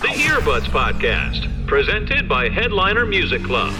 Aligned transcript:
The 0.00 0.08
Earbuds 0.08 0.64
Podcast, 0.70 1.66
presented 1.66 2.28
by 2.28 2.48
Headliner 2.48 3.04
Music 3.06 3.42
Club. 3.42 3.72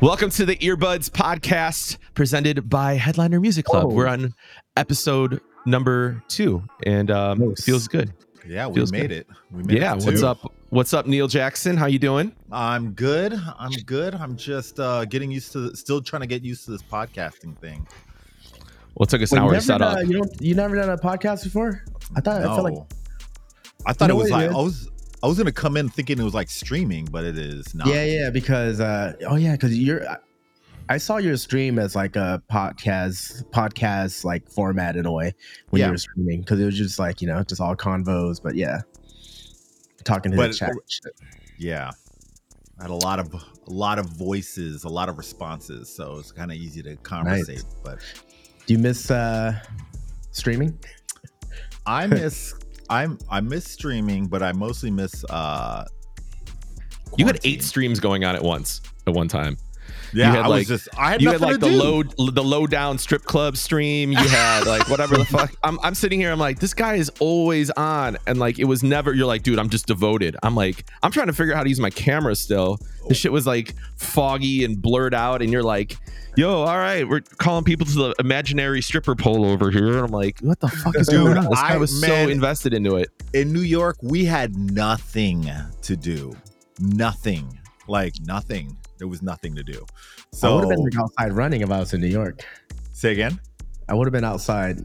Welcome 0.00 0.30
to 0.30 0.44
the 0.44 0.56
Earbuds 0.56 1.08
Podcast, 1.10 1.98
presented 2.14 2.68
by 2.68 2.94
Headliner 2.94 3.40
Music 3.40 3.64
Club. 3.64 3.84
Oh. 3.86 3.94
We're 3.94 4.06
on 4.08 4.34
episode 4.76 5.40
number 5.64 6.22
two, 6.28 6.62
and 6.84 7.10
um, 7.10 7.38
Nice. 7.50 7.64
feels 7.64 7.86
good. 7.88 8.12
Yeah, 8.46 8.66
we 8.66 8.74
Feels 8.76 8.92
made 8.92 9.08
good. 9.08 9.10
it. 9.12 9.26
We 9.50 9.62
made 9.64 9.78
Yeah, 9.78 9.94
it 9.94 10.00
to 10.00 10.06
what's 10.06 10.22
up? 10.22 10.52
What's 10.70 10.92
up, 10.94 11.06
Neil 11.06 11.28
Jackson? 11.28 11.76
How 11.76 11.86
you 11.86 11.98
doing? 11.98 12.32
I'm 12.52 12.92
good. 12.92 13.32
I'm 13.58 13.72
good. 13.86 14.14
I'm 14.14 14.36
just 14.36 14.78
uh 14.80 15.04
getting 15.06 15.30
used 15.30 15.52
to 15.52 15.74
still 15.76 16.00
trying 16.02 16.20
to 16.22 16.26
get 16.28 16.44
used 16.44 16.64
to 16.66 16.70
this 16.72 16.82
podcasting 16.82 17.56
thing. 17.58 17.86
Well, 18.94 19.04
it 19.04 19.10
took 19.10 19.22
us 19.22 19.32
Wait, 19.32 19.38
an 19.38 19.44
you 19.44 19.48
hour 19.48 19.50
to 19.50 19.54
never 19.54 19.60
set 19.64 19.82
up. 19.82 19.96
done- 19.96 20.06
you 20.10 20.12
don't. 20.18 20.40
You 20.42 20.54
never 20.54 20.76
done 20.76 20.90
a 20.90 20.98
podcast 20.98 21.44
before? 21.44 21.84
I 22.16 22.20
thought. 22.20 22.40
I 22.42 22.44
felt 22.44 22.64
like. 22.64 22.74
I 23.84 23.92
thought 23.92 24.08
You 24.08 24.14
know 24.14 24.20
it 24.20 24.22
was 24.24 24.30
what 24.32 24.42
it 24.42 24.46
like 24.46 24.50
is? 24.50 24.56
I 24.56 24.60
was 24.62 24.90
I 25.26 25.28
was 25.28 25.38
gonna 25.38 25.50
come 25.50 25.76
in 25.76 25.88
thinking 25.88 26.20
it 26.20 26.22
was 26.22 26.34
like 26.34 26.48
streaming, 26.48 27.04
but 27.06 27.24
it 27.24 27.36
is 27.36 27.74
not. 27.74 27.88
Yeah, 27.88 28.04
yeah. 28.04 28.30
Because. 28.30 28.78
uh 28.80 29.14
Oh 29.26 29.34
yeah, 29.34 29.52
because 29.52 29.76
you're. 29.76 30.08
I- 30.08 30.18
I 30.88 30.98
saw 30.98 31.16
your 31.16 31.36
stream 31.36 31.80
as 31.80 31.96
like 31.96 32.14
a 32.14 32.40
podcast, 32.48 33.42
podcast 33.50 34.22
like 34.22 34.48
format 34.48 34.94
in 34.94 35.04
a 35.04 35.10
way 35.10 35.34
when 35.70 35.80
Yeah. 35.80 35.86
you 35.86 35.92
were 35.94 35.98
streaming 35.98 36.42
because 36.42 36.60
it 36.60 36.64
was 36.64 36.76
just 36.78 37.00
like 37.00 37.20
you 37.20 37.26
know 37.26 37.42
just 37.42 37.60
all 37.60 37.74
convos, 37.74 38.40
but 38.40 38.54
yeah, 38.54 38.82
talking 40.04 40.30
to 40.30 40.36
But- 40.36 40.52
the 40.52 40.54
chat. 40.58 40.70
Yeah. 41.58 41.90
I 42.78 42.82
had 42.82 42.92
a 42.92 42.94
lot 42.94 43.18
of 43.18 43.34
a 43.34 43.40
lot 43.66 43.98
of 43.98 44.06
voices, 44.10 44.84
a 44.84 44.88
lot 44.88 45.08
of 45.08 45.18
responses, 45.18 45.88
so 45.92 46.18
it's 46.20 46.30
kind 46.30 46.52
of 46.52 46.56
easy 46.56 46.84
to 46.84 46.94
conversate. 46.98 47.64
But 47.82 47.98
Do 48.66 48.74
you 48.74 48.78
miss 48.78 49.10
uh 49.10 49.58
streaming? 50.30 50.78
I 51.84 52.06
miss 52.06 52.54
I'm 52.88 53.18
I 53.28 53.40
miss 53.40 53.64
streaming, 53.64 54.26
but 54.26 54.42
I 54.42 54.52
mostly 54.52 54.90
miss 54.90 55.24
uh 55.30 55.84
you 57.16 57.24
had 57.26 57.40
quarantine. 57.40 57.52
eight 57.52 57.62
streams 57.62 58.00
going 58.00 58.24
on 58.24 58.34
at 58.34 58.42
once 58.42 58.80
at 59.06 59.14
one 59.14 59.28
time. 59.28 59.56
Yeah, 60.12 60.30
had, 60.30 60.38
I 60.44 60.46
like- 60.48 60.68
was 60.68 60.82
just 60.84 60.88
I 60.98 61.10
had 61.10 61.22
you 61.22 61.30
had 61.30 61.40
like 61.40 61.60
the 61.60 61.68
do. 61.68 61.76
low 61.76 62.02
the 62.02 62.42
low 62.44 62.66
down 62.66 62.98
strip 62.98 63.24
club 63.24 63.56
stream. 63.56 64.10
You 64.12 64.18
had 64.18 64.66
like 64.66 64.88
whatever 64.90 65.16
the 65.16 65.24
fuck. 65.24 65.54
I'm 65.62 65.78
I'm 65.82 65.94
sitting 65.94 66.20
here. 66.20 66.30
I'm 66.32 66.38
like, 66.38 66.58
this 66.60 66.74
guy 66.74 66.94
is 66.96 67.10
always 67.20 67.70
on, 67.70 68.16
and 68.26 68.38
like 68.38 68.58
it 68.58 68.64
was 68.64 68.82
never. 68.82 69.12
You're 69.12 69.26
like, 69.26 69.42
dude, 69.42 69.58
I'm 69.58 69.68
just 69.70 69.86
devoted. 69.86 70.36
I'm 70.42 70.54
like, 70.54 70.88
I'm 71.02 71.10
trying 71.10 71.26
to 71.28 71.32
figure 71.32 71.52
out 71.54 71.58
how 71.58 71.62
to 71.64 71.68
use 71.68 71.80
my 71.80 71.90
camera 71.90 72.34
still. 72.36 72.78
The 73.08 73.14
shit 73.14 73.30
was 73.32 73.46
like 73.46 73.74
foggy 73.96 74.64
and 74.64 74.80
blurred 74.80 75.14
out, 75.14 75.40
and 75.42 75.52
you're 75.52 75.62
like, 75.62 75.96
yo, 76.36 76.62
all 76.62 76.76
right, 76.76 77.08
we're 77.08 77.20
calling 77.38 77.62
people 77.64 77.86
to 77.86 77.92
the 77.92 78.14
imaginary 78.18 78.82
stripper 78.82 79.14
pole 79.14 79.44
over 79.44 79.70
here. 79.70 79.88
And 79.88 79.98
I'm 79.98 80.10
like, 80.10 80.40
what 80.40 80.58
the 80.60 80.68
fuck 80.68 80.96
is 80.96 81.06
Dude, 81.06 81.24
going 81.24 81.38
on? 81.38 81.44
This 81.50 81.60
guy 81.60 81.74
I- 81.74 81.76
was 81.76 82.00
man- 82.00 82.26
so 82.26 82.32
invested 82.32 82.74
into 82.74 82.96
it. 82.96 83.10
in 83.32 83.52
New 83.52 83.60
York, 83.60 83.96
we 84.02 84.24
had 84.24 84.56
nothing 84.56 85.48
to 85.82 85.96
do. 85.96 86.36
Nothing. 86.80 87.58
Like 87.88 88.14
nothing. 88.24 88.76
There 88.98 89.08
was 89.08 89.22
nothing 89.22 89.54
to 89.56 89.62
do. 89.62 89.84
So 90.32 90.50
I 90.50 90.54
would 90.54 90.60
have 90.62 90.70
been 90.70 90.84
like, 90.84 90.98
outside 90.98 91.32
running 91.32 91.60
if 91.60 91.70
I 91.70 91.78
was 91.80 91.92
in 91.94 92.00
New 92.00 92.06
York. 92.08 92.44
say 92.92 93.12
again. 93.12 93.40
I 93.88 93.94
would 93.94 94.06
have 94.06 94.12
been 94.12 94.24
outside, 94.24 94.78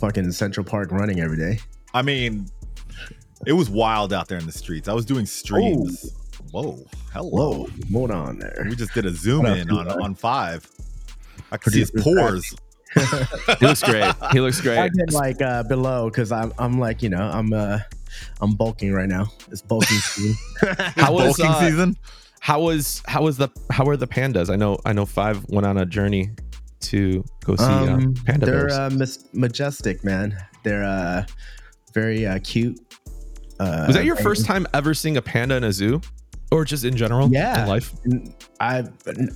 fucking 0.00 0.32
Central 0.32 0.64
Park 0.64 0.90
running 0.90 1.20
every 1.20 1.36
day. 1.36 1.60
I 1.94 2.02
mean, 2.02 2.46
it 3.46 3.52
was 3.52 3.70
wild 3.70 4.12
out 4.12 4.26
there 4.28 4.38
in 4.38 4.46
the 4.46 4.52
streets. 4.52 4.88
I 4.88 4.94
was 4.94 5.04
doing 5.04 5.26
streams. 5.26 6.12
Whoa. 6.50 6.78
Hello. 7.12 7.66
Whoa, 7.66 7.68
hold 7.92 8.10
on 8.10 8.38
there. 8.38 8.66
We 8.68 8.74
just 8.74 8.94
did 8.94 9.06
a 9.06 9.12
zoom 9.12 9.44
What 9.44 9.58
in 9.58 9.70
on 9.70 9.86
Eli? 9.86 10.02
on 10.02 10.14
five. 10.14 10.68
I 11.52 11.56
could 11.56 11.72
see 11.72 11.80
his 11.80 11.90
pores. 11.90 12.54
He 13.60 13.66
looks 13.66 13.82
great. 13.82 14.14
He 14.32 14.40
looks 14.40 14.60
great. 14.62 14.78
I 14.78 14.88
great. 14.88 15.06
get 15.06 15.12
like 15.14 15.42
uh, 15.42 15.62
below 15.62 16.08
because 16.08 16.32
I'm 16.32 16.52
I'm 16.58 16.80
like 16.80 17.02
you 17.02 17.10
know 17.10 17.20
I'm 17.20 17.52
uh 17.52 17.78
I'm 18.40 18.54
bulking 18.54 18.92
right 18.92 19.08
now. 19.08 19.30
It's 19.52 19.60
bulking 19.60 19.98
season. 19.98 20.34
How 20.96 21.12
was 21.12 21.36
Bulking 21.36 21.46
uh, 21.46 21.60
season? 21.60 21.96
How 22.40 22.60
was 22.62 23.02
how 23.06 23.22
was 23.22 23.36
the 23.36 23.48
how 23.70 23.84
are 23.86 23.96
the 23.96 24.06
pandas? 24.06 24.50
I 24.50 24.56
know 24.56 24.78
I 24.84 24.92
know 24.92 25.04
five 25.06 25.44
went 25.48 25.66
on 25.66 25.76
a 25.78 25.86
journey 25.86 26.30
to 26.80 27.24
go 27.44 27.56
see 27.56 27.64
uh, 27.64 27.94
Um, 27.94 28.14
panda 28.24 28.46
they're 28.46 28.68
bears. 28.68 28.72
uh, 29.18 29.26
majestic, 29.32 30.04
man. 30.04 30.36
They're 30.62 30.84
uh 30.84 31.24
very 31.94 32.26
uh, 32.26 32.38
cute. 32.44 32.78
Uh, 33.58 33.84
was 33.88 33.96
that 33.96 34.04
your 34.04 34.14
and- 34.16 34.22
first 34.24 34.46
time 34.46 34.66
ever 34.72 34.94
seeing 34.94 35.16
a 35.16 35.22
panda 35.22 35.56
in 35.56 35.64
a 35.64 35.72
zoo, 35.72 36.00
or 36.52 36.64
just 36.64 36.84
in 36.84 36.96
general? 36.96 37.28
Yeah. 37.30 37.62
in 37.62 37.68
life. 37.68 37.92
I've 38.60 38.90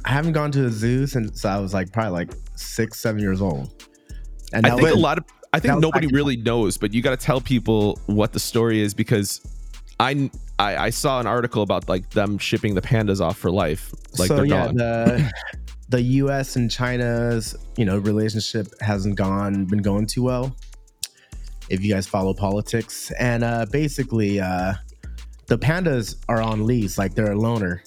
I 0.04 0.10
haven't 0.10 0.32
gone 0.32 0.52
to 0.52 0.66
a 0.66 0.70
zoo 0.70 1.06
since 1.06 1.44
I 1.44 1.58
was 1.58 1.74
like 1.74 1.92
probably 1.92 2.12
like 2.12 2.32
six 2.56 3.00
seven 3.00 3.20
years 3.20 3.42
old. 3.42 3.84
And 4.52 4.66
I 4.66 4.76
think 4.76 4.91
a 4.91 4.94
lot 4.94 5.18
of 5.18 5.24
I 5.52 5.60
think 5.60 5.80
nobody 5.80 6.06
really 6.06 6.36
knows, 6.36 6.78
but 6.78 6.94
you 6.94 7.02
got 7.02 7.18
to 7.18 7.26
tell 7.26 7.41
people 7.41 7.98
what 8.06 8.32
the 8.32 8.41
story 8.41 8.80
is 8.80 8.94
because 8.94 9.41
I, 10.00 10.30
I 10.62 10.84
I 10.84 10.90
saw 10.90 11.20
an 11.20 11.26
article 11.26 11.62
about 11.62 11.88
like 11.88 12.10
them 12.10 12.38
shipping 12.38 12.74
the 12.74 12.82
pandas 12.82 13.20
off 13.20 13.36
for 13.36 13.50
life, 13.50 13.92
like 14.18 14.28
so 14.28 14.42
yeah, 14.42 14.66
dog. 14.66 14.76
the 14.76 15.32
the 15.88 16.02
U.S. 16.02 16.56
and 16.56 16.70
China's 16.70 17.56
you 17.76 17.84
know 17.84 17.98
relationship 17.98 18.68
hasn't 18.80 19.16
gone 19.16 19.66
been 19.66 19.82
going 19.82 20.06
too 20.06 20.22
well. 20.22 20.54
If 21.68 21.82
you 21.82 21.92
guys 21.92 22.06
follow 22.06 22.34
politics, 22.34 23.10
and 23.18 23.42
uh, 23.44 23.66
basically, 23.70 24.40
uh, 24.40 24.74
the 25.46 25.58
pandas 25.58 26.16
are 26.28 26.40
on 26.40 26.66
lease, 26.66 26.98
like 26.98 27.14
they're 27.14 27.32
a 27.32 27.38
loner. 27.38 27.82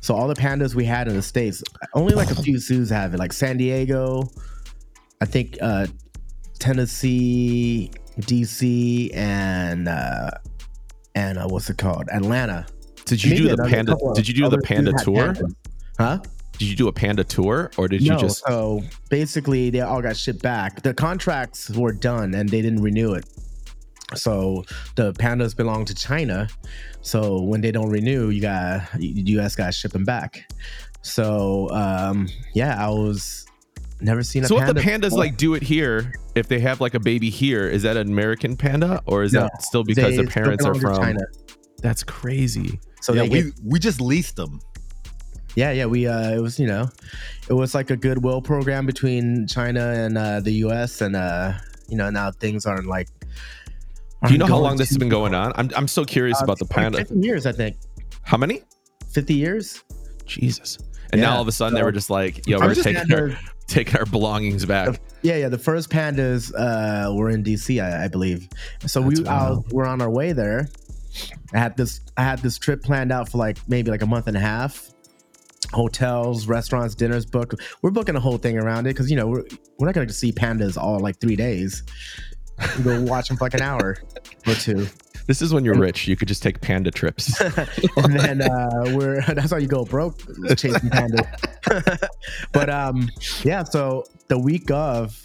So 0.00 0.14
all 0.14 0.28
the 0.28 0.34
pandas 0.34 0.74
we 0.74 0.84
had 0.84 1.06
in 1.08 1.14
the 1.14 1.22
states, 1.22 1.62
only 1.94 2.14
like 2.14 2.30
a 2.30 2.34
few 2.42 2.58
zoos 2.58 2.90
have 2.90 3.14
it, 3.14 3.18
like 3.18 3.32
San 3.32 3.56
Diego, 3.56 4.22
I 5.20 5.26
think 5.26 5.58
uh, 5.60 5.86
Tennessee, 6.58 7.90
DC, 8.20 9.14
and 9.14 9.88
uh, 9.88 10.30
and 11.18 11.36
uh, 11.36 11.46
what's 11.48 11.68
it 11.68 11.78
called, 11.78 12.08
Atlanta. 12.12 12.64
did 13.04 13.22
you 13.24 13.30
Maybe 13.30 13.48
do 13.48 13.56
the 13.56 13.68
panda? 13.68 13.96
Did 14.14 14.28
you 14.28 14.34
do 14.34 14.48
the 14.48 14.58
panda 14.58 14.92
tour? 15.02 15.34
pandas. 15.34 15.54
Huh? 15.98 16.18
Did 16.58 16.68
you 16.68 16.76
do 16.76 16.88
a 16.88 16.92
panda 16.92 17.24
tour, 17.24 17.70
or 17.76 17.88
did 17.88 18.02
you 18.02 18.16
just? 18.18 18.44
so 18.46 18.82
basically 19.10 19.70
they 19.70 19.80
all 19.80 20.00
got 20.00 20.16
shipped 20.16 20.42
back. 20.42 20.82
The 20.82 20.94
contracts 20.94 21.70
were 21.70 21.92
done 21.92 22.34
and 22.34 22.48
they 22.48 22.62
didn't 22.62 22.82
renew 22.82 23.14
it. 23.14 23.26
So 24.14 24.64
the 24.94 25.12
pandas 25.12 25.56
belong 25.56 25.84
to 25.86 25.94
China. 25.94 26.48
So 27.02 27.42
when 27.42 27.60
they 27.60 27.72
don't 27.72 27.90
renew, 27.90 28.30
you 28.30 28.40
got 28.40 28.82
you 28.98 29.40
US 29.40 29.56
got 29.56 29.66
to 29.66 29.72
ship 29.72 29.92
them 29.92 30.04
back. 30.04 30.50
So 31.02 31.68
um 31.70 32.28
yeah, 32.54 32.84
I 32.84 32.88
was 32.90 33.46
never 34.00 34.22
seen 34.22 34.44
a 34.44 34.46
So 34.46 34.58
if 34.60 34.66
the 34.74 34.80
pandas 34.80 35.00
before. 35.00 35.18
like 35.18 35.36
do 35.36 35.54
it 35.54 35.62
here, 35.62 36.14
if 36.34 36.48
they 36.48 36.60
have 36.60 36.80
like 36.80 36.94
a 36.94 37.00
baby 37.00 37.30
here, 37.30 37.68
is 37.68 37.82
that 37.82 37.96
an 37.96 38.08
American 38.08 38.56
panda, 38.56 39.02
or 39.06 39.22
is 39.22 39.32
No, 39.32 39.42
that 39.42 39.62
still 39.62 39.84
because 39.84 40.16
They 40.16 40.24
the 40.24 40.30
parents 40.30 40.64
are 40.64 40.74
from? 40.74 40.96
China. 40.96 41.20
That's 41.82 42.02
crazy. 42.04 42.80
So 43.00 43.12
yeah, 43.12 43.22
we 43.22 43.28
get, 43.42 43.52
we 43.64 43.78
just 43.78 44.00
leased 44.00 44.36
them. 44.36 44.60
yeah, 45.54 45.70
yeah, 45.72 45.86
we 45.86 46.06
uh 46.06 46.30
it 46.36 46.40
was, 46.40 46.58
you 46.58 46.66
know, 46.66 46.88
it 47.48 47.52
was 47.54 47.74
like 47.74 47.90
a 47.90 47.96
goodwill 47.96 48.42
program 48.42 48.86
between 48.86 49.46
China 49.46 49.92
and 49.92 50.18
uh 50.18 50.40
the 50.40 50.52
US 50.66 51.00
and 51.00 51.14
uh 51.16 51.52
you 51.88 51.96
know, 51.96 52.10
now 52.10 52.30
things 52.32 52.66
aren't 52.66 52.86
like 52.86 53.08
Do 54.26 54.32
you 54.32 54.38
know 54.38 54.46
how 54.46 54.58
long 54.58 54.76
this 54.76 54.88
has 54.90 54.98
been 54.98 55.08
going 55.08 55.34
on? 55.34 55.52
I'm 55.56 55.70
I'm 55.76 55.88
so 55.88 56.04
curious 56.04 56.40
Uh, 56.40 56.44
about 56.44 56.58
the 56.58 56.64
like 56.64 56.70
panda. 56.76 56.98
50 56.98 57.14
years, 57.26 57.46
I 57.46 57.52
think. 57.52 57.76
How 58.22 58.36
many? 58.36 58.62
50 59.12 59.34
years. 59.34 59.82
Jesus. 60.26 60.78
And 61.12 61.20
now 61.20 61.36
all 61.36 61.42
of 61.42 61.48
a 61.48 61.52
sudden 61.52 61.74
they 61.74 61.82
were 61.82 61.92
just 61.92 62.10
like, 62.10 62.46
"Yo, 62.46 62.58
we're 62.58 62.74
just 62.74 62.84
taking 62.84 63.12
our, 63.12 63.38
taking 63.66 63.96
our 63.96 64.06
belongings 64.06 64.64
back." 64.64 65.00
yeah, 65.22 65.36
yeah. 65.36 65.48
The 65.48 65.58
first 65.58 65.90
pandas 65.90 66.52
uh, 66.54 67.14
were 67.14 67.30
in 67.30 67.42
DC, 67.42 67.82
I, 67.82 68.04
I 68.04 68.08
believe. 68.08 68.48
So 68.86 69.00
we 69.00 69.14
That's 69.16 69.28
uh, 69.28 69.60
were 69.70 69.86
on 69.86 70.02
our 70.02 70.10
way 70.10 70.32
there. 70.32 70.68
I 71.52 71.58
had 71.58 71.76
this 71.76 72.00
I 72.16 72.22
had 72.22 72.40
this 72.40 72.58
trip 72.58 72.82
planned 72.82 73.12
out 73.12 73.30
for 73.30 73.38
like 73.38 73.58
maybe 73.68 73.90
like 73.90 74.02
a 74.02 74.06
month 74.06 74.26
and 74.26 74.36
a 74.36 74.40
half. 74.40 74.90
Hotels, 75.72 76.46
restaurants, 76.46 76.94
dinners 76.94 77.26
booked. 77.26 77.54
We're 77.82 77.90
booking 77.90 78.16
a 78.16 78.20
whole 78.20 78.38
thing 78.38 78.56
around 78.56 78.86
it 78.86 78.90
because 78.90 79.10
you 79.10 79.16
know 79.16 79.26
we're 79.26 79.44
we're 79.78 79.86
not 79.86 79.94
gonna 79.94 80.08
see 80.10 80.32
pandas 80.32 80.76
all 80.76 80.98
like 81.00 81.18
three 81.20 81.36
days. 81.36 81.82
We 82.78 82.84
go 82.84 83.02
watch 83.02 83.28
them 83.28 83.36
for 83.36 83.44
like 83.44 83.54
an 83.54 83.62
hour 83.62 83.96
or 84.46 84.54
two. 84.54 84.86
This 85.28 85.42
is 85.42 85.52
when 85.52 85.62
you're 85.62 85.78
rich. 85.78 86.08
You 86.08 86.16
could 86.16 86.26
just 86.26 86.42
take 86.42 86.58
panda 86.62 86.90
trips. 86.90 87.38
and 87.98 88.18
then 88.18 88.40
uh, 88.40 88.92
we're 88.94 89.20
that's 89.26 89.50
how 89.50 89.58
you 89.58 89.68
go 89.68 89.84
broke 89.84 90.18
chasing 90.56 90.88
pandas. 90.88 92.08
but 92.52 92.70
um, 92.70 93.10
yeah. 93.44 93.62
So 93.62 94.04
the 94.28 94.38
week 94.38 94.70
of, 94.70 95.22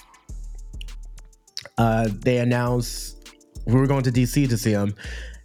uh, 1.78 2.10
they 2.12 2.40
announced 2.40 3.34
we 3.66 3.76
were 3.76 3.88
going 3.88 4.04
to 4.04 4.12
DC 4.12 4.50
to 4.50 4.58
see 4.58 4.74
them. 4.74 4.94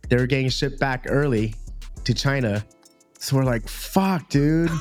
They 0.08 0.16
were 0.16 0.26
getting 0.26 0.49
shipped 0.49 0.81
back 0.81 1.06
early 1.08 1.54
to 2.02 2.12
China, 2.12 2.64
so 3.16 3.37
we're 3.37 3.44
like, 3.44 3.69
"Fuck, 3.69 4.28
dude." 4.28 4.72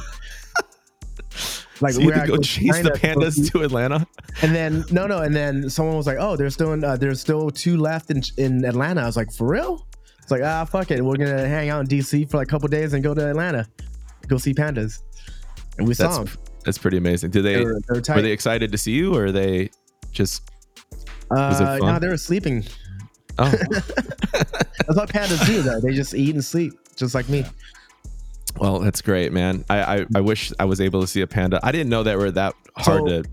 Like 1.81 1.93
so 1.93 2.01
you 2.01 2.11
could 2.11 2.27
go 2.27 2.37
chase 2.37 2.81
the 2.81 2.91
pandas 2.91 3.51
to 3.51 3.61
Atlanta. 3.63 4.07
and 4.41 4.55
then 4.55 4.83
no, 4.91 5.05
no, 5.07 5.19
and 5.19 5.35
then 5.35 5.69
someone 5.69 5.95
was 5.95 6.07
like, 6.07 6.17
"Oh, 6.19 6.35
there's 6.35 6.53
still 6.53 6.83
uh, 6.83 6.97
there's 6.97 7.21
still 7.21 7.49
two 7.49 7.77
left 7.77 8.09
in 8.09 8.21
in 8.37 8.65
Atlanta." 8.65 9.01
I 9.01 9.05
was 9.05 9.17
like, 9.17 9.31
"For 9.31 9.47
real?" 9.47 9.87
It's 10.21 10.31
like, 10.31 10.41
ah, 10.43 10.65
fuck 10.65 10.91
it. 10.91 11.01
We're 11.01 11.15
gonna 11.15 11.47
hang 11.47 11.69
out 11.69 11.79
in 11.79 11.87
DC 11.87 12.29
for 12.29 12.37
like 12.37 12.47
a 12.47 12.49
couple 12.49 12.67
days 12.67 12.93
and 12.93 13.01
go 13.01 13.13
to 13.13 13.29
Atlanta, 13.29 13.65
go 14.27 14.37
see 14.37 14.53
pandas. 14.53 15.01
And 15.77 15.87
we 15.87 15.93
saw 15.93 16.23
them. 16.23 16.27
that's 16.65 16.77
pretty 16.77 16.97
amazing. 16.97 17.31
Did 17.31 17.43
they 17.43 17.55
They 17.55 17.63
were, 17.63 17.79
they 17.87 17.99
were 17.99 18.15
were 18.15 18.21
they 18.21 18.31
excited 18.31 18.71
to 18.73 18.77
see 18.77 18.91
you, 18.91 19.15
or 19.15 19.27
are 19.27 19.31
they 19.31 19.69
just 20.11 20.41
uh, 21.31 21.77
no, 21.81 21.99
they 21.99 22.07
were 22.07 22.17
sleeping. 22.17 22.65
Oh, 23.39 23.49
That's 24.31 24.95
what 24.95 25.09
pandas 25.09 25.45
do, 25.45 25.61
though. 25.61 25.79
They 25.79 25.93
just 25.93 26.13
eat 26.13 26.33
and 26.33 26.43
sleep, 26.43 26.73
just 26.95 27.13
like 27.13 27.29
me. 27.29 27.45
Well, 28.59 28.79
that's 28.79 29.01
great, 29.01 29.31
man. 29.31 29.63
I, 29.69 29.99
I 29.99 30.05
I 30.15 30.21
wish 30.21 30.51
I 30.59 30.65
was 30.65 30.81
able 30.81 31.01
to 31.01 31.07
see 31.07 31.21
a 31.21 31.27
panda. 31.27 31.59
I 31.63 31.71
didn't 31.71 31.89
know 31.89 32.03
that 32.03 32.17
were 32.17 32.31
that 32.31 32.55
hard 32.77 32.99
So, 33.07 33.21
to 33.21 33.23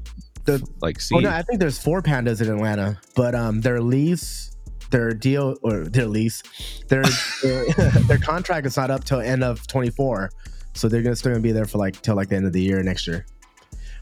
the- 0.44 0.68
like 0.82 1.00
see. 1.00 1.14
Oh 1.16 1.20
no, 1.20 1.30
I 1.30 1.42
think 1.42 1.60
there's 1.60 1.78
four 1.78 2.02
pandas 2.02 2.40
in 2.42 2.48
Atlanta, 2.52 2.98
but 3.16 3.34
um, 3.34 3.60
their 3.62 3.80
lease, 3.80 4.54
their 4.90 5.12
deal, 5.12 5.56
or 5.62 5.84
their 5.84 6.06
lease, 6.06 6.42
their 6.88 7.02
their, 7.42 7.64
their 8.08 8.18
contract 8.18 8.66
is 8.66 8.76
not 8.76 8.90
up 8.90 9.04
till 9.04 9.20
end 9.20 9.42
of 9.42 9.66
24, 9.66 10.30
so 10.74 10.88
they're 10.88 11.02
gonna 11.02 11.16
still 11.16 11.32
gonna 11.32 11.40
be 11.42 11.52
there 11.52 11.64
for 11.64 11.78
like 11.78 12.00
till 12.02 12.16
like 12.16 12.28
the 12.28 12.36
end 12.36 12.46
of 12.46 12.52
the 12.52 12.60
year 12.60 12.82
next 12.82 13.06
year. 13.06 13.24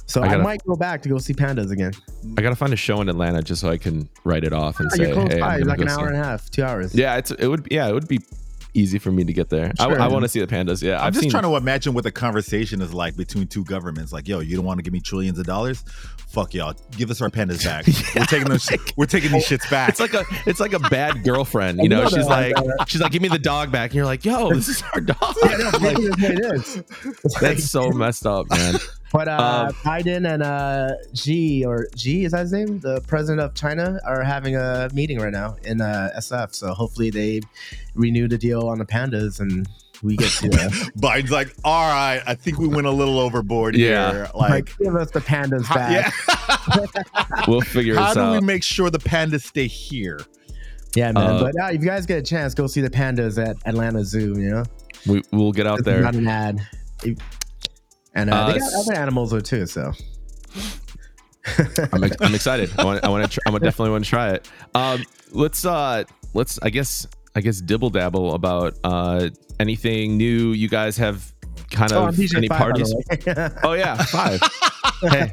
So 0.07 0.21
I 0.21 0.25
I, 0.25 0.29
gotta- 0.31 0.43
might 0.43 0.65
go 0.67 0.75
back 0.75 1.01
to 1.03 1.09
go 1.09 1.19
see 1.19 1.33
pandas 1.33 1.71
again. 1.71 1.93
I 2.37 2.43
gotta 2.43 2.57
find 2.57 2.73
a 2.73 2.77
show 2.77 3.01
in 3.01 3.09
Atlanta 3.09 3.41
just 3.41 3.61
so 3.61 3.69
I 3.69 3.77
can 3.79 4.09
write 4.25 4.43
it 4.43 4.53
off 4.53 4.81
and 4.81 4.91
Oh, 4.93 4.97
say, 4.97 5.15
hey, 5.15 5.41
by, 5.41 5.57
I'm 5.59 5.61
like 5.63 5.79
go 5.79 5.85
an 5.85 5.89
hour 5.91 6.07
it. 6.09 6.15
and 6.15 6.17
a 6.17 6.25
half, 6.25 6.51
two 6.51 6.65
hours. 6.65 6.93
Yeah, 6.95 7.17
it's 7.19 7.31
it 7.31 7.47
would 7.47 7.69
yeah 7.71 7.87
it 7.89 7.93
would 7.95 8.09
be 8.09 8.19
easy 8.75 8.99
for 8.99 9.11
me 9.13 9.25
to 9.25 9.33
get 9.33 9.49
there. 9.51 9.73
I, 9.79 9.85
Sure. 9.89 10.01
I 10.01 10.09
want 10.09 10.23
to 10.25 10.29
see 10.29 10.41
the 10.41 10.47
pandas. 10.47 10.83
Yeah, 10.83 10.99
I'm 11.01 11.09
I've 11.09 11.13
just 11.13 11.23
seen. 11.25 11.31
trying 11.31 11.43
to 11.45 11.57
imagine 11.57 11.95
what 11.95 12.05
the 12.05 12.13
conversation 12.13 12.81
is 12.81 12.93
like 12.95 13.17
between 13.17 13.47
two 13.47 13.65
governments. 13.65 14.13
Like, 14.13 14.27
yo, 14.29 14.41
you 14.41 14.57
don't 14.57 14.65
want 14.65 14.79
to 14.79 14.83
give 14.83 14.93
me 14.93 15.01
trillions 15.01 15.39
of 15.39 15.47
dollars? 15.47 15.85
Fuck 16.29 16.55
y'all. 16.55 16.75
Give 16.93 17.11
us 17.11 17.21
our 17.21 17.29
pandas 17.29 17.63
back. 17.65 17.87
We're 18.17 18.25
taking 18.27 18.49
those. 18.49 18.71
We're 18.97 19.07
taking 19.07 19.33
these 19.33 19.47
shits 19.47 19.69
back. 19.71 19.91
it's 19.91 20.01
like 20.01 20.15
a 20.15 20.25
it's 20.47 20.61
like 20.61 20.73
a 20.73 20.79
bad 20.81 21.25
girlfriend. 21.25 21.81
You 21.83 21.89
know, 21.91 22.09
she's 22.09 22.27
like 22.27 22.55
she's 22.87 23.01
like, 23.01 23.13
give 23.13 23.21
me 23.23 23.29
the 23.29 23.39
dog 23.39 23.71
back, 23.71 23.91
and 23.91 23.97
you're 23.97 24.07
like, 24.07 24.25
yo, 24.25 24.53
this 24.53 24.69
is 24.69 24.83
our 24.95 25.01
dog. 25.01 25.17
Yeah, 25.45 25.57
no, 25.57 25.65
Like, 25.79 25.97
that's 25.97 26.21
what 26.21 26.31
it 26.31 26.55
is. 26.55 26.83
that's 27.41 27.65
so 27.71 27.91
messed 27.91 28.27
up, 28.27 28.49
man. 28.51 28.75
But 29.13 29.29
uh, 29.29 29.67
Um, 29.69 29.75
Biden 29.85 30.27
and 30.33 30.43
uh, 30.43 30.89
Xi 31.15 31.65
or 31.65 31.87
Xi 31.97 32.25
is 32.25 32.33
that 32.33 32.41
his 32.41 32.53
name? 32.53 32.81
The 32.81 33.01
president 33.03 33.41
of 33.43 33.55
China 33.55 34.01
are 34.07 34.23
having 34.23 34.57
a 34.57 34.89
meeting 34.95 35.19
right 35.19 35.33
now 35.33 35.57
in 35.65 35.81
uh, 35.81 36.11
SF. 36.17 36.55
So 36.55 36.73
hopefully 36.73 37.11
they 37.11 37.41
renew 37.95 38.27
the 38.29 38.39
deal 38.39 38.69
on 38.69 38.79
the 38.79 38.87
pandas 38.87 39.39
and 39.41 39.69
we 40.03 40.17
get 40.17 40.31
to 40.31 40.49
uh, 40.49 40.69
Biden's 40.99 41.31
like, 41.31 41.55
all 41.63 41.89
right, 41.93 42.23
I 42.27 42.35
think 42.35 42.59
we 42.59 42.67
went 42.69 42.87
a 42.87 42.91
little 42.91 43.19
overboard 43.21 43.77
Yeah. 43.77 44.13
here. 44.13 44.29
like, 44.35 44.51
Like, 44.51 44.79
give 44.79 44.97
us 44.97 45.11
the 45.11 45.21
pandas 45.21 45.65
how, 45.65 45.75
back. 45.77 46.13
yeah. 46.29 47.43
We'll 47.49 47.61
figure 47.61 47.95
it 47.95 47.99
out. 47.99 48.17
how 48.17 48.31
this 48.33 48.41
do 48.41 48.41
we 48.41 48.47
make 48.47 48.65
sure 48.65 48.89
the 48.91 48.99
pandas 48.99 49.43
stay 49.43 49.67
here? 49.67 50.21
Yeah, 50.97 51.13
man. 51.13 51.23
Uh, 51.23 51.41
but 51.41 51.61
uh, 51.61 51.67
if 51.67 51.81
you 51.83 51.87
guys 51.87 52.05
get 52.07 52.19
a 52.19 52.23
chance, 52.23 52.55
go 52.55 52.67
see 52.67 52.81
the 52.81 52.91
pandas 52.91 53.43
at 53.43 53.57
Atlanta 53.67 54.05
Zoo. 54.05 54.39
You 54.41 54.51
know, 54.51 54.63
We 55.07 55.23
we'll 55.33 55.53
get 55.53 55.67
out 55.67 55.79
It's 55.81 55.87
there. 55.87 56.01
Not 56.01 56.15
an 56.15 56.29
ad. 56.29 56.61
If- 57.05 57.19
And 58.15 58.31
uh, 58.31 58.37
Uh, 58.37 58.53
they 58.53 58.59
got 58.59 58.73
other 58.75 58.95
animals 58.95 59.31
there 59.31 59.41
too. 59.41 59.67
So 59.67 59.93
I'm, 61.93 62.05
I'm 62.21 62.35
excited. 62.35 62.71
I 62.79 62.85
want 62.85 63.05
I 63.05 63.09
want 63.09 63.25
to 63.25 63.31
tr- 63.31 63.41
I 63.47 63.51
would 63.51 63.63
definitely 63.63 63.91
want 63.91 64.05
to 64.05 64.11
try 64.11 64.31
it. 64.31 64.49
Um, 64.75 65.05
let's 65.33 65.65
uh 65.65 66.05
let's 66.35 66.59
I 66.63 66.71
guess 66.71 67.07
I 67.35 67.41
guess 67.41 67.61
dibble 67.61 67.91
dabble 67.91 68.35
about 68.35 68.75
uh 68.85 69.31
anything 69.59 70.17
new 70.17 70.53
you 70.53 70.69
guys 70.69 70.97
have 70.99 71.33
kind 71.71 71.93
oh, 71.93 72.09
of 72.09 72.19
I'm 72.19 72.27
any 72.37 72.49
Five, 72.49 72.59
parties. 72.59 72.95
Oh 73.65 73.73
yeah, 73.73 73.97
five. 73.97 74.41
Hey, 75.03 75.33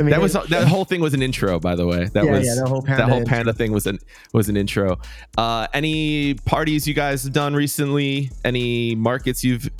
I 0.00 0.02
mean, 0.02 0.10
that 0.10 0.20
was 0.20 0.32
that 0.32 0.66
whole 0.66 0.84
thing 0.84 1.00
was 1.00 1.14
an 1.14 1.22
intro, 1.22 1.60
by 1.60 1.76
the 1.76 1.86
way. 1.86 2.06
That 2.06 2.24
yeah, 2.24 2.32
was 2.32 2.46
yeah, 2.46 2.56
the 2.56 2.68
whole 2.68 2.82
panda. 2.82 3.02
that 3.02 3.08
whole 3.08 3.24
panda 3.24 3.52
thing 3.52 3.70
was 3.70 3.86
an 3.86 4.00
was 4.32 4.48
an 4.48 4.56
intro. 4.56 4.98
Uh, 5.36 5.68
any 5.72 6.34
parties 6.34 6.88
you 6.88 6.94
guys 6.94 7.22
have 7.22 7.32
done 7.32 7.54
recently? 7.54 8.32
Any 8.44 8.96
markets 8.96 9.44
you've 9.44 9.70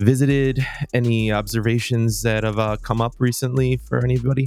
visited? 0.00 0.66
Any 0.92 1.32
observations 1.32 2.22
that 2.22 2.44
have 2.44 2.58
uh, 2.58 2.76
come 2.78 3.00
up 3.00 3.14
recently 3.18 3.76
for 3.88 4.04
anybody? 4.04 4.46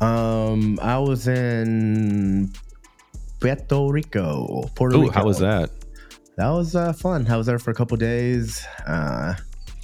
Um, 0.00 0.78
I 0.82 0.98
was 0.98 1.28
in 1.28 2.52
Puerto 3.40 3.90
Rico, 3.90 4.62
Puerto 4.74 4.96
Oh, 4.96 5.00
Rico. 5.02 5.12
how 5.12 5.24
was 5.24 5.38
that? 5.38 5.70
That 6.36 6.48
was 6.50 6.74
uh, 6.74 6.92
fun. 6.92 7.26
I 7.28 7.36
was 7.36 7.46
there 7.46 7.58
for 7.58 7.70
a 7.70 7.74
couple 7.74 7.96
days. 7.96 8.64
Uh, 8.86 9.34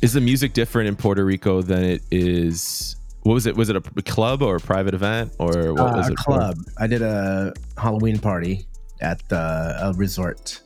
Is 0.03 0.13
the 0.15 0.21
music 0.21 0.55
different 0.55 0.89
in 0.89 0.97
Puerto 0.97 1.25
Rico 1.25 1.63
than 1.63 1.85
it 1.85 2.03
is? 2.11 2.97
What 3.23 3.35
was 3.35 3.47
it? 3.47 3.57
Was 3.57 3.69
it 3.69 3.77
a 3.77 3.81
club 4.03 4.43
or 4.43 4.57
a 4.57 4.61
private 4.61 4.95
event 4.95 5.33
or 5.39 5.75
what 5.75 5.93
uh, 5.93 5.97
was 5.99 6.09
it? 6.09 6.19
for? 6.21 6.25
club. 6.39 6.57
I 6.79 6.87
did 6.87 7.03
a 7.03 7.53
Halloween 7.77 8.19
party 8.19 8.67
at 9.01 9.29
the 9.29 9.37
a 9.83 9.93
resort. 9.95 10.63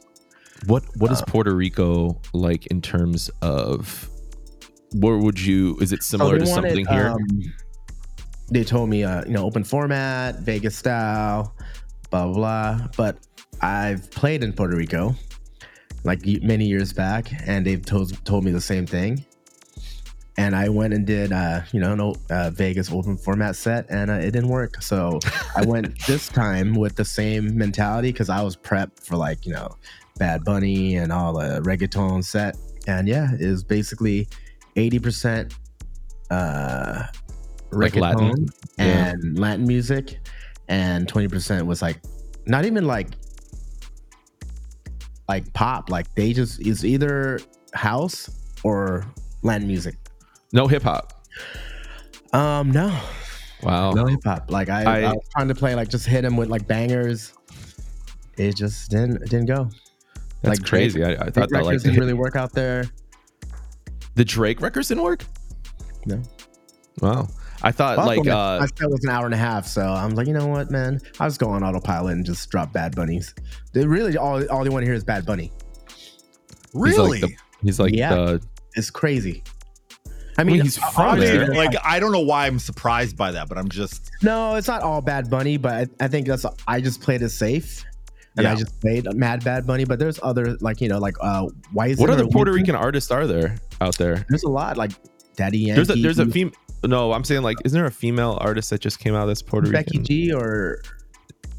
What 0.66 0.84
What 0.96 1.10
Uh, 1.10 1.14
is 1.14 1.22
Puerto 1.26 1.54
Rico 1.54 2.20
like 2.32 2.66
in 2.68 2.80
terms 2.80 3.28
of? 3.42 4.08
Where 4.94 5.18
would 5.18 5.40
you? 5.40 5.76
Is 5.80 5.92
it 5.92 6.02
similar 6.02 6.38
they 6.38 6.44
to 6.44 6.50
wanted, 6.50 6.68
something 6.68 6.86
here? 6.86 7.08
um, 7.08 7.52
they 8.50 8.64
told 8.64 8.90
me, 8.90 9.04
uh, 9.04 9.24
you 9.24 9.32
know, 9.32 9.44
open 9.44 9.64
format, 9.64 10.40
Vegas 10.40 10.76
style, 10.76 11.54
blah 12.10 12.26
blah 12.26 12.34
blah. 12.34 12.88
But 12.96 13.18
I've 13.60 14.10
played 14.10 14.42
in 14.44 14.52
Puerto 14.52 14.76
Rico, 14.76 15.14
like 16.04 16.24
many 16.42 16.66
years 16.66 16.92
back, 16.92 17.32
and 17.46 17.66
they've 17.66 17.84
told 17.84 18.24
told 18.24 18.44
me 18.44 18.50
the 18.50 18.60
same 18.60 18.86
thing. 18.86 19.24
And 20.38 20.56
I 20.56 20.70
went 20.70 20.94
and 20.94 21.06
did, 21.06 21.30
uh, 21.30 21.60
you 21.72 21.80
know, 21.80 21.94
no 21.94 22.14
uh, 22.30 22.50
Vegas 22.50 22.90
open 22.90 23.18
format 23.18 23.54
set, 23.54 23.86
and 23.90 24.10
uh, 24.10 24.14
it 24.14 24.30
didn't 24.30 24.48
work. 24.48 24.82
So 24.82 25.20
I 25.54 25.64
went 25.64 25.94
this 26.06 26.28
time 26.28 26.74
with 26.74 26.96
the 26.96 27.04
same 27.04 27.56
mentality 27.56 28.12
because 28.12 28.30
I 28.30 28.42
was 28.42 28.56
prepped 28.56 29.06
for 29.06 29.16
like, 29.16 29.44
you 29.44 29.52
know, 29.52 29.76
Bad 30.16 30.42
Bunny 30.44 30.96
and 30.96 31.12
all 31.12 31.34
the 31.34 31.60
reggaeton 31.60 32.24
set. 32.24 32.56
And 32.86 33.06
yeah, 33.06 33.28
is 33.38 33.62
basically 33.62 34.26
80% 34.76 35.52
uh, 36.30 37.04
Like 37.70 37.96
Latin? 37.96 38.46
Yeah. 38.78 39.10
and 39.14 39.38
Latin 39.38 39.66
music, 39.66 40.18
and 40.68 41.06
20% 41.06 41.66
was 41.66 41.82
like 41.82 42.00
not 42.46 42.64
even 42.64 42.86
like 42.86 43.08
like 45.28 45.52
pop. 45.52 45.90
Like 45.90 46.12
they 46.14 46.32
just 46.32 46.60
is 46.66 46.84
either 46.84 47.38
house 47.74 48.30
or 48.64 49.04
Latin 49.42 49.66
music. 49.66 49.96
no 50.52 50.66
hip 50.66 50.82
hop. 50.82 51.24
Um, 52.32 52.70
no, 52.70 52.98
Wow. 53.62 53.92
no 53.92 54.06
hip 54.06 54.20
hop. 54.24 54.50
Like 54.50 54.68
I, 54.70 54.82
I- 54.82 55.00
I, 55.10 55.12
was 55.12 55.28
trying 55.32 55.48
to 55.48 55.54
play 55.54 55.74
like 55.74 55.88
just 55.88 56.06
hit 56.06 56.24
him 56.24 56.36
with 56.36 56.48
like 56.48 56.66
bangers. 56.66 57.32
It 58.38 58.56
just 58.56 58.90
didn't 58.90 59.22
it 59.22 59.28
didn't 59.30 59.46
go. 59.46 59.68
That's 60.42 60.58
like, 60.58 60.68
crazy. 60.68 60.98
Drake- 61.00 61.18
I, 61.20 61.26
I 61.26 61.30
thought 61.30 61.50
that 61.50 61.64
like 61.64 61.80
didn't 61.82 61.98
really 62.00 62.14
work 62.14 62.34
out 62.36 62.52
there. 62.52 62.84
The 64.14 64.24
Drake 64.24 64.60
records 64.60 64.88
didn't 64.88 65.04
work. 65.04 65.24
No. 66.06 66.20
Wow. 67.00 67.28
I 67.62 67.70
thought 67.70 67.98
Also, 67.98 68.08
like 68.10 68.24
my- 68.24 68.32
uh 68.32 68.60
my 68.60 68.66
set 68.66 68.90
was 68.90 69.04
an 69.04 69.10
hour 69.10 69.24
and 69.24 69.34
a 69.34 69.38
half, 69.38 69.66
so 69.66 69.82
I'm 69.82 70.10
like, 70.16 70.26
you 70.26 70.32
know 70.34 70.48
what, 70.48 70.70
man? 70.70 71.00
I 71.20 71.24
was 71.24 71.38
going 71.38 71.62
on 71.62 71.64
autopilot 71.64 72.14
and 72.14 72.24
just 72.26 72.50
drop 72.50 72.72
Bad 72.72 72.96
Bunnies. 72.96 73.34
They 73.72 73.86
really 73.86 74.16
all 74.16 74.44
all 74.48 74.64
they 74.64 74.70
want 74.70 74.82
to 74.82 74.86
hear 74.86 74.94
is 74.94 75.04
Bad 75.04 75.24
Bunny. 75.24 75.52
he's 75.88 76.18
like 76.74 76.96
Really? 76.96 77.20
the- 77.20 77.32
he's 77.62 77.78
like 77.78 77.94
Yeah. 77.94 78.14
the 78.14 78.42
It's 78.74 78.90
crazy. 78.90 79.42
I 80.38 80.40
I 80.40 80.44
mean, 80.44 80.54
mean, 80.54 80.62
he's 80.64 80.78
from 80.78 81.20
there. 81.20 81.54
like 81.54 81.74
I 81.84 82.00
don't 82.00 82.10
know 82.10 82.20
why 82.20 82.46
I'm 82.46 82.58
surprised 82.58 83.16
by 83.16 83.30
that, 83.32 83.48
but 83.48 83.58
I'm 83.58 83.68
just 83.68 84.10
No, 84.22 84.54
it's 84.56 84.66
not 84.68 84.82
all 84.82 85.00
Bad 85.02 85.28
Bunny, 85.30 85.56
but 85.58 85.72
I, 86.00 86.04
I 86.04 86.08
think 86.08 86.26
that's 86.26 86.44
I 86.66 86.80
just 86.80 87.00
played 87.02 87.22
it 87.22 87.28
safe, 87.28 87.84
and 88.36 88.46
I 88.46 88.54
just 88.54 88.80
played 88.80 89.06
Mad 89.14 89.44
Bad 89.44 89.66
Bunny. 89.66 89.84
But 89.84 89.98
there's 89.98 90.18
other 90.22 90.56
like 90.60 90.80
you 90.80 90.88
know 90.88 90.98
like 90.98 91.16
uh 91.20 91.46
Wise. 91.72 91.98
what 91.98 92.10
other 92.10 92.26
Puerto 92.26 92.52
Rican 92.52 92.74
artists 92.74 93.10
are 93.10 93.26
there 93.26 93.56
out 93.80 93.96
there? 93.98 94.24
There's 94.28 94.44
a 94.44 94.48
lot 94.48 94.76
like 94.76 94.92
Daddy 95.36 95.58
Yankee. 95.58 95.74
There's 95.84 95.90
a 95.90 96.02
there's 96.02 96.18
a 96.18 96.26
fem 96.26 96.52
No, 96.84 97.12
I'm 97.12 97.24
saying 97.24 97.42
like, 97.42 97.58
isn't 97.64 97.76
there 97.78 97.86
a 97.86 97.90
female 97.92 98.38
artist 98.40 98.70
that 98.70 98.80
just 98.80 98.98
came 98.98 99.14
out 99.14 99.26
that's 99.26 99.42
Puerto 99.42 99.70
Becky 99.70 99.98
Rican? 99.98 100.02
Becky 100.02 100.26
G 100.26 100.32
or 100.32 100.82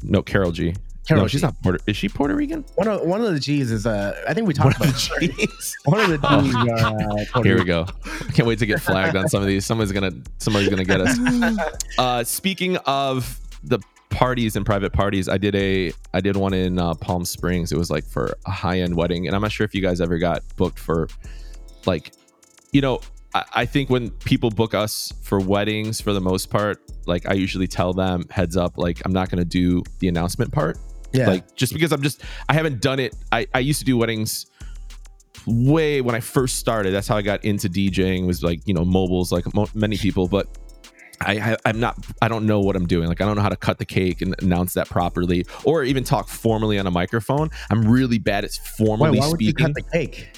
No, 0.02 0.22
Karol 0.22 0.52
G. 0.52 0.74
Karol 1.06 1.24
no, 1.24 1.28
she's 1.28 1.42
G. 1.42 1.46
not 1.46 1.62
Puerto. 1.62 1.78
Is 1.86 1.96
she 1.98 2.08
Puerto 2.08 2.34
Rican? 2.34 2.64
one 2.76 2.88
of 2.88 3.02
one 3.02 3.20
of 3.22 3.30
the 3.32 3.38
G's 3.38 3.70
is 3.70 3.86
uh 3.86 4.22
I 4.26 4.32
think 4.32 4.48
we 4.48 4.54
One 4.54 4.72
talked 4.72 4.76
of 4.84 4.88
about 4.88 5.20
the. 5.20 5.28
Gs. 5.46 5.76
one 5.84 6.00
of 6.00 6.08
the 6.08 6.16
G's. 6.18 6.54
Oh. 6.54 6.70
Are, 6.70 7.20
uh, 7.20 7.24
Puerto 7.32 7.48
Here 7.48 7.58
we 7.58 7.64
go. 7.64 7.86
I 8.26 8.32
can't 8.32 8.48
wait 8.48 8.58
to 8.60 8.66
get 8.66 8.80
flagged 8.80 9.14
on 9.16 9.28
some 9.28 9.42
of 9.42 9.46
these. 9.46 9.66
Someone's 9.66 9.92
gonna 9.92 10.12
somebody's 10.38 10.68
gonna 10.70 10.84
get 10.84 11.00
us. 11.00 11.18
Uh, 11.98 12.24
speaking 12.24 12.76
of 12.86 13.38
the 13.62 13.78
parties 14.14 14.56
and 14.56 14.64
private 14.64 14.92
parties, 14.92 15.28
I 15.28 15.38
did 15.38 15.54
a 15.54 15.92
I 16.12 16.20
did 16.20 16.36
one 16.36 16.54
in 16.54 16.78
uh, 16.78 16.94
Palm 16.94 17.24
Springs. 17.24 17.72
It 17.72 17.78
was 17.78 17.90
like 17.90 18.04
for 18.04 18.36
a 18.46 18.50
high 18.50 18.80
end 18.80 18.94
wedding, 18.96 19.26
and 19.26 19.34
I'm 19.36 19.42
not 19.42 19.52
sure 19.52 19.64
if 19.64 19.74
you 19.74 19.82
guys 19.82 20.00
ever 20.00 20.18
got 20.18 20.42
booked 20.56 20.78
for 20.78 21.08
like, 21.86 22.12
you 22.72 22.80
know, 22.80 23.00
I, 23.34 23.44
I 23.54 23.66
think 23.66 23.90
when 23.90 24.10
people 24.10 24.50
book 24.50 24.72
us 24.74 25.12
for 25.22 25.38
weddings, 25.40 26.00
for 26.00 26.12
the 26.12 26.20
most 26.20 26.48
part, 26.50 26.80
like 27.06 27.28
I 27.28 27.34
usually 27.34 27.66
tell 27.66 27.92
them 27.92 28.24
heads 28.30 28.56
up, 28.56 28.78
like 28.78 29.02
I'm 29.04 29.12
not 29.12 29.30
gonna 29.30 29.44
do 29.44 29.82
the 29.98 30.08
announcement 30.08 30.52
part 30.52 30.78
Yeah. 31.12 31.28
like 31.28 31.54
just 31.54 31.72
because 31.72 31.92
i'm 31.92 32.02
just 32.02 32.22
i 32.48 32.54
haven't 32.54 32.80
done 32.80 32.98
it 32.98 33.14
i 33.30 33.46
i 33.54 33.60
used 33.60 33.78
to 33.78 33.84
do 33.84 33.96
weddings 33.96 34.46
way 35.46 36.00
when 36.00 36.14
i 36.14 36.20
first 36.20 36.56
started 36.58 36.90
that's 36.92 37.06
how 37.06 37.16
i 37.16 37.22
got 37.22 37.44
into 37.44 37.68
djing 37.68 38.26
was 38.26 38.42
like 38.42 38.60
you 38.66 38.74
know 38.74 38.84
mobiles 38.84 39.30
like 39.30 39.46
mo- 39.54 39.68
many 39.74 39.96
people 39.96 40.26
but 40.26 40.46
I, 41.20 41.52
I 41.52 41.56
i'm 41.64 41.80
not 41.80 41.96
i 42.22 42.28
don't 42.28 42.46
know 42.46 42.60
what 42.60 42.76
i'm 42.76 42.86
doing. 42.86 43.08
Like 43.08 43.20
i 43.20 43.24
don't 43.26 43.36
know 43.36 43.42
how 43.42 43.48
to 43.48 43.56
cut 43.56 43.78
the 43.78 43.84
cake 43.84 44.20
and 44.22 44.34
announce 44.42 44.74
that 44.74 44.88
properly 44.88 45.46
or 45.64 45.84
even 45.84 46.04
talk 46.04 46.28
formally 46.28 46.78
on 46.78 46.86
a 46.86 46.90
microphone. 46.90 47.50
I'm 47.70 47.86
really 47.88 48.18
bad 48.18 48.44
at 48.44 48.50
Wait, 48.50 48.76
formally 48.76 49.18
why 49.18 49.28
would 49.28 49.40
you 49.40 49.50
speaking. 49.50 49.66
cut 49.66 49.74
the 49.74 49.82
cake? 49.82 50.30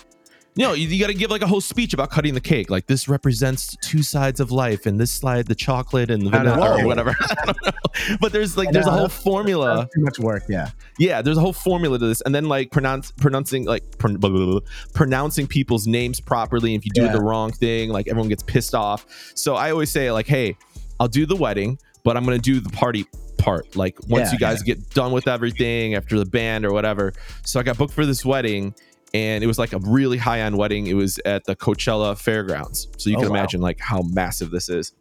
You 0.56 0.64
know, 0.64 0.72
you, 0.72 0.88
you 0.88 0.98
got 0.98 1.08
to 1.08 1.14
give 1.14 1.30
like 1.30 1.42
a 1.42 1.46
whole 1.46 1.60
speech 1.60 1.92
about 1.92 2.10
cutting 2.10 2.32
the 2.34 2.40
cake. 2.40 2.70
Like 2.70 2.86
this 2.86 3.08
represents 3.08 3.76
two 3.82 4.02
sides 4.02 4.40
of 4.40 4.50
life, 4.50 4.86
and 4.86 4.98
this 4.98 5.12
slide 5.12 5.46
the 5.46 5.54
chocolate 5.54 6.10
and 6.10 6.22
the 6.24 6.30
vanilla 6.30 6.80
or 6.80 6.86
whatever. 6.86 7.14
I 7.30 7.44
don't 7.44 7.64
know. 7.64 7.72
But 8.20 8.32
there's 8.32 8.56
like 8.56 8.70
there's 8.72 8.86
a 8.86 8.90
whole 8.90 9.08
formula. 9.08 9.76
That's 9.80 9.94
too 9.94 10.00
much 10.00 10.18
work. 10.18 10.44
Yeah. 10.48 10.70
Yeah, 10.98 11.20
there's 11.22 11.36
a 11.36 11.40
whole 11.42 11.52
formula 11.52 11.98
to 11.98 12.06
this, 12.06 12.22
and 12.22 12.34
then 12.34 12.46
like 12.46 12.70
pronounce 12.70 13.10
pronouncing 13.12 13.66
like 13.66 13.98
pron- 13.98 14.16
blah, 14.16 14.30
blah, 14.30 14.46
blah, 14.46 14.60
pronouncing 14.94 15.46
people's 15.46 15.86
names 15.86 16.20
properly. 16.20 16.74
If 16.74 16.84
you 16.86 16.90
do 16.94 17.02
Yeah. 17.04 17.12
the 17.12 17.20
wrong 17.20 17.52
thing, 17.52 17.90
like 17.90 18.08
everyone 18.08 18.28
gets 18.30 18.42
pissed 18.42 18.74
off. 18.74 19.06
So 19.34 19.54
I 19.56 19.70
always 19.70 19.90
say 19.90 20.10
like, 20.10 20.26
hey, 20.26 20.56
I'll 20.98 21.08
do 21.08 21.26
the 21.26 21.36
wedding, 21.36 21.78
but 22.02 22.16
I'm 22.16 22.24
gonna 22.24 22.38
do 22.38 22.60
the 22.60 22.70
party 22.70 23.04
part. 23.36 23.76
Like 23.76 23.98
once 24.08 24.28
Yeah, 24.28 24.32
you 24.32 24.38
guys 24.38 24.62
get 24.62 24.88
done 24.90 25.12
with 25.12 25.28
everything 25.28 25.94
after 25.96 26.18
the 26.18 26.24
band 26.24 26.64
or 26.64 26.72
whatever. 26.72 27.12
So 27.44 27.60
I 27.60 27.62
got 27.62 27.76
booked 27.76 27.92
for 27.92 28.06
this 28.06 28.24
wedding. 28.24 28.74
And 29.14 29.42
it 29.42 29.46
was 29.46 29.58
like 29.58 29.72
a 29.72 29.78
really 29.78 30.18
high 30.18 30.40
end 30.40 30.56
wedding. 30.58 30.86
It 30.88 30.94
was 30.94 31.18
at 31.24 31.44
the 31.44 31.56
Coachella 31.56 32.18
Fairgrounds. 32.18 32.88
So 32.98 33.08
you 33.10 33.16
Oh, 33.16 33.20
can 33.20 33.30
wow. 33.30 33.36
imagine 33.36 33.60
like 33.60 33.78
how 33.80 34.02
massive 34.02 34.50
this 34.50 34.68
is. 34.68 34.92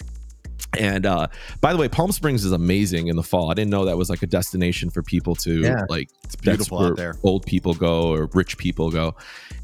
And 0.77 1.05
uh, 1.05 1.27
by 1.61 1.71
the 1.73 1.79
way, 1.79 1.87
Palm 1.89 2.11
Springs 2.11 2.43
is 2.45 2.51
amazing 2.51 3.07
in 3.07 3.15
the 3.15 3.23
fall. 3.23 3.49
I 3.51 3.53
didn't 3.53 3.71
know 3.71 3.85
that 3.85 3.97
was 3.97 4.09
like 4.09 4.23
a 4.23 4.27
destination 4.27 4.89
for 4.89 5.01
people 5.03 5.35
to 5.37 5.61
Yeah. 5.61 5.81
like 5.89 6.09
It's 6.23 6.35
that's 6.35 6.41
beautiful 6.41 6.79
where 6.79 6.87
out 6.91 6.97
there. 6.97 7.15
old 7.23 7.45
people 7.45 7.73
go 7.73 8.09
or 8.13 8.29
rich 8.33 8.57
people 8.57 8.89
go 8.91 9.15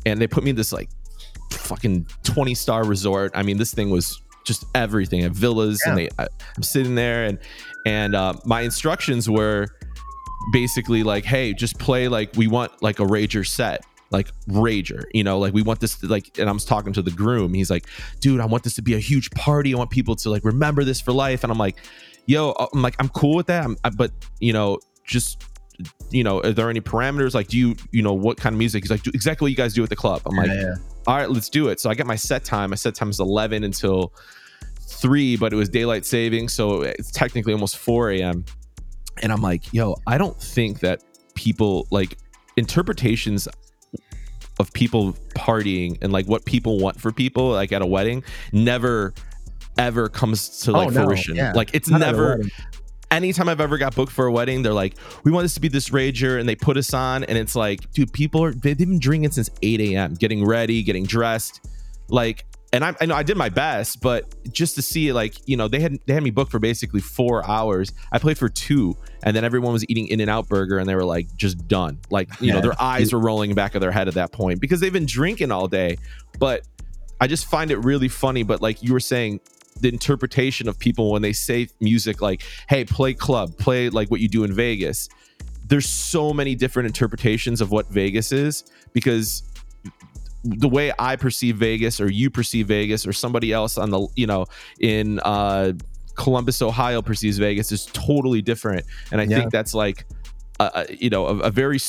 and 0.05 0.19
they 0.21 0.27
put 0.27 0.43
me 0.43 0.49
in 0.51 0.55
this 0.55 0.71
like 0.73 0.89
fucking 1.51 2.05
20 2.23 2.55
star 2.55 2.85
resort 2.85 3.31
i 3.35 3.43
mean 3.43 3.57
this 3.57 3.73
thing 3.73 3.89
was 3.89 4.21
just 4.45 4.63
everything 4.73 5.21
at 5.25 5.31
villas 5.33 5.81
and 5.85 5.97
they 5.97 6.07
I, 6.17 6.27
i'm 6.55 6.63
sitting 6.63 6.95
there 6.95 7.25
and 7.25 7.37
and 7.85 8.15
uh, 8.15 8.33
my 8.45 8.61
instructions 8.61 9.29
were 9.29 9.67
basically 10.51 11.03
like 11.03 11.25
hey 11.25 11.53
just 11.53 11.77
play 11.77 12.07
like 12.07 12.31
we 12.35 12.47
want 12.47 12.71
like 12.81 12.99
a 12.99 13.03
rager 13.05 13.45
set 13.45 13.85
like 14.11 14.29
rager 14.47 15.03
you 15.13 15.23
know 15.23 15.39
like 15.39 15.53
we 15.53 15.61
want 15.61 15.79
this 15.79 15.97
to 15.97 16.07
like 16.07 16.37
and 16.37 16.49
i 16.49 16.51
was 16.51 16.65
talking 16.65 16.93
to 16.93 17.01
the 17.01 17.11
groom. 17.11 17.53
He's 17.53 17.69
like 17.69 17.87
dude 18.19 18.39
i 18.39 18.45
want 18.45 18.63
this 18.63 18.75
to 18.75 18.81
be 18.81 18.93
a 18.93 18.99
huge 18.99 19.31
party. 19.31 19.73
I 19.73 19.77
want 19.77 19.89
people 19.89 20.15
to 20.17 20.29
like 20.29 20.43
remember 20.43 20.83
this 20.83 21.01
for 21.01 21.11
life. 21.11 21.43
And 21.43 21.51
i'm 21.51 21.57
like 21.57 21.77
yo 22.25 22.51
uh, 22.51 22.67
i'm 22.73 22.81
like 22.81 22.95
i'm 22.99 23.09
cool 23.09 23.35
with 23.35 23.47
that. 23.47 23.63
I'm, 23.63 23.77
I, 23.83 23.89
but 23.89 24.11
you 24.39 24.53
know 24.53 24.79
just 25.05 25.43
you 26.11 26.23
know 26.23 26.41
are 26.41 26.51
there 26.51 26.69
any 26.69 26.81
parameters? 26.81 27.33
Like 27.33 27.47
do 27.47 27.57
you 27.57 27.75
you 27.91 28.01
know 28.01 28.13
what 28.13 28.37
kind 28.37 28.53
of 28.53 28.57
music? 28.59 28.83
He's 28.83 28.91
like 28.91 29.03
do 29.03 29.11
exactly 29.13 29.45
what 29.45 29.51
you 29.51 29.57
guys 29.57 29.73
do 29.73 29.83
at 29.83 29.89
the 29.89 29.95
club. 29.95 30.21
I'm 30.25 30.35
like 30.35 30.47
yeah, 30.47 30.61
yeah. 30.61 30.75
all 31.07 31.15
right 31.15 31.29
let's 31.29 31.49
do 31.49 31.69
it. 31.69 31.79
So 31.79 31.89
i 31.89 31.93
get 31.93 32.05
my 32.05 32.15
set 32.15 32.43
time. 32.43 32.71
My 32.71 32.75
set 32.75 32.95
time 32.95 33.09
is 33.09 33.19
11 33.19 33.63
until 33.63 34.13
3 34.91 35.37
but 35.37 35.53
it 35.53 35.55
was 35.55 35.69
daylight 35.69 36.05
saving 36.05 36.49
so 36.49 36.81
it's 36.81 37.11
technically 37.11 37.53
almost 37.53 37.77
4 37.77 38.11
a.m 38.11 38.45
and 39.21 39.31
i'm 39.31 39.41
like 39.41 39.73
yo 39.73 39.95
i 40.05 40.17
don't 40.17 40.39
think 40.39 40.79
that 40.81 41.01
people 41.33 41.87
like 41.91 42.17
interpretations 42.57 43.47
of 44.61 44.71
people 44.71 45.13
partying 45.35 45.97
and 46.01 46.13
like 46.13 46.25
what 46.27 46.45
people 46.45 46.79
want 46.79 46.99
for 47.01 47.11
people 47.11 47.49
like 47.49 47.73
at 47.73 47.81
a 47.81 47.85
wedding 47.85 48.23
never 48.53 49.13
ever 49.77 50.07
comes 50.07 50.61
to 50.61 50.71
like 50.71 50.87
Oh, 50.87 50.91
no, 50.91 51.05
fruition 51.05 51.35
yeah. 51.35 51.51
like 51.53 51.71
it's 51.73 51.89
Not 51.89 51.99
never 51.99 52.41
anytime 53.11 53.49
I've 53.49 53.61
ever 53.61 53.77
got 53.77 53.93
booked 53.93 54.11
for 54.11 54.25
a 54.25 54.31
wedding, 54.31 54.63
they're 54.63 54.73
like, 54.73 54.95
we 55.25 55.31
want 55.31 55.43
this 55.43 55.53
to 55.55 55.59
be 55.59 55.67
this 55.67 55.89
rager, 55.89 56.39
and 56.39 56.47
they 56.47 56.55
put 56.55 56.77
us 56.77 56.93
on, 56.93 57.25
and 57.25 57.37
it's 57.37 57.55
like, 57.55 57.91
dude, 57.91 58.11
people 58.13 58.41
are 58.43 58.53
they've 58.53 58.77
been 58.77 58.99
drinking 58.99 59.31
since 59.31 59.49
8 59.61 59.81
a.m., 59.81 60.13
getting 60.13 60.45
ready, 60.45 60.81
getting 60.81 61.03
dressed, 61.03 61.67
like, 62.07 62.45
and 62.73 62.85
I, 62.85 62.95
I 63.01 63.05
know 63.05 63.15
I 63.15 63.23
did 63.23 63.37
my 63.37 63.49
best, 63.49 64.01
but 64.01 64.33
just 64.53 64.75
to 64.75 64.81
see 64.81 65.11
like, 65.11 65.35
you 65.45 65.57
know, 65.57 65.67
they 65.67 65.79
had 65.79 65.99
they 66.05 66.13
had 66.13 66.23
me 66.23 66.29
booked 66.29 66.51
for 66.51 66.59
basically 66.59 67.01
four 67.01 67.45
hours. 67.45 67.91
I 68.11 68.19
played 68.19 68.37
for 68.37 68.49
two, 68.49 68.95
and 69.23 69.35
then 69.35 69.43
everyone 69.43 69.73
was 69.73 69.85
eating 69.89 70.07
In 70.07 70.21
and 70.21 70.29
Out 70.29 70.47
Burger, 70.47 70.77
and 70.77 70.87
they 70.87 70.95
were 70.95 71.05
like 71.05 71.27
just 71.35 71.67
done, 71.67 71.99
like, 72.09 72.29
you 72.39 72.53
know, 72.53 72.61
their 72.61 72.79
eyes 72.81 73.11
were 73.13 73.19
rolling 73.19 73.53
back 73.55 73.75
of 73.75 73.81
their 73.81 73.91
head 73.91 74.07
at 74.07 74.13
that 74.13 74.31
point 74.31 74.61
because 74.61 74.79
they've 74.79 74.93
been 74.93 75.05
drinking 75.05 75.51
all 75.51 75.67
day, 75.67 75.97
but. 76.39 76.65
I 77.23 77.27
just 77.27 77.45
find 77.45 77.69
it 77.69 77.77
really 77.77 78.07
funny, 78.07 78.41
but 78.41 78.63
like 78.63 78.81
you 78.81 78.93
were 78.93 78.99
saying, 78.99 79.41
the 79.79 79.89
interpretation 79.89 80.67
of 80.67 80.79
people 80.79 81.11
when 81.11 81.21
they 81.21 81.33
say 81.33 81.67
music 81.79 82.21
like 82.21 82.43
hey 82.67 82.83
play 82.83 83.13
club 83.13 83.57
play 83.57 83.89
like 83.89 84.11
what 84.11 84.19
you 84.19 84.27
do 84.27 84.43
in 84.43 84.53
vegas 84.53 85.07
there's 85.67 85.87
so 85.87 86.33
many 86.33 86.55
different 86.55 86.87
interpretations 86.87 87.61
of 87.61 87.71
what 87.71 87.87
vegas 87.87 88.31
is 88.31 88.65
because 88.93 89.43
the 90.43 90.67
way 90.67 90.91
i 90.99 91.15
perceive 91.15 91.57
vegas 91.57 91.99
or 92.01 92.09
you 92.09 92.29
perceive 92.29 92.67
vegas 92.67 93.05
or 93.05 93.13
somebody 93.13 93.51
else 93.53 93.77
on 93.77 93.89
the 93.91 94.07
you 94.15 94.25
know 94.25 94.45
in 94.79 95.19
uh 95.19 95.71
columbus 96.15 96.61
ohio 96.61 97.01
perceives 97.01 97.37
vegas 97.37 97.71
is 97.71 97.85
totally 97.87 98.41
different 98.41 98.85
and 99.11 99.21
i 99.21 99.23
Yeah. 99.23 99.37
think 99.39 99.51
that's 99.51 99.73
like 99.73 100.05
uh, 100.59 100.69
uh, 100.73 100.85
you 100.89 101.09
know 101.09 101.25
a, 101.27 101.37
a 101.39 101.49
very 101.51 101.79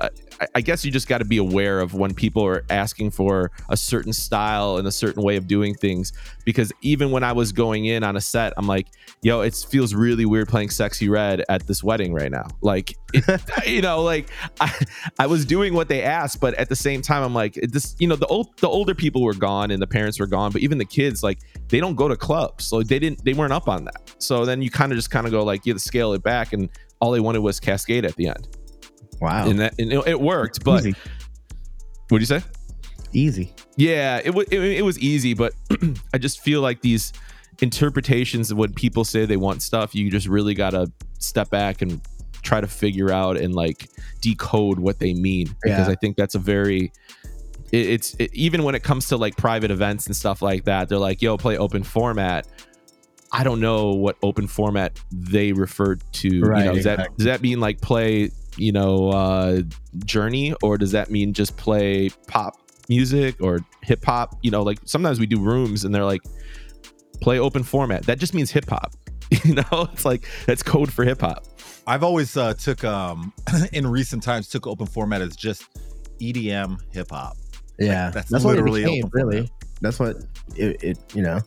I- 0.00 0.10
I 0.54 0.62
guess 0.62 0.86
you 0.86 0.90
just 0.90 1.06
got 1.06 1.18
to 1.18 1.26
be 1.26 1.36
aware 1.36 1.80
of 1.80 1.92
when 1.92 2.14
people 2.14 2.42
are 2.46 2.64
asking 2.70 3.10
for 3.10 3.50
a 3.68 3.76
certain 3.76 4.14
style 4.14 4.78
and 4.78 4.88
a 4.88 4.90
certain 4.92 5.22
way 5.22 5.36
of 5.36 5.46
doing 5.46 5.74
things. 5.74 6.14
Because 6.46 6.72
even 6.80 7.10
when 7.10 7.22
I 7.22 7.32
was 7.32 7.52
going 7.52 7.84
in 7.84 8.02
on 8.02 8.16
a 8.16 8.22
set, 8.22 8.54
I'm 8.56 8.66
like, 8.66 8.86
yo, 9.22 9.42
it 9.42 9.54
feels 9.70 9.94
really 9.94 10.24
weird 10.24 10.48
playing 10.48 10.68
Sexyy 10.70 11.10
Red 11.10 11.44
at 11.50 11.66
this 11.66 11.84
wedding 11.84 12.14
right 12.14 12.30
now. 12.30 12.46
Like, 12.62 12.96
it, 13.12 13.42
you 13.66 13.82
know, 13.82 14.02
like 14.02 14.30
I, 14.62 14.72
I 15.18 15.26
was 15.26 15.44
doing 15.44 15.74
what 15.74 15.88
they 15.88 16.02
asked, 16.02 16.40
but 16.40 16.54
at 16.54 16.70
the 16.70 16.76
same 16.76 17.02
time, 17.02 17.22
I'm 17.22 17.34
like, 17.34 17.54
this, 17.54 17.94
you 17.98 18.08
know, 18.08 18.16
the 18.16 18.26
old, 18.28 18.56
the 18.60 18.68
older 18.68 18.94
people 18.94 19.22
were 19.22 19.34
gone 19.34 19.70
and 19.70 19.82
the 19.82 19.86
parents 19.86 20.18
were 20.18 20.26
gone, 20.26 20.52
but 20.52 20.62
even 20.62 20.78
the 20.78 20.86
kids, 20.86 21.22
like, 21.22 21.38
they 21.68 21.80
don't 21.80 21.96
go 21.96 22.08
to 22.08 22.16
clubs, 22.16 22.64
so 22.64 22.82
they 22.82 22.98
didn't, 22.98 23.22
they 23.26 23.34
weren't 23.34 23.52
up 23.52 23.68
on 23.68 23.84
that. 23.84 24.14
So 24.18 24.46
then 24.46 24.62
you 24.62 24.70
kind 24.70 24.90
of 24.90 24.96
just 24.96 25.10
kind 25.10 25.26
of 25.26 25.32
go 25.32 25.44
like, 25.44 25.66
you 25.66 25.72
have 25.74 25.82
to 25.82 25.86
scale 25.86 26.14
it 26.14 26.22
back, 26.22 26.54
and 26.54 26.70
all 27.00 27.10
they 27.10 27.20
wanted 27.20 27.40
was 27.40 27.60
Cascade 27.60 28.04
at 28.04 28.16
the 28.16 28.28
end, 28.28 28.48
Wow. 29.20 29.46
and 29.48 29.60
that 29.60 29.74
and 29.78 29.92
it, 29.92 30.06
it 30.06 30.20
worked. 30.20 30.64
But 30.64 30.80
Easy. 30.86 30.94
what 32.08 32.18
do 32.18 32.22
you 32.22 32.26
say? 32.26 32.42
Easy. 33.12 33.52
Yeah, 33.76 34.20
it, 34.24 34.34
wa- 34.34 34.44
it 34.50 34.60
it 34.60 34.84
was 34.84 34.98
easy, 34.98 35.34
but 35.34 35.52
I 36.14 36.18
just 36.18 36.40
feel 36.40 36.60
like 36.60 36.80
these 36.80 37.12
interpretations 37.60 38.50
of 38.50 38.56
when 38.58 38.72
people 38.72 39.04
say 39.04 39.26
they 39.26 39.36
want 39.36 39.62
stuff, 39.62 39.94
you 39.94 40.10
just 40.10 40.26
really 40.26 40.54
gotta 40.54 40.90
step 41.18 41.50
back 41.50 41.82
and 41.82 42.00
try 42.42 42.60
to 42.60 42.66
figure 42.66 43.10
out 43.12 43.36
and 43.36 43.54
like 43.54 43.88
decode 44.22 44.78
what 44.78 44.98
they 44.98 45.12
mean 45.12 45.54
because 45.62 45.88
I 45.88 45.94
think 45.96 46.16
that's 46.16 46.34
a 46.34 46.38
very 46.38 46.90
it, 47.70 47.86
it's 47.86 48.14
it, 48.18 48.32
even 48.34 48.62
when 48.62 48.74
it 48.74 48.82
comes 48.82 49.08
to 49.08 49.16
like 49.16 49.36
private 49.36 49.70
events 49.70 50.06
and 50.06 50.16
stuff 50.16 50.40
like 50.40 50.64
that, 50.64 50.88
they're 50.88 50.98
like, 50.98 51.20
"Yo, 51.22 51.36
play 51.36 51.58
open 51.58 51.82
format." 51.82 52.46
I 53.32 53.44
don't 53.44 53.60
know 53.60 53.90
what 53.92 54.16
open 54.24 54.48
format 54.48 54.98
they 55.12 55.52
referred 55.52 56.02
to. 56.14 56.28
you 56.28 56.42
Right, 56.44 56.64
know, 56.66 56.74
does 56.74 56.84
that 56.84 57.16
does 57.16 57.26
that 57.26 57.42
mean 57.42 57.60
like 57.60 57.80
play, 57.80 58.30
you 58.56 58.72
know, 58.72 59.10
uh 59.10 59.62
journey 60.04 60.54
or 60.62 60.76
does 60.78 60.92
that 60.92 61.10
mean 61.10 61.32
just 61.32 61.56
play 61.56 62.10
pop 62.26 62.54
music 62.88 63.36
or 63.40 63.60
hip 63.82 64.04
hop? 64.04 64.36
You 64.42 64.50
know, 64.50 64.62
like 64.62 64.78
sometimes 64.84 65.20
we 65.20 65.26
do 65.26 65.40
rooms 65.40 65.84
and 65.84 65.94
they're 65.94 66.04
like 66.04 66.22
play 67.20 67.38
open 67.38 67.62
format. 67.62 68.04
That 68.06 68.18
just 68.18 68.34
means 68.34 68.50
hip 68.50 68.68
hop. 68.68 68.94
You 69.44 69.54
know, 69.54 69.88
it's 69.92 70.04
like 70.04 70.24
that's 70.46 70.62
code 70.62 70.92
for 70.92 71.04
hip 71.04 71.20
hop. 71.20 71.44
I've 71.86 72.02
always 72.02 72.36
uh, 72.36 72.54
took 72.54 72.82
um 72.82 73.32
in 73.72 73.86
recent 73.86 74.22
times 74.24 74.48
took 74.48 74.66
open 74.66 74.86
format 74.86 75.22
as 75.22 75.36
just 75.36 75.66
EDM 76.20 76.78
hip 76.92 77.10
hop. 77.10 77.36
Yeah. 77.78 78.10
that's 78.10 78.28
that's 78.28 78.44
what 78.44 78.54
it 78.58 78.62
literally 78.62 78.82
became, 78.84 79.04
open 79.04 79.20
format. 79.20 79.34
really. 79.36 79.50
That's 79.80 79.98
what 80.00 80.16
it, 80.56 80.82
it 80.82 80.98
you 81.14 81.22
know. 81.22 81.40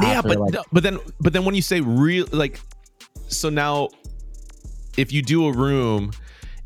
yeah 0.00 0.06
after, 0.18 0.28
but 0.28 0.38
like- 0.40 0.52
no, 0.54 0.64
but 0.72 0.82
then 0.82 0.98
but 1.20 1.32
then 1.34 1.44
when 1.44 1.54
you 1.54 1.62
say 1.62 1.80
real 1.82 2.26
like 2.32 2.58
so 3.28 3.50
now 3.50 3.90
if 4.96 5.12
you 5.12 5.22
do 5.22 5.46
a 5.46 5.52
room 5.52 6.10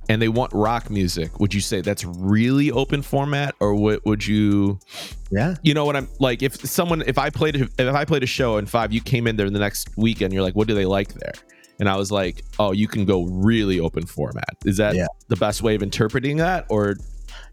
and 0.08 0.20
they 0.20 0.28
want 0.28 0.52
rock 0.52 0.90
music 0.90 1.40
would 1.40 1.54
you 1.54 1.60
say 1.60 1.80
that's 1.80 2.04
really 2.04 2.70
open 2.70 3.00
format 3.02 3.54
or 3.60 3.74
what 3.74 4.04
would 4.04 4.26
you 4.26 4.78
Yeah. 5.30 5.54
you 5.62 5.72
know 5.74 5.84
what 5.84 5.96
i'm 5.96 6.08
like 6.20 6.42
if 6.42 6.56
someone 6.68 7.02
if 7.06 7.18
i 7.18 7.30
played 7.30 7.56
if 7.56 7.94
i 7.94 8.04
played 8.04 8.22
a 8.22 8.26
show 8.26 8.56
and 8.58 8.68
five 8.68 8.92
you 8.92 9.00
came 9.00 9.26
in 9.26 9.36
there 9.36 9.48
the 9.50 9.58
next 9.58 9.88
weekend 9.96 10.32
you're 10.34 10.42
like 10.42 10.54
what 10.54 10.68
do 10.68 10.74
they 10.74 10.84
like 10.86 11.14
there 11.14 11.32
and 11.80 11.88
i 11.88 11.96
was 11.96 12.12
like 12.12 12.44
oh 12.58 12.72
you 12.72 12.86
can 12.86 13.04
go 13.04 13.24
really 13.24 13.80
open 13.80 14.04
format 14.06 14.44
is 14.64 14.76
that 14.76 14.94
Yeah. 14.94 15.06
the 15.28 15.36
best 15.36 15.62
way 15.62 15.74
of 15.74 15.82
interpreting 15.82 16.36
that 16.38 16.66
or 16.68 16.96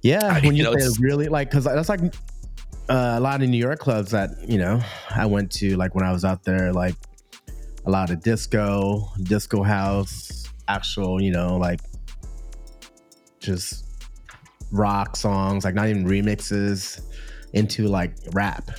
Yeah, 0.03 0.19
I- 0.25 0.39
when 0.45 0.55
you 0.55 0.63
you, 0.63 0.71
know, 0.71 0.77
say 0.77 0.89
really 0.99 1.27
like, 1.27 1.49
because 1.51 1.63
that's 1.65 1.87
like 1.89 2.01
uh, 2.89 3.15
a 3.17 3.19
lot 3.19 3.41
of 3.43 3.47
New 3.49 3.57
York 3.57 3.79
clubs 3.79 4.11
that 4.11 4.29
you 4.47 4.57
know 4.57 4.81
I 5.15 5.25
went 5.27 5.51
to, 5.53 5.77
like 5.77 5.93
when 5.95 6.03
I 6.03 6.11
was 6.11 6.25
out 6.25 6.43
there, 6.43 6.73
like 6.73 6.95
a 7.85 7.89
lot 7.91 8.09
of 8.09 8.21
disco, 8.21 9.07
disco 9.23 9.61
house, 9.63 10.43
actual, 10.67 11.21
you 11.21 11.31
know, 11.31 11.57
like 11.57 11.79
just 13.41 13.85
rock 14.71 15.15
songs, 15.15 15.65
like 15.65 15.75
not 15.75 15.87
even 15.89 16.05
remixes, 16.05 17.01
into 17.53 17.87
like 17.87 18.13
rap, 18.33 18.71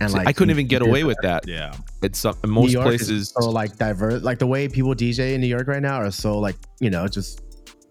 and 0.00 0.10
See, 0.10 0.16
like 0.16 0.26
i 0.26 0.32
couldn't 0.32 0.50
even 0.50 0.66
get 0.66 0.82
away 0.82 1.04
with 1.04 1.18
that 1.22 1.46
Yeah. 1.46 1.74
it's 2.02 2.18
some, 2.18 2.34
in 2.42 2.50
New 2.50 2.54
most 2.62 2.72
York 2.72 2.86
is 2.88 3.06
places 3.06 3.34
so 3.38 3.50
like 3.50 3.76
diverse, 3.76 4.22
like 4.22 4.38
the 4.40 4.46
way 4.46 4.66
people 4.66 4.94
DJ 4.94 5.34
in 5.34 5.40
New 5.40 5.46
York 5.46 5.68
right 5.68 5.82
now 5.82 5.96
are 6.00 6.10
so 6.10 6.38
like 6.38 6.56
you 6.80 6.90
know 6.90 7.06
just 7.06 7.42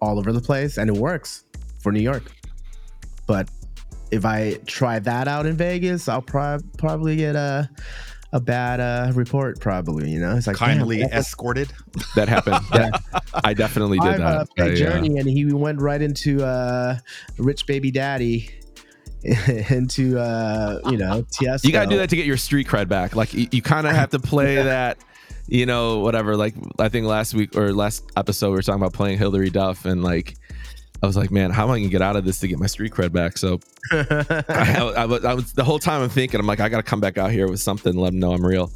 all 0.01 0.17
over 0.17 0.33
the 0.33 0.41
place, 0.41 0.77
and 0.77 0.89
it 0.89 0.97
works 0.97 1.45
for 1.81 1.91
New 1.91 2.01
York. 2.01 2.31
But 3.27 3.49
if 4.11 4.25
I 4.25 4.55
try 4.65 4.97
that 4.99 5.27
out 5.27 5.45
in 5.45 5.55
Vegas, 5.55 6.07
I'll 6.09 6.21
prob- 6.21 6.63
probably 6.77 7.15
get 7.15 7.35
a 7.35 7.69
a 8.31 8.39
bad 8.39 8.79
uh, 8.79 9.11
report. 9.13 9.59
Probably, 9.59 10.09
you 10.09 10.19
know, 10.19 10.35
it's 10.35 10.47
like 10.47 10.55
Kindly 10.55 10.99
damn, 10.99 11.11
escorted. 11.11 11.71
that 12.15 12.29
happened 12.29 12.63
Yeah. 12.73 12.91
i 13.43 13.53
definitely 13.53 13.99
did 13.99 14.13
I've, 14.13 14.17
that 14.19 14.37
uh, 14.37 14.45
played 14.55 14.69
I, 14.69 14.73
uh, 14.73 14.75
Journey, 14.75 15.17
and 15.17 15.29
he 15.29 15.51
went 15.53 15.81
right 15.81 16.01
into 16.01 16.43
uh, 16.43 16.97
Rich 17.37 17.65
Baby 17.65 17.91
Daddy, 17.91 18.51
into 19.69 20.17
uh, 20.17 20.79
you 20.89 20.97
know 20.97 21.23
Tiesto. 21.23 21.65
You 21.65 21.71
got 21.71 21.85
to 21.85 21.89
do 21.89 21.97
that 21.97 22.09
to 22.09 22.15
get 22.15 22.25
your 22.25 22.37
street 22.37 22.67
cred 22.67 22.87
back. 22.87 23.15
Like 23.15 23.33
you, 23.33 23.47
you 23.51 23.61
kind 23.61 23.87
of 23.87 23.93
have 23.93 24.11
to 24.11 24.19
play 24.19 24.55
that, 24.55 24.97
you 25.47 25.65
know, 25.65 25.99
whatever. 25.99 26.37
Like 26.37 26.55
I 26.77 26.89
think 26.89 27.05
last 27.05 27.33
week 27.33 27.55
or 27.55 27.73
last 27.73 28.03
episode 28.15 28.49
we 28.49 28.55
were 28.55 28.61
talking 28.61 28.81
about 28.81 28.93
playing 28.93 29.17
Hilary 29.17 29.49
Duff, 29.49 29.85
and 29.85 30.03
like 30.03 30.35
I 31.01 31.07
was 31.07 31.15
like, 31.15 31.31
man, 31.31 31.51
how 31.51 31.63
am 31.63 31.71
I 31.71 31.79
gonna 31.79 31.89
get 31.89 32.01
out 32.01 32.15
of 32.15 32.25
this 32.25 32.39
to 32.39 32.47
get 32.47 32.59
my 32.59 32.67
street 32.67 32.91
cred 32.91 33.11
back? 33.11 33.37
So 33.37 33.59
I, 33.91 34.93
I, 34.97 35.05
was, 35.05 35.23
I 35.25 35.33
was 35.33 35.53
the 35.53 35.63
whole 35.63 35.79
time 35.79 36.01
I'm 36.01 36.09
thinking, 36.09 36.39
I'm 36.39 36.45
like, 36.47 36.59
I 36.59 36.67
got 36.69 36.77
to 36.77 36.83
come 36.83 36.99
back 36.99 37.17
out 37.17 37.31
here 37.31 37.47
with 37.47 37.61
something, 37.61 37.95
let 37.95 38.11
them 38.11 38.19
know 38.19 38.33
I'm 38.33 38.45
real. 38.45 38.71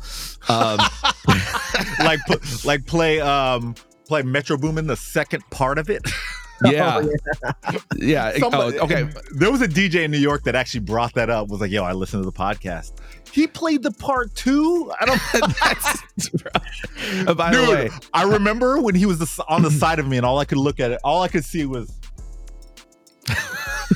Um, 0.48 0.80
like 2.00 2.20
like 2.66 2.86
play 2.86 3.20
um 3.20 3.76
play 4.08 4.22
Metro 4.22 4.58
Boomin 4.58 4.88
the 4.88 4.96
second 4.96 5.44
part 5.50 5.78
of 5.78 5.90
it. 5.90 6.02
yeah, 6.66 7.02
yeah. 7.98 8.32
oh, 8.36 8.40
Somebody- 8.40 8.80
okay. 8.80 9.10
There 9.36 9.52
was 9.52 9.62
a 9.62 9.68
DJ 9.68 10.06
in 10.06 10.12
New 10.12 10.18
York 10.18 10.44
that 10.44 10.56
actually 10.56 10.82
brought 10.82 11.14
that 11.16 11.30
up. 11.30 11.50
Was 11.50 11.60
like, 11.60 11.72
"Yo, 11.72 11.84
I 11.84 11.92
listened 11.92 12.24
to 12.24 12.30
the 12.30 12.38
podcast. 12.38 12.94
He 13.32 13.48
played 13.48 13.84
the 13.84 13.92
part 13.92 14.34
two. 14.36 14.90
I 14.98 15.06
don't." 15.06 15.22
That's, 15.60 16.00
Uh, 17.28 17.34
by 17.34 17.52
Dude, 17.52 17.68
the 17.68 17.72
way, 17.74 17.90
I 18.14 18.24
remember 18.24 18.80
when 18.80 18.96
he 18.96 19.06
was 19.06 19.20
the, 19.20 19.44
on 19.50 19.62
the 19.62 19.72
side 19.72 20.00
of 20.00 20.08
me, 20.08 20.16
and 20.18 20.26
all 20.26 20.40
I 20.40 20.46
could 20.46 20.58
look 20.58 20.80
at 20.80 20.92
it, 20.92 21.00
all 21.04 21.22
I 21.22 21.28
could 21.28 21.44
see 21.44 21.66
was. 21.66 21.92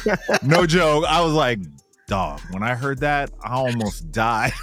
no 0.43 0.65
joke. 0.65 1.05
I 1.07 1.21
was 1.21 1.33
like, 1.33 1.59
"Dog." 2.07 2.41
When 2.51 2.63
I 2.63 2.75
heard 2.75 2.99
that, 2.99 3.31
I 3.43 3.53
almost 3.53 4.11
died. 4.11 4.53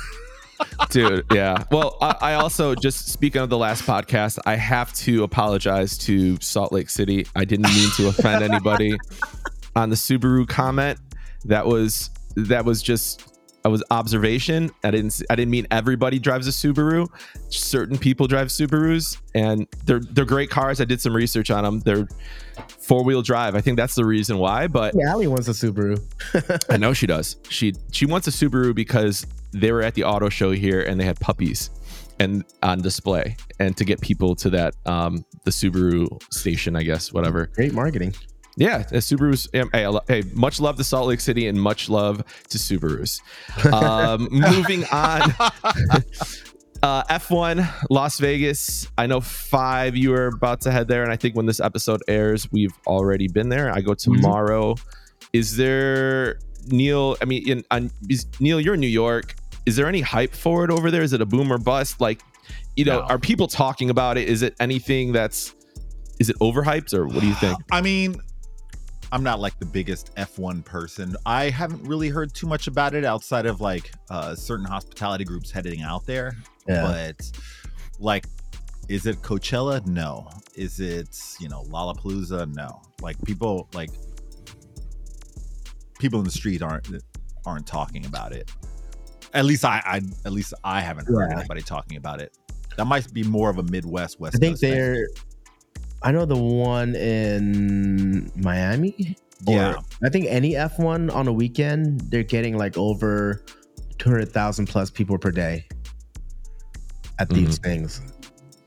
dude 0.90 1.24
yeah 1.32 1.64
well 1.72 1.98
I, 2.00 2.16
I 2.20 2.34
also 2.34 2.76
just 2.76 3.08
speaking 3.08 3.42
of 3.42 3.50
the 3.50 3.58
last 3.58 3.82
podcast 3.82 4.38
i 4.46 4.54
have 4.54 4.92
to 4.94 5.24
apologize 5.24 5.98
to 5.98 6.38
salt 6.40 6.72
lake 6.72 6.88
city 6.90 7.26
i 7.34 7.44
didn't 7.44 7.74
mean 7.74 7.90
to 7.96 8.06
offend 8.06 8.42
anybody 8.42 8.96
on 9.76 9.90
the 9.90 9.96
subaru 9.96 10.46
comment 10.46 10.98
that 11.44 11.66
was 11.66 12.08
that 12.36 12.64
was 12.64 12.82
just 12.82 13.33
i 13.64 13.68
was 13.68 13.82
observation 13.90 14.70
i 14.82 14.90
didn't 14.90 15.22
i 15.30 15.36
didn't 15.36 15.50
mean 15.50 15.66
everybody 15.70 16.18
drives 16.18 16.46
a 16.46 16.50
subaru 16.50 17.08
certain 17.48 17.96
people 17.96 18.26
drive 18.26 18.48
subarus 18.48 19.18
and 19.34 19.66
they're 19.84 20.00
they're 20.00 20.24
great 20.24 20.50
cars 20.50 20.80
i 20.80 20.84
did 20.84 21.00
some 21.00 21.14
research 21.14 21.50
on 21.50 21.64
them 21.64 21.80
they're 21.80 22.06
four-wheel 22.68 23.22
drive 23.22 23.54
i 23.54 23.60
think 23.60 23.76
that's 23.76 23.94
the 23.94 24.04
reason 24.04 24.38
why 24.38 24.66
but 24.66 24.94
Yeah, 24.94 25.12
Ali 25.12 25.26
wants 25.26 25.48
a 25.48 25.52
Subaru. 25.52 26.00
I 26.70 26.76
know 26.76 26.92
she 26.92 27.06
does. 27.06 27.36
She 27.48 27.74
she 27.92 28.06
wants 28.06 28.26
a 28.26 28.30
Subaru 28.30 28.74
because 28.74 29.26
they 29.52 29.72
were 29.72 29.82
at 29.82 29.94
the 29.94 30.04
auto 30.04 30.28
show 30.28 30.50
here 30.50 30.82
and 30.82 31.00
they 31.00 31.04
had 31.04 31.18
puppies 31.20 31.70
and 32.18 32.44
on 32.62 32.80
display 32.80 33.36
and 33.58 33.76
to 33.76 33.84
get 33.84 34.00
people 34.00 34.34
to 34.36 34.50
that 34.50 34.74
um 34.86 35.24
the 35.44 35.50
Subaru 35.50 36.06
station, 36.32 36.76
I 36.76 36.82
guess, 36.82 37.12
whatever. 37.12 37.46
Great 37.54 37.72
marketing. 37.72 38.14
Yeah, 38.56 38.76
uh, 38.76 38.96
Subaru's 38.96 39.48
um, 39.54 39.68
hey, 39.72 39.90
hey, 40.22 40.28
much 40.34 40.60
love 40.60 40.76
to 40.76 40.84
Salt 40.84 41.08
Lake 41.08 41.20
City 41.20 41.48
and 41.48 41.60
much 41.60 41.88
love 41.88 42.22
to 42.50 42.58
Subarus. 42.58 43.20
Um 43.72 44.28
moving 44.32 44.84
on 44.86 45.32
Uh, 46.82 47.02
F1 47.04 47.66
Las 47.88 48.18
Vegas. 48.18 48.86
I 48.98 49.06
know 49.06 49.22
five 49.22 49.96
you 49.96 50.12
are 50.12 50.26
about 50.26 50.60
to 50.62 50.70
head 50.70 50.86
there, 50.86 51.02
and 51.02 51.10
I 51.10 51.16
think 51.16 51.34
when 51.34 51.46
this 51.46 51.58
episode 51.58 52.02
airs, 52.08 52.52
we've 52.52 52.74
already 52.86 53.26
been 53.26 53.48
there. 53.48 53.72
I 53.72 53.80
go 53.80 53.94
tomorrow. 53.94 54.74
Is 55.32 55.56
there 55.56 56.38
Neil? 56.66 57.16
I 57.22 57.24
mean, 57.24 57.48
in, 57.48 57.64
on, 57.70 57.90
is, 58.10 58.26
Neil, 58.38 58.60
you're 58.60 58.74
in 58.74 58.80
New 58.80 58.86
York. 58.86 59.34
Is 59.64 59.76
there 59.76 59.86
any 59.86 60.02
hype 60.02 60.34
for 60.34 60.62
it 60.66 60.70
over 60.70 60.90
there? 60.90 61.00
Is 61.00 61.14
it 61.14 61.22
a 61.22 61.26
boom 61.26 61.50
or 61.50 61.56
bust? 61.56 62.02
Like, 62.02 62.20
you 62.76 62.84
know, 62.84 63.00
No. 63.00 63.06
are 63.06 63.18
people 63.18 63.46
talking 63.48 63.88
about 63.88 64.18
it? 64.18 64.28
Is 64.28 64.42
it 64.42 64.54
anything 64.60 65.12
that's 65.12 65.54
is 66.20 66.28
it 66.28 66.38
overhyped 66.40 66.92
or 66.92 67.06
what 67.06 67.20
do 67.20 67.26
you 67.26 67.34
think? 67.36 67.56
I 67.72 67.80
mean, 67.80 68.16
I'm 69.14 69.22
not 69.22 69.38
like 69.38 69.56
the 69.60 69.64
biggest 69.66 70.12
F1 70.16 70.64
person. 70.64 71.14
I 71.24 71.48
haven't 71.48 71.84
really 71.84 72.08
heard 72.08 72.34
too 72.34 72.48
much 72.48 72.66
about 72.66 72.94
it 72.96 73.04
outside 73.04 73.46
of 73.46 73.60
like 73.60 73.92
uh, 74.10 74.34
certain 74.34 74.66
hospitality 74.66 75.22
groups 75.22 75.52
heading 75.52 75.82
out 75.82 76.04
there. 76.04 76.36
Yeah. 76.66 76.82
But 76.82 77.30
like, 78.00 78.26
is 78.88 79.06
it 79.06 79.22
Coachella? 79.22 79.86
No. 79.86 80.28
Is 80.56 80.80
it 80.80 81.16
you 81.38 81.48
know 81.48 81.62
Lollapalooza? 81.68 82.52
No. 82.56 82.82
Like 83.02 83.16
people 83.24 83.68
like 83.72 83.90
people 86.00 86.18
in 86.18 86.24
the 86.24 86.32
street 86.32 86.60
aren't 86.60 86.88
aren't 87.46 87.68
talking 87.68 88.06
about 88.06 88.32
it. 88.32 88.50
At 89.32 89.44
least 89.44 89.64
I, 89.64 89.80
I 89.84 90.00
at 90.26 90.32
least 90.32 90.54
I 90.64 90.80
haven't 90.80 91.06
heard 91.06 91.30
Yeah. 91.30 91.38
anybody 91.38 91.62
talking 91.62 91.98
about 91.98 92.20
it. 92.20 92.36
That 92.76 92.86
might 92.86 93.12
be 93.14 93.22
more 93.22 93.48
of 93.48 93.58
a 93.58 93.62
Midwest 93.62 94.18
West. 94.18 94.34
I 94.34 94.38
think 94.40 94.54
Coast 94.54 94.60
thing. 94.62 94.72
they're. 94.72 95.06
I 96.04 96.12
know 96.12 96.24
the 96.26 96.36
one 96.36 96.94
in 96.94 98.30
Miami. 98.36 99.16
yeah. 99.46 99.76
I 100.04 100.08
think 100.10 100.26
any 100.28 100.52
F1 100.52 101.12
on 101.12 101.26
a 101.28 101.32
weekend, 101.32 102.00
they're 102.02 102.22
getting 102.22 102.56
like 102.58 102.76
over 102.78 103.42
200,000 103.98 104.66
plus 104.66 104.90
people 104.90 105.16
per 105.18 105.30
day 105.30 105.66
at 107.18 107.28
these 107.30 107.58
things. 107.58 108.02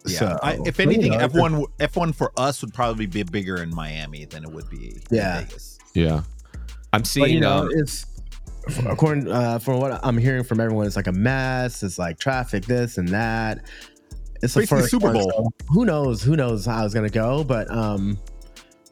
Yeah, 0.05 0.19
So, 0.19 0.39
I, 0.41 0.53
if 0.65 0.77
but, 0.77 0.85
you 0.85 0.91
anything, 0.93 1.11
know, 1.11 1.17
F 1.19 1.33
one 1.33 1.65
F 1.79 1.95
one 1.95 2.11
for 2.13 2.31
us 2.37 2.61
would 2.61 2.73
probably 2.73 3.05
be 3.05 3.23
bigger 3.23 3.57
in 3.61 3.69
Miami 3.75 4.25
than 4.25 4.43
it 4.43 4.49
would 4.51 4.69
be. 4.69 5.01
Yeah. 5.11 5.39
in 5.41 5.45
Vegas. 5.45 5.77
Yeah, 5.93 6.21
I'm 6.93 7.01
But 7.01 7.07
seeing. 7.07 7.29
you 7.33 7.39
know, 7.41 7.59
um, 7.63 7.69
it's 7.73 8.05
according 8.87 9.27
uh, 9.31 9.59
from 9.59 9.79
what 9.79 9.99
I'm 10.03 10.17
hearing 10.17 10.43
from 10.43 10.59
everyone, 10.59 10.87
it's 10.87 10.95
like 10.95 11.07
a 11.07 11.11
mess. 11.11 11.83
It's 11.83 11.99
like 11.99 12.19
traffic, 12.19 12.65
this 12.65 12.97
and 12.97 13.09
that. 13.09 13.65
It's 14.41 14.53
the 14.53 14.67
first 14.67 14.89
Super 14.89 15.07
one, 15.07 15.13
Bowl. 15.15 15.31
so 15.31 15.65
who 15.69 15.85
knows? 15.85 16.21
Who 16.21 16.35
knows 16.35 16.65
how 16.65 16.85
it's 16.85 16.93
gonna 16.93 17.09
go? 17.09 17.43
But 17.43 17.69
um, 17.71 18.17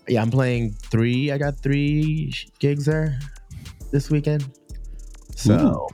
yeah, 0.08 0.21
I'm 0.21 0.31
playing 0.31 0.71
three. 0.71 1.31
I 1.31 1.38
got 1.38 1.58
three 1.60 2.34
gigs 2.60 2.86
there 2.86 3.19
this 3.91 4.10
weekend. 4.10 4.49
So 5.36 5.88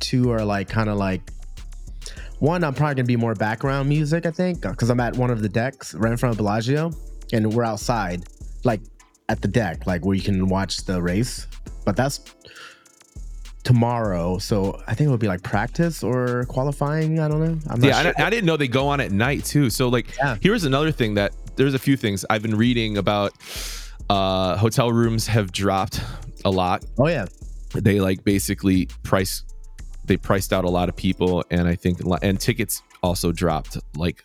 two 0.00 0.30
are 0.30 0.44
like 0.44 0.68
kind 0.68 0.88
of 0.88 0.96
like 0.96 1.30
one. 2.38 2.64
I'm 2.64 2.74
probably 2.74 2.96
gonna 2.96 3.06
be 3.06 3.16
more 3.16 3.34
background 3.34 3.88
music. 3.88 4.26
I 4.26 4.30
think 4.30 4.62
because 4.62 4.90
I'm 4.90 5.00
at 5.00 5.16
one 5.16 5.30
of 5.30 5.42
the 5.42 5.48
decks 5.48 5.94
right 5.94 6.10
in 6.10 6.16
front 6.16 6.34
of 6.34 6.38
Bellagio, 6.38 6.90
and 7.32 7.52
we're 7.52 7.64
outside, 7.64 8.24
like 8.64 8.80
at 9.28 9.42
the 9.42 9.48
deck, 9.48 9.86
like 9.86 10.04
where 10.04 10.14
you 10.14 10.22
can 10.22 10.48
watch 10.48 10.78
the 10.84 11.00
race. 11.00 11.46
But 11.84 11.96
that's 11.96 12.20
tomorrow, 13.66 14.38
so 14.38 14.80
I 14.86 14.94
think 14.94 15.08
it 15.08 15.10
would 15.10 15.20
be 15.20 15.26
like 15.26 15.42
practice 15.42 16.02
or 16.04 16.44
qualifying. 16.48 17.18
I 17.18 17.26
don't 17.28 17.40
know. 17.40 17.58
I'm 17.68 17.80
not 17.80 17.86
yeah, 17.86 18.02
sure. 18.02 18.12
I, 18.18 18.26
I 18.26 18.30
didn't 18.30 18.46
know 18.46 18.56
they 18.56 18.68
go 18.68 18.86
on 18.88 19.00
at 19.00 19.10
night 19.10 19.44
too. 19.44 19.70
So 19.70 19.88
like, 19.88 20.16
Yeah. 20.16 20.36
here's 20.40 20.64
another 20.64 20.92
thing 20.92 21.14
that 21.14 21.32
there's 21.56 21.74
a 21.74 21.78
few 21.78 21.96
things 21.96 22.24
I've 22.30 22.42
been 22.42 22.56
reading 22.56 22.96
about. 22.96 23.32
Uh, 24.08 24.56
hotel 24.56 24.92
rooms 24.92 25.26
have 25.26 25.50
dropped 25.50 26.00
a 26.44 26.50
lot. 26.50 26.84
oh 26.98 27.08
yeah, 27.08 27.26
They 27.74 28.00
like 28.00 28.22
basically 28.24 28.86
price 29.02 29.42
they 30.04 30.16
priced 30.16 30.52
out 30.52 30.64
a 30.64 30.70
lot 30.70 30.88
of 30.88 30.94
people, 30.94 31.44
and 31.50 31.66
I 31.66 31.74
think 31.74 31.98
and 32.22 32.38
tickets 32.40 32.80
also 33.02 33.32
dropped 33.32 33.76
like 33.96 34.22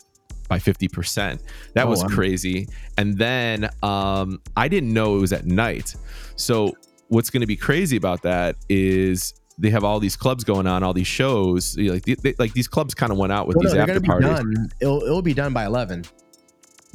by 0.48 0.58
50%. 0.60 1.40
That 1.74 1.86
Oh, 1.86 1.90
was 1.90 2.02
wow. 2.02 2.08
crazy. 2.10 2.68
And 2.98 3.18
then 3.18 3.68
um, 3.82 4.40
I 4.56 4.68
didn't 4.68 4.92
know 4.92 5.16
it 5.16 5.20
was 5.20 5.32
at 5.32 5.46
night. 5.46 5.96
So 6.36 6.76
what's 7.12 7.28
going 7.30 7.42
to 7.42 7.46
be 7.46 7.56
crazy 7.56 7.96
about 7.96 8.22
that 8.22 8.56
is 8.68 9.34
they 9.58 9.70
have 9.70 9.84
all 9.84 10.00
these 10.00 10.16
clubs 10.16 10.44
going 10.44 10.66
on, 10.66 10.82
all 10.82 10.94
these 10.94 11.06
shows. 11.06 11.76
Like, 11.78 12.04
they, 12.04 12.34
like 12.38 12.54
these 12.54 12.66
clubs 12.68 12.94
kind 12.94 13.12
of 13.12 13.18
went 13.18 13.32
out 13.32 13.46
with 13.46 13.56
oh, 13.56 13.60
well, 13.60 13.64
these 13.64 13.72
they're 13.74 13.82
after 13.82 14.00
parties. 14.00 14.28
done. 14.28 14.70
It'll 14.80 15.02
it'll 15.02 15.22
be 15.22 15.34
done 15.34 15.52
by 15.52 15.66
eleven. 15.66 16.04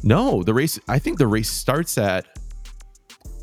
No, 0.03 0.43
the 0.43 0.53
race. 0.53 0.80
I 0.88 0.99
think 0.99 1.17
the 1.19 1.27
race 1.27 1.49
starts 1.49 1.97
at. 1.97 2.25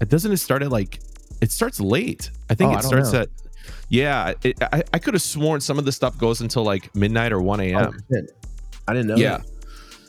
It 0.01 0.09
doesn't. 0.09 0.31
It 0.33 0.39
start 0.39 0.63
at 0.63 0.71
like. 0.71 1.01
It 1.41 1.51
starts 1.51 1.81
late. 1.81 2.31
I 2.51 2.55
think 2.55 2.71
Oh, 2.71 2.75
it 2.75 2.79
I 2.79 2.81
starts 2.81 3.13
know. 3.13 3.21
at. 3.23 3.29
Yeah, 3.89 4.33
it, 4.43 4.57
I, 4.61 4.83
I 4.93 4.99
could 4.99 5.15
have 5.15 5.23
sworn 5.23 5.61
some 5.61 5.79
of 5.79 5.85
the 5.85 5.93
stuff 5.93 6.19
goes 6.19 6.41
until 6.41 6.65
like 6.65 6.95
midnight 6.95 7.33
or 7.33 7.41
one 7.41 7.61
a.m. 7.61 7.93
Oh. 8.13 8.17
I 8.87 8.93
didn't 8.93 9.09
know. 9.09 9.17
yeah, 9.17 9.39
that. 9.39 9.47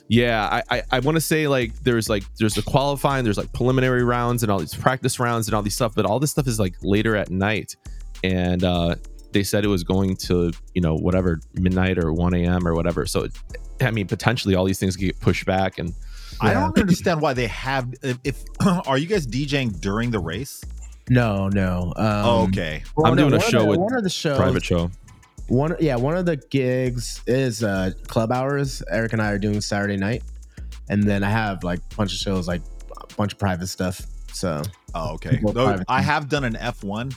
Yeah. 0.08 0.62
I 0.70 0.76
I, 0.78 0.82
I 0.92 0.98
want 1.00 1.16
to 1.16 1.20
say 1.20 1.48
like 1.48 1.74
there's 1.82 2.08
like 2.08 2.24
there's 2.38 2.54
the 2.54 2.62
qualifying, 2.62 3.24
there's 3.24 3.38
like 3.38 3.52
preliminary 3.52 4.04
rounds 4.04 4.42
and 4.42 4.50
all 4.52 4.58
these 4.58 4.74
practice 4.74 5.18
rounds 5.18 5.48
and 5.48 5.54
all 5.54 5.62
these 5.62 5.74
stuff, 5.74 5.94
but 5.94 6.06
all 6.06 6.18
this 6.18 6.30
stuff 6.30 6.46
is 6.46 6.58
like 6.58 6.74
later 6.82 7.16
at 7.16 7.30
night, 7.30 7.76
and 8.24 8.64
uh 8.64 8.94
they 9.32 9.42
said 9.42 9.64
it 9.64 9.68
was 9.68 9.84
going 9.84 10.16
to 10.16 10.52
you 10.74 10.80
know 10.80 10.94
whatever 10.96 11.40
midnight 11.54 11.98
or 11.98 12.12
one 12.12 12.34
a.m. 12.34 12.66
or 12.66 12.74
whatever. 12.74 13.06
So 13.06 13.24
it, 13.24 13.32
I 13.80 13.90
mean 13.90 14.06
potentially 14.06 14.54
all 14.54 14.64
these 14.64 14.78
things 14.78 14.96
get 14.96 15.18
pushed 15.20 15.44
back 15.44 15.78
and 15.78 15.92
I 16.40 16.54
don't 16.54 16.78
understand 16.78 17.20
why 17.20 17.34
they 17.34 17.46
have. 17.46 17.92
If, 18.02 18.18
if 18.24 18.44
are 18.86 18.98
you 18.98 19.06
guys 19.06 19.26
DJing 19.26 19.80
during 19.80 20.10
the 20.10 20.18
race? 20.18 20.62
No, 21.08 21.48
no. 21.48 21.92
Um, 21.96 22.24
oh, 22.24 22.44
okay. 22.48 22.82
well, 22.96 23.06
I'm 23.06 23.16
no, 23.16 23.28
doing 23.28 23.40
a 23.40 23.44
show 23.44 23.60
the- 23.60 23.66
with 23.66 23.78
one 23.78 23.96
of 23.96 24.02
the 24.02 24.10
shows. 24.10 24.36
private 24.36 24.64
show. 24.64 24.90
One, 25.48 25.76
yeah, 25.78 25.96
one 25.96 26.16
of 26.16 26.26
the 26.26 26.36
gigs 26.36 27.22
is 27.26 27.62
uh, 27.62 27.92
club 28.08 28.32
hours. 28.32 28.82
Eric 28.90 29.12
and 29.12 29.22
I 29.22 29.30
are 29.32 29.38
doing 29.38 29.60
Saturday 29.60 29.96
night, 29.96 30.22
and 30.88 31.02
then 31.02 31.22
I 31.22 31.30
have 31.30 31.62
like 31.62 31.78
a 31.92 31.94
bunch 31.96 32.12
of 32.12 32.18
shows, 32.18 32.48
like 32.48 32.62
a 32.96 33.14
bunch 33.14 33.32
of 33.32 33.38
private 33.38 33.68
stuff. 33.68 34.00
So 34.32 34.62
Oh, 34.94 35.14
okay. 35.14 35.38
Though. 35.42 35.78
I 35.88 36.00
have 36.02 36.28
done 36.28 36.44
an 36.44 36.56
F 36.56 36.82
one, 36.82 37.12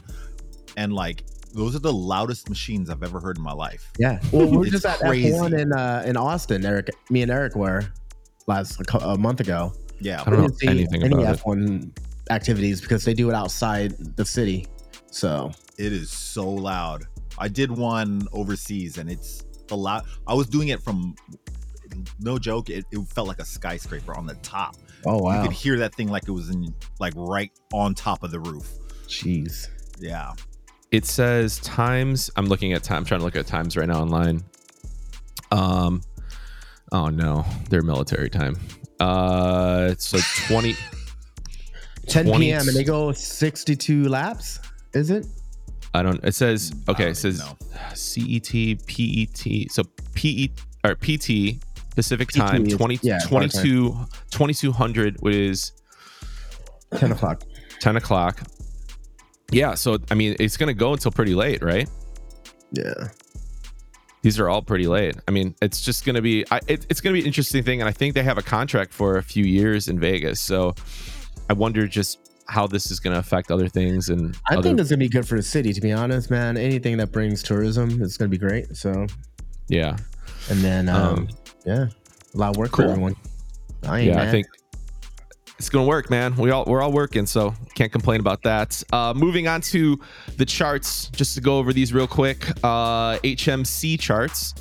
and 0.77 0.93
like 0.93 1.23
those 1.53 1.75
are 1.75 1.79
the 1.79 1.91
loudest 1.93 2.49
machines 2.49 2.89
I've 2.89 3.01
ever 3.01 3.19
heard 3.19 3.37
in 3.37 3.43
my 3.43 3.53
life. 3.53 3.91
yeah, 3.97 4.19
well, 4.31 4.51
we're 4.51 4.63
It's 4.63 4.71
just 4.73 4.85
at 4.85 4.99
crazy. 4.99 5.31
F1 5.31 5.57
in 5.59 5.73
uh, 5.73 6.03
in 6.05 6.15
Austin. 6.17 6.63
Eric, 6.65 6.89
me 7.09 7.23
and 7.23 7.31
Eric 7.31 7.55
were 7.55 7.83
last 8.45 8.79
a, 8.81 8.97
a 9.07 9.17
month 9.17 9.39
ago. 9.39 9.73
Yeah. 9.99 10.23
I 10.25 10.29
don't 10.29 10.41
know 10.41 10.47
see 10.49 10.67
anything 10.67 11.03
any 11.03 11.15
about 11.15 11.35
it. 11.35 11.41
F1 11.41 11.97
activities 12.29 12.79
because 12.79 13.03
they 13.03 13.13
do 13.13 13.29
it 13.29 13.35
outside 13.35 13.91
the 14.15 14.23
city. 14.25 14.67
So 15.11 15.51
It 15.77 15.91
is 15.91 16.11
so 16.11 16.47
loud. 16.49 17.05
I 17.39 17.47
did 17.47 17.71
one 17.71 18.27
overseas 18.33 18.97
and 18.97 19.09
it's 19.09 19.45
a 19.71 19.75
lot. 19.75 20.05
I 20.27 20.33
was 20.33 20.47
doing 20.47 20.67
it 20.69 20.81
from 20.81 21.15
no 22.19 22.37
joke. 22.37 22.69
It, 22.69 22.85
it 22.91 22.99
felt 23.07 23.27
like 23.27 23.39
a 23.39 23.45
skyscraper 23.45 24.15
on 24.15 24.25
the 24.25 24.35
top. 24.35 24.75
Oh 25.05 25.17
wow! 25.19 25.37
You 25.41 25.47
could 25.47 25.55
hear 25.55 25.77
that 25.79 25.95
thing 25.95 26.09
like 26.09 26.27
it 26.27 26.31
was 26.31 26.49
in 26.49 26.73
like 26.99 27.13
right 27.15 27.51
on 27.73 27.93
top 27.95 28.23
of 28.23 28.31
the 28.31 28.39
roof. 28.39 28.67
jeez. 29.07 29.67
Yeah. 29.99 30.33
it 30.91 31.05
says 31.05 31.59
times 31.59 32.31
i'm 32.37 32.45
looking 32.45 32.71
at 32.73 32.83
time 32.83 32.97
i'm 32.99 33.05
trying 33.05 33.19
to 33.19 33.25
look 33.25 33.35
at 33.35 33.45
times 33.45 33.75
right 33.75 33.87
now 33.87 33.99
online 34.01 34.41
um 35.51 36.01
oh 36.93 37.09
no 37.09 37.45
they're 37.69 37.81
military 37.81 38.29
time 38.29 38.57
uh 39.01 39.93
so 39.97 40.17
20 40.47 40.75
10 42.07 42.25
20 42.25 42.45
p.m. 42.45 42.67
and 42.67 42.75
they 42.77 42.83
go 42.83 43.11
62 43.11 44.07
laps. 44.09 44.59
Is 44.93 45.11
it? 45.11 45.27
I 45.93 46.01
don't 46.03 46.23
it 46.23 46.33
says 46.35 46.71
mm, 46.71 46.89
okay 46.89 47.09
it 47.11 47.15
says 47.17 47.35
even 47.41 47.47
know. 47.47 47.57
cet 47.93 48.87
pet 48.87 49.71
so 49.71 49.83
pe 50.13 50.47
or 50.83 50.95
pt 50.95 51.57
pacific 51.95 52.29
time 52.29 52.63
PT 52.63 52.67
is- 52.69 52.77
20 52.77 52.99
yeah, 53.01 53.19
22 53.27 53.95
2200 54.31 55.17
which 55.21 55.35
is 55.35 55.71
10 56.95 57.11
o'clock. 57.11 57.43
10 57.79 57.95
o'clock 57.97 58.41
yeah 59.51 59.73
so 59.73 59.97
i 60.11 60.13
mean 60.15 60.35
it's 60.39 60.57
gonna 60.57 60.73
go 60.73 60.93
until 60.93 61.11
pretty 61.11 61.33
late 61.35 61.61
right 61.63 61.89
Yeah. 62.71 63.09
these 64.21 64.39
are 64.39 64.47
all 64.49 64.61
pretty 64.61 64.85
late. 64.85 65.15
I 65.27 65.31
mean, 65.31 65.55
it's 65.61 65.81
just 65.81 66.03
to 66.15 66.21
be 66.21 66.45
I, 66.51 66.59
it, 66.67 66.85
it's 66.89 67.01
to 67.15 67.17
be 67.17 67.21
an 67.21 67.25
interesting 67.25 67.63
thing, 67.63 67.81
and 67.81 67.87
I 67.89 67.93
think 67.93 68.13
they 68.15 68.23
have 68.23 68.37
a 68.37 68.43
contract 68.43 68.93
for 68.93 69.17
a 69.17 69.23
few 69.23 69.43
years 69.45 69.87
in 69.87 69.97
Vegas. 69.99 70.39
So 70.41 70.75
I 71.49 71.53
wonder 71.53 71.87
just 71.87 72.19
how 72.49 72.67
this 72.67 72.89
is 72.91 72.99
going 72.99 73.13
to 73.13 73.19
affect 73.19 73.51
other 73.51 73.67
things 73.67 74.09
and 74.09 74.35
I 74.49 74.53
other, 74.53 74.63
think 74.63 74.77
that's 74.77 74.89
gonna 74.89 74.97
be 74.97 75.07
good 75.07 75.27
for 75.27 75.35
the 75.35 75.43
city, 75.43 75.71
to 75.71 75.81
be 75.81 75.91
honest, 75.93 76.31
man. 76.31 76.57
Anything 76.57 76.97
that 76.97 77.11
brings 77.11 77.43
tourism 77.43 78.01
is 78.01 78.17
gonna 78.17 78.29
be 78.29 78.37
great. 78.37 78.75
So, 78.75 79.05
yeah, 79.67 79.95
and 80.49 80.59
then, 80.59 80.89
um, 80.89 80.97
Um, 81.19 81.29
yeah, 81.65 81.87
a 82.33 82.37
lot 82.37 82.49
of 82.51 82.57
work 82.57 82.71
cool. 82.71 82.85
for 82.85 82.91
everyone. 82.91 83.15
I 83.83 83.99
yeah. 84.01 84.15
mad. 84.15 84.27
I 84.27 84.31
think 84.31 84.47
it's 85.57 85.69
going 85.69 85.85
to 85.85 85.89
work, 85.89 86.09
man. 86.09 86.35
We 86.37 86.51
all 86.51 86.63
we're 86.65 86.81
all 86.81 86.91
working, 86.91 87.25
so 87.25 87.53
can't 87.75 87.91
complain 87.91 88.21
about 88.21 88.41
that. 88.43 88.81
Uh, 88.93 89.13
moving 89.15 89.47
on 89.47 89.61
to 89.61 89.99
the 90.37 90.45
charts, 90.45 91.09
just 91.09 91.35
to 91.35 91.41
go 91.41 91.57
over 91.57 91.73
these 91.73 91.93
real 91.93 92.07
quick. 92.07 92.49
Uh, 92.63 93.17
HMC 93.19 93.99
charts, 93.99 94.53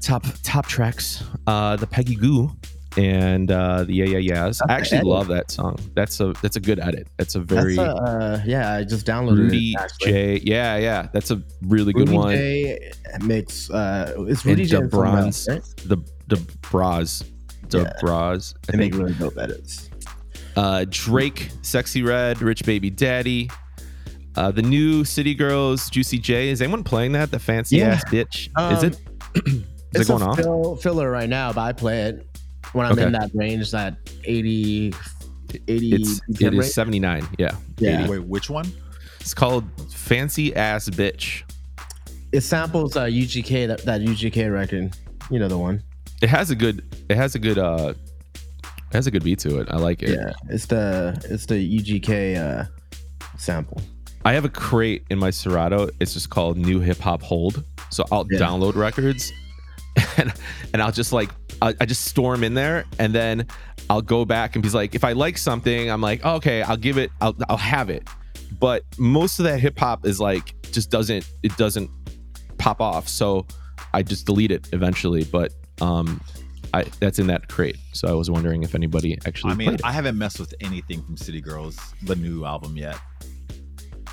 top 0.00 0.24
top 0.42 0.66
tracks. 0.66 1.24
Uh, 1.46 1.76
the 1.76 1.86
Peggy 1.86 2.14
Gou. 2.14 2.50
And 2.96 3.50
uh, 3.50 3.84
the 3.84 3.92
yeah 3.92 4.04
yeah 4.06 4.18
yeahs. 4.18 4.62
I 4.66 4.72
actually 4.72 5.02
love 5.02 5.28
that 5.28 5.50
song. 5.50 5.76
That's 5.94 6.18
a 6.20 6.32
that's 6.40 6.56
a 6.56 6.60
good 6.60 6.80
edit. 6.80 7.08
That's 7.18 7.34
a 7.34 7.40
very 7.40 7.76
That's 7.76 7.88
a, 7.98 8.02
uh, 8.02 8.42
yeah, 8.46 8.72
I 8.72 8.84
just 8.84 9.06
downloaded 9.06 9.36
Rudy 9.38 9.72
it. 9.72 9.76
actually. 9.80 10.12
J. 10.12 10.40
Yeah, 10.44 10.76
yeah, 10.78 11.08
that's 11.12 11.30
a 11.30 11.42
really 11.66 11.92
good 11.92 12.08
Rudy 12.08 12.16
one. 12.16 12.34
J 12.36 12.90
makes 13.22 13.68
uh, 13.70 14.14
it's 14.28 14.42
And 14.44 14.50
Rudy 14.52 14.64
J 14.64 14.76
the 14.76 14.82
and 14.82 14.90
bronze, 14.90 15.46
right? 15.50 15.62
the 15.84 15.98
the 16.28 16.36
bras, 16.70 17.22
the 17.68 17.80
Yeah. 17.82 17.92
bras. 18.00 18.54
I 18.68 18.72
They 18.72 18.78
make 18.78 18.92
think 18.94 19.02
really 19.04 19.18
dope 19.18 19.36
edits. 19.38 19.90
uh, 20.56 20.86
Drake, 20.88 21.50
Sexyy 21.60 22.02
Red, 22.06 22.40
Rich 22.40 22.64
Baby 22.64 22.88
Daddy, 22.88 23.50
uh, 24.36 24.50
the 24.52 24.62
new 24.62 25.04
City 25.04 25.34
Girls, 25.34 25.90
Juicy 25.90 26.18
J. 26.18 26.48
Is 26.48 26.62
anyone 26.62 26.82
playing 26.82 27.12
that? 27.12 27.30
The 27.30 27.38
fancy 27.38 27.76
Yeah. 27.76 27.88
ass 27.92 28.04
bitch. 28.06 28.48
Um, 28.56 28.72
is 28.74 28.82
it? 28.84 28.98
Is 29.94 30.02
it 30.02 30.08
going 30.08 30.22
a 30.22 30.28
off? 30.30 30.36
fill, 30.38 30.76
filler 30.76 31.10
right 31.10 31.28
now, 31.28 31.52
but 31.52 31.60
I 31.62 31.72
play 31.72 32.02
it 32.02 32.26
when 32.72 32.86
I'm 32.86 32.92
Okay. 32.92 33.04
in 33.04 33.12
that 33.12 33.30
range, 33.34 33.70
that 33.72 33.96
80, 34.24 34.92
80 35.68 35.94
it's, 35.94 36.20
it 36.40 36.54
is 36.54 36.74
79. 36.74 37.26
Yeah, 37.38 37.52
Yeah. 37.78 38.00
80. 38.04 38.10
Wait, 38.10 38.24
which 38.24 38.50
one? 38.50 38.70
It's 39.20 39.34
called 39.34 39.64
Fancy 39.92 40.54
Ass 40.54 40.88
Bitch. 40.90 41.42
It 42.32 42.40
samples 42.42 42.96
uh, 42.96 43.04
UGK 43.04 43.66
that, 43.68 43.82
that 43.84 44.00
UGK 44.00 44.52
record. 44.52 44.94
You 45.30 45.38
know 45.38 45.48
the 45.48 45.58
one. 45.58 45.82
It 46.22 46.28
has 46.28 46.50
a 46.50 46.54
good. 46.56 46.84
It 47.08 47.16
has 47.16 47.34
a 47.34 47.38
good. 47.38 47.58
uh 47.58 47.94
It 48.64 48.92
has 48.94 49.06
a 49.06 49.10
good 49.10 49.24
beat 49.24 49.38
to 49.40 49.58
it. 49.60 49.68
I 49.70 49.76
like 49.76 50.02
it. 50.02 50.10
Yeah, 50.10 50.32
it's 50.48 50.66
the 50.66 51.20
it's 51.28 51.46
the 51.46 51.54
UGK 51.56 52.36
uh, 52.36 52.64
sample. 53.38 53.80
I 54.24 54.32
have 54.32 54.44
a 54.44 54.48
crate 54.48 55.04
in 55.10 55.18
my 55.18 55.30
Serato. 55.30 55.88
It's 56.00 56.14
just 56.14 56.30
called 56.30 56.56
New 56.56 56.80
Hip 56.80 56.98
Hop 56.98 57.22
Hold. 57.22 57.64
So 57.90 58.04
I'll 58.12 58.26
Yeah. 58.30 58.38
download 58.40 58.74
records, 58.76 59.32
and 60.16 60.32
and 60.72 60.82
I'll 60.82 60.92
just 60.92 61.12
like 61.12 61.30
I, 61.62 61.74
I 61.80 61.86
just 61.86 62.04
store 62.04 62.34
them 62.34 62.44
in 62.44 62.54
there, 62.54 62.84
and 62.98 63.14
then 63.14 63.46
I'll 63.88 64.02
go 64.02 64.24
back 64.24 64.56
and 64.56 64.62
be 64.62 64.68
like, 64.70 64.94
if 64.94 65.04
I 65.04 65.12
like 65.12 65.38
something, 65.38 65.90
I'm 65.90 66.00
like, 66.00 66.20
oh, 66.24 66.34
okay, 66.36 66.62
I'll 66.62 66.76
give 66.76 66.98
it, 66.98 67.10
I'll 67.20 67.36
I'll 67.48 67.56
have 67.56 67.90
it. 67.90 68.06
But 68.58 68.84
most 68.98 69.38
of 69.38 69.44
that 69.44 69.58
hip 69.58 69.78
hop 69.78 70.06
is 70.06 70.20
like 70.20 70.54
just 70.72 70.90
doesn't 70.90 71.28
it 71.42 71.56
doesn't 71.56 71.90
pop 72.58 72.80
off. 72.80 73.08
So 73.08 73.46
I 73.94 74.02
just 74.02 74.26
delete 74.26 74.50
it 74.50 74.68
eventually. 74.72 75.24
But 75.24 75.52
um, 75.80 76.20
I 76.74 76.84
that's 77.00 77.18
in 77.18 77.26
that 77.28 77.48
crate. 77.48 77.76
So 77.92 78.08
I 78.08 78.12
was 78.12 78.30
wondering 78.30 78.62
if 78.62 78.74
anybody 78.74 79.18
actually. 79.26 79.52
I 79.52 79.56
mean, 79.56 79.74
it. 79.74 79.80
I 79.84 79.92
haven't 79.92 80.18
messed 80.18 80.40
with 80.40 80.54
anything 80.60 81.02
from 81.02 81.16
City 81.16 81.40
Girls, 81.40 81.78
the 82.02 82.16
new 82.16 82.44
album 82.44 82.76
yet. 82.76 82.98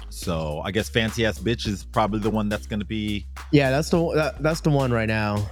So 0.09 0.61
I 0.63 0.71
guess 0.71 0.89
Fancy 0.89 1.25
Ass 1.25 1.39
Bitch 1.39 1.67
is 1.67 1.83
probably 1.83 2.19
the 2.19 2.29
one 2.29 2.47
that's 2.47 2.67
gonna 2.67 2.85
be. 2.85 3.27
Yeah, 3.51 3.71
that's 3.71 3.89
the 3.89 4.13
that, 4.15 4.41
that's 4.41 4.61
the 4.61 4.69
one 4.69 4.91
right 4.91 5.07
now. 5.07 5.45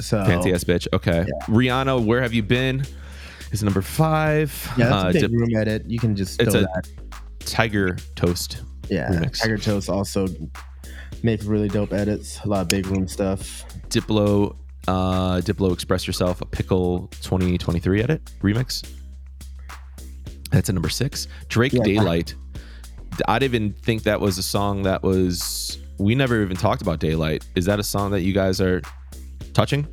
So 0.00 0.24
Fancy 0.24 0.52
ass 0.52 0.64
bitch. 0.64 0.86
Okay. 0.92 1.24
Rihanna, 1.48 2.04
where 2.04 2.22
have 2.22 2.32
you 2.32 2.42
been? 2.42 2.84
Is 3.52 3.62
number 3.62 3.82
five. 3.82 4.52
Yeah, 4.78 4.88
that's 4.90 5.04
Uh, 5.04 5.08
a 5.08 5.12
big 5.12 5.22
Dip- 5.22 5.32
room 5.32 5.56
edit. 5.56 5.84
You 5.90 5.98
can 5.98 6.14
just 6.16 6.40
It's 6.40 6.54
a- 6.54 6.60
that. 6.62 6.88
Tiger 7.40 7.96
Toast. 8.14 8.62
Yeah, 8.88 9.08
remix. 9.10 9.40
Tiger 9.40 9.58
Toast 9.58 9.88
also 9.88 10.26
make 11.22 11.40
really 11.44 11.68
dope 11.68 11.92
edits. 11.92 12.40
A 12.44 12.48
lot 12.48 12.60
of 12.62 12.68
big 12.68 12.86
room 12.86 13.08
stuff. 13.08 13.64
Diplo. 13.88 14.56
Uh, 14.88 15.40
Diplo 15.42 15.72
Express 15.72 16.06
Yourself, 16.06 16.40
a 16.40 16.46
Pickle 16.46 17.08
2023 17.20 18.02
edit 18.02 18.22
remix. 18.42 18.82
That's 20.50 20.68
a 20.68 20.72
number 20.72 20.88
six. 20.88 21.28
Drake 21.48 21.72
Yeah. 21.72 21.82
Daylight. 21.84 22.34
I 23.28 23.38
didn't 23.38 23.54
even 23.54 23.72
think 23.82 24.04
that 24.04 24.20
was 24.20 24.38
a 24.38 24.42
song 24.42 24.82
that 24.84 25.02
was. 25.02 25.78
We 25.98 26.14
never 26.14 26.42
even 26.42 26.56
talked 26.56 26.80
about 26.82 26.98
Daylight. 26.98 27.44
Is 27.54 27.66
that 27.66 27.78
a 27.78 27.82
song 27.82 28.10
that 28.12 28.22
you 28.22 28.32
guys 28.32 28.60
are 28.60 28.80
touching? 29.52 29.86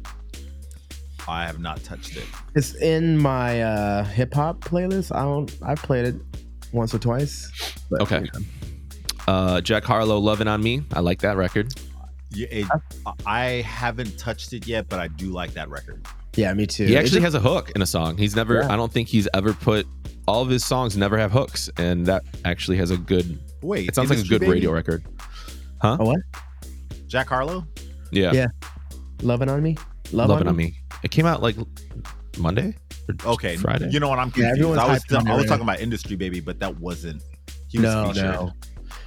I 1.27 1.45
have 1.45 1.59
not 1.59 1.83
touched 1.83 2.15
it. 2.15 2.23
It's 2.55 2.75
in 2.75 3.17
my 3.17 3.61
uh, 3.61 4.03
hip 4.05 4.33
hop 4.33 4.61
playlist. 4.61 5.13
I 5.13 5.23
don't. 5.23 5.53
I've 5.61 5.81
played 5.81 6.05
it 6.05 6.15
once 6.71 6.93
or 6.93 6.99
twice. 6.99 7.51
but- 7.89 8.01
Okay. 8.01 8.25
Uh, 9.27 9.59
Jack 9.59 9.83
Harlow, 9.83 10.19
Loving 10.19 10.47
on 10.47 10.63
Me. 10.63 10.81
I 10.93 11.01
like 11.01 11.19
that 11.21 11.35
record. 11.35 11.73
Yeah, 12.31 12.47
it, 12.49 12.65
I 13.25 13.45
haven't 13.67 14.17
touched 14.17 14.53
it 14.53 14.65
yet, 14.67 14.87
but 14.87 14.99
I 14.99 15.07
do 15.09 15.27
like 15.31 15.53
that 15.55 15.69
record. 15.69 16.05
Yeah, 16.37 16.53
me 16.53 16.65
too. 16.65 16.85
He 16.85 16.95
actually 16.95 17.21
just- 17.21 17.33
has 17.33 17.35
a 17.35 17.39
hook 17.41 17.71
in 17.75 17.81
a 17.81 17.85
song. 17.85 18.17
He's 18.17 18.35
never. 18.35 18.61
Yeah. 18.61 18.71
I 18.71 18.77
don't 18.77 18.91
think 18.91 19.09
he's 19.09 19.27
ever 19.33 19.53
put. 19.53 19.85
All 20.29 20.41
of 20.41 20.49
his 20.49 20.63
songs 20.63 20.95
never 20.95 21.17
have 21.17 21.31
hooks, 21.31 21.69
and 21.77 22.05
that 22.05 22.23
actually 22.45 22.77
has 22.77 22.89
a 22.91 22.97
good. 22.97 23.37
Wait, 23.61 23.89
It 23.89 23.95
sounds 23.95 24.09
like 24.09 24.19
a 24.19 24.23
good 24.23 24.39
Baby? 24.41 24.51
radio 24.53 24.71
record. 24.71 25.03
Huh? 25.81 25.97
Oh, 25.99 26.05
what? 26.05 26.19
Jack 27.07 27.27
Harlow. 27.27 27.65
Yeah, 28.11 28.31
Yeah. 28.33 28.47
Loving 29.21 29.49
on 29.49 29.61
me. 29.63 29.77
Love, 30.11 30.29
love 30.29 30.41
it 30.41 30.47
on 30.47 30.55
me. 30.55 30.77
It 31.03 31.11
came 31.11 31.25
out 31.25 31.41
like 31.41 31.55
Monday. 32.37 32.75
Or 33.25 33.33
Okay, 33.33 33.55
Friday. 33.57 33.89
You 33.89 33.99
know 33.99 34.09
what? 34.09 34.19
I'm 34.19 34.31
confused. 34.31 34.51
everyone's 34.59 34.79
I 34.79 34.87
was 34.87 35.03
I 35.27 35.35
was 35.35 35.45
talking 35.45 35.63
about 35.63 35.79
Industry 35.79 36.15
Baby, 36.15 36.39
but 36.39 36.59
that 36.59 36.79
wasn't. 36.79 37.23
He 37.69 37.79
was 37.79 37.85
No, 37.93 38.07
featured. 38.07 38.23
no. 38.23 38.51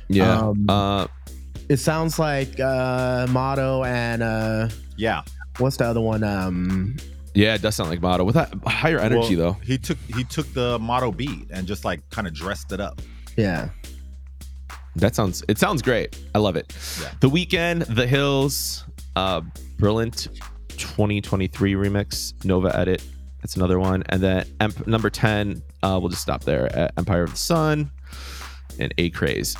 yeah. 0.08 0.38
Um, 0.40 0.66
uh, 0.68 1.06
It 1.68 1.76
sounds 1.78 2.18
like 2.18 2.58
uh, 2.60 3.26
Motto 3.30 3.84
and 3.84 4.22
uh, 4.22 4.68
Yeah. 4.96 5.22
what's 5.58 5.76
the 5.76 5.84
other 5.86 6.00
one? 6.00 6.24
Um, 6.24 6.96
yeah, 7.34 7.54
it 7.54 7.62
does 7.62 7.76
sound 7.76 7.90
like 7.90 8.00
Motto 8.02 8.24
with 8.24 8.34
that 8.34 8.52
higher 8.66 8.98
energy 8.98 9.36
Well, 9.36 9.52
though. 9.52 9.60
He 9.64 9.78
took 9.78 9.98
he 10.16 10.24
took 10.24 10.52
the 10.52 10.78
motto 10.80 11.12
beat 11.12 11.46
and 11.50 11.66
just 11.66 11.84
like 11.84 12.00
kind 12.10 12.26
of 12.26 12.34
dressed 12.34 12.72
it 12.72 12.80
up. 12.80 13.00
yeah. 13.36 13.68
That 14.96 15.14
sounds. 15.14 15.44
It 15.48 15.56
sounds 15.56 15.82
great. 15.82 16.18
I 16.34 16.38
love 16.38 16.56
it. 16.56 16.74
Yeah. 17.00 17.12
The 17.20 17.30
Weeknd, 17.30 17.94
The 17.94 18.06
Hills, 18.08 18.84
uh, 19.20 19.40
Brilliant, 19.78 20.28
2023 20.68 21.74
remix, 21.74 22.32
Nova 22.44 22.74
edit. 22.76 23.02
That's 23.42 23.56
another 23.56 23.78
one, 23.78 24.02
and 24.08 24.22
then 24.22 24.46
number 24.86 25.08
10. 25.10 25.62
Uh, 25.82 25.98
we'll 26.00 26.10
just 26.10 26.22
stop 26.22 26.44
there 26.44 26.74
at 26.76 26.92
Empire 26.98 27.22
of 27.22 27.30
the 27.32 27.38
Sun 27.38 27.90
and 28.78 28.92
Acraze, 28.98 29.56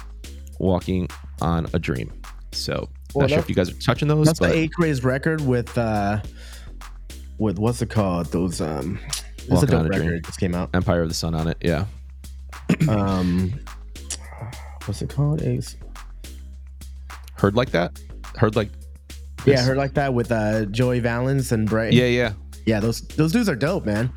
Walking 0.58 1.08
on 1.40 1.66
a 1.72 1.78
Dream. 1.78 2.12
So 2.52 2.88
Well, 3.14 3.22
not 3.22 3.30
sure 3.30 3.38
if 3.38 3.48
you 3.48 3.54
guys 3.54 3.70
are 3.70 3.80
touching 3.80 4.08
those, 4.08 4.26
That's 4.26 4.38
but 4.38 4.52
the 4.52 4.64
Acraze 4.64 5.02
record 5.04 5.40
with 5.40 5.76
uh, 5.78 6.20
with 7.38 7.58
what's 7.58 7.80
it 7.80 7.88
called? 7.90 8.26
Those 8.26 8.60
um, 8.60 8.98
it's 9.38 9.62
a 9.62 9.66
dope 9.66 9.86
a 9.86 9.88
record. 9.88 10.06
Dream. 10.06 10.22
Just 10.22 10.40
came 10.40 10.54
out. 10.54 10.70
Empire 10.74 11.02
of 11.02 11.08
the 11.08 11.14
Sun 11.14 11.34
on 11.34 11.48
it. 11.48 11.58
Yeah. 11.60 11.86
Um, 12.88 13.52
what's 14.86 15.02
it 15.02 15.10
called? 15.10 15.42
Ace. 15.42 15.76
Heard 17.34 17.56
like 17.56 17.70
that? 17.70 17.98
Heard 18.36 18.56
like. 18.56 18.70
Yeah, 19.46 19.60
I 19.60 19.62
heard 19.62 19.76
like 19.76 19.94
that 19.94 20.12
with 20.14 20.30
uh, 20.32 20.66
Joey 20.66 21.00
Valence 21.00 21.52
and 21.52 21.68
Brae. 21.68 21.90
Yeah, 21.92 22.06
yeah. 22.06 22.32
yeah. 22.66 22.80
Those 22.80 23.00
those 23.08 23.32
dudes 23.32 23.48
are 23.48 23.56
dope, 23.56 23.86
man. 23.86 24.12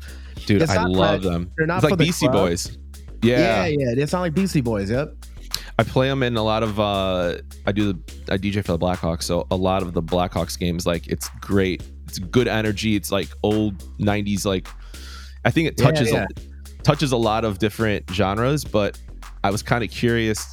Dude, 0.46 0.62
It's 0.62 0.70
I 0.72 0.84
love 0.84 0.96
like- 0.96 1.22
them. 1.22 1.50
they're 1.56 1.66
not 1.66 1.76
it's 1.82 1.84
like 1.90 1.98
the 1.98 2.04
Beastie 2.04 2.26
club. 2.26 2.48
Boys. 2.48 2.76
Yeah, 3.22 3.66
Yeah. 3.66 3.76
yeah. 3.88 3.94
They 3.94 4.06
sound 4.06 4.22
like 4.22 4.34
Beastie 4.34 4.60
Boys. 4.60 4.90
Yep. 4.90 5.14
I 5.78 5.82
play 5.82 6.08
them 6.08 6.22
in 6.22 6.36
a 6.36 6.42
lot 6.42 6.62
of. 6.62 6.78
uh 6.78 7.36
I 7.66 7.72
do 7.72 7.92
the 7.94 7.98
I 8.32 8.36
DJ 8.38 8.64
for 8.64 8.72
the 8.72 8.78
Blackhawks, 8.78 9.22
so 9.22 9.46
a 9.50 9.56
lot 9.56 9.82
of 9.82 9.92
the 9.94 10.02
Blackhawks 10.02 10.58
games, 10.58 10.86
like 10.86 11.06
it's 11.08 11.28
great. 11.40 11.82
It's 12.06 12.18
good 12.18 12.46
energy. 12.48 12.94
It's 12.94 13.10
like 13.10 13.28
old 13.42 13.78
'90s. 13.98 14.44
Like 14.44 14.68
I 15.44 15.50
think 15.50 15.68
it 15.68 15.74
Yeah, 15.78 15.84
touches 15.90 16.12
yeah. 16.12 16.26
A, 16.36 16.82
touches 16.82 17.12
a 17.12 17.16
lot 17.16 17.44
of 17.44 17.58
different 17.58 18.08
genres. 18.10 18.64
But 18.64 18.98
I 19.42 19.50
was 19.50 19.62
kind 19.62 19.82
of 19.82 19.90
curious 19.90 20.46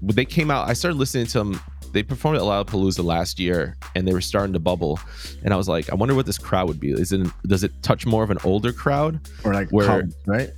when 0.00 0.14
they 0.14 0.24
came 0.26 0.50
out. 0.50 0.68
I 0.68 0.74
started 0.74 0.98
listening 0.98 1.26
to 1.26 1.38
them. 1.38 1.60
They 1.92 2.02
performed 2.02 2.36
at 2.38 2.42
Lollapalooza 2.42 3.04
last 3.04 3.38
year, 3.38 3.76
and 3.94 4.06
they 4.08 4.12
were 4.12 4.20
starting 4.20 4.52
to 4.54 4.58
bubble. 4.58 4.98
And 5.44 5.52
I 5.52 5.56
was 5.56 5.68
like, 5.68 5.90
I 5.90 5.94
wonder 5.94 6.14
what 6.14 6.26
this 6.26 6.38
crowd 6.38 6.68
would 6.68 6.80
be. 6.80 6.92
Is 6.92 7.12
it 7.12 7.26
does 7.46 7.64
it 7.64 7.72
touch 7.82 8.06
more 8.06 8.22
of 8.24 8.30
an 8.30 8.38
older 8.44 8.72
crowd? 8.72 9.20
Or 9.44 9.52
like 9.54 9.68
Where- 9.70 9.86
college, 9.86 10.12
right? 10.26 10.50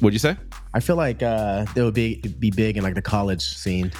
What'd 0.00 0.14
you 0.14 0.18
say? 0.18 0.36
I 0.74 0.80
feel 0.80 0.96
like 0.96 1.22
uh, 1.22 1.66
they 1.74 1.82
would 1.82 1.94
be 1.94 2.16
be 2.38 2.50
big 2.50 2.76
in 2.76 2.82
like 2.82 2.94
the 2.94 3.02
college 3.02 3.42
scene. 3.42 3.92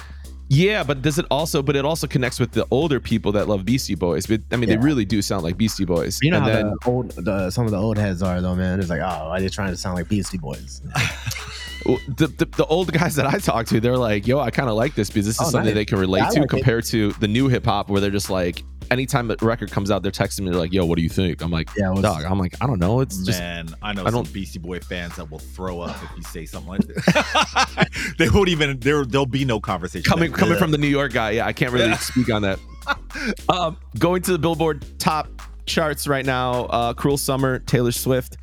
Yeah, 0.49 0.83
but 0.83 1.01
does 1.01 1.17
it 1.17 1.25
also? 1.31 1.63
But 1.63 1.75
it 1.75 1.85
also 1.85 2.05
connects 2.07 2.39
with 2.39 2.51
the 2.51 2.67
older 2.69 2.99
people 2.99 3.31
that 3.31 3.47
love 3.47 3.63
Beastie 3.65 3.95
Boys. 3.95 4.25
But 4.27 4.41
I 4.51 4.55
mean, 4.57 4.69
Yeah. 4.69 4.75
they 4.75 4.83
really 4.83 5.05
do 5.05 5.21
sound 5.21 5.43
like 5.43 5.57
Beastie 5.57 5.85
Boys. 5.85 6.19
You 6.21 6.31
know 6.31 6.37
and 6.37 6.45
how 6.45 6.51
then 6.53 6.65
the 6.69 6.77
old 6.89 7.11
the, 7.11 7.49
some 7.51 7.65
of 7.65 7.71
the 7.71 7.77
old 7.79 7.97
heads 7.97 8.21
are 8.21 8.41
though, 8.41 8.53
man. 8.55 8.79
It's 8.79 8.89
like, 8.89 8.99
oh, 9.01 9.03
are 9.05 9.39
they 9.39 9.49
trying 9.49 9.71
to 9.71 9.77
sound 9.77 9.95
like 9.95 10.09
Beastie 10.09 10.37
Boys? 10.37 10.81
the, 12.07 12.27
the, 12.37 12.45
the 12.45 12.65
old 12.65 12.91
guys 12.93 13.15
that 13.15 13.25
I 13.27 13.37
talk 13.39 13.65
to, 13.67 13.79
they're 13.79 13.97
like, 13.97 14.25
"Yo, 14.27 14.39
I 14.39 14.51
kind 14.51 14.69
of 14.69 14.75
like 14.75 14.95
this 14.95 15.09
because 15.09 15.25
this 15.25 15.35
is 15.35 15.41
Oh, 15.41 15.49
something 15.51 15.67
nice. 15.67 15.73
they 15.75 15.85
can 15.85 15.99
relate 15.99 16.19
Yeah, 16.21 16.29
to." 16.29 16.39
like 16.41 16.45
it. 16.45 16.49
compared 16.49 16.85
to 16.85 17.11
the 17.13 17.27
new 17.27 17.47
hip 17.47 17.65
hop, 17.65 17.89
where 17.89 17.99
they're 17.99 18.09
just 18.11 18.29
like, 18.29 18.63
anytime 18.91 19.29
a 19.31 19.35
record 19.41 19.71
comes 19.71 19.91
out, 19.91 20.01
they're 20.03 20.11
texting 20.11 20.41
me, 20.41 20.51
they're 20.51 20.59
like, 20.59 20.71
"Yo, 20.73 20.85
what 20.85 20.95
do 20.97 21.01
you 21.01 21.09
think?" 21.09 21.41
I'm 21.41 21.51
like, 21.51 21.69
Yeah, 21.77 21.89
was- 21.89 22.01
"Dog," 22.01 22.23
I'm 22.23 22.39
like, 22.39 22.55
"I 22.61 22.67
don't 22.67 22.79
know. 22.79 23.01
It's 23.01 23.17
just 23.25 23.39
Man, 23.39 23.69
I 23.81 23.91
know 23.93 24.01
I 24.03 24.05
some 24.05 24.13
don't- 24.23 24.33
Beastie 24.33 24.59
Boy 24.59 24.79
fans 24.79 25.15
that 25.17 25.29
will 25.29 25.39
throw 25.39 25.81
up 25.81 25.95
if 26.03 26.09
you 26.17 26.23
say 26.23 26.45
something 26.45 26.69
like 26.69 26.81
that. 26.87 27.89
they 28.17 28.29
won't 28.29 28.49
even. 28.49 28.79
There, 28.79 29.03
there'll 29.05 29.25
be 29.25 29.43
no 29.45 29.59
conversation. 29.59 30.09
coming 30.09 30.31
Like, 30.31 30.39
coming 30.39 30.53
"Ugh." 30.53 30.59
from 30.59 30.71
the 30.71 30.77
New 30.77 30.87
York 30.87 31.11
guy. 31.13 31.31
Yeah, 31.31 31.45
I 31.47 31.53
can't 31.53 31.71
really 31.73 31.93
speak 31.95 32.31
on 32.31 32.41
that. 32.43 32.59
Um, 33.47 33.77
going 33.99 34.21
to 34.23 34.31
the 34.33 34.37
Billboard 34.39 34.83
top 34.99 35.27
charts 35.65 36.07
right 36.07 36.25
now. 36.25 36.65
Uh, 36.65 36.93
"Cruel 36.93 37.17
Summer," 37.17 37.59
Taylor 37.59 37.91
Swift. 37.93 38.35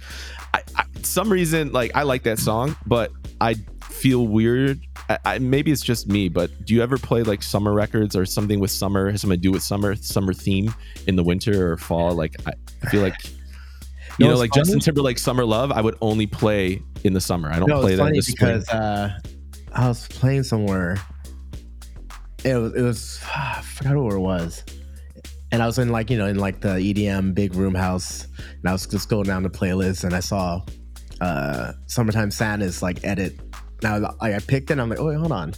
I, 0.55 0.63
I, 0.77 0.85
some 1.03 1.31
reason, 1.31 1.73
like 1.73 1.91
I 1.95 2.05
like 2.05 2.23
that 2.23 2.39
song, 2.39 2.75
but 2.87 3.11
I 3.41 3.55
feel 3.85 4.27
weird. 4.27 4.81
I, 5.09 5.19
I, 5.25 5.39
maybe 5.39 5.71
it's 5.73 5.83
just 5.83 6.09
me, 6.09 6.29
but 6.29 6.51
do 6.65 6.75
you 6.75 6.83
ever 6.83 6.99
play 6.99 7.23
like 7.23 7.43
summer 7.43 7.73
records 7.73 8.15
or 8.15 8.25
something 8.27 8.61
with 8.61 8.71
summer, 8.71 9.11
has 9.11 9.23
something 9.23 9.39
to 9.39 9.43
do 9.43 9.51
with 9.53 9.63
summer, 9.63 9.95
summer 9.97 10.33
theme 10.33 10.75
in 11.07 11.17
the 11.17 11.25
winter 11.25 11.73
or 11.73 11.77
fall? 11.77 12.13
Like 12.13 12.37
I, 12.47 12.53
feel 12.89 13.03
like. 13.03 13.15
You 14.19 14.27
You 14.27 14.33
know, 14.33 14.39
like 14.39 14.55
what's 14.55 14.69
Justin? 14.69 14.81
Timberlake 14.81 15.17
"Summer 15.19 15.47
Love," 15.47 15.73
I 15.73 15.81
would 15.81 15.97
only 16.03 16.27
play 16.27 16.83
in 17.05 17.15
the 17.15 17.21
summer. 17.23 17.49
I 17.51 17.59
don't 17.59 17.69
No, 17.69 17.81
play 17.81 17.95
that 17.95 18.03
in 18.03 18.07
funny 18.09 18.19
the 18.19 18.23
spring. 18.23 18.59
because 18.59 18.69
uh, 18.69 19.19
I 19.73 19.89
was 19.89 20.07
playing 20.09 20.43
somewhere. 20.43 20.99
It 22.45 22.55
was, 22.57 22.75
it 22.75 22.83
was 22.83 23.21
I 23.35 23.63
forgot 23.63 23.97
where 23.97 24.17
it 24.17 24.21
was, 24.21 24.63
and 25.53 25.63
I 25.63 25.67
was 25.67 25.79
in 25.79 25.89
like 25.91 26.11
you 26.11 26.19
know 26.19 26.27
in 26.27 26.37
like 26.39 26.61
the 26.61 26.71
EDM 26.75 27.35
big 27.35 27.55
room 27.55 27.75
house, 27.75 28.27
and 28.37 28.69
I 28.69 28.73
was 28.73 28.87
just 28.87 29.09
going 29.09 29.25
down 29.25 29.43
the 29.43 29.49
playlist, 29.49 30.05
and 30.05 30.15
I 30.15 30.21
saw 30.21 30.61
uh, 31.21 31.73
"Summertime 31.87 32.31
Sadness" 32.31 32.83
like 32.83 33.05
edit. 33.05 33.39
Now 33.83 34.15
I, 34.21 34.35
I 34.35 34.39
picked 34.41 34.71
it, 34.71 34.73
and 34.75 34.81
I'm 34.83 34.91
like, 34.91 34.99
oh 35.01 35.07
wait, 35.07 35.17
hold 35.17 35.33
on, 35.33 35.55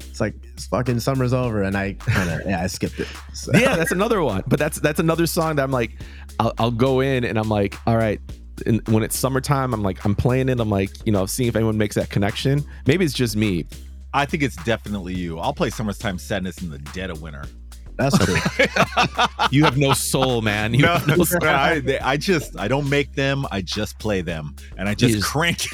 it's 0.00 0.20
like 0.20 0.34
it's 0.42 0.66
fucking 0.66 0.98
summer's 1.00 1.32
over, 1.32 1.62
and 1.62 1.76
I 1.76 1.92
kind 1.94 2.28
of 2.30 2.46
yeah 2.46 2.62
I 2.62 2.66
skipped 2.66 2.98
it. 2.98 3.08
So- 3.32 3.52
yeah, 3.54 3.76
that's 3.76 3.92
another 3.92 4.22
one. 4.22 4.42
But 4.46 4.58
that's 4.58 4.80
that's 4.80 4.98
another 5.00 5.26
song 5.26 5.56
that 5.56 5.62
I'm 5.62 5.70
like, 5.70 5.92
I'll, 6.40 6.52
I'll 6.58 6.70
go 6.72 7.00
in 7.00 7.24
and 7.24 7.38
I'm 7.38 7.48
like, 7.48 7.76
all 7.86 7.96
right. 7.96 8.20
And 8.66 8.86
when 8.88 9.02
it's 9.02 9.16
summertime, 9.18 9.72
I'm 9.72 9.82
like, 9.82 10.04
I'm 10.04 10.14
playing 10.14 10.48
it. 10.50 10.60
I'm 10.60 10.68
like, 10.68 10.90
you 11.06 11.12
know, 11.12 11.24
seeing 11.24 11.48
if 11.48 11.56
anyone 11.56 11.78
makes 11.78 11.94
that 11.94 12.10
connection. 12.10 12.62
Maybe 12.86 13.06
it's 13.06 13.14
just 13.14 13.34
me. 13.34 13.64
I 14.12 14.26
think 14.26 14.42
it's 14.42 14.56
definitely 14.64 15.14
you. 15.14 15.38
I'll 15.38 15.54
play 15.54 15.70
"Summertime 15.70 16.18
Sadness" 16.18 16.60
in 16.60 16.68
the 16.70 16.78
dead 16.78 17.10
of 17.10 17.22
winter. 17.22 17.44
That's 18.00 18.18
true. 18.18 18.36
You 19.50 19.64
have 19.64 19.76
no 19.76 19.92
soul, 19.94 20.42
man. 20.42 20.74
You 20.74 20.82
No, 20.82 20.92
have 20.94 21.06
no 21.06 21.24
soul. 21.24 21.40
I, 21.44 21.80
they- 21.80 21.98
I 21.98 22.16
just 22.16 22.58
I 22.58 22.68
don't 22.68 22.88
make 22.88 23.14
them. 23.14 23.46
I 23.50 23.62
just 23.62 23.98
play 23.98 24.20
them, 24.22 24.54
and 24.76 24.88
I 24.88 24.94
just 24.94 25.14
just- 25.14 25.26
crank. 25.26 25.66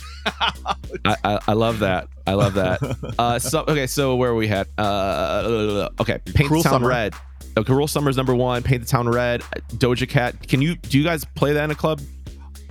I, 1.04 1.16
I, 1.24 1.38
I 1.48 1.52
love 1.52 1.78
that. 1.80 2.08
I 2.26 2.32
love 2.34 2.54
that. 2.54 2.80
Uh, 3.18 3.38
so 3.38 3.64
okay, 3.68 3.86
so 3.86 4.16
where 4.16 4.30
are 4.30 4.34
we 4.34 4.48
at? 4.48 4.66
Uh, 4.78 5.88
okay, 6.00 6.18
Paint 6.24 6.48
Cruel 6.48 6.62
the 6.62 6.68
Town 6.68 6.80
Summer. 6.80 6.88
Red. 6.88 7.14
Okay, 7.56 7.64
Cruel 7.66 7.86
Summer's 7.88 8.16
number 8.16 8.34
one. 8.34 8.62
Paint 8.62 8.82
the 8.82 8.88
Town 8.88 9.08
Red. 9.08 9.40
Doja 9.78 10.08
Cat. 10.08 10.46
Can 10.48 10.60
you 10.60 10.74
do 10.76 10.98
you 10.98 11.04
guys 11.04 11.24
play 11.36 11.52
that 11.52 11.64
in 11.64 11.70
a 11.70 11.74
club? 11.74 12.00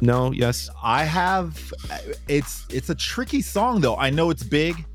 No. 0.01 0.31
Yes. 0.31 0.69
I 0.83 1.03
have. 1.05 1.71
It's 2.27 2.65
it's 2.69 2.89
a 2.89 2.95
tricky 2.95 3.41
song 3.41 3.79
though. 3.81 3.95
I 3.95 4.09
know 4.09 4.29
it's 4.29 4.43
big, 4.43 4.85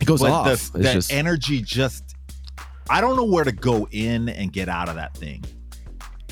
It 0.00 0.06
goes 0.06 0.20
but 0.20 0.30
off. 0.30 0.72
the, 0.72 0.78
that 0.78 0.92
just 0.94 1.12
energy 1.12 1.60
just. 1.62 2.09
I 2.90 3.00
don't 3.00 3.16
know 3.16 3.24
where 3.24 3.44
to 3.44 3.52
go 3.52 3.86
in 3.92 4.28
and 4.28 4.52
get 4.52 4.68
out 4.68 4.88
of 4.88 4.96
that 4.96 5.16
thing. 5.16 5.44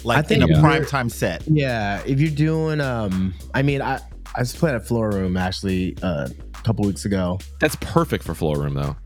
Like 0.04 0.18
I 0.18 0.22
think 0.22 0.42
in 0.42 0.50
a 0.50 0.54
Yeah. 0.54 0.60
prime 0.60 0.84
time 0.84 1.08
set. 1.08 1.42
Yeah, 1.48 2.02
if 2.06 2.20
you're 2.20 2.30
doing, 2.30 2.80
um, 2.80 3.34
I 3.54 3.62
mean, 3.62 3.80
I 3.82 4.00
I 4.34 4.40
was 4.40 4.54
playing 4.54 4.76
at 4.76 4.86
Floor 4.86 5.10
Room 5.10 5.36
actually 5.36 5.96
uh, 6.02 6.28
a 6.28 6.62
couple 6.62 6.84
weeks 6.84 7.04
ago, 7.04 7.38
that's 7.60 7.76
perfect 7.76 8.22
for 8.24 8.34
floor 8.34 8.58
room 8.58 8.74
though. 8.74 8.96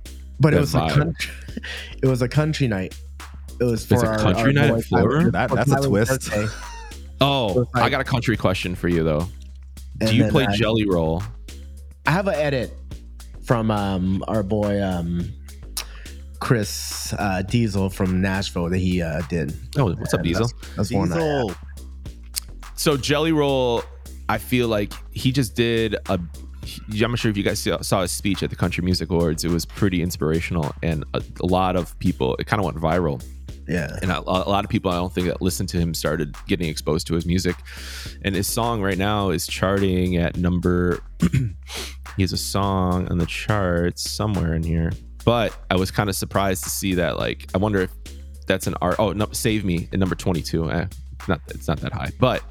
but 0.40 0.52
it 0.52 0.56
That 0.56 0.60
was 0.60 0.74
a 0.74 0.88
country, 0.90 1.32
it 2.02 2.06
was 2.06 2.22
a 2.22 2.28
country 2.28 2.68
night. 2.68 2.98
It 3.60 3.64
was 3.64 3.84
for 3.86 3.90
There's 3.96 4.02
a 4.02 4.06
our, 4.08 4.18
country 4.18 4.42
our 4.44 4.52
night 4.52 4.64
at 4.70 4.74
boy 4.74 4.80
Floor 4.82 5.08
Room? 5.08 5.30
That- 5.30 5.50
that's 5.50 5.70
a 5.72 5.80
twist. 5.88 6.10
birthday. 6.30 6.46
Oh, 7.20 7.66
like- 7.74 7.84
I 7.84 7.88
got 7.88 8.00
a 8.00 8.04
country 8.04 8.36
question 8.36 8.74
for 8.74 8.88
you 8.88 9.04
though. 9.04 9.28
Do 10.00 10.14
you 10.16 10.26
play 10.28 10.44
I, 10.44 10.56
Jelly 10.56 10.86
Roll? 10.88 11.22
I 12.04 12.10
have 12.10 12.26
an 12.26 12.34
edit 12.34 12.76
from 13.46 13.70
um 13.70 14.24
our 14.26 14.42
boy 14.42 14.82
um 14.82 15.32
Chris 16.42 17.12
uh, 17.18 17.42
Diesel 17.42 17.88
from 17.88 18.20
Nashville 18.20 18.68
that 18.68 18.78
he 18.78 19.00
uh, 19.00 19.22
did. 19.28 19.55
Oh, 19.78 19.94
what's 19.94 20.12
up, 20.12 20.22
Diesel? 20.22 20.48
That's, 20.48 20.76
that's 20.76 20.92
one. 20.92 21.09
Diesel. 21.09 21.52
So 22.74 22.96
Jelly 22.96 23.31
Roll, 23.33 23.85
I 24.28 24.38
feel 24.38 24.66
like 24.68 24.92
he 25.12 25.31
just 25.31 25.55
did 25.55 25.94
a. 26.09 26.18
he- 26.64 27.05
I'm 27.05 27.12
not 27.12 27.18
sure 27.20 27.31
if 27.31 27.37
you 27.37 27.44
guys 27.44 27.61
saw, 27.61 27.81
saw 27.81 28.02
his 28.02 28.11
speech 28.11 28.42
at 28.42 28.50
the 28.50 28.57
Country 28.57 28.83
Music 28.85 29.09
Awards. 29.11 29.44
It 29.44 29.50
was 29.50 29.64
pretty 29.64 30.02
inspirational, 30.02 30.72
and 30.83 31.05
a, 31.14 31.22
a 31.40 31.46
lot 31.46 31.76
of 31.76 31.96
people. 32.00 32.35
It 32.40 32.46
kind 32.48 32.59
of 32.61 32.66
went 32.66 32.76
viral. 32.78 33.24
yeah. 33.68 33.96
and 34.02 34.11
a, 34.11 34.18
a 34.18 34.50
lot 34.50 34.64
of 34.64 34.70
people 34.70 34.90
I 34.90 34.96
don't 34.96 35.12
think 35.12 35.28
that 35.28 35.40
listened 35.40 35.68
to 35.70 35.78
him 35.78 35.94
started 35.94 36.35
getting 36.48 36.68
exposed 36.68 37.07
to 37.07 37.14
his 37.14 37.24
music. 37.24 37.55
And 38.24 38.35
his 38.35 38.48
song 38.48 38.83
right 38.83 38.98
now 38.98 39.31
is 39.31 39.46
charting 39.46 40.16
at 40.16 40.37
number. 40.37 40.98
he 42.16 42.22
has 42.22 42.33
a 42.33 42.37
song 42.37 43.07
on 43.09 43.18
the 43.18 43.26
charts 43.26 44.11
somewhere 44.11 44.55
in 44.55 44.64
here, 44.64 44.90
but 45.24 45.56
I 45.70 45.76
was 45.76 45.90
kind 45.90 46.08
of 46.08 46.16
surprised 46.16 46.64
to 46.64 46.70
see 46.70 46.94
that. 46.94 47.18
Like, 47.18 47.50
I 47.54 47.58
wonder 47.58 47.82
if 47.82 47.90
that's 48.46 48.66
an 48.66 48.74
art. 48.80 48.96
Oh 48.98 49.12
no, 49.12 49.28
Save 49.32 49.64
Me 49.64 49.88
at 49.92 49.98
number 49.98 50.14
twenty 50.14 50.42
two. 50.42 50.70
Eh, 50.70 50.87
not 51.28 51.40
it's 51.48 51.68
not 51.68 51.80
that 51.80 51.92
high, 51.92 52.11
but 52.18 52.42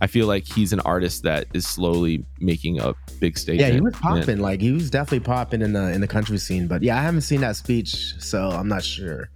I 0.00 0.06
feel 0.06 0.26
like 0.26 0.44
he's 0.44 0.72
an 0.72 0.80
artist 0.80 1.22
that 1.22 1.46
is 1.54 1.66
slowly 1.66 2.24
making 2.40 2.80
a 2.80 2.94
big 3.20 3.38
stage. 3.38 3.60
Yeah, 3.60 3.70
he 3.70 3.80
was 3.80 3.94
popping. 3.94 4.38
Like 4.38 4.60
he 4.60 4.72
was 4.72 4.90
definitely 4.90 5.20
popping 5.20 5.62
in 5.62 5.72
the 5.72 5.92
in 5.92 6.00
the 6.00 6.08
country 6.08 6.38
scene. 6.38 6.66
But 6.66 6.82
yeah, 6.82 6.98
I 6.98 7.02
haven't 7.02 7.22
seen 7.22 7.40
that 7.42 7.56
speech, 7.56 8.14
so 8.18 8.48
I'm 8.50 8.68
not 8.68 8.84
sure. 8.84 9.30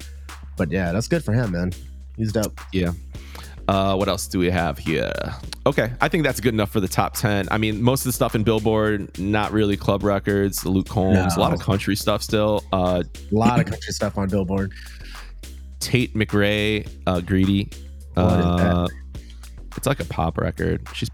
But 0.57 0.71
yeah, 0.71 0.93
that's 0.93 1.09
good 1.09 1.25
for 1.25 1.33
him, 1.33 1.53
man. 1.53 1.73
He's 2.17 2.33
dope. 2.33 2.61
Yeah. 2.73 2.93
Uh, 3.69 3.95
what 3.95 4.09
else 4.09 4.27
do 4.27 4.39
we 4.39 4.49
have 4.51 4.79
here? 4.79 5.13
Okay, 5.67 5.93
I 6.01 6.09
think 6.09 6.25
that's 6.25 6.41
good 6.41 6.55
enough 6.55 6.71
for 6.71 6.81
the 6.81 6.89
top 6.89 7.13
ten. 7.15 7.47
I 7.51 7.59
mean, 7.59 7.83
most 7.83 8.01
of 8.01 8.05
the 8.07 8.13
stuff 8.15 8.35
in 8.35 8.43
Billboard, 8.43 9.19
not 9.19 9.53
really 9.53 9.77
club 9.77 10.03
records. 10.03 10.65
Luke 10.65 10.89
Combs, 10.89 11.37
a 11.37 11.41
lot 11.41 11.53
of 11.53 11.61
country 11.61 11.95
stuff 11.95 12.23
still. 12.23 12.65
Uh, 12.73 13.03
A 13.31 13.35
lot 13.35 13.61
of 13.61 13.67
country 13.71 13.93
stuff 13.93 14.17
on 14.17 14.29
Billboard. 14.31 14.73
Tate 15.81 16.15
McRae, 16.15 16.89
uh, 17.07 17.21
Greedy. 17.21 17.71
What 18.15 18.27
is 18.41 18.45
that? 18.45 18.75
Uh, 18.75 18.89
it's 19.77 19.87
like 19.87 20.01
a 20.01 20.05
pop 20.07 20.39
record. 20.39 20.87
She's 20.95 21.11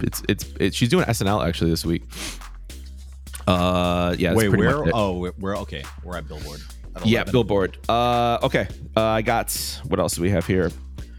it's 0.00 0.22
it's 0.28 0.44
it, 0.60 0.74
she's 0.74 0.90
doing 0.90 1.06
SNL 1.06 1.46
actually 1.48 1.70
this 1.70 1.84
week. 1.86 2.02
Uh, 3.46 4.14
yeah. 4.18 4.34
Wait, 4.34 4.48
where? 4.50 4.78
much 4.78 4.88
it. 4.88 4.92
Oh, 4.94 5.18
we're- 5.18 5.34
we're 5.38 5.56
okay. 5.58 5.82
We're 6.04 6.18
at 6.18 6.28
Billboard. 6.28 6.60
at 6.94 7.06
yeah, 7.06 7.24
Billboard. 7.24 7.78
Uh, 7.88 8.38
okay. 8.42 8.68
Uh, 8.96 9.00
I 9.02 9.22
got 9.22 9.50
what 9.84 9.98
else 9.98 10.14
do 10.14 10.22
we 10.22 10.30
have 10.30 10.46
here? 10.46 10.70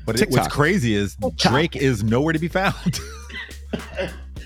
But 0.05 0.21
it, 0.21 0.29
what's 0.29 0.47
crazy 0.47 0.95
is 0.95 1.15
Drake 1.37 1.75
is 1.75 2.03
nowhere 2.03 2.33
to 2.33 2.39
be 2.39 2.47
found. 2.47 2.75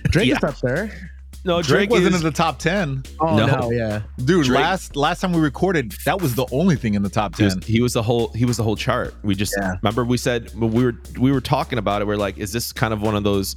Drake 0.09 0.27
Yeah. 0.29 0.37
is 0.37 0.43
up 0.43 0.57
there. 0.59 1.11
No, 1.43 1.61
Drake, 1.61 1.89
Drake, 1.89 1.89
wasn't 1.91 2.15
is, 2.15 2.21
in 2.21 2.25
the 2.25 2.31
top 2.35 2.57
ten, 2.57 3.03
Oh 3.19 3.37
No. 3.37 3.45
no, 3.45 3.71
yeah. 3.71 4.01
dude. 4.23 4.45
Drake- 4.45 4.59
Last 4.61 4.95
last 4.95 5.19
time 5.21 5.31
we 5.31 5.39
recorded, 5.39 5.93
that 6.05 6.19
was 6.19 6.33
the 6.33 6.47
only 6.51 6.75
thing 6.75 6.95
in 6.95 7.03
the 7.03 7.09
top 7.09 7.35
He 7.37 7.43
was, 7.43 7.53
ten. 7.53 7.61
he 7.61 7.81
was 7.81 7.93
the 7.93 8.01
whole 8.01 8.29
he 8.29 8.45
was 8.45 8.57
the 8.57 8.63
whole 8.63 8.75
chart. 8.75 9.13
We 9.23 9.35
just 9.35 9.53
Yeah. 9.59 9.75
remember 9.83 10.03
we 10.05 10.17
said 10.17 10.51
we 10.55 10.83
were 10.83 10.95
we 11.19 11.31
were 11.31 11.41
talking 11.41 11.77
about 11.77 12.01
it. 12.01 12.07
We're 12.07 12.15
like, 12.15 12.37
is 12.39 12.51
this 12.51 12.73
kind 12.73 12.93
of 12.93 13.01
one 13.03 13.15
of 13.15 13.23
those 13.23 13.55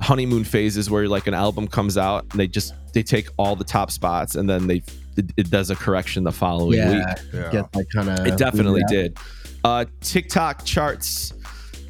honeymoon 0.00 0.44
phases 0.44 0.88
where 0.90 1.06
like 1.08 1.26
an 1.26 1.34
album 1.34 1.66
comes 1.68 1.98
out 1.98 2.24
and 2.30 2.40
they 2.40 2.46
just 2.46 2.72
they 2.94 3.02
take 3.02 3.28
all 3.36 3.56
the 3.56 3.64
top 3.64 3.90
spots 3.90 4.34
and 4.34 4.48
then 4.48 4.66
they 4.66 4.82
it, 5.18 5.30
it 5.36 5.50
does 5.50 5.68
a 5.68 5.76
correction 5.76 6.24
the 6.24 6.32
following 6.32 6.78
Yeah, 6.78 6.92
week. 6.92 7.18
Yeah. 7.34 7.50
Get 7.50 7.74
like 7.76 7.86
kind 7.94 8.08
of. 8.08 8.26
It 8.26 8.38
definitely 8.38 8.82
did. 8.88 9.18
Uh, 9.64 9.84
TikTok 10.00 10.64
charts. 10.64 11.32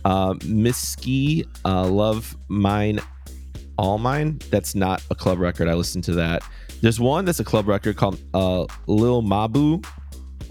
Uh, 0.05 0.35
Mitski, 0.35 1.47
uh, 1.65 1.87
Love 1.87 2.37
Mine, 2.49 3.01
All 3.77 3.99
Mine. 3.99 4.39
That's 4.51 4.75
not 4.75 5.03
a 5.11 5.15
club 5.15 5.39
record. 5.39 5.69
I 5.69 5.75
listened 5.75 6.05
to 6.05 6.15
that. 6.15 6.43
There's 6.81 7.01
one 7.01 7.25
that's 7.25 7.41
a 7.41 7.45
club 7.45 7.69
record 7.69 7.97
called 7.97 8.19
uh, 8.33 8.65
Lil 8.87 9.23
Mabu. 9.23 9.85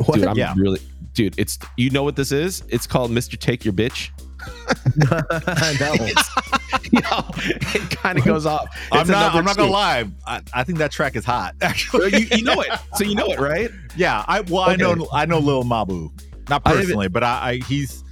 What? 0.05 0.15
Dude, 0.19 0.27
I'm 0.27 0.37
Yeah. 0.37 0.53
really, 0.57 0.79
dude. 1.13 1.33
It's 1.39 1.57
you 1.77 1.89
know 1.89 2.03
what 2.03 2.15
this 2.15 2.31
is? 2.31 2.61
It's 2.69 2.85
called 2.85 3.09
Mr. 3.09 3.39
Take 3.39 3.63
Your 3.65 3.73
Bitch. 3.73 4.09
no. 4.97 5.21
you 6.91 6.99
know, 7.01 7.25
it 7.73 7.89
kind 7.89 8.17
of 8.19 8.25
goes 8.25 8.45
off. 8.45 8.67
I'm 8.91 9.07
not. 9.07 9.33
I'm 9.33 9.43
not 9.45 9.55
gonna 9.57 9.67
two. 9.69 9.73
lie. 9.73 10.05
I, 10.25 10.41
I 10.53 10.63
think 10.63 10.77
that 10.77 10.91
track 10.91 11.15
is 11.15 11.25
hot. 11.25 11.55
Actually, 11.61 12.11
you, 12.11 12.37
you 12.37 12.43
know 12.43 12.61
it, 12.61 12.67
so 12.95 13.03
you 13.03 13.15
know 13.15 13.27
it, 13.27 13.39
right? 13.39 13.71
yeah. 13.95 14.23
I 14.27 14.41
well, 14.41 14.69
I 14.69 14.75
know. 14.75 15.07
I 15.11 15.25
know 15.25 15.39
Lil 15.39 15.63
Mabu, 15.63 16.11
not 16.49 16.61
I 16.65 16.73
personally, 16.73 17.07
but 17.07 17.23
I, 17.23 17.49
I 17.49 17.55
he's 17.67 18.03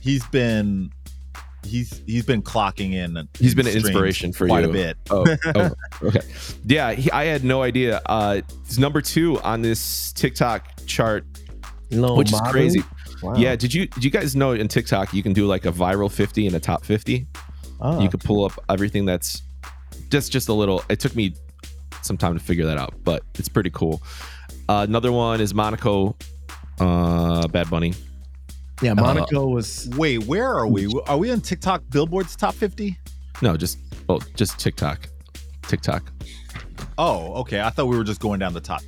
he's 0.00 0.26
been 0.26 0.90
he's 1.64 2.02
he's 2.06 2.24
been 2.24 2.42
clocking 2.42 2.92
in. 2.92 3.28
He's 3.38 3.54
been 3.54 3.66
an 3.66 3.74
inspiration 3.74 4.32
for 4.32 4.46
quite 4.46 4.64
you. 4.64 4.70
a 4.70 4.72
bit. 4.72 4.98
Oh, 5.10 5.24
oh, 5.54 5.70
okay. 6.02 6.20
Yeah, 6.64 6.92
he, 6.92 7.10
I 7.10 7.24
had 7.24 7.44
no 7.44 7.62
idea. 7.62 8.00
Uh, 8.06 8.40
it's 8.64 8.78
number 8.78 9.00
two 9.00 9.40
on 9.40 9.62
this 9.62 10.12
TikTok 10.12 10.66
chart, 10.86 11.24
Lil 11.90 12.16
which 12.16 12.32
is 12.32 12.40
crazy. 12.50 12.82
Wow. 13.22 13.34
Yeah, 13.36 13.56
did 13.56 13.72
you 13.72 13.86
did 13.86 14.04
you 14.04 14.10
guys 14.10 14.34
know 14.34 14.52
in 14.52 14.68
TikTok 14.68 15.14
you 15.14 15.22
can 15.22 15.32
do 15.32 15.46
like 15.46 15.64
a 15.64 15.72
viral 15.72 16.10
50 16.10 16.46
and 16.46 16.56
a 16.56 16.60
top 16.60 16.84
50? 16.84 17.26
Oh. 17.80 18.00
You 18.00 18.08
could 18.08 18.20
pull 18.20 18.44
up 18.44 18.52
everything 18.68 19.04
that's 19.04 19.42
just 20.10 20.32
just 20.32 20.48
a 20.48 20.52
little. 20.52 20.84
It 20.88 21.00
took 21.00 21.14
me 21.14 21.34
some 22.02 22.16
time 22.16 22.34
to 22.34 22.40
figure 22.40 22.66
that 22.66 22.78
out, 22.78 22.94
but 23.04 23.22
it's 23.38 23.48
pretty 23.48 23.70
cool. 23.70 24.02
Uh, 24.68 24.86
another 24.88 25.12
one 25.12 25.40
is 25.40 25.54
Monaco, 25.54 26.16
uh, 26.80 27.46
Bad 27.48 27.70
Bunny. 27.70 27.94
yeah, 28.82 28.94
Monaco 28.94 29.46
was 29.48 29.88
Wait, 29.96 30.24
where 30.24 30.48
are 30.48 30.66
we? 30.66 30.92
Are 31.06 31.18
we 31.18 31.30
on 31.30 31.40
TikTok 31.40 31.82
Billboard's 31.90 32.36
top 32.36 32.54
50? 32.54 32.98
No, 33.40 33.56
just 33.56 33.78
oh, 34.08 34.20
just 34.36 34.58
TikTok, 34.58 35.08
TikTok. 35.62 36.10
Oh, 36.98 37.34
okay. 37.40 37.60
I 37.60 37.70
thought 37.70 37.86
we 37.86 37.96
were 37.96 38.04
just 38.04 38.20
going 38.20 38.38
down 38.38 38.52
the 38.54 38.60
top 38.60 38.82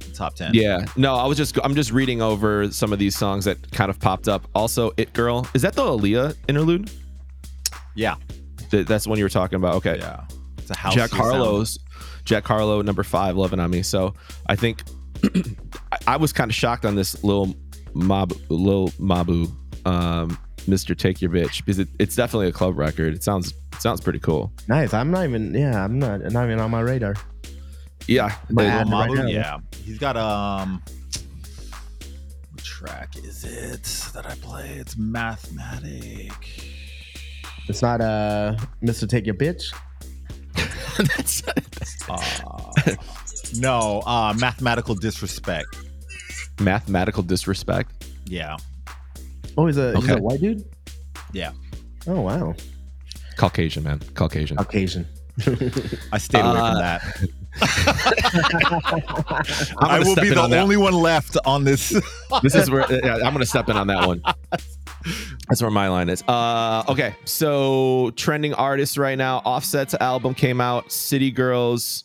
the 0.00 0.12
top 0.14 0.34
10. 0.34 0.54
Yeah, 0.54 0.84
no, 0.96 1.14
I 1.14 1.26
was 1.26 1.36
just 1.36 1.58
I'm 1.64 1.74
just 1.74 1.92
reading 1.92 2.22
over 2.22 2.70
some 2.70 2.92
of 2.92 2.98
these 2.98 3.16
songs 3.16 3.44
that 3.44 3.70
kind 3.72 3.90
of 3.90 3.98
popped 3.98 4.28
up. 4.28 4.46
Also, 4.54 4.92
It 4.96 5.12
Girl 5.12 5.46
is 5.54 5.62
that 5.62 5.74
the 5.74 5.82
Aaliyah 5.82 6.34
interlude? 6.48 6.90
Yeah. 7.94 8.16
Th- 8.70 8.86
That's 8.86 9.04
the 9.04 9.10
one 9.10 9.18
you 9.18 9.24
were 9.24 9.30
talking 9.30 9.56
about. 9.56 9.74
Okay, 9.76 9.98
Yeah. 9.98 10.24
It's 10.58 10.70
a 10.70 10.76
house. 10.76 10.94
Jack 10.94 11.10
Harlow's 11.10 11.78
Jack 12.24 12.46
Harlow 12.46 12.82
number 12.82 13.02
five, 13.02 13.36
loving 13.36 13.58
on 13.58 13.70
me. 13.70 13.82
So 13.82 14.14
I 14.46 14.54
think 14.54 14.82
I, 15.92 15.98
I 16.06 16.16
was 16.16 16.32
kind 16.32 16.50
of 16.50 16.54
shocked 16.54 16.84
on 16.84 16.94
this 16.94 17.22
little 17.24 17.54
mob, 17.94 18.32
little 18.48 18.88
Mabu, 18.92 19.50
um, 19.86 20.38
Mister 20.66 20.94
Take 20.94 21.20
Your 21.20 21.30
Bitch, 21.30 21.58
because 21.58 21.78
it, 21.78 21.88
it's 21.98 22.14
definitely 22.16 22.48
a 22.48 22.52
club 22.52 22.78
record. 22.78 23.14
It 23.14 23.22
sounds 23.24 23.52
it 23.72 23.80
sounds 23.82 24.00
pretty 24.00 24.18
cool. 24.20 24.52
nice. 24.68 24.92
I'm 24.94 25.10
not 25.10 25.24
even. 25.24 25.54
Yeah, 25.54 25.84
I'm 25.84 25.98
not. 25.98 26.20
Not 26.20 26.44
even 26.46 26.60
on 26.60 26.70
my 26.70 26.80
radar. 26.80 27.14
Yeah, 28.06 28.34
My 28.50 28.62
they- 28.64 28.68
ad- 28.70 28.88
Lil 28.88 28.98
right 28.98 29.10
Mabu? 29.10 29.16
now. 29.16 29.26
yeah. 29.26 29.58
He's 29.84 29.98
got 29.98 30.16
um 30.16 30.82
what 32.52 32.64
track 32.64 33.16
is 33.16 33.44
it 33.44 33.82
that 34.14 34.26
I 34.26 34.34
play? 34.36 34.76
It's 34.78 34.96
Mathematic. 34.96 36.32
It's 37.68 37.82
not 37.82 38.00
uh, 38.00 38.56
Mr. 38.82 39.06
Take 39.06 39.26
Your 39.26 39.34
Bitch. 39.34 39.64
that's, 41.16 41.42
Uh, 42.08 42.94
no, 43.56 44.02
uh 44.06 44.34
Mathematical 44.38 44.94
Disrespect. 44.94 45.76
mathematical 46.60 47.22
disrespect. 47.22 48.04
Yeah. 48.26 48.56
Oh, 49.56 49.66
he's 49.66 49.76
a 49.78 49.96
he's 49.98 50.08
a 50.10 50.18
white 50.18 50.40
dude. 50.40 50.62
Yeah. 51.32 51.52
Oh 52.06 52.20
wow, 52.22 52.54
Caucasian 53.36 53.82
man, 53.84 54.00
Caucasian. 54.14 54.56
Caucasian. 54.56 55.06
I 56.12 56.18
stayed 56.18 56.40
away 56.40 56.58
Uh, 56.58 56.72
from 56.72 56.80
that. 56.80 57.02
I'm 59.78 59.90
I 59.90 59.98
gonna 59.98 60.04
will 60.04 60.12
step 60.12 60.22
be 60.22 60.28
in 60.28 60.34
the 60.34 60.40
on 60.40 60.50
that. 60.50 60.62
only 60.62 60.76
one 60.76 60.94
left 60.94 61.36
on 61.44 61.64
this. 61.64 61.90
this 62.42 62.54
is 62.54 62.70
where 62.70 62.86
yeah, 62.92 63.14
I'm 63.16 63.32
gonna 63.32 63.46
step 63.46 63.68
in 63.68 63.76
on 63.76 63.86
that 63.88 64.06
one. 64.06 64.22
That's 65.48 65.62
where 65.62 65.70
my 65.70 65.88
line 65.88 66.08
is. 66.08 66.22
Uh, 66.26 66.82
okay, 66.88 67.14
so 67.24 68.10
trending 68.16 68.54
artists 68.54 68.98
right 68.98 69.16
now. 69.16 69.38
Offset's 69.44 69.94
album 69.94 70.34
came 70.34 70.60
out. 70.60 70.90
City 70.92 71.30
Girls. 71.30 72.04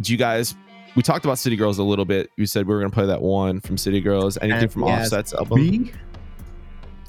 Do 0.00 0.12
you 0.12 0.18
guys? 0.18 0.54
We 0.94 1.02
talked 1.02 1.24
about 1.24 1.38
City 1.38 1.56
Girls 1.56 1.78
a 1.78 1.82
little 1.82 2.04
bit. 2.04 2.30
You 2.36 2.46
said 2.46 2.66
we 2.66 2.74
were 2.74 2.80
gonna 2.80 2.90
play 2.90 3.06
that 3.06 3.20
one 3.20 3.60
from 3.60 3.76
City 3.76 4.00
Girls. 4.00 4.38
Anything 4.40 4.62
And 4.64 4.72
from 4.72 4.82
he 4.84 4.90
has 4.90 5.12
Offset's 5.12 5.34
album? 5.34 5.58
B? 5.68 5.92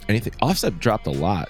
Anything? 0.10 0.34
Offset 0.42 0.80
dropped 0.80 1.08
a 1.08 1.12
lot. 1.12 1.50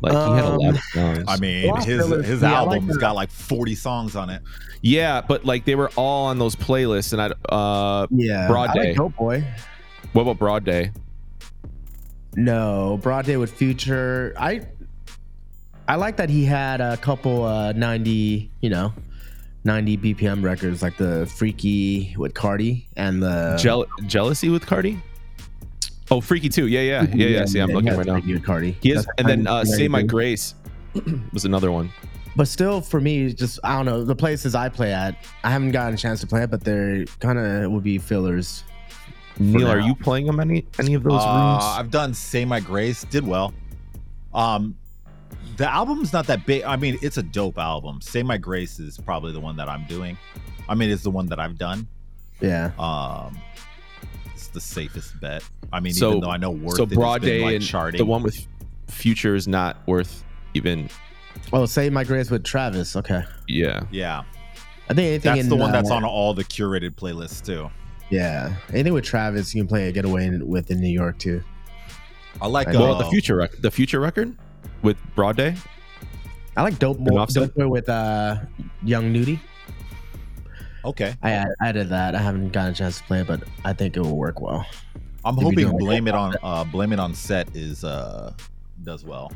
Like 0.00 0.12
he 0.12 0.18
had 0.34 0.44
a 0.44 0.48
lot 0.56 0.68
Um, 0.70 0.74
of 0.74 0.80
songs. 0.82 1.24
I 1.28 1.36
mean, 1.38 1.68
Lost 1.68 1.86
his 1.86 2.00
Fillers, 2.02 2.26
his 2.26 2.42
yeah, 2.42 2.48
I 2.60 2.60
like 2.64 2.80
album's 2.80 2.96
got 2.98 3.14
like 3.14 3.30
40 3.30 3.74
songs 3.76 4.16
on 4.16 4.30
it. 4.30 4.42
yeah, 4.82 5.20
but 5.20 5.44
like 5.44 5.64
they 5.64 5.74
were 5.76 5.90
all 5.96 6.26
on 6.26 6.38
those 6.38 6.56
playlists. 6.56 7.12
And 7.12 7.22
I, 7.22 7.54
uh, 7.54 8.06
Yeah, 8.10 8.48
Broad 8.48 8.70
I 8.70 8.72
like 8.72 8.82
Day. 8.82 8.94
Dope 8.94 9.14
Boy. 9.16 9.44
what 10.12 10.22
about 10.22 10.38
Broad 10.38 10.64
Day? 10.64 10.90
No, 12.34 12.98
Broad 13.02 13.26
Day 13.26 13.36
with 13.36 13.52
Future. 13.52 14.34
I 14.38 14.62
I 15.86 15.96
like 15.96 16.16
that 16.16 16.30
he 16.30 16.44
had 16.44 16.80
a 16.80 16.96
couple 16.96 17.44
uh 17.44 17.72
90, 17.72 18.50
you 18.60 18.70
know, 18.70 18.92
90 19.64 19.96
BPM 19.98 20.42
records 20.42 20.82
like 20.82 20.96
the 20.96 21.26
Freaky 21.36 22.14
with 22.18 22.34
Cardi 22.34 22.88
and 22.96 23.22
the 23.22 23.56
Jeal- 23.60 23.86
jealousy 24.06 24.48
with 24.48 24.66
Cardi. 24.66 25.00
Oh, 26.10 26.20
Freaky 26.20 26.48
too. 26.48 26.66
Yeah, 26.66 26.80
yeah, 26.80 27.06
yeah, 27.14 27.26
yeah. 27.28 27.44
See, 27.46 27.58
I'm 27.60 27.68
he 27.70 27.74
looking 27.74 27.96
right 27.96 28.06
now. 28.06 28.14
Freaky 28.14 28.34
with 28.34 28.44
Cardi. 28.44 28.76
He 28.82 28.90
is, 28.92 29.04
That's 29.04 29.18
and 29.18 29.28
then 29.28 29.46
uh, 29.46 29.64
"Say 29.64 29.88
My 29.88 30.02
Grace" 30.02 30.54
was 31.32 31.44
another 31.44 31.70
one. 31.72 31.90
But 32.34 32.48
still, 32.48 32.80
for 32.80 33.00
me, 33.00 33.32
just 33.32 33.60
I 33.62 33.76
don't 33.76 33.86
know 33.86 34.04
the 34.04 34.16
places 34.16 34.54
I 34.54 34.68
play 34.68 34.92
at. 34.92 35.16
I 35.44 35.50
haven't 35.50 35.70
gotten 35.70 35.94
a 35.94 35.96
chance 35.96 36.20
to 36.20 36.26
play 36.26 36.42
it, 36.42 36.50
but 36.50 36.64
they're 36.64 37.04
kind 37.20 37.38
of 37.38 37.70
would 37.70 37.84
be 37.84 37.98
fillers. 37.98 38.64
Neil, 39.38 39.68
are 39.68 39.80
you 39.80 39.94
playing 39.94 40.26
them 40.26 40.40
any 40.40 40.66
any 40.78 40.94
of 40.94 41.02
those 41.02 41.22
Uh, 41.22 41.26
rooms? 41.52 41.64
I've 41.64 41.90
done 41.90 42.12
Say 42.14 42.44
My 42.44 42.60
Grace, 42.60 43.04
did 43.04 43.26
well. 43.26 43.54
Um, 44.34 44.76
the 45.62 45.72
album's 45.72 46.12
not 46.12 46.26
that 46.26 46.44
big. 46.44 46.64
I 46.64 46.74
mean, 46.74 46.98
it's 47.02 47.18
a 47.18 47.22
dope 47.22 47.56
album. 47.56 48.00
Say 48.00 48.24
My 48.24 48.36
Grace 48.36 48.80
is 48.80 48.98
probably 48.98 49.32
the 49.32 49.38
one 49.38 49.54
that 49.58 49.68
I'm 49.68 49.84
doing. 49.86 50.18
I 50.68 50.74
mean, 50.74 50.90
it's 50.90 51.04
the 51.04 51.10
one 51.10 51.26
that 51.26 51.38
I've 51.38 51.56
done. 51.56 51.86
Yeah, 52.40 52.72
Um, 52.80 53.38
it's 54.34 54.48
the 54.48 54.60
safest 54.60 55.20
bet. 55.20 55.44
I 55.72 55.78
mean, 55.78 55.92
So- 55.94 56.08
even 56.10 56.20
though 56.22 56.30
I 56.32 56.36
know 56.36 56.50
Worth 56.50 56.78
so 56.78 56.82
It 56.82 56.90
Broad 56.90 57.20
been, 57.20 57.30
Day 57.30 57.44
like, 57.44 57.54
and 57.54 57.64
charting. 57.64 57.98
the 57.98 58.04
one 58.04 58.24
with 58.24 58.44
Future 58.88 59.36
is 59.36 59.46
not 59.46 59.76
worth 59.86 60.24
even. 60.54 60.88
Oh, 61.52 61.64
say 61.66 61.88
my 61.90 62.02
grace 62.02 62.28
with 62.28 62.42
Travis. 62.42 62.96
Okay, 62.96 63.22
Yeah, 63.46 63.82
yeah, 63.92 64.22
I 64.90 64.94
think 64.94 64.98
anything 64.98 65.20
that's 65.30 65.40
in 65.42 65.48
the 65.48 65.54
one 65.54 65.70
that's 65.70 65.92
uh, 65.92 65.94
on 65.94 66.04
all 66.04 66.34
the 66.34 66.42
curated 66.42 66.96
playlists 66.96 67.40
too. 67.46 67.70
Yeah, 68.10 68.52
anything 68.72 68.94
with 68.94 69.04
Travis, 69.04 69.54
you 69.54 69.60
can 69.60 69.68
play 69.68 69.88
a 69.88 69.92
getaway 69.92 70.26
in, 70.26 70.44
with 70.48 70.72
in 70.72 70.80
New 70.80 70.90
York 70.90 71.20
too. 71.20 71.40
I 72.40 72.48
like. 72.48 72.66
Uh, 72.66 72.72
well, 72.80 72.96
the 72.98 73.04
Future 73.04 73.36
record, 73.36 73.62
the 73.62 73.70
Future 73.70 74.00
record 74.00 74.36
with 74.82 74.96
Broad 75.14 75.36
Day. 75.36 75.54
I 76.56 76.62
like 76.62 76.78
Dope, 76.78 76.98
And 76.98 77.06
Boy, 77.06 77.24
Dope 77.26 77.54
Boy 77.54 77.68
with 77.68 77.88
uh, 77.88 78.36
Young 78.84 79.12
Nudy. 79.12 79.40
Okay, 80.84 81.14
I 81.22 81.30
add- 81.30 81.48
added 81.62 81.88
that. 81.90 82.14
I 82.14 82.18
haven't 82.18 82.50
gotten 82.52 82.72
a 82.72 82.74
chance 82.74 82.98
to 82.98 83.04
play 83.04 83.20
it, 83.20 83.26
but 83.26 83.42
I 83.64 83.72
think 83.72 83.96
it 83.96 84.00
will 84.00 84.16
work 84.16 84.40
well. 84.40 84.66
I'm 85.24 85.36
If 85.38 85.44
hoping 85.44 85.70
do 85.70 85.78
blame 85.78 86.08
it 86.08 86.14
on 86.14 86.34
uh 86.42 86.64
blame 86.64 86.92
it 86.92 86.98
on 86.98 87.14
set 87.14 87.54
is 87.54 87.84
uh 87.84 88.34
does 88.82 89.04
well. 89.04 89.30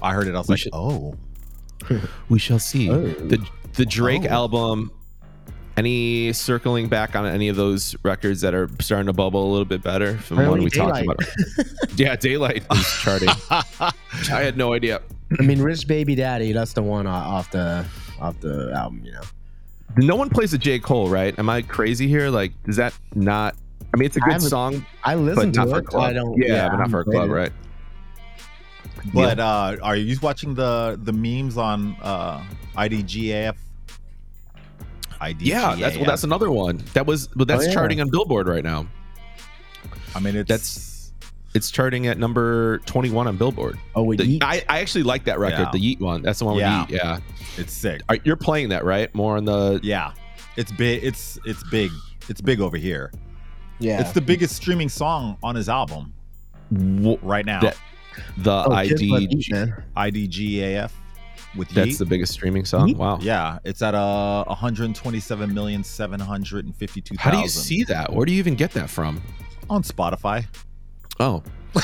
I 0.00 0.12
heard 0.14 0.28
it. 0.28 0.34
I 0.34 0.38
was 0.38 0.46
We 0.48 0.52
like, 0.52 0.60
should- 0.60 0.72
oh, 0.72 1.14
We 2.28 2.38
shall 2.38 2.58
see. 2.60 2.88
Oh. 2.90 3.00
The 3.08 3.44
the 3.74 3.84
Drake 3.84 4.22
Oh. 4.26 4.28
album. 4.34 4.92
Any 5.76 6.32
circling 6.32 6.88
back 6.88 7.14
on 7.14 7.26
any 7.26 7.48
of 7.48 7.56
those 7.56 7.94
records 8.02 8.40
that 8.40 8.54
are 8.54 8.68
starting 8.80 9.06
to 9.08 9.12
bubble 9.12 9.46
a 9.46 9.50
little 9.50 9.66
bit 9.66 9.82
better 9.82 10.16
from 10.16 10.38
when 10.38 10.46
Early 10.46 10.60
we 10.64 10.70
talked 10.70 10.94
Daylight. 10.94 11.04
about? 11.04 11.66
yeah, 11.98 12.16
Daylight 12.16 12.64
is 12.72 12.86
charting. 13.02 13.28
I 13.50 13.92
had 14.28 14.56
no 14.56 14.72
idea. 14.72 15.02
I 15.38 15.42
mean, 15.42 15.60
Rich 15.60 15.86
Baby 15.86 16.14
Daddy. 16.14 16.52
That's 16.52 16.72
the 16.72 16.82
one 16.82 17.06
off 17.06 17.50
the 17.50 17.84
off 18.18 18.40
the 18.40 18.72
album. 18.74 19.02
You 19.04 19.12
know. 19.12 19.20
No 19.98 20.16
one 20.16 20.30
plays 20.30 20.54
a 20.54 20.58
J 20.58 20.78
Cole, 20.78 21.10
right? 21.10 21.38
Am 21.38 21.50
I 21.50 21.60
crazy 21.60 22.08
here? 22.08 22.30
Like, 22.30 22.52
is 22.66 22.76
that 22.76 22.94
not? 23.14 23.54
I 23.92 23.98
mean, 23.98 24.06
it's 24.06 24.16
a 24.16 24.20
good 24.20 24.32
haven't- 24.32 24.48
song, 24.48 24.86
I 25.04 25.14
but 25.14 25.20
listened 25.22 25.56
not 25.56 25.64
to 25.64 25.70
for 25.72 25.76
a 25.76 25.80
it. 25.80 25.86
club. 25.86 26.04
I 26.04 26.12
don't. 26.14 26.36
yeah, 26.38 26.68
but 26.70 26.74
I 26.76 26.78
not 26.78 26.90
for 26.90 27.00
a 27.00 27.04
club, 27.04 27.28
it. 27.28 27.32
right? 27.32 27.52
But 29.12 29.38
uh, 29.38 29.76
are 29.82 29.96
you 29.96 30.16
watching 30.22 30.54
the 30.54 30.98
the 31.02 31.12
memes 31.12 31.58
on 31.58 31.96
uh, 32.02 32.42
IDGAF? 32.76 33.56
IDGAF. 35.20 35.36
Yeah, 35.40 35.74
that's 35.74 35.96
well, 35.96 36.04
that's 36.04 36.24
another 36.24 36.50
one 36.50 36.82
that 36.94 37.06
was, 37.06 37.28
but 37.28 37.48
that's 37.48 37.64
Oh, 37.64 37.68
yeah. 37.68 37.72
charting 37.74 38.00
on 38.00 38.10
Billboard 38.10 38.48
right 38.48 38.64
now. 38.64 38.86
I 40.14 40.20
mean, 40.20 40.36
it's 40.36 40.48
That's 40.48 41.12
it's 41.54 41.70
charting 41.70 42.06
at 42.06 42.18
number 42.18 42.78
twenty 42.86 43.10
one 43.10 43.26
on 43.26 43.36
Billboard. 43.36 43.78
Oh, 43.94 44.02
with 44.02 44.18
The- 44.20 44.38
I, 44.42 44.62
I 44.68 44.80
actually 44.80 45.04
like 45.04 45.24
that 45.24 45.38
record, 45.38 45.60
Yeah. 45.60 45.70
the 45.72 45.78
Yeat 45.80 46.00
one. 46.00 46.22
That's 46.22 46.38
the 46.40 46.44
one 46.44 46.56
Yeah. 46.58 46.82
with 46.82 46.90
Yeat. 46.90 47.00
Yeah, 47.02 47.18
it's 47.56 47.72
sick. 47.72 48.02
Are- 48.08 48.18
you're 48.24 48.36
playing 48.36 48.68
that 48.70 48.84
right? 48.84 49.14
More 49.14 49.36
on 49.36 49.44
the 49.44 49.80
Yeah, 49.82 50.12
it's 50.56 50.72
big. 50.72 51.02
It's 51.04 51.38
it's 51.46 51.62
big. 51.70 51.90
It's 52.28 52.40
big 52.40 52.60
over 52.60 52.76
here. 52.76 53.12
yeah. 53.78 54.00
It's 54.00 54.12
the 54.12 54.20
biggest 54.20 54.56
streaming 54.56 54.88
song 54.88 55.36
on 55.42 55.54
his 55.54 55.68
album 55.68 56.12
w- 56.72 57.18
right 57.22 57.46
now. 57.46 57.60
That- 57.60 57.76
the 58.38 58.64
Oh, 58.64 58.82
Kiss 58.82 59.00
ID. 59.02 59.10
IDGAF. 59.96 60.90
With 61.56 61.68
That's 61.70 61.88
Yeat. 61.90 61.98
the 61.98 62.06
biggest 62.06 62.32
streaming 62.32 62.64
song. 62.64 62.88
Yeat? 62.88 62.96
Wow. 62.96 63.18
yeah, 63.20 63.58
it's 63.64 63.82
at 63.82 63.94
uh 63.94 64.44
127 64.46 65.52
million 65.54 65.82
752 65.84 67.16
How 67.18 67.30
do 67.30 67.38
you 67.38 67.48
see 67.48 67.84
that? 67.84 68.12
Where 68.12 68.26
do 68.26 68.32
you 68.32 68.38
even 68.38 68.54
get 68.54 68.72
that 68.72 68.90
from? 68.90 69.20
on 69.68 69.82
Spotify. 69.82 70.44
Oh, 71.18 71.42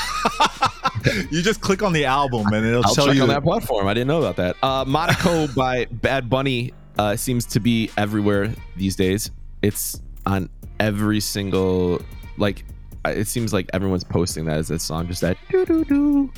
you 1.31 1.41
just 1.41 1.59
click 1.61 1.83
on 1.83 1.91
the 1.93 2.05
album 2.05 2.47
and 2.53 2.65
it'll 2.65 2.85
I'll 2.85 2.95
tell 2.95 3.07
check 3.07 3.15
you 3.15 3.23
on 3.23 3.27
that 3.29 3.43
platform. 3.43 3.87
I 3.87 3.93
didn't 3.93 4.07
know 4.07 4.19
about 4.19 4.35
that. 4.37 4.55
Uh, 4.63 4.85
Monaco 4.87 5.47
by 5.55 5.85
Bad 5.85 6.29
Bunny 6.29 6.71
uh, 6.97 7.15
seems 7.15 7.45
to 7.47 7.59
be 7.59 7.89
everywhere 7.97 8.53
these 8.77 8.95
days. 8.95 9.31
It's 9.61 10.01
on 10.25 10.49
every 10.79 11.19
single 11.19 12.01
like. 12.37 12.63
uh, 13.05 13.09
It 13.09 13.27
seems 13.27 13.51
like 13.53 13.69
everyone's 13.73 14.03
posting 14.05 14.45
that 14.45 14.57
as 14.57 14.71
a 14.71 14.79
song, 14.79 15.07
just 15.07 15.21
that 15.21 15.37
doo 15.49 15.65
doo, 15.83 16.31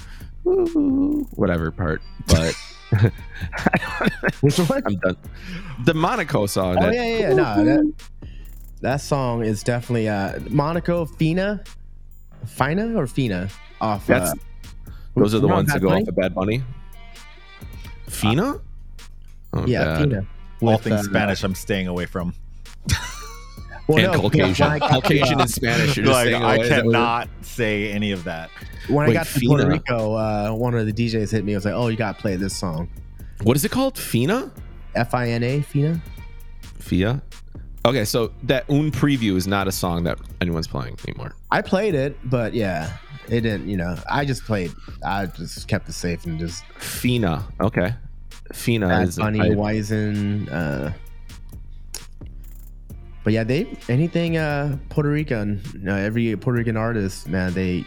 woo, 0.44 1.28
whatever 1.36 1.70
part. 1.72 2.02
But 2.28 2.56
Which 4.41 4.58
one? 4.60 4.82
I'm 4.86 4.96
done. 4.98 5.18
The 5.86 5.93
Monaco 5.93 6.46
song. 6.46 6.78
Oh 6.78 6.82
that- 6.82 6.93
yeah, 6.93 7.04
yeah, 7.06 7.18
yeah. 7.30 7.34
No, 7.34 7.64
that 7.66 7.93
that 8.82 8.98
song 9.02 9.43
is 9.43 9.64
definitely 9.64 10.08
uh 10.10 10.39
Monaco 10.50 11.06
Fina, 11.06 11.64
Fina 12.46 12.96
or 12.96 13.08
Fina 13.08 13.50
off. 13.82 14.06
That's 14.08 14.32
uh, 14.32 14.36
those 15.16 15.34
are 15.34 15.39
the 15.39 15.48
ones 15.48 15.72
that 15.72 15.82
go 15.82 15.89
Bunny? 15.89 16.02
off 16.04 16.08
of 16.10 16.16
Bad 16.16 16.36
Bunny. 16.36 16.64
Fina. 18.08 18.60
Oh, 19.54 19.66
Yeah, 19.66 19.84
God. 19.86 20.00
Fina. 20.00 20.26
all 20.62 20.68
With, 20.74 20.82
things 20.82 21.00
uh, 21.00 21.04
Spanish. 21.04 21.43
I'm 21.43 21.56
staying 21.56 21.88
away 21.88 22.06
from. 22.06 22.34
well, 23.88 23.98
and 24.00 24.14
no, 24.14 24.20
Caucasian. 24.22 24.68
When 24.70 24.82
I 24.84 24.90
Caucasian 24.90 25.40
and 25.42 25.50
Spanish. 25.50 25.98
You're 25.98 26.06
just 26.06 26.26
Like 26.26 26.34
I 26.34 26.56
away. 26.56 26.64
Is 26.64 26.70
that 26.70 26.86
what 26.86 26.96
it 26.96 26.98
is? 26.98 27.02
cannot 27.02 27.30
say 27.42 27.92
any 27.92 28.12
of 28.12 28.24
that. 28.26 28.50
when 28.88 29.10
I 29.10 29.14
got 29.14 29.28
to 29.28 29.40
Puerto 29.48 29.68
Rico, 29.68 30.14
uh, 30.16 30.52
one 30.54 30.74
of 30.76 30.86
the 30.86 30.94
DJs 30.94 31.32
hit 31.32 31.44
me. 31.46 31.54
I 31.54 31.58
was 31.58 31.66
like, 31.66 31.74
"Oh, 31.74 31.88
you 31.88 31.98
got 31.98 32.16
to 32.16 32.22
play 32.22 32.36
this 32.36 32.56
song." 32.56 32.90
What 33.44 33.56
is 33.58 33.66
it 33.66 33.72
called? 33.72 33.98
Fina? 33.98 34.52
F 34.96 35.14
I 35.14 35.30
N 35.30 35.44
A 35.44 35.62
Fina. 35.62 36.02
Fia? 36.80 37.22
Okay, 37.86 38.06
so 38.06 38.32
that 38.44 38.68
Un 38.70 38.90
preview 38.92 39.36
is 39.36 39.46
not 39.48 39.68
a 39.68 39.72
song 39.72 40.04
that 40.06 40.18
anyone's 40.42 40.68
playing 40.68 40.98
anymore. 41.08 41.36
I 41.52 41.62
played 41.62 41.94
it, 41.94 42.18
but 42.30 42.54
yeah, 42.56 42.98
it 43.28 43.42
didn't. 43.42 43.68
You 43.70 43.78
know, 43.78 43.96
I 44.10 44.26
just 44.26 44.44
played. 44.46 44.72
I 45.06 45.28
just 45.28 45.68
kept 45.68 45.88
it 45.90 45.94
safe 45.94 46.26
and 46.26 46.40
just 46.40 46.64
Fina. 46.80 47.46
Okay. 47.62 47.94
Fina 48.54 48.88
Bad 48.88 49.08
is 49.08 49.18
Bunny, 49.18 49.42
I- 49.42 49.50
Wizen. 49.50 50.52
Uh, 50.52 50.92
but 53.26 53.34
yeah, 53.34 53.43
they 53.43 53.67
anything 53.89 54.38
uh, 54.38 54.78
Puerto 54.89 55.09
Rican. 55.09 55.59
You 55.73 55.80
know, 55.80 55.95
every 55.97 56.34
Puerto 56.38 56.57
Rican 56.59 56.78
artist, 56.78 57.28
man, 57.28 57.53
they 57.53 57.84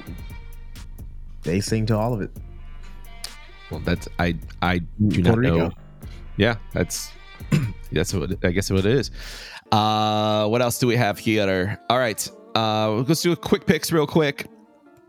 they 1.42 1.60
sing 1.60 1.86
to 1.86 1.96
all 1.96 2.12
of 2.12 2.20
it. 2.20 2.30
well, 3.70 3.80
that's 3.80 4.08
I 4.18 4.36
I 4.60 4.78
do 5.06 5.22
Puerto 5.22 5.40
not 5.40 5.56
know. 5.56 5.64
Rico. 5.66 5.76
Yeah, 6.36 6.56
that's 6.74 7.10
that's 7.92 8.12
what 8.12 8.44
I 8.44 8.50
guess 8.50 8.70
what 8.70 8.80
it 8.80 8.86
is. 8.86 9.10
Uh 9.72 10.46
what 10.48 10.60
else 10.62 10.78
do 10.78 10.86
we 10.86 10.96
have 10.96 11.18
here? 11.18 11.78
All 11.88 11.98
right. 11.98 12.28
Uh 12.54 12.92
let's 13.06 13.22
do 13.22 13.32
a 13.32 13.36
quick 13.36 13.64
picks 13.66 13.92
real 13.92 14.06
quick. 14.06 14.46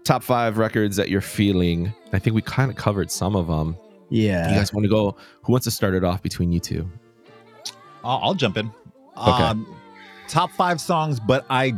Top 0.04 0.24
five 0.24 0.58
records 0.58 0.96
that 0.96 1.10
you're 1.10 1.22
feeling. 1.22 1.94
I 2.14 2.20
think 2.20 2.36
we 2.36 2.42
kind 2.42 2.70
of 2.72 2.78
covered 2.78 3.12
some 3.12 3.36
of 3.36 3.48
them. 3.48 3.76
Yeah, 4.10 4.50
You 4.50 4.56
guys 4.56 4.74
want 4.74 4.86
to 4.86 4.90
go? 4.90 5.16
Who 5.44 5.52
wants 5.52 5.66
to 5.66 5.72
start 5.72 5.94
it 5.94 6.04
off 6.04 6.24
between 6.24 6.52
you 6.52 6.60
two? 6.60 6.90
I'll, 8.04 8.20
I'll 8.24 8.34
jump 8.34 8.58
in. 8.58 8.72
Okay. 9.18 9.44
Um, 9.44 9.76
top 10.30 10.52
five 10.52 10.80
songs, 10.80 11.20
but 11.20 11.46
I, 11.50 11.74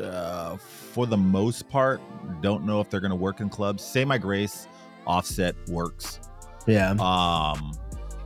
uh, 0.00 0.56
for 0.56 1.06
the 1.06 1.16
most 1.16 1.68
part, 1.68 2.00
don't 2.42 2.64
know 2.64 2.80
if 2.80 2.90
they're 2.90 3.00
going 3.00 3.10
to 3.10 3.16
work 3.16 3.40
in 3.40 3.48
clubs. 3.48 3.82
Say 3.82 4.04
My 4.04 4.18
Grace, 4.18 4.66
Offset 5.06 5.54
works. 5.68 6.20
yeah. 6.66 6.90
Um, 6.92 7.72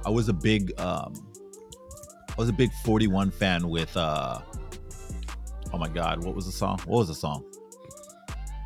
I 0.04 0.08
was 0.10 0.28
a 0.28 0.32
big, 0.32 0.78
um, 0.80 1.12
I 2.30 2.34
was 2.38 2.48
a 2.48 2.52
big 2.54 2.70
41 2.84 3.30
fan 3.30 3.68
with, 3.68 3.94
uh, 3.96 4.38
oh 5.72 5.78
my 5.78 5.88
God, 5.88 6.24
what 6.24 6.34
was 6.34 6.46
the 6.46 6.52
song? 6.52 6.78
What 6.86 6.98
was 7.00 7.08
the 7.08 7.14
song? 7.14 7.44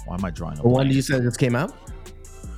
Why 0.07 0.15
am 0.15 0.25
I 0.25 0.31
drawing 0.31 0.59
a 0.59 0.63
The 0.63 0.69
one 0.69 0.85
blank? 0.87 0.93
you 0.95 1.03
said 1.03 1.23
just 1.23 1.39
came 1.39 1.57
out. 1.57 1.75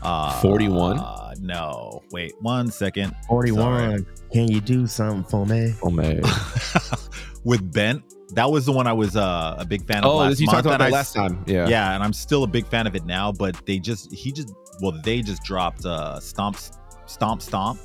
Uh, 0.03 0.39
41? 0.41 0.99
Uh, 0.99 1.35
no, 1.41 2.03
wait 2.11 2.33
one 2.41 2.71
second. 2.71 3.15
Forty-one. 3.29 4.07
Can 4.33 4.49
you 4.51 4.61
do 4.61 4.87
something 4.87 5.25
for 5.25 5.47
me? 5.47 5.75
Oh 5.83 5.91
man. 5.91 6.23
with 7.47 7.73
Bent. 7.73 8.03
That 8.35 8.51
was 8.51 8.67
the 8.67 8.73
one 8.73 8.87
I 8.89 8.93
was 8.93 9.15
uh, 9.17 9.55
a 9.57 9.65
big 9.65 9.87
fan 9.87 9.99
of. 10.05 10.11
oh, 10.11 10.17
last 10.17 10.41
you 10.41 10.47
month, 10.47 10.57
talked 10.57 10.67
about 10.67 10.79
that 10.81 10.89
I- 10.89 10.91
last 10.91 11.15
time. 11.15 11.45
Yeah. 11.47 11.69
Yeah, 11.69 11.95
and 11.95 12.03
I'm 12.03 12.13
still 12.13 12.43
a 12.43 12.47
big 12.49 12.67
fan 12.67 12.87
of 12.87 12.95
it 12.97 13.07
now. 13.07 13.31
But 13.33 13.65
they 13.67 13.79
just 13.79 14.13
he 14.13 14.33
just 14.33 14.53
well 14.83 14.93
they 15.05 15.23
just 15.23 15.43
dropped 15.45 15.87
uh 15.87 16.19
stomp 16.21 16.57
stomp 17.07 17.41
stomp 17.41 17.79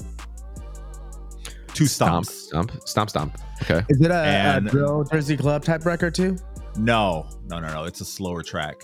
two 1.74 1.86
Stomp, 1.86 2.26
stomp, 2.26 2.72
stomp, 2.86 3.10
stomp. 3.12 3.38
Okay. 3.62 3.86
Is 3.90 4.02
it 4.02 4.12
a, 4.12 4.16
And- 4.16 4.68
a 4.68 4.72
drill 4.72 5.04
Jersey 5.06 5.38
Club 5.38 5.64
type 5.64 5.86
record 5.86 6.16
too? 6.16 6.36
No, 6.78 7.28
no, 7.48 7.60
no, 7.60 7.68
no. 7.72 7.84
It's 7.84 8.02
a 8.02 8.06
slower 8.06 8.42
track. 8.44 8.82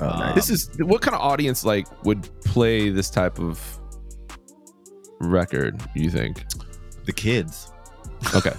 Oh, 0.00 0.08
Um, 0.08 0.18
nice. 0.20 0.34
This 0.36 0.50
is 0.50 0.70
what 0.78 1.02
kind 1.02 1.14
of 1.16 1.20
audience 1.20 1.64
like 1.64 1.86
would 2.04 2.28
play 2.44 2.90
this 2.90 3.10
type 3.10 3.38
of 3.40 3.60
record? 5.20 5.80
You 5.94 6.10
think? 6.10 6.44
The 7.04 7.12
kids. 7.12 7.72
Okay. 8.34 8.52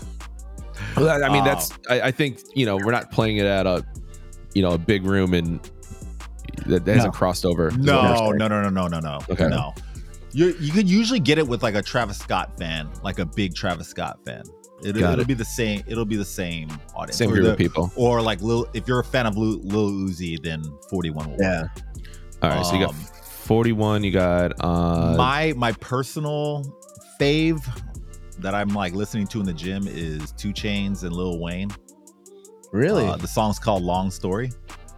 Well, 0.98 1.10
I 1.10 1.26
I 1.26 1.30
mean, 1.30 1.40
Um, 1.42 1.46
that's. 1.46 1.72
I, 1.90 2.02
I 2.02 2.12
think 2.12 2.40
you 2.56 2.66
know 2.66 2.78
we're 2.78 2.92
not 2.92 3.12
playing 3.12 3.38
it 3.38 3.46
at 3.46 3.66
a, 3.66 3.86
you 4.54 4.62
know, 4.62 4.72
a 4.72 4.78
big 4.78 5.06
room 5.06 5.34
and 5.34 5.60
that 6.68 6.86
hasn't 6.88 7.14
crossed 7.14 7.46
over. 7.46 7.68
is 7.70 7.78
what 7.78 7.86
we're 8.28 8.36
No, 8.38 8.48
no, 8.48 8.48
no, 8.48 8.70
no, 8.70 8.70
no, 8.70 8.88
no, 8.88 9.00
no. 9.00 9.20
Okay. 9.30 9.48
No. 9.48 9.74
You 10.32 10.56
you 10.60 10.72
could 10.72 10.90
usually 10.90 11.20
get 11.20 11.38
it 11.38 11.48
with 11.48 11.62
like 11.64 11.76
a 11.76 11.82
Travis 11.82 12.18
Scott 12.18 12.58
fan, 12.58 12.90
like 13.04 13.20
a 13.20 13.26
big 13.26 13.54
Travis 13.56 13.88
Scott 13.88 14.20
fan. 14.26 14.44
It, 14.84 14.98
it'll 14.98 15.20
it. 15.20 15.28
be 15.28 15.34
the 15.34 15.46
same. 15.46 15.82
It'll 15.88 16.06
be 16.06 16.16
the 16.18 16.26
same 16.26 16.70
audience. 16.96 17.18
Same 17.18 17.30
group 17.30 17.44
the- 17.46 17.52
of 17.54 17.58
people. 17.58 17.92
Or 17.96 18.22
like 18.22 18.42
Lil, 18.42 18.68
if 18.74 18.88
you're 18.88 19.00
a 19.00 19.04
fan 19.04 19.26
of 19.28 19.38
Lil, 19.38 19.60
Lil 19.62 19.92
Uzi, 19.92 20.42
then 20.42 20.62
41 20.90 21.26
will 21.26 21.32
work. 21.34 21.40
yeah. 21.42 21.68
All 22.42 22.50
right. 22.50 22.66
so 22.66 22.74
you 22.74 22.82
got 22.86 22.90
Um, 22.90 22.96
41. 22.96 24.04
You 24.04 24.12
got. 24.12 24.54
uh 24.64 25.16
my 25.16 25.54
my 25.56 25.72
personal 25.74 26.66
fave 27.20 27.62
that 28.40 28.54
I'm 28.56 28.70
like 28.70 28.94
listening 28.94 29.28
to 29.28 29.40
in 29.40 29.46
the 29.46 29.54
gym 29.54 29.88
is 29.88 30.32
2 30.34 30.50
Chainz 30.54 31.04
and 31.04 31.14
Lil 31.14 31.40
Wayne. 31.40 31.70
Really? 32.72 33.06
Uh, 33.06 33.16
the 33.18 33.28
song's 33.28 33.60
called 33.60 33.84
Long 33.84 34.10
Story. 34.12 34.52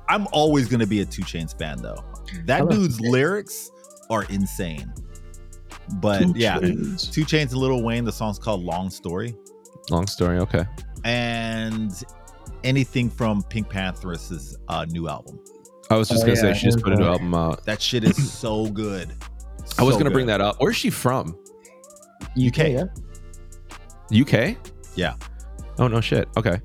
I'm 0.07 0.27
always 0.31 0.67
gonna 0.67 0.87
be 0.87 1.01
a 1.01 1.05
2 1.05 1.21
Chainz 1.23 1.57
fan 1.57 1.81
though. 1.81 2.03
That 2.45 2.61
love 2.65 2.69
dude's 2.71 2.99
lyrics 3.01 3.71
are 4.09 4.23
insane. 4.25 4.93
But 5.95 6.35
yeah, 6.35 6.57
Chainz. 6.59 7.11
2 7.11 7.25
Chainz 7.25 7.51
and 7.51 7.55
Lil 7.55 7.83
Wayne. 7.83 8.05
The 8.05 8.11
song's 8.11 8.39
called 8.39 8.63
Long 8.63 8.89
Story, 8.89 9.35
Long 9.89 10.07
story. 10.07 10.39
Okay. 10.39 10.65
and 11.03 11.91
anything 12.63 13.09
from 13.09 13.43
PinkPantheress 13.43 14.55
uh, 14.69 14.85
new 14.89 15.07
album. 15.07 15.39
I 15.91 15.97
was 15.97 16.09
just 16.09 16.23
Oh, 16.23 16.25
gonna 16.25 16.35
say 16.37 16.53
she 16.55 16.65
just 16.65 16.81
put 16.81 16.93
a 16.93 16.95
new 16.95 17.05
album 17.05 17.33
out. 17.35 17.63
That 17.65 17.79
shit 17.81 18.03
is 18.03 18.31
so 18.31 18.67
good. 18.67 19.13
I 19.77 19.83
was 19.83 19.97
gonna 19.97 20.09
bring 20.11 20.25
that 20.27 20.41
up. 20.41 20.55
Where's 20.59 20.75
she 20.75 20.89
from? 20.89 21.37
UK. 22.35 22.57
yeah. 22.57 22.83
UK? 24.13 24.57
Yeah. 24.95 25.15
Oh 25.77 25.87
no 25.87 26.01
shit. 26.01 26.27
Okay. 26.37 26.59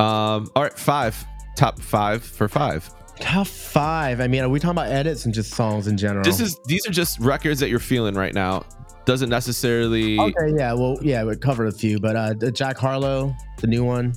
Um. 0.00 0.48
All 0.54 0.62
right. 0.62 0.78
Five. 0.78 1.24
Top 1.56 1.80
five 1.80 2.22
for 2.22 2.48
five. 2.48 2.90
Top 3.20 3.46
five. 3.46 4.20
I 4.20 4.28
mean, 4.28 4.42
are 4.42 4.48
we 4.48 4.60
talking 4.60 4.72
about 4.72 4.88
edits 4.90 5.24
and 5.24 5.32
just 5.32 5.52
songs 5.54 5.86
in 5.86 5.96
general? 5.96 6.22
This 6.22 6.40
is 6.40 6.58
these 6.66 6.86
are 6.86 6.92
just 6.92 7.18
records 7.20 7.60
that 7.60 7.68
you're 7.70 7.78
feeling 7.78 8.14
right 8.14 8.34
now. 8.34 8.64
Doesn't 9.06 9.30
necessarily. 9.30 10.18
okay. 10.18 10.52
Yeah. 10.56 10.72
Well, 10.74 10.98
yeah, 11.00 11.24
we 11.24 11.36
covered 11.36 11.68
a 11.68 11.72
few, 11.72 11.98
but 11.98 12.16
uh, 12.16 12.50
Jack 12.50 12.76
Harlow, 12.76 13.34
the 13.58 13.66
new 13.68 13.84
one, 13.84 14.14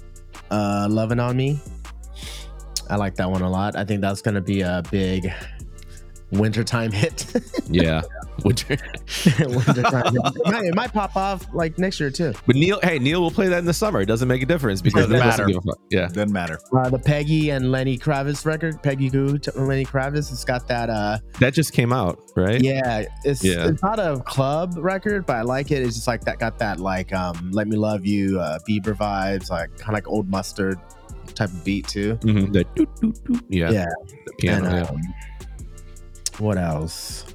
uh, 0.51 0.88
"Loving 0.89 1.20
on 1.20 1.38
Me." 1.38 1.59
I 2.89 2.95
like 2.95 3.15
that 3.15 3.30
one 3.30 3.41
a 3.43 3.49
lot. 3.49 3.76
I 3.76 3.86
think 3.86 4.01
that's 4.01 4.22
gonna 4.22 4.41
be 4.41 4.61
a 4.61 4.82
big 4.89 5.32
wintertime 6.32 6.91
hit. 6.91 7.25
Yeah. 7.71 8.01
Winter. 8.43 8.77
wintertime. 9.39 10.15
It 10.15 10.45
might, 10.45 10.63
it 10.65 10.75
might 10.75 10.91
pop 10.93 11.15
off 11.15 11.45
like 11.53 11.77
next 11.77 11.99
year 11.99 12.09
too. 12.09 12.34
But 12.47 12.55
Neil, 12.55 12.80
hey, 12.82 12.97
Neil 12.97 13.21
will 13.21 13.30
play 13.32 13.47
that 13.47 13.59
in 13.59 13.65
the 13.65 13.73
summer. 13.73 14.01
It 14.01 14.07
doesn't 14.07 14.27
make 14.27 14.41
a 14.41 14.45
difference 14.45 14.82
because 14.82 15.01
Doesn't 15.07 15.11
Neil 15.11 15.23
doesn't 15.23 15.45
matter. 15.45 15.53
give 15.53 15.57
a 15.57 15.67
fuck. 15.67 15.80
Yeah. 15.91 16.07
Doesn't 16.07 16.32
matter. 16.32 16.59
Uh, 16.75 16.89
the 16.89 16.97
Peggy 16.97 17.51
and 17.51 17.71
Lenny 17.71 17.95
Kravitz 17.97 18.43
record, 18.45 18.82
Peggy 18.82 19.09
Gou, 19.09 19.38
t- 19.38 19.51
Lenny 19.55 19.86
Kravitz. 19.86 20.32
It's 20.32 20.43
got 20.45 20.67
that. 20.67 20.89
uh 20.89 21.19
That 21.39 21.53
just 21.53 21.73
came 21.73 21.93
out, 21.93 22.19
right? 22.36 22.59
Yeah, 22.61 23.05
it's 23.23 23.43
Yeah. 23.43 23.67
it's 23.67 23.84
not 23.84 23.99
a 23.99 24.19
club 24.25 24.73
record, 24.77 25.25
but 25.27 25.36
I 25.36 25.41
like 25.43 25.69
it. 25.71 25.84
It's 25.84 25.95
just 25.95 26.07
like 26.07 26.21
that 26.21 26.39
got 26.39 26.57
that 26.59 26.80
like 26.80 27.13
um 27.13 27.51
"Let 27.51 27.67
Me 27.67 27.75
Love 27.77 28.05
You" 28.05 28.39
uh, 28.39 28.57
Bieber 28.67 28.95
vibes, 28.95 29.49
like 29.51 29.69
kind 29.77 29.89
of 29.89 29.93
like 29.93 30.07
old 30.07 30.27
mustard 30.30 30.80
type 31.36 31.49
of 31.49 31.63
beat 31.63 31.88
too. 31.88 32.15
Mhm. 32.21 32.51
That 32.53 32.73
doot, 32.75 32.89
doot, 32.99 33.23
doot. 33.25 33.43
Yeah. 33.49 33.69
Yeah. 33.69 33.86
The 34.25 34.34
piano. 34.39 34.65
And, 34.69 35.03
yeah. 35.03 35.11
What 36.39 36.57
else? 36.57 37.25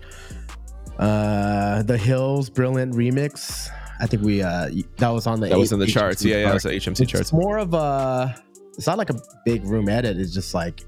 Uh, 0.99 1.83
the 1.83 1.97
Hills 1.99 2.49
Brilliant 2.51 2.95
remix. 2.95 3.69
I 4.01 4.07
think 4.07 4.23
we 4.23 4.43
uh 4.43 4.71
that 4.99 5.09
was 5.11 5.27
on 5.27 5.41
the 5.41 5.49
That 5.49 5.59
was 5.59 5.73
in 5.73 5.79
the 5.79 5.87
HMC 5.87 5.93
charts. 5.93 6.25
Yeah, 6.25 6.37
yeah. 6.37 6.41
It 6.41 6.45
chart. 6.45 6.55
was 6.55 6.63
the 6.65 6.71
HMC 6.71 7.01
It's 7.03 7.13
charts. 7.13 7.33
more 7.33 7.59
of 7.59 7.75
a. 7.75 8.43
It's 8.77 8.87
not 8.87 8.99
like 8.99 9.11
a 9.11 9.17
big 9.45 9.65
room 9.65 9.89
edit. 9.89 10.19
It's 10.19 10.33
just 10.35 10.53
like 10.55 10.81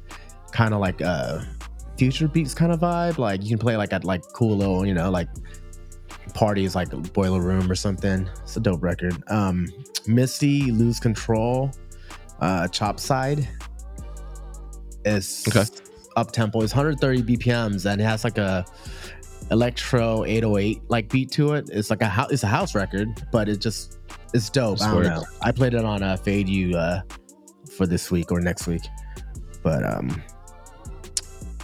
kind 0.53 0.75
of 0.75 0.81
like 0.81 1.01
a 1.01 1.47
future 1.99 2.27
beats 2.29 2.53
kind 2.55 2.73
of 2.73 2.81
vibe. 2.81 3.19
Like 3.19 3.43
you 3.43 3.49
can 3.49 3.59
play 3.59 3.77
like 3.77 3.93
at 3.93 4.05
like 4.05 4.23
cool 4.33 4.57
little, 4.57 4.85
you 4.85 4.93
know, 4.95 5.09
like 5.11 5.29
parties 6.35 6.75
like 6.75 6.91
Boiler 7.13 7.41
Room 7.41 7.71
or 7.71 7.75
something. 7.77 8.29
It's 8.43 8.57
a 8.57 8.61
dope 8.61 8.83
record. 8.83 9.23
Um, 9.29 9.67
Misty, 10.09 10.73
Lose 10.73 10.99
Control, 10.99 11.71
uh, 12.41 12.67
Chop 12.69 12.99
Side. 12.99 13.49
It's 15.05 15.47
Okay. 15.49 15.65
Up 16.17 16.33
tempo. 16.33 16.63
It's 16.63 16.75
130 16.75 17.23
BPMs 17.37 17.85
and 17.91 18.01
it 18.01 18.05
has 18.05 18.25
like 18.25 18.39
a 18.39 18.65
electro 19.51 20.25
808 20.25 20.81
like 20.89 21.09
beat 21.11 21.31
to 21.33 21.53
it. 21.55 21.69
It's 21.71 21.91
like 21.91 22.01
a 22.03 22.07
house. 22.09 22.33
It's 22.33 22.43
a 22.43 22.47
house 22.49 22.75
record, 22.75 23.09
but 23.31 23.49
it 23.49 23.61
just 23.61 23.99
it's 24.35 24.49
dope. 24.51 24.81
I 24.83 24.91
don't 24.93 25.03
know. 25.05 25.25
I 25.43 25.53
played 25.53 25.75
it 25.75 25.85
on 25.85 26.03
uh, 26.03 26.17
Fade 26.17 26.49
You 26.49 26.77
uh, 26.77 27.03
for 27.77 27.87
this 27.87 28.11
week 28.11 28.33
or 28.33 28.41
next 28.41 28.67
week. 28.67 28.83
But 29.63 29.85
um, 29.85 30.23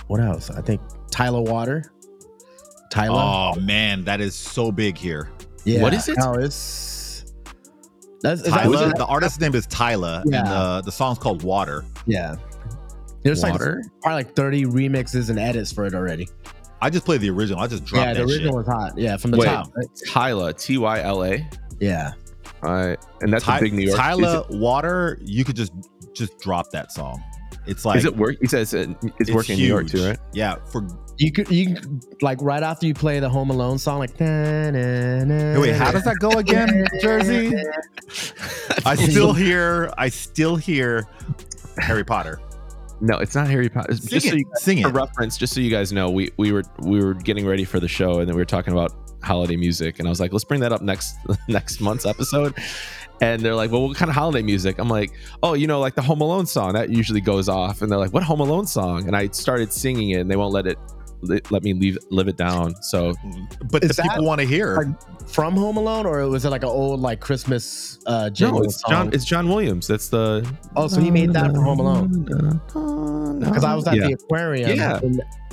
what 0.07 0.21
else? 0.21 0.51
I 0.51 0.61
think 0.61 0.81
Tyla 1.11 1.41
Water. 1.41 1.93
Tyla. 2.91 3.55
Oh 3.57 3.61
man, 3.61 4.05
that 4.05 4.21
is 4.21 4.35
so 4.35 4.71
big 4.71 4.99
here. 4.99 5.31
Yeah. 5.65 5.81
What 5.81 5.95
is 5.95 6.09
it? 6.09 6.19
Oh, 6.21 6.35
it's 6.35 7.33
that's 8.21 8.43
that- 8.43 8.51
Tyla, 8.51 8.93
the 8.97 9.07
artist's 9.07 9.41
name 9.41 9.55
is 9.55 9.67
Tyla, 9.67 10.23
Yeah. 10.27 10.41
and 10.41 10.47
the 10.49 10.83
the 10.87 10.93
song's 10.93 11.19
called 11.19 11.43
Water. 11.43 11.85
yeah. 12.07 12.37
There's 13.23 13.43
Water? 13.43 13.83
like 13.83 14.03
probably 14.03 14.25
like 14.25 14.35
30 14.35 14.65
remixes 14.67 15.31
and 15.31 15.39
edits 15.39 15.73
for 15.73 15.87
it 15.87 15.95
already. 15.95 16.29
I 16.81 16.91
just 16.91 17.05
played 17.05 17.21
the 17.21 17.31
original. 17.31 17.61
I 17.61 17.69
just 17.69 17.85
dropped 17.85 18.07
yeah, 18.07 18.15
the 18.15 18.21
that 18.21 18.33
original 18.33 18.53
shit. 18.53 18.55
was 18.55 18.67
hot. 18.67 18.99
Yeah, 18.99 19.17
from 19.17 19.31
the 19.31 19.37
Wait. 19.39 19.47
top. 19.47 19.73
right? 19.77 19.87
Tyla, 20.09 20.53
T 20.53 20.79
Y 20.79 21.01
L 21.01 21.25
A. 21.25 21.49
Yeah. 21.79 22.13
All 22.65 22.73
right, 22.73 22.99
and 23.21 23.33
that's 23.33 23.45
Ty- 23.45 23.59
a 23.59 23.61
big 23.61 23.75
New 23.75 23.83
York. 23.83 23.99
Tyla 23.99 24.47
Water, 24.51 25.19
you 25.23 25.45
could 25.45 25.57
just 25.57 25.73
just 26.15 26.39
drop 26.41 26.71
that 26.73 26.91
song. 26.93 27.23
It's 27.67 27.85
like 27.85 27.99
is 27.99 28.05
it 28.05 28.17
work? 28.17 28.37
He 28.41 28.49
says 28.49 28.75
it, 28.75 28.91
it's, 29.03 29.15
it's 29.21 29.31
working 29.31 29.55
in 29.55 29.61
New 29.63 29.69
York 29.69 29.89
too, 29.89 30.05
right? 30.05 30.19
Yeah, 30.33 30.57
for 30.73 30.85
You 31.19 31.31
could 31.31 31.49
you 31.51 31.75
could, 31.75 32.23
like 32.23 32.39
right 32.43 32.63
after 32.63 32.87
you 32.87 32.95
play 32.95 33.21
the 33.21 33.29
Home 33.29 33.51
Alone 33.51 33.79
song, 33.79 34.01
like 34.01 34.19
na, 34.21 34.71
na, 34.71 35.25
na, 35.25 35.35
Hey, 35.55 35.59
wait, 35.59 35.75
how 35.77 35.93
does 35.93 36.03
that 36.05 36.17
go 36.19 36.31
again, 36.31 36.85
Jersey? 37.01 37.53
I 38.85 38.95
still 39.11 39.33
hear, 39.33 39.93
I 39.97 40.09
still 40.09 40.57
hear 40.57 41.07
Harry 41.79 42.05
Potter. 42.05 42.41
No, 43.03 43.19
it's 43.19 43.35
not 43.35 43.49
Harry 43.49 43.69
Potter. 43.69 43.97
Sing 43.97 44.09
Just 44.09 44.29
so 44.29 44.35
it, 44.35 44.39
you 44.39 44.45
sing 44.55 44.81
for 44.81 44.89
it. 44.89 44.95
reference, 44.95 45.37
just 45.37 45.53
so 45.53 45.61
you 45.61 45.71
guys 45.71 45.93
know, 45.93 46.09
we 46.09 46.31
we 46.37 46.53
were 46.53 46.63
we 46.79 47.05
were 47.05 47.15
getting 47.15 47.45
ready 47.45 47.65
for 47.65 47.81
the 47.81 47.89
show, 47.89 48.21
and 48.21 48.29
then 48.29 48.37
we 48.37 48.41
were 48.41 48.47
talking 48.47 48.73
about 48.73 48.93
holiday 49.25 49.57
music, 49.57 49.99
and 49.99 50.07
I 50.07 50.11
was 50.11 50.21
like, 50.21 50.33
let's 50.33 50.45
bring 50.45 50.61
that 50.61 50.73
up 50.73 50.83
next 50.83 51.17
next 51.49 51.81
month's 51.81 52.07
episode. 52.07 52.57
And 53.21 53.43
they're 53.43 53.57
like, 53.57 53.73
well, 53.73 53.89
what 53.89 53.97
kind 53.97 54.09
of 54.09 54.15
holiday 54.15 54.43
music? 54.43 54.79
I'm 54.79 54.89
like, 54.89 55.13
oh, 55.43 55.55
you 55.55 55.67
know, 55.67 55.81
like 55.81 55.97
the 55.97 56.03
Home 56.03 56.21
Alone 56.21 56.47
song 56.47 56.75
that 56.75 56.91
usually 56.91 57.21
goes 57.21 57.49
off. 57.49 57.83
And 57.83 57.91
they're 57.91 57.99
like, 57.99 58.13
what 58.13 58.23
Home 58.23 58.41
Alone 58.41 58.67
song? 58.67 59.07
And 59.09 59.17
I 59.17 59.29
started 59.29 59.73
singing 59.73 60.11
it, 60.11 60.21
and 60.21 60.31
they 60.31 60.37
won't 60.37 60.53
let 60.53 60.67
it 60.69 60.79
let 61.23 61.51
let 61.51 61.63
me 61.63 61.73
leave 61.73 61.97
live 62.11 62.29
it 62.29 62.37
down. 62.37 62.75
So 62.83 63.15
But 63.71 63.85
Is 63.85 63.97
the 63.97 64.03
people 64.03 64.25
want 64.25 64.41
to 64.41 64.47
hear. 64.47 64.95
from 65.27 65.55
Home 65.55 65.77
Alone, 65.77 66.05
or 66.07 66.29
was 66.29 66.45
it 66.45 66.51
like 66.51 66.63
an 66.63 66.69
old 66.69 67.01
like 67.01 67.21
Christmas 67.21 67.99
uh 68.07 68.31
no, 68.41 68.63
it's 68.63 68.81
song? 68.81 68.91
John. 68.91 69.11
It's 69.13 69.25
John 69.25 69.49
Williams. 69.49 69.87
That's 69.87 70.09
the. 70.09 70.45
oh, 70.77 70.89
so 70.89 71.01
he 71.01 71.11
made 71.11 71.33
that 71.33 71.53
for 71.55 71.63
Home 71.63 71.79
Alone. 71.81 73.39
Because 73.39 73.65
I 73.65 73.75
was 73.75 73.87
at 73.87 73.97
Yeah. 73.97 74.09
the 74.09 74.13
aquarium. 74.15 74.77
Yeah. 74.77 75.01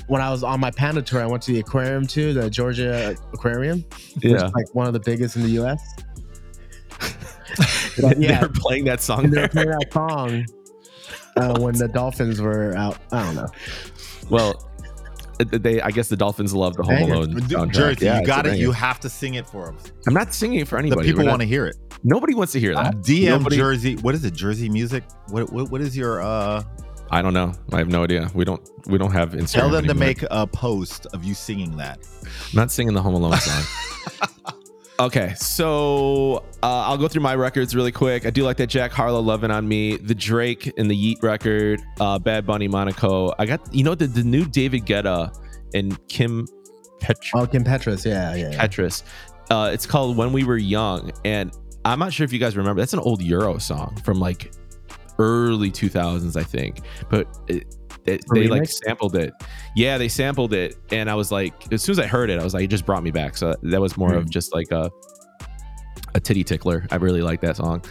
when 0.07 0.21
I 0.21 0.31
was 0.31 0.43
on 0.43 0.59
my 0.59 0.71
panda 0.71 1.01
tour, 1.03 1.21
I 1.21 1.27
went 1.27 1.43
to 1.43 1.51
the 1.53 1.59
aquarium 1.59 2.07
too, 2.07 2.33
the 2.33 2.49
Georgia 2.49 3.15
Aquarium. 3.33 3.85
which 4.15 4.25
Yeah. 4.25 4.45
is 4.47 4.53
like 4.53 4.73
one 4.73 4.87
of 4.87 4.93
the 4.93 4.99
biggest 4.99 5.35
in 5.35 5.43
the 5.43 5.49
U.S. 5.51 5.81
They 7.97 8.15
yeah, 8.17 8.41
were 8.41 8.49
playing 8.49 8.85
that 8.85 9.01
song 9.01 9.25
and 9.25 9.33
they 9.33 9.41
were 9.41 9.47
playing 9.49 9.69
that 9.69 9.91
song 9.91 10.45
uh, 11.35 11.59
when 11.59 11.75
the 11.77 11.87
Dolphins 11.87 12.39
were 12.39 12.73
out. 12.77 12.97
I 13.11 13.23
don't 13.23 13.35
know. 13.35 13.47
Well, 14.29 14.68
they. 15.39 15.81
I 15.81 15.91
guess 15.91 16.09
the 16.09 16.17
Dolphins 16.17 16.53
love 16.53 16.75
the 16.75 16.83
Home 16.83 17.11
Alone 17.11 17.27
soundtrack. 17.41 17.71
Jersey, 17.71 18.05
Yeah, 18.05 18.19
you 18.19 18.25
got 18.25 18.45
a 18.45 18.51
it. 18.53 18.59
You 18.59 18.71
have 18.71 18.99
to 19.01 19.09
sing 19.09 19.35
it 19.35 19.47
for 19.47 19.65
them. 19.67 19.77
I'm 20.07 20.13
not 20.13 20.33
singing 20.33 20.59
it 20.59 20.67
for 20.67 20.77
anybody. 20.77 21.07
The 21.07 21.13
people 21.13 21.25
want 21.25 21.41
to 21.41 21.47
hear 21.47 21.65
it. 21.65 21.75
Nobody 22.03 22.33
wants 22.35 22.53
to 22.53 22.59
hear 22.59 22.73
that. 22.75 22.97
DM 22.97 23.29
Nobody- 23.39 23.57
Jersey. 23.57 23.95
What 23.97 24.15
is 24.15 24.23
it? 24.25 24.33
Jersey 24.33 24.69
music. 24.69 25.03
What 25.29 25.51
what, 25.51 25.69
what 25.71 25.81
is 25.81 25.95
your 25.97 26.21
uh? 26.21 26.63
I 27.11 27.21
don't 27.23 27.33
know. 27.33 27.53
I 27.73 27.77
have 27.79 27.87
no 27.87 28.03
idea. 28.03 28.29
We 28.35 28.45
don't. 28.45 28.61
We 28.87 28.97
don't 28.97 29.11
have 29.11 29.31
Instagram. 29.31 29.51
Tell 29.51 29.69
them 29.69 29.87
to 29.87 29.93
make 29.95 30.23
a 30.29 30.45
post 30.45 31.07
of 31.13 31.23
you 31.23 31.33
singing 31.33 31.75
that. 31.77 31.99
I'm 32.23 32.29
not 32.53 32.71
singing 32.71 32.93
the 32.93 33.01
Home 33.01 33.15
Alone 33.15 33.37
song. 33.37 33.63
okay, 34.99 35.33
so 35.35 36.43
uh, 36.61 36.83
I'll 36.87 36.97
go 36.97 37.07
through 37.07 37.21
my 37.21 37.35
records 37.35 37.75
really 37.75 37.91
quick. 37.91 38.25
I 38.25 38.29
do 38.29 38.43
like 38.43 38.57
that 38.57 38.67
Jack 38.67 38.91
Harlow 38.91 39.21
"Loving 39.21 39.51
on 39.51 39.67
Me," 39.67 39.97
the 39.97 40.15
Drake 40.15 40.71
and 40.77 40.89
the 40.89 40.95
Yeat 40.95 41.19
record, 41.21 41.81
uh, 41.99 42.19
Bad 42.19 42.45
Bunny 42.45 42.67
Monaco. 42.67 43.33
I 43.39 43.45
got 43.45 43.73
you 43.73 43.83
know 43.83 43.95
the 43.95 44.07
the 44.07 44.23
new 44.23 44.45
David 44.45 44.85
Guetta 44.85 45.35
and 45.73 45.97
Kim 46.07 46.47
Petr- 46.99 47.31
Oh, 47.35 47.45
Kim 47.47 47.63
Petras. 47.63 48.05
Yeah, 48.05 48.35
yeah. 48.35 48.51
yeah. 48.51 48.67
Petras. 48.67 49.03
Uh, 49.49 49.69
it's 49.73 49.85
called 49.85 50.17
"When 50.17 50.31
We 50.31 50.43
Were 50.43 50.57
Young," 50.57 51.11
and 51.25 51.51
I'm 51.85 51.99
not 51.99 52.13
sure 52.13 52.23
if 52.25 52.33
you 52.33 52.39
guys 52.39 52.55
remember. 52.57 52.81
That's 52.81 52.93
an 52.93 52.99
old 52.99 53.21
Euro 53.21 53.57
song 53.57 53.99
from 54.03 54.19
like 54.19 54.51
early 55.17 55.69
2000s, 55.71 56.35
I 56.37 56.43
think. 56.43 56.81
But 57.09 57.27
it, 57.47 57.75
it, 58.05 58.21
A 58.31 58.33
they 58.33 58.47
like 58.47 58.67
sampled 58.69 59.15
it. 59.15 59.33
Yeah, 59.75 59.97
they 59.97 60.07
sampled 60.07 60.53
it, 60.53 60.75
and 60.91 61.09
I 61.09 61.15
was 61.15 61.31
like, 61.31 61.71
as 61.73 61.81
soon 61.81 61.93
as 61.93 61.99
I 61.99 62.07
heard 62.07 62.29
it, 62.29 62.39
I 62.39 62.43
was 62.43 62.53
like, 62.53 62.63
it 62.63 62.67
just 62.67 62.85
brought 62.85 63.03
me 63.03 63.11
back. 63.11 63.37
So 63.37 63.55
that 63.61 63.81
was 63.81 63.97
more 63.97 64.11
Hmm. 64.11 64.17
of 64.17 64.29
just 64.29 64.53
like 64.53 64.71
a 64.71 64.89
a 66.15 66.19
titty 66.19 66.43
tickler. 66.43 66.87
I 66.91 66.95
really 66.95 67.21
like 67.21 67.39
that 67.41 67.55
song. 67.57 67.83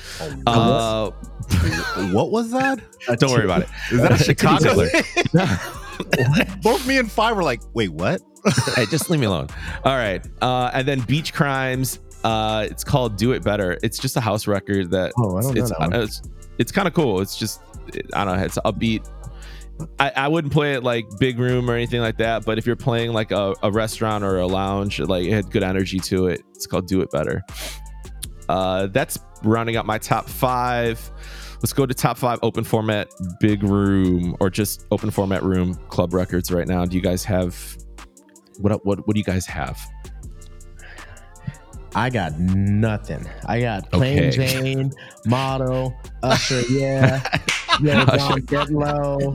Oh, 0.47 1.15
Uh, 1.51 2.09
what 2.13 2.31
was 2.33 2.51
that? 2.51 2.81
don't 3.21 3.31
worry 3.31 3.45
about 3.45 3.63
it. 3.63 3.69
Is 3.93 4.01
that 4.01 4.11
a 4.13 4.17
Titty 4.17 4.25
Chicago? 4.25 4.87
tickler. 4.89 5.49
Both 6.63 6.87
me 6.87 6.99
and 6.99 7.11
Five 7.11 7.37
were 7.37 7.43
like, 7.45 7.61
wait, 7.75 7.91
what? 7.93 8.21
hey, 8.77 8.87
just 8.87 9.11
leave 9.11 9.21
me 9.21 9.27
alone. 9.27 9.49
All 9.85 9.97
right. 9.97 10.25
Uh, 10.43 10.71
and 10.75 10.87
then 10.87 11.01
Beach 11.01 11.33
Crimes. 11.33 12.01
Uh, 12.25 12.67
it's 12.69 12.83
called 12.83 13.17
Do 13.17 13.33
It 13.33 13.45
Better. 13.45 13.79
It's 13.85 13.99
just 13.99 14.17
a 14.17 14.21
house 14.21 14.47
record 14.49 14.91
that 14.91 15.13
Oh, 15.17 15.37
I 15.37 15.43
don't 15.43 15.55
know 15.55 15.61
it's 15.63 15.71
that 15.71 15.79
one. 15.81 15.93
it's 15.93 16.23
it's 16.59 16.73
kind 16.73 16.89
of 16.89 16.95
cool. 16.95 17.21
It's 17.21 17.37
just 17.39 17.61
I 18.15 18.25
don't 18.25 18.37
know. 18.39 18.45
It's 18.45 18.59
upbeat. 18.59 19.09
I, 19.99 20.11
I 20.17 20.29
wouldn't 20.29 20.53
play 20.53 20.75
it 20.75 20.83
like 20.83 21.07
big 21.19 21.39
room 21.39 21.71
or 21.71 21.75
anything 21.75 22.01
like 22.01 22.19
that. 22.19 22.45
But 22.45 22.59
if 22.59 22.67
you're 22.67 22.77
playing 22.77 23.13
like 23.13 23.31
a, 23.31 23.55
a 23.63 23.71
restaurant 23.71 24.25
or 24.25 24.39
a 24.39 24.47
lounge, 24.47 25.01
like 25.01 25.27
it 25.27 25.33
had 25.33 25.51
good 25.51 25.63
energy 25.63 25.99
to 26.01 26.27
it. 26.27 26.43
It's 26.55 26.67
called 26.67 26.87
Do 26.87 27.01
It 27.01 27.11
Better. 27.11 27.43
Uh, 28.49 28.87
that's 28.89 29.19
rounding 29.43 29.77
up 29.77 29.87
my 29.87 29.99
top 29.99 30.29
five. 30.29 31.11
Let's 31.57 31.73
go 31.73 31.87
to 31.87 31.95
top 31.95 32.17
five 32.19 32.39
open 32.43 32.65
format 32.65 33.09
big 33.41 33.63
room 33.63 34.37
or 34.41 34.49
just 34.51 34.87
open 34.91 35.11
format 35.11 35.43
room 35.43 35.75
club 35.89 36.15
records 36.15 36.51
right 36.53 36.67
now. 36.67 36.85
Do 36.85 36.97
you 36.97 37.03
guys 37.03 37.25
have 37.25 37.77
what 38.59 38.85
what 38.85 39.07
what 39.07 39.15
do 39.15 39.19
you 39.19 39.25
guys 39.25 39.47
have? 39.47 39.81
I 41.95 42.11
got 42.11 42.39
nothing. 42.39 43.27
I 43.47 43.61
got 43.61 43.91
Plain 43.91 44.19
Okay. 44.25 44.31
Jane, 44.63 44.93
Motto, 45.27 45.97
Usher, 46.23 46.61
yeah, 46.71 47.23
yeah, 47.81 48.03
Usher. 48.03 48.41
John 48.41 48.41
Get 48.41 48.71
Low. 48.71 49.35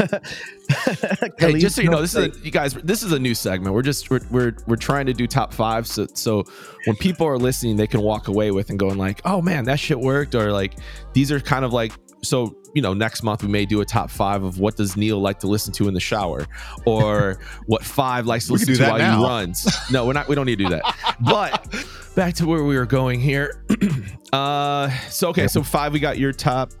Hey, 1.38 1.58
just 1.58 1.74
so 1.74 1.82
you 1.82 1.90
know, 1.90 2.00
this 2.00 2.14
is 2.14 2.36
a, 2.36 2.44
you 2.44 2.50
guys. 2.50 2.74
This 2.74 3.02
is 3.02 3.12
a 3.12 3.18
new 3.18 3.34
segment. 3.34 3.74
We're 3.74 3.82
just 3.82 4.08
we're, 4.08 4.20
we're 4.30 4.56
we're 4.66 4.76
trying 4.76 5.06
to 5.06 5.12
do 5.12 5.26
top 5.26 5.52
five, 5.52 5.86
so 5.86 6.06
so 6.14 6.44
when 6.84 6.94
people 6.96 7.26
are 7.26 7.36
listening, 7.38 7.76
they 7.76 7.88
can 7.88 8.00
walk 8.02 8.28
away 8.28 8.52
with 8.52 8.70
and 8.70 8.78
going 8.78 8.96
like, 8.96 9.20
oh 9.24 9.42
man, 9.42 9.64
that 9.64 9.80
shit 9.80 9.98
worked, 9.98 10.34
or 10.34 10.52
like 10.52 10.74
these 11.12 11.32
are 11.32 11.40
kind 11.40 11.64
of 11.64 11.72
like 11.72 11.92
so 12.22 12.54
you 12.74 12.82
know 12.82 12.94
next 12.94 13.22
month 13.22 13.42
we 13.42 13.48
may 13.48 13.64
do 13.66 13.80
a 13.80 13.84
top 13.84 14.10
five 14.10 14.42
of 14.44 14.58
what 14.58 14.76
does 14.76 14.96
Neil 14.96 15.20
like 15.20 15.40
to 15.40 15.46
listen 15.48 15.72
to 15.74 15.88
in 15.88 15.94
the 15.94 16.00
shower, 16.00 16.46
or 16.86 17.40
what 17.66 17.82
five 17.84 18.26
likes 18.26 18.46
to 18.46 18.52
listen 18.52 18.74
to 18.74 18.82
while 18.82 18.98
now. 18.98 19.18
he 19.18 19.24
runs. 19.24 19.66
No, 19.90 20.06
we're 20.06 20.12
not. 20.12 20.28
We 20.28 20.36
don't 20.36 20.46
need 20.46 20.58
to 20.58 20.64
do 20.64 20.70
that. 20.70 21.16
But 21.20 21.74
back 22.14 22.34
to 22.36 22.46
where 22.46 22.62
we 22.64 22.76
were 22.76 22.86
going 22.86 23.20
here. 23.20 23.64
uh, 24.32 24.88
so 25.08 25.28
okay, 25.30 25.48
so 25.48 25.62
five. 25.62 25.92
We 25.92 25.98
got 25.98 26.16
your 26.16 26.32
top 26.32 26.72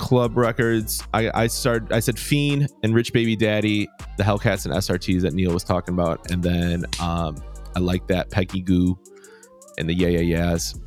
club 0.00 0.36
records. 0.36 1.02
I 1.14 1.30
I 1.42 1.46
started. 1.46 1.92
I 1.92 2.00
said 2.00 2.18
Fiend 2.18 2.68
and 2.82 2.94
Rich 2.94 3.12
Baby 3.12 3.36
Daddy, 3.36 3.88
the 4.16 4.24
Hellcats 4.24 4.64
and 4.64 4.74
SRTs 4.74 5.20
that 5.22 5.34
Neil 5.34 5.52
was 5.52 5.62
talking 5.62 5.94
about, 5.94 6.30
and 6.30 6.42
then 6.42 6.84
um, 7.00 7.36
I 7.76 7.78
like 7.80 8.06
that 8.08 8.30
Peggy 8.30 8.62
Gou 8.62 8.98
and 9.78 9.88
the 9.88 9.94
Yeah 9.94 10.08
Yeah 10.08 10.20
Yeahs. 10.20 10.80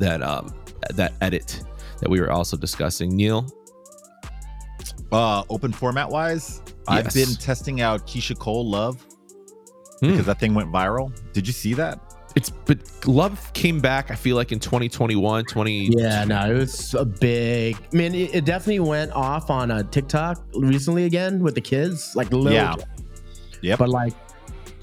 That 0.00 0.22
um 0.22 0.52
that 0.94 1.12
edit 1.20 1.62
that 2.00 2.08
we 2.08 2.20
were 2.20 2.30
also 2.32 2.56
discussing. 2.56 3.14
Neil, 3.14 3.46
Uh, 5.12 5.44
open 5.50 5.72
format 5.72 6.08
wise, 6.10 6.62
I've 6.88 7.12
been 7.14 7.34
testing 7.36 7.80
out 7.80 8.06
Keyshia 8.06 8.38
Cole 8.38 8.68
Love 8.68 9.06
Hmm. 10.00 10.10
because 10.10 10.26
that 10.26 10.40
thing 10.40 10.54
went 10.54 10.72
viral. 10.72 11.12
Did 11.32 11.46
you 11.46 11.52
see 11.52 11.74
that? 11.74 12.00
It's 12.36 12.50
but 12.50 12.78
Love 13.06 13.52
came 13.52 13.80
back. 13.80 14.10
I 14.10 14.14
feel 14.14 14.36
like 14.36 14.50
in 14.50 14.58
2021, 14.58 15.44
20. 15.44 15.90
Yeah, 15.96 16.24
no, 16.24 16.50
it 16.50 16.54
was 16.58 16.94
a 16.94 17.04
big. 17.04 17.76
I 17.76 17.96
mean, 17.96 18.14
it, 18.14 18.34
it 18.34 18.44
definitely 18.44 18.80
went 18.80 19.12
off 19.12 19.50
on 19.50 19.70
a 19.70 19.84
TikTok 19.84 20.42
recently 20.54 21.04
again 21.04 21.40
with 21.40 21.54
the 21.54 21.60
kids, 21.60 22.16
like 22.16 22.32
little, 22.32 22.50
Yeah. 22.52 22.74
Yep. 23.62 23.78
but 23.78 23.88
like 23.88 24.12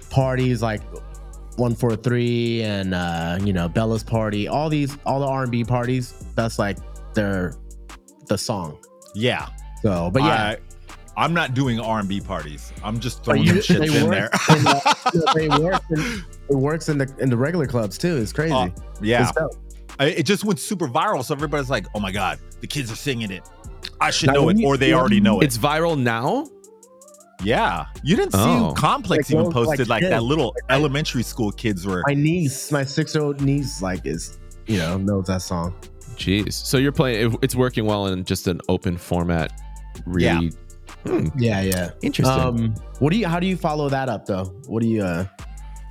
parties 0.09 0.61
like 0.61 0.81
one 1.57 1.75
four 1.75 1.95
three 1.95 2.63
and 2.63 2.93
uh, 2.93 3.37
you 3.43 3.53
know 3.53 3.67
Bella's 3.67 4.03
party, 4.03 4.47
all 4.47 4.69
these, 4.69 4.97
all 5.05 5.19
the 5.19 5.27
R 5.27 5.43
and 5.43 5.51
B 5.51 5.63
parties. 5.63 6.13
That's 6.35 6.57
like 6.57 6.77
their 7.13 7.53
the 8.27 8.37
song. 8.37 8.77
Yeah. 9.13 9.49
So, 9.81 10.09
but 10.11 10.21
yeah, 10.21 10.43
I, 10.43 10.57
I'm 11.17 11.33
not 11.33 11.53
doing 11.53 11.79
R&B 11.79 12.21
parties. 12.21 12.71
I'm 12.83 12.99
just 12.99 13.23
throwing 13.23 13.43
you- 13.43 13.53
them 13.53 13.57
shits 13.61 13.79
they 13.91 13.97
in 13.97 14.03
work 14.07 14.11
there. 14.11 14.57
in 14.57 14.63
the- 14.63 15.31
they 15.35 15.47
work 15.49 15.81
in- 15.89 16.23
it 16.49 16.55
works 16.55 16.89
in 16.89 16.97
the 16.97 17.13
in 17.19 17.29
the 17.29 17.37
regular 17.37 17.67
clubs 17.67 17.97
too. 17.97 18.17
It's 18.17 18.33
crazy. 18.33 18.53
Uh, 18.53 18.69
yeah, 19.01 19.31
I- 19.99 20.05
it 20.07 20.23
just 20.25 20.43
went 20.45 20.59
super 20.59 20.87
viral. 20.87 21.23
So 21.23 21.33
everybody's 21.35 21.69
like, 21.69 21.85
"Oh 21.95 21.99
my 21.99 22.11
god, 22.11 22.39
the 22.61 22.67
kids 22.67 22.91
are 22.91 22.95
singing 22.95 23.31
it. 23.31 23.43
I 23.99 24.09
should 24.11 24.27
Now, 24.27 24.33
know 24.33 24.49
it," 24.49 24.57
you- 24.57 24.65
or 24.67 24.77
they 24.77 24.93
already 24.93 25.19
know 25.19 25.39
it. 25.41 25.45
It's 25.45 25.57
viral 25.57 25.97
now. 25.99 26.47
Yeah, 27.43 27.85
you 28.03 28.15
didn't 28.15 28.33
see 28.33 28.39
Oh. 28.39 28.73
Complex 28.77 29.29
Like, 29.29 29.31
even 29.31 29.45
those, 29.51 29.55
like, 29.55 29.67
posted 29.67 29.89
like, 29.89 30.03
that 30.03 30.11
kids. 30.11 30.23
little 30.23 30.55
elementary 30.69 31.23
school 31.23 31.51
kids 31.51 31.87
were. 31.87 32.03
My 32.07 32.13
niece, 32.13 32.71
my 32.71 32.83
six 32.85 33.15
year 33.15 33.23
old 33.23 33.41
niece, 33.41 33.81
like 33.81 34.05
is 34.05 34.37
you 34.67 34.77
know 34.77 34.97
knows 34.97 35.25
that 35.27 35.41
song. 35.41 35.73
Jeez. 36.15 36.53
So 36.53 36.77
you're 36.77 36.91
playing. 36.91 37.31
it- 37.31 37.39
It's 37.41 37.55
working 37.55 37.85
well 37.85 38.07
in 38.07 38.23
just 38.25 38.47
an 38.47 38.61
open 38.69 38.95
format. 38.97 39.51
Really. 40.05 40.51
Hmm, 41.05 41.27
Yeah, 41.37 41.61
yeah. 41.61 41.91
interesting. 42.01 42.39
Um, 42.41 42.75
what 42.99 43.11
do 43.11 43.17
you? 43.17 43.27
How 43.27 43.39
do 43.39 43.47
you 43.47 43.57
follow 43.57 43.89
that 43.89 44.07
up 44.09 44.25
though? 44.25 44.45
What 44.67 44.81
do 44.81 44.87
you? 44.87 45.03
uh 45.03 45.25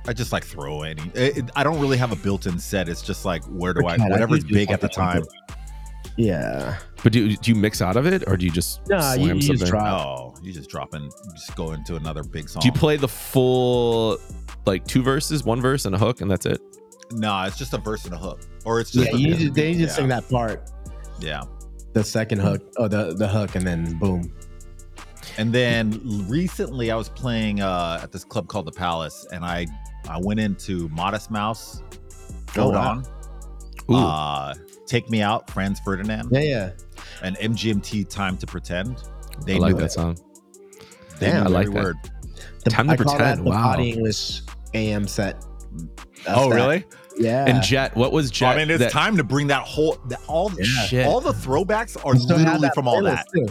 I 0.07 0.13
just 0.13 0.31
like 0.31 0.43
throw 0.43 0.81
any. 0.81 1.03
It, 1.13 1.37
it- 1.37 1.51
I 1.55 1.63
don't 1.63 1.79
really 1.79 1.97
have 1.97 2.11
a 2.11 2.15
built-in 2.15 2.57
set. 2.59 2.89
It's 2.89 3.01
just 3.03 3.23
like 3.25 3.43
where 3.45 3.73
do 3.73 3.85
I 3.85 3.93
Okay, 3.95 4.03
I 4.03 4.07
whatever's 4.09 4.43
usually 4.43 4.61
big 4.61 4.71
at 4.71 4.81
the 4.81 4.89
follow 4.89 5.13
time. 5.13 5.23
Yeah. 6.17 6.77
but 7.03 7.13
do, 7.13 7.35
do 7.35 7.51
you 7.51 7.55
mix 7.55 7.81
out 7.81 7.95
of 7.95 8.05
it 8.05 8.23
or 8.27 8.35
do 8.35 8.45
you 8.45 8.51
just 8.51 8.81
No, 8.89 8.99
slam 8.99 9.19
you, 9.21 9.27
you 9.27 9.39
just 9.39 9.47
something? 9.59 9.67
drop. 9.67 10.05
Oh, 10.05 10.35
you 10.41 10.51
just 10.51 10.69
drop 10.69 10.93
in, 10.93 11.09
just 11.33 11.55
go 11.55 11.71
into 11.71 11.95
another 11.95 12.23
big 12.23 12.49
song. 12.49 12.61
Do 12.61 12.67
you 12.67 12.71
play 12.73 12.97
the 12.97 13.07
full 13.07 14.17
like 14.65 14.85
two 14.85 15.01
verses, 15.03 15.43
one 15.43 15.61
verse 15.61 15.85
and 15.85 15.95
a 15.95 15.97
hook, 15.97 16.21
and 16.21 16.29
that's 16.29 16.45
it? 16.45 16.59
No, 17.11 17.43
it's 17.43 17.57
just 17.57 17.73
a 17.73 17.77
verse 17.77 18.05
and 18.05 18.13
a 18.13 18.17
hook, 18.17 18.41
or 18.65 18.79
it's 18.81 18.91
just 18.91 19.11
Yeah, 19.11 19.17
you 19.17 19.35
just, 19.35 19.53
they 19.53 19.71
just 19.73 19.81
yeah, 19.81 19.87
sing 19.89 20.07
that 20.09 20.27
part, 20.29 20.69
Yeah, 21.19 21.43
the 21.93 22.03
second 22.03 22.39
hook, 22.39 22.61
oh 22.77 22.87
the 22.87 23.13
the 23.13 23.27
hook, 23.27 23.55
and 23.55 23.65
then 23.67 23.97
boom. 23.99 24.33
And 25.37 25.53
then 25.53 25.99
recently 26.27 26.91
I 26.91 26.95
was 26.95 27.09
playing 27.09 27.61
uh, 27.61 27.99
at 28.03 28.11
this 28.11 28.23
club 28.23 28.47
called 28.47 28.65
the 28.65 28.71
Palace, 28.71 29.25
and 29.31 29.43
I 29.45 29.67
I 30.09 30.17
went 30.19 30.39
into 30.39 30.89
Modest 30.89 31.31
Mouse, 31.31 31.81
Oh, 32.57 32.61
Hold 32.63 32.73
wow. 32.75 32.89
On, 32.91 33.05
Ooh, 33.91 33.95
uh, 33.97 34.53
Take 34.85 35.09
Me 35.09 35.21
Out, 35.21 35.49
Franz 35.51 35.79
Ferdinand, 35.79 36.29
Yeah, 36.31 36.39
yeah. 36.41 36.69
and 37.23 37.37
MGMT 37.37 38.09
Time 38.09 38.37
to 38.37 38.47
Pretend. 38.47 38.97
They 39.45 39.55
I 39.55 39.59
like 39.59 39.73
knew 39.73 39.79
that 39.79 39.85
it. 39.85 39.91
song. 39.91 40.17
They 41.19 41.27
Damn, 41.27 41.47
I 41.47 41.49
like 41.49 41.67
that. 41.67 41.73
word. 41.83 41.97
The, 42.63 42.69
Time 42.71 42.87
to 42.87 42.93
I 42.93 42.97
call 42.97 43.17
that 43.17 43.37
Pretend, 43.37 43.45
the 43.47 43.49
wow. 43.51 43.63
Body 43.71 43.91
English 43.91 44.41
AM 44.73 45.07
set. 45.07 45.45
That's 46.25 46.37
oh, 46.37 46.49
that. 46.49 46.55
really? 46.55 46.85
Yeah. 47.17 47.45
And 47.45 47.63
Jet, 47.63 47.95
what 47.95 48.11
was 48.11 48.31
Jet? 48.31 48.49
I 48.53 48.57
mean, 48.57 48.69
it's 48.69 48.79
that- 48.79 48.91
time 48.91 49.17
to 49.17 49.23
bring 49.23 49.47
that 49.47 49.61
whole 49.63 49.97
that, 50.09 50.19
all 50.27 50.51
Yeah. 50.57 50.65
Shit. 50.87 51.05
all 51.07 51.21
the 51.21 51.31
throwbacks 51.33 51.95
are 52.05 52.13
You 52.15 52.19
still 52.19 52.37
have 52.37 52.47
literally 52.61 52.69
from 52.75 52.87
all 52.87 53.01
that. 53.03 53.27
too. 53.33 53.47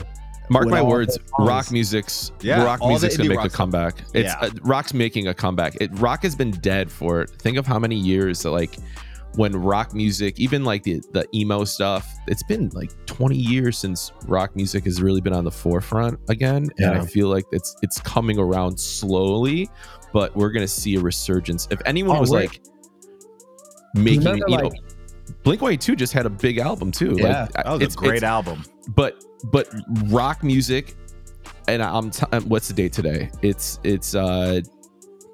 Mark 0.50 0.68
my 0.68 0.82
words, 0.82 1.18
rock 1.38 1.70
music's 1.70 2.32
Yeah, 2.42 2.64
rock 2.64 2.80
music's 2.84 3.16
gonna 3.16 3.28
make 3.28 3.38
a 3.38 3.42
stuff. 3.42 3.52
comeback. 3.52 3.94
It's 4.14 4.28
Yeah. 4.34 4.38
uh, 4.40 4.50
rock's 4.62 4.92
making 4.92 5.28
a 5.28 5.34
comeback. 5.34 5.76
It 5.80 5.90
rock 6.00 6.22
has 6.24 6.34
been 6.34 6.50
dead 6.50 6.90
for 6.90 7.24
think 7.26 7.56
of 7.56 7.66
how 7.66 7.78
many 7.78 7.96
years 7.96 8.42
that 8.42 8.50
like 8.50 8.76
when 9.36 9.52
rock 9.54 9.94
music, 9.94 10.40
even 10.40 10.64
like 10.64 10.82
the 10.82 11.00
the 11.12 11.24
emo 11.32 11.62
stuff, 11.64 12.12
it's 12.26 12.42
been 12.42 12.68
like 12.74 12.90
20 13.06 13.36
years 13.36 13.78
since 13.78 14.10
rock 14.26 14.56
music 14.56 14.84
has 14.84 15.00
really 15.00 15.20
been 15.20 15.32
on 15.32 15.44
the 15.44 15.52
forefront 15.52 16.18
again. 16.28 16.68
And 16.78 16.98
I 16.98 17.06
feel 17.06 17.28
like 17.28 17.44
it's 17.52 17.76
it's 17.82 18.00
coming 18.00 18.38
around 18.40 18.78
slowly, 18.78 19.70
but 20.12 20.34
we're 20.36 20.50
gonna 20.50 20.66
see 20.66 20.96
a 20.96 21.00
resurgence. 21.00 21.68
If 21.70 21.80
anyone 21.86 22.16
Oh, 22.16 22.20
was 22.20 22.30
like 22.30 22.60
making 23.94 24.22
you 24.22 24.38
know 24.38 24.46
like- 24.48 24.72
Blink 25.42 25.60
182 25.62 25.96
just 25.96 26.12
had 26.12 26.26
a 26.26 26.30
big 26.30 26.58
album 26.58 26.90
too. 26.92 27.14
Yeah. 27.18 27.42
Like, 27.42 27.52
That 27.52 27.66
was 27.68 27.82
it's, 27.82 27.94
a 27.94 27.98
great 27.98 28.16
it's- 28.18 28.30
album. 28.30 28.64
but 28.94 29.22
but 29.52 29.68
rock 30.08 30.42
music 30.42 30.94
and 31.68 31.82
i'm 31.82 32.10
t- 32.10 32.26
uh, 32.32 32.40
what's 32.40 32.68
the 32.68 32.74
date 32.74 32.92
today 32.92 33.30
it's 33.42 33.78
it's 33.84 34.14
uh 34.14 34.60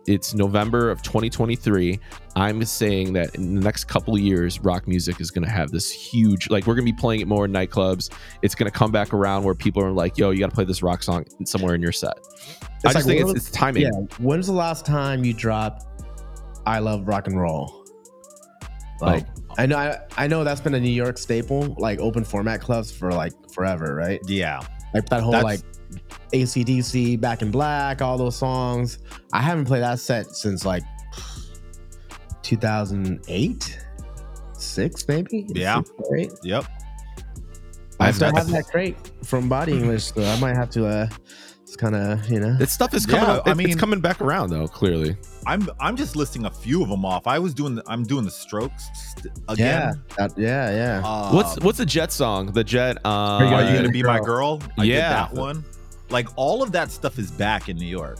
it's 0.07 0.33
november 0.35 0.91
of 0.91 1.03
2023 1.03 1.99
i'm 2.37 2.65
saying 2.65 3.13
that 3.13 3.35
in 3.35 3.57
the 3.57 3.61
next 3.61 3.85
couple 3.87 4.15
of 4.15 4.21
years 4.21 4.61
rock 4.61 4.87
music 4.87 5.21
is 5.21 5.33
going 5.33 5.45
to 5.45 5.51
have 5.51 5.73
this 5.73 5.91
huge 5.91 6.49
like 6.51 6.67
we're 6.69 6.75
going 6.77 6.87
to 6.87 6.93
be 6.93 6.97
playing 7.01 7.21
it 7.21 7.27
more 7.27 7.47
in 7.47 7.53
nightclubs 7.53 8.13
it's 8.43 8.55
going 8.55 8.71
to 8.71 8.77
come 8.77 8.93
back 8.93 9.13
around 9.13 9.43
where 9.43 9.55
people 9.57 9.83
are 9.83 9.91
like 9.91 10.17
yo 10.19 10.31
you 10.31 10.39
got 10.39 10.51
to 10.51 10.55
play 10.55 10.65
this 10.65 10.83
rock 10.85 11.03
song 11.03 11.25
somewhere 11.45 11.75
in 11.75 11.83
your 11.83 11.91
set 11.93 12.15
i 12.85 12.89
like, 12.89 12.93
just 12.95 13.07
think 13.09 13.21
it's, 13.21 13.33
was- 13.33 13.35
it's 13.49 13.51
timing 13.51 13.83
Yeah. 13.83 13.91
When's 14.19 14.47
the 14.47 14.53
last 14.53 14.87
time 14.87 15.25
you 15.25 15.33
dropped 15.33 15.85
I 16.67 16.79
love 16.81 17.07
rock 17.09 17.27
and 17.29 17.41
roll? 17.41 17.85
Like 19.01 19.27
I 19.59 19.67
know 19.67 19.77
I, 19.77 19.99
I 20.17 20.27
know 20.27 20.45
that's 20.45 20.61
been 20.61 20.75
a 20.75 20.81
New 20.81 20.91
York 20.91 21.19
staple, 21.19 21.75
like 21.79 21.99
open 21.99 22.25
format 22.25 22.61
clubs 22.61 22.91
for 22.93 23.13
like 23.13 23.33
forever, 23.53 23.95
right? 23.95 24.21
Yeah. 24.27 24.61
Like 24.95 25.09
that 25.09 25.23
whole 25.23 25.33
That's- 25.33 25.45
like 25.45 25.61
ACDC, 26.33 27.21
Back 27.21 27.43
in 27.43 27.51
Black, 27.51 28.03
all 28.03 28.19
those 28.19 28.37
songs. 28.37 28.99
I 29.33 29.41
haven't 29.41 29.65
played 29.67 29.83
that 29.83 29.99
set 29.99 30.27
since 30.27 30.65
like 30.65 30.83
2008, 32.43 33.79
six 34.53 35.09
maybe. 35.09 35.47
Yeah. 35.49 35.83
Six 35.83 36.09
eight. 36.17 36.33
Yep. 36.43 36.65
I 37.99 38.11
still 38.11 38.35
have 38.35 38.51
that 38.51 38.67
crate 38.67 38.97
from 39.25 39.49
Body 39.49 39.73
English, 39.73 40.13
so 40.13 40.23
I 40.23 40.39
might 40.39 40.55
have 40.55 40.69
to 40.71 40.87
uh, 40.87 41.09
just 41.77 41.93
kind 41.93 41.95
of 41.97 42.31
you 42.31 42.41
know. 42.41 42.57
this 42.57 42.73
stuff 42.73 42.95
is 42.95 43.07
coming 43.07 43.23
Yeah, 43.27 43.35
up 43.35 43.47
I 43.47 43.51
it- 43.51 43.59
it's 43.59 43.69
mean- 43.69 43.79
coming 43.79 44.01
back 44.01 44.21
around 44.21 44.51
though 44.51 44.67
clearly 44.69 45.17
I'm 45.47 45.69
I'm 45.81 45.97
just 45.97 46.17
listing 46.17 46.45
a 46.45 46.51
few 46.51 46.83
of 46.83 46.89
them 46.89 47.05
off. 47.05 47.27
I 47.29 47.39
was 47.39 47.55
doing 47.55 47.77
the, 47.77 47.83
I'm 47.87 48.03
doing 48.03 48.25
the 48.25 48.31
Strokes 48.33 48.89
st- 49.17 49.33
Yeah, 49.57 49.91
again. 49.91 50.03
that, 50.19 50.37
yeah, 50.37 50.71
yeah. 51.01 51.03
Uh, 51.07 51.31
what's 51.33 51.57
what's 51.61 51.79
the 51.79 51.87
jet 51.87 52.11
song 52.13 52.47
the 52.53 52.65
jet 52.65 52.97
uh 53.05 53.09
Are 53.09 53.45
you 53.45 53.55
Are 53.55 53.63
you 53.63 53.69
Uh, 53.69 53.77
gonna 53.77 53.89
be 53.91 54.03
my 54.03 54.19
Girl. 54.19 54.59
girl? 54.59 54.71
I 54.79 54.85
Yeah. 54.85 55.09
that 55.11 55.35
one. 55.35 55.65
Like 56.11 56.29
all 56.37 56.63
of 56.63 56.73
that 56.73 56.91
stuff 56.91 57.19
is 57.19 57.31
back 57.31 57.69
in 57.69 57.77
New 57.77 57.87
York. 57.87 58.19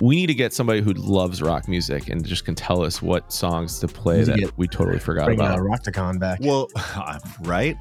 we 0.00 0.14
need 0.14 0.28
to 0.28 0.34
get 0.34 0.52
somebody 0.52 0.80
who 0.80 0.92
loves 0.92 1.42
rock 1.42 1.66
music 1.66 2.08
and 2.10 2.24
just 2.24 2.44
can 2.44 2.54
tell 2.54 2.82
us 2.84 3.02
what 3.02 3.32
songs 3.32 3.80
to 3.80 3.88
play 3.88 4.22
that 4.22 4.38
get- 4.38 4.56
we 4.56 4.68
totally 4.68 5.00
forgot 5.00 5.24
Bring 5.26 5.40
uh, 5.40 5.46
about. 5.46 5.58
Rockticon 5.60 6.20
back. 6.20 6.38
Well, 6.42 6.68
right, 7.42 7.76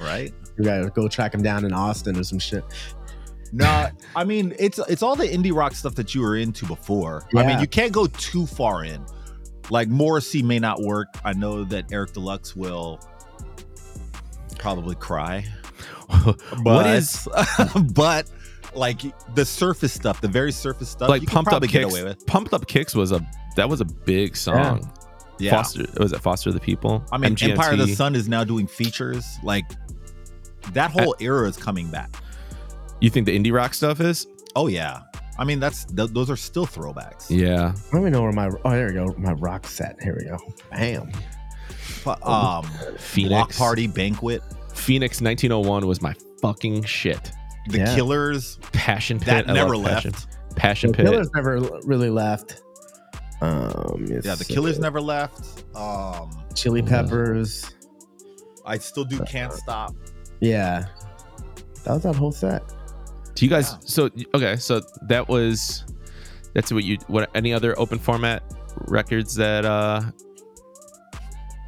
right. 0.00 0.32
We 0.56 0.64
gotta 0.64 0.88
go 0.88 1.06
track 1.06 1.34
him 1.34 1.42
down 1.42 1.66
in 1.66 1.74
Austin 1.74 2.16
or 2.18 2.22
some 2.24 2.38
shit. 2.38 2.64
No, 3.52 3.88
I 4.14 4.24
mean 4.24 4.54
it's 4.58 4.78
it's 4.78 5.02
all 5.02 5.16
the 5.16 5.26
indie 5.26 5.54
rock 5.54 5.74
stuff 5.74 5.94
that 5.96 6.14
you 6.14 6.20
were 6.22 6.36
into 6.36 6.66
before. 6.66 7.26
I 7.36 7.46
mean, 7.46 7.60
you 7.60 7.66
can't 7.66 7.92
go 7.92 8.06
too 8.06 8.46
far 8.46 8.84
in. 8.84 9.04
Like 9.70 9.88
Morrissey 9.88 10.42
may 10.42 10.58
not 10.58 10.80
work. 10.80 11.08
I 11.24 11.32
know 11.32 11.64
that 11.64 11.92
Eric 11.92 12.12
Deluxe 12.12 12.56
will 12.56 13.00
probably 14.58 14.94
cry. 14.96 15.44
what 16.62 16.86
is 16.86 17.28
but 17.94 18.30
like 18.74 19.00
the 19.34 19.44
surface 19.44 19.92
stuff, 19.92 20.20
the 20.20 20.28
very 20.28 20.52
surface 20.52 20.90
stuff, 20.90 21.08
like 21.08 21.22
you 21.22 21.28
pumped 21.28 21.52
up 21.52 21.62
get 21.62 21.70
kicks? 21.70 21.92
away 21.92 22.04
with. 22.04 22.26
Pumped 22.26 22.52
up 22.52 22.66
kicks 22.66 22.94
was 22.94 23.12
a 23.12 23.24
that 23.56 23.68
was 23.68 23.80
a 23.80 23.84
big 23.84 24.36
song. 24.36 24.90
Yeah, 25.38 25.52
Foster 25.52 25.86
was 25.98 26.12
it 26.12 26.20
Foster 26.20 26.52
the 26.52 26.60
People? 26.60 27.04
I 27.12 27.18
mean, 27.18 27.36
Empire 27.40 27.72
of 27.72 27.78
the 27.78 27.94
Sun 27.94 28.14
is 28.14 28.28
now 28.28 28.44
doing 28.44 28.66
features. 28.66 29.38
Like 29.42 29.64
that 30.72 30.90
whole 30.90 31.16
era 31.20 31.48
is 31.48 31.56
coming 31.56 31.88
back. 31.88 32.10
You 33.00 33.10
think 33.10 33.26
the 33.26 33.38
indie 33.38 33.52
rock 33.52 33.74
stuff 33.74 34.00
is? 34.00 34.26
Oh 34.56 34.66
yeah, 34.66 35.00
I 35.38 35.44
mean 35.44 35.60
that's 35.60 35.84
th- 35.84 36.10
those 36.10 36.30
are 36.30 36.36
still 36.36 36.66
throwbacks. 36.66 37.26
Yeah. 37.30 37.72
I 37.74 37.92
don't 37.92 38.00
even 38.02 38.12
know 38.12 38.22
where 38.22 38.32
my 38.32 38.50
oh 38.64 38.70
there 38.70 38.86
we 38.88 38.92
go 38.94 39.14
my 39.18 39.32
rock 39.32 39.66
set. 39.66 39.96
Here 40.02 40.16
we 40.18 40.26
go. 40.26 40.38
Bam. 40.70 41.10
But, 42.04 42.26
um, 42.26 42.64
Phoenix 42.98 43.28
Block 43.30 43.52
Party 43.54 43.86
Banquet, 43.86 44.42
Phoenix 44.74 45.20
1901 45.20 45.86
was 45.86 46.00
my 46.00 46.14
fucking 46.40 46.84
shit. 46.84 47.30
The 47.68 47.78
Yeah. 47.78 47.94
Killers, 47.94 48.58
Passion 48.72 49.18
Pit. 49.18 49.26
that 49.46 49.50
I 49.50 49.52
never 49.52 49.76
love 49.76 49.84
left. 50.04 50.04
Passion, 50.04 50.24
Passion 50.56 50.90
The 50.92 50.96
Pit. 50.96 51.06
Killers 51.06 51.30
never 51.34 51.60
really 51.84 52.08
left. 52.10 52.62
Um, 53.42 54.06
Yeah, 54.08 54.34
the 54.34 54.44
Killers 54.48 54.78
uh, 54.78 54.82
never 54.82 55.00
left. 55.00 55.64
Um, 55.76 56.30
Chili 56.54 56.82
Peppers. 56.82 57.70
I 58.66 58.78
still 58.78 59.04
do 59.04 59.18
Can't 59.20 59.52
Stop. 59.52 59.94
Yeah, 60.40 60.86
that 61.84 61.92
was 61.94 62.02
that 62.04 62.14
whole 62.16 62.32
set. 62.32 62.62
Do 63.40 63.46
you 63.46 63.50
guys? 63.50 63.70
Yeah. 63.72 63.78
So 63.84 64.10
okay, 64.34 64.56
so 64.56 64.82
that 65.08 65.26
was 65.26 65.86
that's 66.52 66.70
what 66.70 66.84
you 66.84 66.98
what 67.06 67.30
any 67.34 67.54
other 67.54 67.78
open 67.78 67.98
format 67.98 68.42
records 68.88 69.34
that 69.36 69.64
uh 69.64 70.02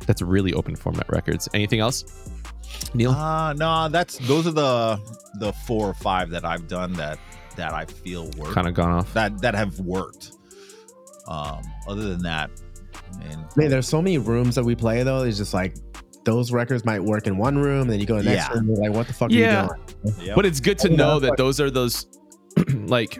that's 0.07 0.21
really 0.21 0.53
open 0.53 0.77
format 0.77 1.09
records. 1.09 1.49
Anything 1.55 1.81
else? 1.81 2.05
Neil? 2.93 3.13
Uh 3.13 3.55
no, 3.55 3.89
that's 3.89 4.19
those 4.19 4.47
are 4.47 4.51
the 4.51 5.01
the 5.39 5.55
four 5.67 5.89
or 5.89 5.95
five 5.95 6.29
that 6.29 6.45
I've 6.45 6.69
done 6.69 6.93
that 6.93 7.19
that 7.57 7.73
I 7.73 7.87
feel 7.87 8.31
work 8.37 8.53
kind 8.53 8.69
of 8.69 8.75
gone 8.75 8.91
off. 8.91 9.15
that 9.15 9.41
that 9.41 9.55
have 9.55 9.81
worked. 9.81 10.33
Um, 11.27 11.63
other 11.89 12.03
than 12.03 12.23
that, 12.25 12.51
I 13.15 13.29
mean, 13.29 13.47
Man, 13.57 13.71
there's 13.71 13.89
so 13.89 14.03
many 14.03 14.19
rooms 14.19 14.57
that 14.57 14.65
we 14.65 14.75
play 14.75 15.03
though. 15.05 15.23
It's 15.23 15.39
just 15.39 15.55
like 15.55 15.75
those 16.25 16.53
records 16.53 16.85
might 16.85 17.03
work 17.03 17.27
in 17.27 17.37
one 17.37 17.59
room, 17.59 17.89
then 17.89 17.99
you 18.01 18.07
go 18.07 18.17
to 18.17 18.23
the 18.23 18.31
next 18.31 18.49
Yeah. 18.49 18.55
room. 18.55 18.69
You're 18.69 18.77
like, 18.77 18.93
what 18.93 19.07
the 19.09 19.13
fuck 19.13 19.31
Yeah. 19.31 19.67
are 19.67 19.77
you 20.05 20.11
doing? 20.13 20.27
yep. 20.27 20.37
But 20.37 20.47
it's 20.47 20.61
good 20.61 20.79
to 20.81 20.89
Yeah, 20.89 20.95
uh, 20.95 20.97
know 20.99 21.21
that 21.21 21.37
those 21.37 21.61
are 21.61 21.71
those 21.71 22.07
like 22.87 23.19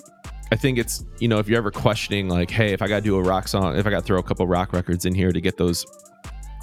I 0.53 0.57
think 0.57 0.79
it's 0.79 1.05
you 1.19 1.29
know 1.29 1.39
if 1.39 1.49
you're 1.49 1.59
ever 1.59 1.71
questioning 1.71 2.29
like 2.29 2.51
hey 2.51 2.73
if 2.73 2.83
I 2.83 2.89
got 2.89 2.97
to 2.97 3.03
do 3.03 3.17
a 3.17 3.23
rock 3.23 3.49
song 3.49 3.77
if 3.77 3.87
I 3.87 3.91
got 3.91 4.01
to 4.01 4.05
throw 4.07 4.19
a 4.19 4.23
couple 4.23 4.47
rock 4.47 4.73
records 4.73 5.05
in 5.07 5.15
here 5.15 5.33
to 5.33 5.41
get 5.41 5.57
those 5.57 5.87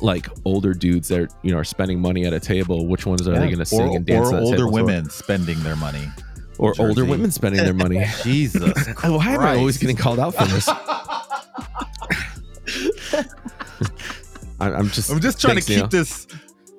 like 0.02 0.28
older 0.46 0.74
dudes 0.74 1.08
that 1.10 1.34
you 1.42 1.52
know 1.52 1.58
are 1.58 1.64
spending 1.64 2.00
money 2.00 2.26
at 2.26 2.32
a 2.34 2.40
table 2.40 2.86
which 2.88 3.06
ones 3.06 3.28
are 3.28 3.34
they 3.34 3.48
going 3.48 3.58
to 3.58 3.66
sing 3.66 3.82
or, 3.90 3.96
and 3.98 4.06
dance 4.06 4.30
or 4.32 4.36
at 4.38 4.44
older 4.44 4.58
table? 4.58 4.70
So- 4.70 4.74
women 4.76 5.10
spending 5.10 5.60
their 5.64 5.76
money. 5.76 6.08
or 6.60 6.74
older 6.80 7.04
women 7.06 7.32
spending 7.32 7.64
their 7.64 7.74
money. 7.74 8.06
Jesus. 8.24 8.62
Why 9.02 9.34
am 9.34 9.40
I 9.42 9.56
always 9.56 9.78
getting 9.78 9.96
called 9.98 10.20
out 10.20 10.36
for 10.36 10.46
this? 10.46 10.70
I- 14.60 14.74
I'm 14.74 14.89
just 14.89 15.10
I'm 15.10 15.20
just 15.20 15.39
trying 15.41 15.55
thanks, 15.55 15.66
to 15.68 15.74
keep 15.74 15.82
Neil. 15.82 15.88
this 15.88 16.28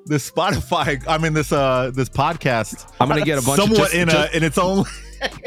this 0.06 0.30
Spotify. 0.30 1.02
I 1.06 1.18
mean 1.18 1.32
this 1.34 1.52
uh 1.52 1.90
this 1.94 2.08
podcast. 2.08 2.90
I'm 3.00 3.08
gonna 3.08 3.24
get 3.24 3.38
a 3.42 3.46
bunch 3.46 3.58
of 3.60 3.64
somewhat 3.68 3.90
just- 3.90 3.94
in 3.94 4.08
just- 4.08 4.32
a 4.32 4.36
in 4.36 4.42
its 4.44 4.58
own. 4.58 4.84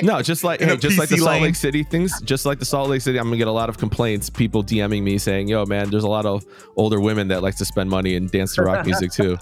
No, 0.03 0.21
just 0.21 0.43
like 0.43 0.61
hey, 0.61 0.73
a 0.73 0.77
just 0.77 0.99
like 0.99 1.09
the 1.09 1.15
PC 1.15 1.19
Salt 1.21 1.29
lane. 1.31 1.41
Lake 1.41 1.55
City 1.55 1.81
things, 1.81 2.21
just 2.21 2.45
like 2.45 2.59
the 2.59 2.65
Salt 2.65 2.91
Lake 2.91 3.01
City, 3.01 3.17
I'm 3.17 3.25
gonna 3.25 3.37
get 3.37 3.47
a 3.47 3.51
lot 3.51 3.69
of 3.69 3.79
complaints. 3.79 4.29
People 4.29 4.63
DMing 4.63 5.01
me 5.01 5.17
saying, 5.17 5.47
"Yo, 5.47 5.65
man, 5.65 5.89
there's 5.89 6.03
a 6.03 6.07
lot 6.07 6.27
of 6.27 6.45
older 6.75 6.99
women 6.99 7.27
that 7.29 7.41
like 7.41 7.55
to 7.55 7.65
spend 7.65 7.89
money 7.89 8.15
and 8.15 8.29
dance 8.29 8.53
to 8.53 8.61
rock 8.61 8.85
music 8.85 9.11
too." 9.11 9.35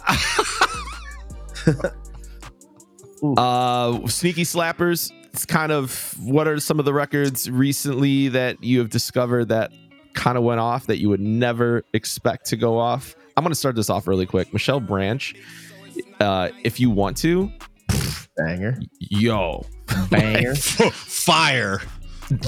uh, 3.38 4.08
sneaky 4.08 4.44
slappers. 4.44 5.12
It's 5.34 5.46
kind 5.46 5.72
of 5.72 6.16
what 6.24 6.48
are 6.48 6.60
some 6.60 6.80
of 6.80 6.86
the 6.86 6.94
records 6.94 7.50
recently 7.50 8.30
that 8.30 8.64
you 8.64 8.80
have 8.80 8.89
discovered 8.89 9.50
that 9.50 9.72
kind 10.14 10.38
of 10.38 10.43
went 10.43 10.59
off 10.59 10.88
that 10.88 10.99
you 10.99 11.09
would 11.09 11.22
never 11.22 11.84
expect 11.93 12.45
to 12.47 12.57
go 12.57 12.78
off? 12.78 13.16
I'm 13.38 13.43
gonna 13.43 13.55
start 13.55 13.76
this 13.76 13.89
off 13.89 14.07
really 14.07 14.26
quick. 14.26 14.51
Michelle 14.53 14.80
Branch, 14.80 15.36
uh, 16.20 16.49
if 16.64 16.80
you 16.80 16.89
want 16.89 17.18
to, 17.18 17.51
Banger. 18.38 18.80
yo, 18.99 19.66
Banger. 20.09 20.55
Fire. 20.91 21.82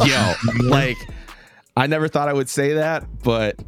yo 0.06 0.34
like 0.64 0.96
i 1.76 1.86
never 1.86 2.08
thought 2.08 2.30
i 2.30 2.34
would 2.34 2.48
say 2.48 2.72
that 2.72 3.06
but 3.22 3.62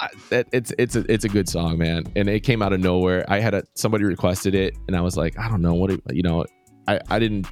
I, 0.00 0.08
it, 0.32 0.48
it's 0.50 0.72
it's 0.78 0.96
a 0.96 1.04
it's 1.08 1.24
a 1.24 1.28
good 1.28 1.48
song 1.48 1.78
man 1.78 2.04
and 2.16 2.28
it 2.28 2.40
came 2.40 2.60
out 2.60 2.72
of 2.72 2.80
nowhere 2.80 3.24
i 3.28 3.38
had 3.38 3.54
a 3.54 3.62
somebody 3.74 4.02
requested 4.02 4.56
it 4.56 4.76
and 4.88 4.96
i 4.96 5.00
was 5.00 5.16
like 5.16 5.38
i 5.38 5.48
don't 5.48 5.62
know 5.62 5.74
what 5.74 5.92
it, 5.92 6.00
you 6.10 6.22
know 6.22 6.44
i 6.88 6.98
i 7.08 7.20
didn't 7.20 7.46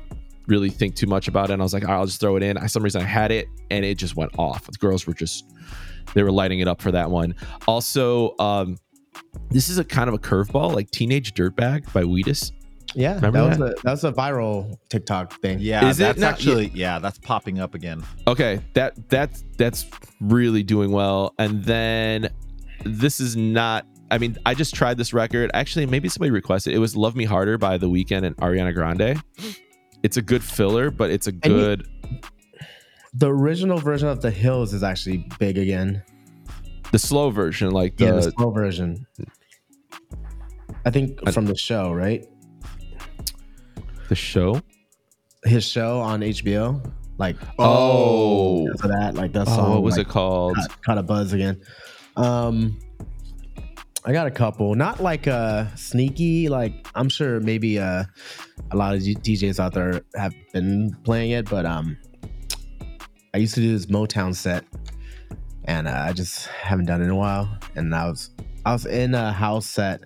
really 0.51 0.69
think 0.71 0.95
too 0.97 1.07
much 1.07 1.29
about 1.29 1.49
it 1.49 1.53
and 1.55 1.63
i 1.63 1.65
was 1.65 1.73
like 1.73 1.85
i'll 1.85 2.05
just 2.05 2.21
throw 2.21 2.37
it 2.37 2.43
in 2.43 2.59
I, 2.59 2.67
some 2.67 2.83
reason 2.83 3.01
i 3.01 3.05
had 3.05 3.31
it 3.31 3.47
and 3.71 3.85
it 3.85 3.97
just 3.97 4.17
went 4.17 4.33
off 4.39 4.67
the 4.67 4.73
girls 4.79 5.07
were 5.07 5.15
just 5.15 5.45
they 6.15 6.23
were 6.23 6.33
lighting 6.33 6.59
it 6.61 6.69
up 6.69 6.83
for 6.83 6.91
that 6.93 7.11
one 7.11 7.35
also 7.69 8.35
um 8.39 8.77
this 9.51 9.69
is 9.71 9.79
a 9.79 9.85
kind 9.85 10.09
of 10.09 10.15
a 10.15 10.19
curveball 10.19 10.75
like 10.75 10.91
teenage 10.91 11.35
dirtbag 11.35 11.93
by 11.93 12.03
Wheatus. 12.05 12.53
Yeah, 12.95 13.15
Remember 13.17 13.49
that 13.51 13.59
was 13.61 13.71
a 13.71 13.75
that 13.85 13.91
was 13.93 14.05
a 14.05 14.13
viral 14.13 14.77
TikTok 14.89 15.41
thing. 15.41 15.59
Yeah, 15.61 15.89
Is 15.89 16.01
it 16.01 16.03
that's 16.05 16.19
not- 16.19 16.33
actually 16.33 16.73
yeah, 16.75 16.99
that's 16.99 17.19
popping 17.19 17.61
up 17.61 17.75
again. 17.75 18.03
Okay, 18.27 18.61
that 18.75 19.09
that's 19.09 19.45
that's 19.57 19.87
really 20.21 20.63
doing 20.65 20.91
well. 20.91 21.35
And 21.39 21.63
then 21.65 22.31
this 22.85 23.21
is 23.21 23.37
not. 23.37 23.87
I 24.11 24.19
mean, 24.19 24.37
I 24.45 24.55
just 24.55 24.75
tried 24.75 24.97
this 24.97 25.13
record. 25.13 25.53
Actually, 25.55 25.87
maybe 25.87 26.09
somebody 26.09 26.33
requested. 26.33 26.73
It 26.75 26.79
was 26.79 26.97
"Love 26.97 27.15
Me 27.15 27.25
Harder" 27.25 27.59
by 27.59 27.79
The 27.79 27.89
Weeknd 27.89 28.25
and 28.25 28.37
Ariana 28.39 28.75
Grande. 28.75 29.23
It's 30.03 30.17
a 30.17 30.23
good 30.23 30.43
filler, 30.43 30.91
but 30.91 31.11
it's 31.11 31.27
a 31.27 31.33
you- 31.33 31.39
good. 31.41 31.87
The 33.15 33.29
original 33.33 33.79
version 33.79 34.09
of 34.09 34.21
The 34.23 34.31
Hills 34.31 34.73
is 34.73 34.83
actually 34.83 35.27
big 35.39 35.59
again. 35.59 36.03
the 36.93 36.99
slow 36.99 37.31
version, 37.31 37.71
like 37.71 37.97
the, 37.97 38.05
yeah, 38.07 38.11
the 38.13 38.31
slow 38.33 38.51
version. 38.51 39.07
I 40.85 40.91
think 40.91 41.19
from 41.33 41.47
the 41.47 41.57
show, 41.57 41.93
right? 41.93 42.25
the 44.09 44.15
show. 44.17 44.61
His 45.45 45.65
show 45.65 46.01
on 46.01 46.21
HBO, 46.21 46.83
like 47.19 47.37
Oh, 47.59 48.67
for 48.81 48.89
that, 48.89 49.15
like 49.15 49.33
that 49.33 49.47
oh, 49.49 49.55
song. 49.57 49.71
what 49.71 49.83
was 49.83 49.97
like, 49.99 50.07
it 50.07 50.11
called? 50.11 50.57
Caught, 50.57 50.83
caught 50.83 50.99
a 50.99 51.03
buzz 51.03 51.33
again. 51.33 51.61
Um, 52.17 52.79
I 54.05 54.13
got 54.13 54.27
a 54.27 54.31
couple, 54.31 54.75
not 54.75 55.01
like 55.01 55.27
uh 55.29 55.67
sneaky. 55.77 56.49
Like 56.49 56.87
I'm 56.95 57.09
sure 57.09 57.41
maybe 57.41 57.79
uh 57.79 58.05
a 58.71 58.77
lot 58.77 58.95
of 58.95 59.01
DJs 59.03 59.59
out 59.59 59.75
there 59.75 60.03
have 60.17 60.35
been 60.53 60.97
playing 61.05 61.33
it, 61.33 61.49
but 61.51 61.67
um, 61.67 61.99
I 63.35 63.39
used 63.39 63.55
to 63.55 63.61
do 63.61 63.73
this 63.73 63.87
Motown 63.87 64.35
set, 64.35 64.65
and 65.65 65.87
uh, 65.87 66.05
I 66.09 66.13
just 66.13 66.47
haven't 66.47 66.87
done 66.87 67.01
it 67.01 67.05
in 67.05 67.11
a 67.11 67.17
while. 67.17 67.49
And 67.77 67.95
I 67.95 68.09
was 68.09 68.31
I 68.65 68.73
was 68.73 68.87
in 68.87 69.15
a 69.15 69.33
house 69.33 69.67
set, 69.67 70.03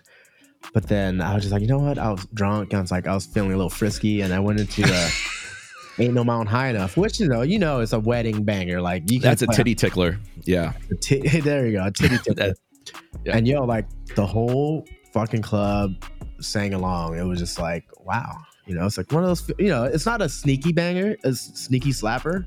but 0.72 0.88
then 0.88 1.20
I 1.20 1.34
was 1.34 1.44
just 1.44 1.52
like, 1.52 1.62
you 1.62 1.68
know 1.68 1.78
what? 1.78 1.98
I 1.98 2.10
was 2.10 2.26
drunk. 2.34 2.72
And 2.72 2.78
I 2.78 2.80
was 2.80 2.90
like, 2.90 3.06
I 3.06 3.14
was 3.14 3.26
feeling 3.26 3.52
a 3.52 3.56
little 3.56 3.70
frisky, 3.70 4.20
and 4.22 4.32
I 4.32 4.40
went 4.40 4.60
into 4.60 4.82
uh, 4.84 5.10
Ain't 5.98 6.14
No 6.14 6.24
Mountain 6.24 6.48
High 6.48 6.68
Enough, 6.70 6.96
which 6.96 7.20
you 7.20 7.28
know, 7.28 7.42
you 7.42 7.58
know, 7.58 7.80
it's 7.80 7.92
a 7.92 8.00
wedding 8.00 8.44
banger. 8.44 8.80
Like 8.80 9.10
you 9.10 9.20
can 9.20 9.30
That's 9.30 9.42
a 9.42 9.46
titty 9.46 9.74
tickler. 9.74 10.18
Yeah. 10.42 10.72
a 10.90 10.94
ti- 10.96 11.40
there 11.40 11.66
you 11.66 11.78
go, 11.78 11.86
a 11.86 11.90
titty 11.90 12.18
tickler. 12.18 12.34
That- 12.34 12.56
yeah. 13.24 13.36
And 13.36 13.46
yo, 13.46 13.64
like 13.64 13.86
the 14.14 14.26
whole 14.26 14.86
fucking 15.12 15.42
club 15.42 15.92
sang 16.40 16.74
along. 16.74 17.18
It 17.18 17.22
was 17.22 17.38
just 17.38 17.58
like, 17.58 17.84
wow. 18.00 18.36
You 18.66 18.74
know, 18.74 18.86
it's 18.86 18.96
like 18.96 19.12
one 19.12 19.22
of 19.22 19.28
those. 19.28 19.50
You 19.58 19.68
know, 19.68 19.84
it's 19.84 20.06
not 20.06 20.22
a 20.22 20.28
sneaky 20.28 20.72
banger, 20.72 21.16
a 21.24 21.34
sneaky 21.34 21.90
slapper, 21.90 22.46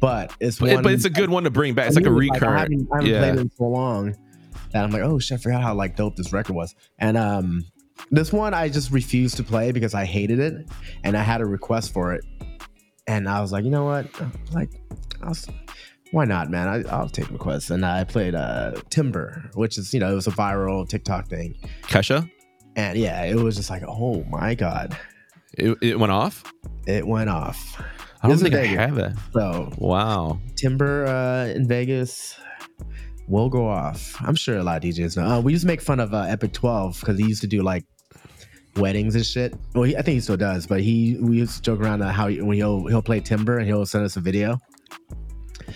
but 0.00 0.34
it's 0.40 0.58
But, 0.58 0.74
one. 0.74 0.82
but 0.82 0.92
it's 0.92 1.04
a 1.04 1.10
good 1.10 1.30
one 1.30 1.44
to 1.44 1.50
bring 1.50 1.74
back. 1.74 1.86
It's 1.86 1.96
like 1.96 2.06
a 2.06 2.10
recurrent. 2.10 2.58
haven't, 2.58 2.88
I 2.90 2.96
haven't 2.96 3.10
yeah. 3.10 3.18
played 3.20 3.34
it 3.36 3.40
in 3.40 3.50
so 3.52 3.64
long 3.64 4.16
that 4.72 4.84
I'm 4.84 4.90
like, 4.90 5.02
oh 5.02 5.18
shit, 5.20 5.38
I 5.38 5.42
forgot 5.42 5.62
how 5.62 5.74
like 5.74 5.96
dope 5.96 6.16
this 6.16 6.32
record 6.32 6.54
was. 6.54 6.74
And 6.98 7.16
um, 7.16 7.64
this 8.10 8.32
one 8.32 8.52
I 8.52 8.68
just 8.68 8.90
refused 8.90 9.36
to 9.36 9.44
play 9.44 9.70
because 9.70 9.94
I 9.94 10.04
hated 10.04 10.40
it, 10.40 10.68
and 11.04 11.16
I 11.16 11.22
had 11.22 11.40
a 11.40 11.46
request 11.46 11.92
for 11.92 12.12
it, 12.14 12.24
and 13.06 13.28
I 13.28 13.40
was 13.40 13.52
like, 13.52 13.64
you 13.64 13.70
know 13.70 13.84
what, 13.84 14.06
like, 14.52 14.70
I 15.22 15.28
was, 15.28 15.46
why 16.12 16.24
not, 16.24 16.48
man? 16.50 16.68
I, 16.68 16.82
I'll 16.94 17.08
take 17.08 17.30
requests, 17.30 17.70
and 17.70 17.84
I 17.84 18.04
played 18.04 18.34
uh 18.34 18.74
Timber, 18.90 19.50
which 19.54 19.76
is 19.78 19.92
you 19.92 20.00
know 20.00 20.12
it 20.12 20.14
was 20.14 20.26
a 20.28 20.30
viral 20.32 20.88
TikTok 20.88 21.26
thing, 21.28 21.56
Kesha. 21.82 22.30
and 22.76 22.96
yeah, 22.96 23.24
it 23.24 23.36
was 23.36 23.56
just 23.56 23.68
like, 23.70 23.82
oh 23.86 24.22
my 24.30 24.54
god, 24.54 24.96
It, 25.58 25.76
it 25.82 25.98
went 25.98 26.12
off. 26.12 26.44
it 26.86 27.06
went 27.06 27.28
off. 27.30 27.82
I 28.22 28.28
don't 28.28 28.38
think 28.38 28.54
I 28.54 28.66
have 28.66 28.98
it. 28.98 29.12
So 29.32 29.72
Wow. 29.78 30.38
Timber 30.54 31.06
uh, 31.06 31.46
in 31.56 31.66
Vegas 31.66 32.38
will 33.26 33.48
go 33.48 33.66
off. 33.66 34.16
I'm 34.20 34.36
sure 34.36 34.58
a 34.58 34.62
lot 34.62 34.76
of 34.76 34.82
DJs 34.88 35.16
know. 35.16 35.24
Uh, 35.26 35.40
we 35.40 35.50
used 35.52 35.62
to 35.62 35.66
make 35.66 35.80
fun 35.80 35.98
of 35.98 36.14
uh, 36.14 36.22
Epic 36.28 36.52
12 36.52 37.00
because 37.00 37.18
he 37.18 37.24
used 37.26 37.40
to 37.40 37.48
do 37.48 37.62
like 37.62 37.84
weddings 38.76 39.16
and 39.16 39.26
shit. 39.26 39.54
Well, 39.74 39.84
he, 39.84 39.96
I 39.96 40.02
think 40.02 40.14
he 40.14 40.20
still 40.20 40.36
does, 40.36 40.66
but 40.68 40.80
he 40.82 41.16
we 41.20 41.38
used 41.38 41.56
to 41.56 41.62
joke 41.62 41.80
around 41.80 42.00
how 42.02 42.28
he, 42.28 42.40
when 42.40 42.56
he'll 42.56 42.86
he'll 42.86 43.02
play 43.02 43.18
Timber 43.20 43.58
and 43.58 43.66
he'll 43.66 43.86
send 43.86 44.04
us 44.04 44.16
a 44.16 44.20
video. 44.20 44.58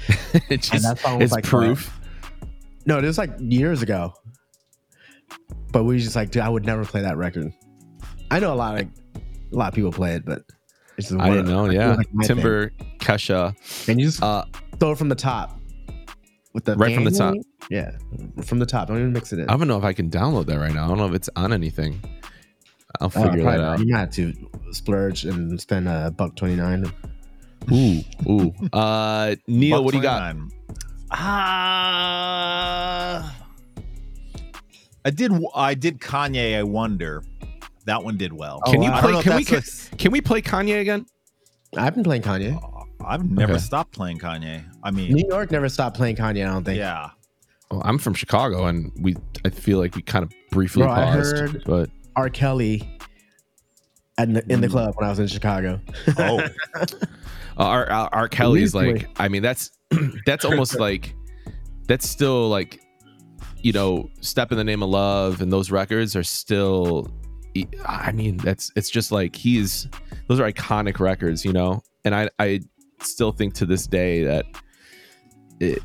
it 0.34 0.42
And 0.50 0.62
just 0.62 0.82
that 0.82 0.98
song 0.98 1.18
was 1.18 1.24
it's 1.24 1.32
like 1.32 1.44
proof. 1.44 1.92
No, 2.86 3.00
this 3.00 3.08
was 3.08 3.18
like 3.18 3.32
years 3.40 3.82
ago. 3.82 4.14
But 5.72 5.84
we 5.84 5.94
was 5.94 6.04
just 6.04 6.16
like, 6.16 6.30
dude, 6.30 6.42
I 6.42 6.48
would 6.48 6.64
never 6.64 6.84
play 6.84 7.02
that 7.02 7.16
record. 7.16 7.52
I 8.30 8.38
know 8.40 8.52
a 8.52 8.56
lot 8.56 8.80
of 8.80 8.86
a 9.52 9.56
lot 9.56 9.68
of 9.68 9.74
people 9.74 9.92
play 9.92 10.14
it, 10.14 10.24
but 10.24 10.42
it's 10.96 11.08
just 11.08 11.20
I 11.20 11.28
one 11.28 11.36
didn't 11.36 11.46
of- 11.46 11.52
know. 11.52 11.64
it 11.64 11.68
was 11.68 11.74
Yeah. 11.76 11.94
like 11.94 12.14
my 12.14 12.24
thing. 12.24 12.36
Timber, 12.36 12.70
Kesha. 12.98 13.88
and 13.88 14.00
you 14.00 14.06
just 14.06 14.22
Uh, 14.22 14.44
throw 14.78 14.92
it 14.92 14.98
from 14.98 15.08
the 15.08 15.14
top 15.14 15.60
with 16.54 16.64
the 16.64 16.76
Right 16.76 16.94
from 16.94 17.04
the 17.04 17.10
top. 17.10 17.34
going. 17.34 17.44
Yeah, 17.70 17.90
from 18.44 18.60
the 18.60 18.66
top. 18.66 18.88
Don't 18.88 18.98
even 18.98 19.12
mix 19.12 19.32
it 19.32 19.40
in. 19.40 19.48
I 19.50 19.56
don't 19.56 19.66
know 19.68 19.76
if 19.78 19.84
I 19.84 19.92
can 19.92 20.08
download 20.08 20.46
that 20.46 20.58
right 20.58 20.72
now. 20.72 20.84
I 20.84 20.88
don't 20.88 20.98
know 20.98 21.06
if 21.08 21.14
it's 21.14 21.28
on 21.36 21.52
anything. 21.52 22.00
I'll 23.00 23.08
Uh, 23.08 23.10
figure 23.10 23.42
probably 23.42 23.44
that 23.44 23.60
out. 23.60 23.78
You 23.80 23.92
might 23.92 23.98
have 23.98 24.10
to 24.12 24.32
splurge 24.70 25.24
and 25.24 25.60
spend 25.60 25.88
a 25.88 26.10
buck 26.16 26.36
twenty 26.36 26.54
nine. 26.56 26.90
Ooh, 27.72 28.00
ooh. 28.28 28.54
Uh, 28.72 29.34
Neil, 29.46 29.82
what 29.84 29.90
do 29.92 29.96
you 29.98 30.02
got? 30.02 30.32
29. 30.32 30.50
Ah, 31.98 33.34
I 35.04 35.10
did. 35.10 35.32
I 35.54 35.74
did 35.74 36.00
Kanye. 36.00 36.56
I 36.58 36.62
wonder. 36.62 37.22
That 37.84 38.02
one 38.02 38.16
did 38.16 38.32
well. 38.32 38.60
Oh, 38.66 38.72
Can 38.72 38.82
you 38.82 38.90
wow. 38.90 39.00
Play? 39.00 39.22
Can 39.22 39.36
we 39.36 39.44
that's 39.44 39.88
can, 39.90 39.98
can 39.98 40.12
we 40.12 40.20
play 40.20 40.42
Kanye 40.42 40.80
again? 40.80 41.06
I've 41.76 41.94
been 41.94 42.02
playing 42.04 42.22
Kanye. 42.22 42.58
I've 43.04 43.28
never 43.30 43.52
Okay. 43.54 43.60
stopped 43.60 43.92
playing 43.92 44.18
Kanye. 44.18 44.64
I 44.82 44.90
mean, 44.90 45.12
New 45.12 45.26
York 45.28 45.50
never 45.52 45.68
stopped 45.68 45.96
playing 45.96 46.16
Kanye. 46.16 46.48
I 46.48 46.52
don't 46.52 46.64
think. 46.64 46.78
yeah. 46.78 47.10
Well, 47.70 47.82
I'm 47.84 47.98
from 47.98 48.14
Chicago, 48.14 48.66
and 48.66 48.90
we 49.00 49.16
I 49.44 49.50
feel 49.50 49.78
like 49.78 49.94
we 49.96 50.02
kind 50.02 50.24
of 50.24 50.32
briefly 50.50 50.82
Bro, 50.82 50.92
I 50.92 51.04
paused, 51.04 51.36
heard- 51.36 51.62
but 51.64 51.90
R. 52.16 52.28
Kelly. 52.30 52.88
At 54.18 54.32
the, 54.32 54.42
in 54.50 54.62
the 54.62 54.68
Mm. 54.68 54.70
club 54.70 54.94
when 54.96 55.06
I 55.06 55.10
was 55.10 55.18
in 55.18 55.26
Chicago. 55.26 55.78
Oh, 56.18 56.38
uh, 56.40 56.86
Uh, 57.58 57.64
R, 57.64 57.90
R, 57.90 58.08
R. 58.12 58.28
Kelly's 58.28 58.74
like. 58.74 59.08
I 59.18 59.28
mean, 59.28 59.42
that's 59.42 59.70
that's 60.26 60.44
almost 60.44 60.78
like 60.80 61.14
that's 61.88 62.08
still 62.08 62.48
like 62.48 62.80
you 63.62 63.72
know, 63.72 64.08
step 64.20 64.52
in 64.52 64.58
the 64.58 64.64
name 64.64 64.82
of 64.82 64.90
love, 64.90 65.40
and 65.40 65.52
those 65.52 65.70
records 65.70 66.14
are 66.14 66.22
still. 66.22 67.10
I 67.86 68.12
mean, 68.12 68.36
that's 68.36 68.70
it's 68.76 68.90
just 68.90 69.10
like 69.10 69.34
he's 69.34 69.88
those 70.28 70.38
are 70.40 70.50
iconic 70.50 71.00
records, 71.00 71.44
you 71.44 71.52
know, 71.52 71.82
and 72.04 72.14
I 72.14 72.28
I 72.38 72.60
still 73.00 73.32
think 73.32 73.54
to 73.54 73.66
this 73.66 73.86
day 73.86 74.24
that 74.24 74.44
it 75.60 75.82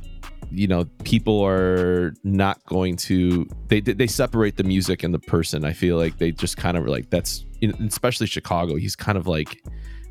you 0.52 0.68
know 0.68 0.86
people 1.04 1.42
are 1.42 2.14
not 2.24 2.64
going 2.66 2.98
to 2.98 3.48
they 3.68 3.80
they 3.80 4.08
separate 4.08 4.58
the 4.58 4.64
music 4.64 5.04
and 5.04 5.14
the 5.14 5.20
person 5.20 5.64
i 5.64 5.72
feel 5.72 5.96
like 5.96 6.18
they 6.18 6.30
just 6.30 6.58
kind 6.58 6.76
of 6.76 6.86
like 6.88 7.10
that's 7.10 7.46
especially 7.88 8.28
chicago 8.28 8.76
he's 8.76 8.96
kind 8.96 9.18
of 9.18 9.28
like 9.28 9.64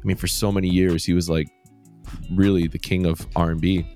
i 0.02 0.06
mean 0.06 0.16
for 0.16 0.26
so 0.26 0.50
many 0.50 0.68
years 0.68 1.04
he 1.04 1.12
was 1.12 1.28
like 1.28 1.48
really 2.30 2.66
the 2.66 2.78
king 2.78 3.06
of 3.06 3.26
r&b 3.36 3.86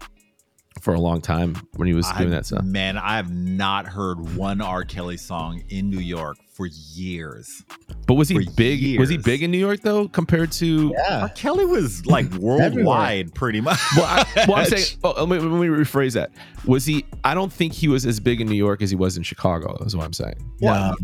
for 0.84 0.94
a 0.94 1.00
long 1.00 1.20
time 1.20 1.54
when 1.76 1.88
he 1.88 1.94
was 1.94 2.10
doing 2.12 2.30
that 2.30 2.44
stuff. 2.44 2.62
Man, 2.62 2.98
I 2.98 3.16
have 3.16 3.32
not 3.32 3.86
heard 3.86 4.36
one 4.36 4.60
R. 4.60 4.84
Kelly 4.84 5.16
song 5.16 5.62
in 5.70 5.88
New 5.88 6.00
York 6.00 6.36
for 6.52 6.66
years. 6.66 7.64
But 8.06 8.14
was 8.14 8.28
he 8.28 8.44
for 8.44 8.52
big? 8.52 8.98
Was 8.98 9.08
he 9.08 9.16
big 9.16 9.42
in 9.42 9.50
New 9.50 9.58
York 9.58 9.80
though, 9.80 10.08
compared 10.08 10.52
to? 10.52 10.94
R. 11.10 11.28
Kelly 11.30 11.64
was 11.64 12.04
like 12.04 12.30
worldwide, 12.34 13.34
pretty 13.34 13.62
much. 13.62 13.78
Well, 13.96 14.04
I, 14.04 14.44
well, 14.46 14.58
I'm 14.58 14.66
saying. 14.66 14.84
Oh, 15.04 15.24
let, 15.24 15.42
me, 15.42 15.48
let 15.48 15.60
me 15.60 15.68
rephrase 15.68 16.12
that. 16.14 16.30
Was 16.66 16.84
he? 16.84 17.04
I 17.24 17.34
don't 17.34 17.52
think 17.52 17.72
he 17.72 17.88
was 17.88 18.04
as 18.04 18.20
big 18.20 18.40
in 18.40 18.46
New 18.46 18.54
York 18.54 18.82
as 18.82 18.90
he 18.90 18.96
was 18.96 19.16
in 19.16 19.22
Chicago. 19.22 19.82
Is 19.84 19.96
what 19.96 20.04
I'm 20.04 20.12
saying. 20.12 20.36
No. 20.60 20.94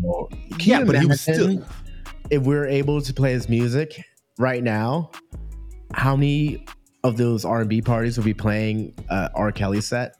Can 0.57 0.59
Yeah, 0.59 0.83
but 0.83 0.99
he 0.99 1.05
was 1.07 1.27
imagine 1.27 1.65
If 2.29 2.43
we're 2.43 2.67
able 2.67 3.01
to 3.01 3.13
play 3.13 3.31
his 3.31 3.49
music 3.49 4.03
right 4.37 4.63
now, 4.63 5.11
how 5.93 6.15
many 6.15 6.65
of 7.03 7.17
those 7.17 7.45
R 7.45 7.61
and 7.61 7.69
B 7.69 7.81
parties 7.81 8.17
will 8.17 8.25
be 8.25 8.33
playing 8.33 8.93
uh, 9.09 9.29
R. 9.35 9.51
Kelly 9.51 9.81
set? 9.81 10.15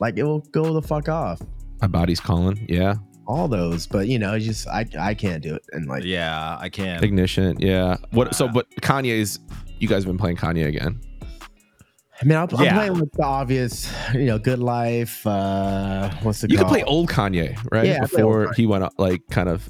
Like 0.00 0.16
it 0.18 0.24
will 0.24 0.40
go 0.52 0.72
the 0.72 0.82
fuck 0.82 1.08
off. 1.08 1.40
My 1.80 1.88
body's 1.88 2.20
calling. 2.20 2.64
Yeah. 2.68 2.94
All 3.26 3.48
those, 3.48 3.86
but 3.86 4.06
you 4.06 4.18
know, 4.18 4.38
just 4.38 4.68
I 4.68 4.86
I 4.98 5.14
can't 5.14 5.42
do 5.42 5.54
it. 5.54 5.62
And 5.72 5.88
like 5.88 6.04
yeah, 6.04 6.56
I 6.60 6.68
can't. 6.68 7.02
Ignition. 7.02 7.56
Yeah. 7.58 7.96
What? 8.10 8.34
So, 8.34 8.46
but 8.48 8.70
Kanye's. 8.82 9.40
You 9.78 9.88
guys 9.88 10.04
have 10.04 10.10
been 10.10 10.16
playing 10.18 10.36
Kanye 10.36 10.66
again. 10.68 11.00
I 12.20 12.24
mean, 12.24 12.38
I'm, 12.38 12.48
I'm 12.56 12.74
playing 12.74 12.94
with 12.94 13.12
the 13.12 13.24
obvious, 13.24 13.92
you 14.14 14.24
know, 14.24 14.38
Good 14.38 14.58
Life. 14.58 15.26
Uh, 15.26 16.10
what's 16.22 16.42
it 16.42 16.50
You 16.50 16.56
could 16.56 16.66
called? 16.66 16.72
play 16.78 16.82
old 16.84 17.10
Kanye, 17.10 17.58
right? 17.70 17.84
Yeah, 17.86 17.96
I 17.96 18.06
play 18.06 18.22
Before 18.22 18.52
he 18.54 18.66
went 18.66 18.84
up, 18.84 18.94
like 18.96 19.20
kind 19.30 19.50
of. 19.50 19.68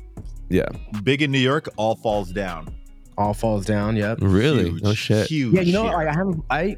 Yeah. 0.48 0.68
Big 1.02 1.22
in 1.22 1.32
New 1.32 1.40
York, 1.40 1.68
all 1.76 1.96
falls 1.96 2.30
down. 2.30 2.72
All 3.18 3.32
falls 3.34 3.64
down. 3.64 3.96
Yep. 3.96 4.18
Really? 4.20 4.70
Huge, 4.70 4.82
no 4.82 4.94
shit. 4.94 5.28
Huge. 5.28 5.54
Yeah, 5.54 5.60
you 5.62 5.72
know, 5.72 5.84
what, 5.84 5.90
shit. 5.90 5.96
like 5.98 6.08
I 6.08 6.12
haven't, 6.14 6.44
I 6.50 6.76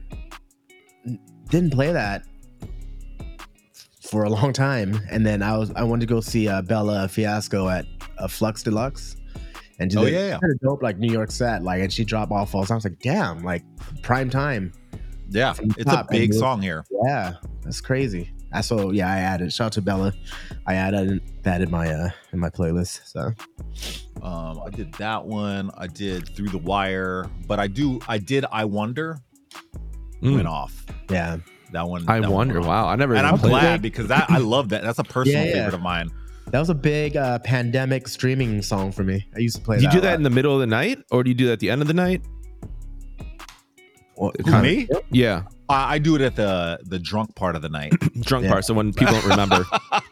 didn't 1.51 1.71
play 1.73 1.93
that 1.93 2.23
for 4.11 4.25
a 4.25 4.31
long 4.31 4.53
time, 4.53 5.01
and 5.11 5.27
then 5.27 5.43
I 5.43 5.57
was 5.57 5.71
I 5.73 5.83
wanted 5.83 6.07
to 6.09 6.15
go 6.15 6.21
see 6.21 6.49
uh, 6.49 6.63
Bella 6.63 7.09
Fiasco 7.09 7.69
at 7.69 7.87
uh, 8.19 8.29
Flux 8.29 8.63
Deluxe, 8.63 9.17
and 9.79 9.95
Oh, 9.97 10.03
yeah, 10.07 10.29
yeah. 10.29 10.39
kind 10.39 10.53
of 10.53 10.61
dope 10.61 10.83
like 10.83 10.99
New 10.99 11.13
York 11.13 11.31
set, 11.31 11.63
like, 11.63 11.83
and 11.83 11.93
she 11.93 12.05
dropped 12.05 12.33
all 12.33 12.47
falls. 12.47 12.71
I 12.71 12.75
was 12.75 12.85
like, 12.85 12.99
damn, 13.01 13.43
like 13.43 13.63
prime 14.03 14.31
time. 14.31 14.73
yeah, 15.31 15.53
from 15.53 15.69
the 15.69 15.75
it's 15.81 15.93
a 15.93 16.07
big 16.11 16.23
and 16.25 16.35
you- 16.35 16.39
song 16.41 16.63
here. 16.63 16.85
Yeah, 17.05 17.35
that's 17.63 17.81
crazy. 17.81 18.33
I 18.51 18.63
so 18.63 18.93
yeah, 18.93 19.13
I 19.13 19.19
added 19.19 19.53
shout 19.53 19.67
out 19.67 19.73
to 19.73 19.83
Bella. 19.83 20.15
I 20.67 20.75
added 20.75 21.21
that 21.43 21.61
in 21.61 21.71
my 21.71 21.93
uh 21.93 22.09
in 22.33 22.39
my 22.39 22.49
playlist. 22.49 23.01
So 23.07 23.33
Um, 24.23 24.61
I 24.65 24.71
did 24.71 24.93
that 24.95 25.25
one. 25.25 25.71
I 25.77 25.87
did 25.87 26.29
Through 26.35 26.49
the 26.49 26.59
Wire, 26.59 27.27
but 27.47 27.59
I 27.59 27.67
do. 27.67 28.01
I 28.09 28.19
did. 28.19 28.45
I 28.51 28.65
Wonder 28.65 29.19
Mm. 30.23 30.35
went 30.35 30.49
off. 30.49 30.85
yeah, 31.11 31.37
That 31.73 31.89
one. 31.89 32.05
I 32.09 32.19
that 32.21 32.31
wonder. 32.31 32.55
went 32.55 32.67
off. 32.67 32.69
Wow. 32.87 32.89
I 32.89 32.97
never. 32.97 33.15
And 33.15 33.25
I'm 33.27 33.37
glad 33.37 33.77
it. 33.77 33.83
because 33.83 34.09
that 34.09 34.29
I 34.31 34.39
love 34.39 34.71
that. 34.71 34.83
That's 34.83 34.99
a 34.99 35.05
personal 35.05 35.43
Yeah, 35.45 35.49
yeah. 35.49 35.53
favorite 35.55 35.75
of 35.75 35.81
mine. 35.83 36.11
that 36.51 36.59
was 36.59 36.71
a 36.71 36.75
big 36.75 37.17
uh 37.17 37.39
pandemic 37.41 38.09
streaming 38.09 38.61
song 38.63 38.91
for 38.91 39.05
me. 39.05 39.25
I 39.37 39.39
used 39.39 39.55
to 39.57 39.63
play. 39.63 39.77
Do 39.77 39.83
you 39.83 39.89
that 39.89 39.95
do 39.95 40.01
that 40.01 40.09
lot. 40.11 40.17
in 40.17 40.23
the 40.25 40.31
middle 40.31 40.55
of 40.55 40.61
the 40.61 40.67
night, 40.67 40.99
or 41.13 41.23
do 41.23 41.31
you 41.31 41.35
do 41.35 41.47
that 41.47 41.53
at 41.55 41.61
the 41.61 41.71
end 41.71 41.83
of 41.83 41.89
the 41.89 41.95
night? 41.95 42.23
Well, 44.19 44.33
Who, 44.39 44.45
kinda- 44.45 44.63
me? 44.63 44.89
Yeah, 45.11 45.43
I, 45.69 45.95
I 45.95 45.99
do 45.99 46.15
it 46.17 46.21
at 46.21 46.35
the 46.37 46.79
the 46.85 46.99
drunk 46.99 47.35
part 47.37 47.55
of 47.57 47.63
the 47.63 47.69
night. 47.69 47.93
drunk 48.21 48.45
Yeah. 48.45 48.53
part. 48.53 48.65
So 48.65 48.75
when 48.75 48.93
people 48.93 49.15
don't 49.15 49.27
remember, 49.27 49.65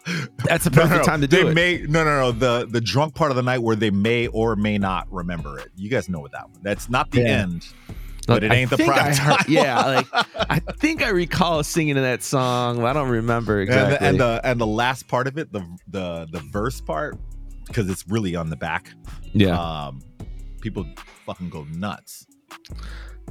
that's 0.44 0.64
the 0.64 0.70
perfect 0.70 0.90
no, 0.90 0.96
no. 0.98 1.02
time 1.02 1.20
to 1.22 1.26
they 1.26 1.42
do 1.42 1.48
it. 1.48 1.54
May, 1.54 1.78
no, 1.88 2.04
no, 2.04 2.18
no. 2.20 2.32
The 2.32 2.66
the 2.70 2.80
drunk 2.80 3.14
part 3.14 3.30
of 3.30 3.36
the 3.36 3.42
night 3.42 3.58
where 3.58 3.76
they 3.76 3.90
may 3.90 4.28
or 4.28 4.54
may 4.56 4.78
not 4.78 5.10
remember 5.12 5.58
it. 5.58 5.68
You 5.76 5.90
guys 5.90 6.08
know 6.08 6.20
what 6.20 6.32
that 6.32 6.48
one. 6.50 6.60
That's 6.62 6.88
not 6.88 7.10
the 7.10 7.22
Yeah. 7.22 7.42
end, 7.42 7.66
but 8.28 8.44
it 8.44 8.52
I 8.52 8.54
ain't 8.56 8.70
the 8.70 8.76
think 8.76 8.92
prime 8.92 9.06
I 9.12 9.14
heard- 9.14 9.38
time. 9.38 9.44
yeah, 9.48 9.82
like 9.86 10.06
I 10.50 10.60
think 10.78 11.02
I 11.02 11.08
recall 11.08 11.62
singing 11.64 11.96
that 11.96 12.22
song. 12.22 12.76
but 12.76 12.86
I 12.86 12.92
don't 12.92 13.08
remember 13.10 13.60
And 13.60 13.68
exactly. 13.68 13.96
the, 13.98 14.04
and 14.04 14.20
the 14.20 14.40
and 14.44 14.60
the 14.60 14.66
last 14.66 15.08
part 15.08 15.26
of 15.26 15.36
it, 15.38 15.52
the 15.52 15.62
the 15.88 16.28
the 16.30 16.40
verse 16.52 16.80
part, 16.80 17.16
because 17.66 17.90
it's 17.90 18.06
really 18.08 18.36
on 18.36 18.50
the 18.50 18.56
back. 18.56 18.92
yeah, 19.32 19.58
Um, 19.58 20.00
people 20.60 20.86
fucking 21.24 21.50
go 21.50 21.64
nuts. 21.72 22.26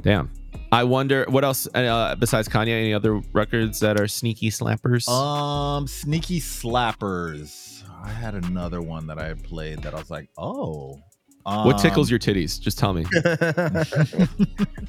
damn. 0.01 0.30
I 0.72 0.84
wonder 0.84 1.26
what 1.30 1.43
else 1.43 1.68
uh, 1.74 2.16
besides 2.16 2.47
Kanye. 2.47 2.70
Any 2.70 2.93
other 2.93 3.22
records 3.34 3.80
that 3.80 3.99
are 3.99 4.08
sneaky 4.08 4.49
slappers? 4.49 5.08
Um, 5.08 5.88
sneaky 5.88 6.39
slappers. 6.39 7.84
I 8.03 8.10
had 8.10 8.36
another 8.36 8.82
one 8.82 9.08
that 9.08 9.18
I 9.18 9.34
played 9.34 9.80
that 9.84 9.93
I 9.93 9.97
was 9.97 10.10
like, 10.12 10.30
oh. 10.38 11.01
what 11.43 11.80
tickles 11.80 12.10
um, 12.10 12.12
your 12.12 12.20
titties? 12.20 12.60
Just 12.60 12.78
tell 12.78 12.93
me. 12.93 13.03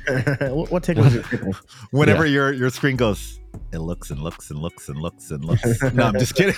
what, 0.53 0.71
what 0.71 0.83
tickles 0.83 1.15
your 1.15 1.23
tickle? 1.25 1.55
whenever 1.91 2.27
your 2.27 2.53
your 2.53 2.71
screen 2.71 2.97
goes 2.97 3.41
it 3.73 3.79
looks 3.79 4.11
and 4.11 4.21
looks 4.23 4.51
and 4.51 4.61
looks 4.61 4.89
and 4.89 5.01
looks 5.01 5.31
and 5.31 5.45
looks 5.45 5.83
no 5.95 6.05
i'm 6.05 6.19
just 6.19 6.35
kidding 6.35 6.55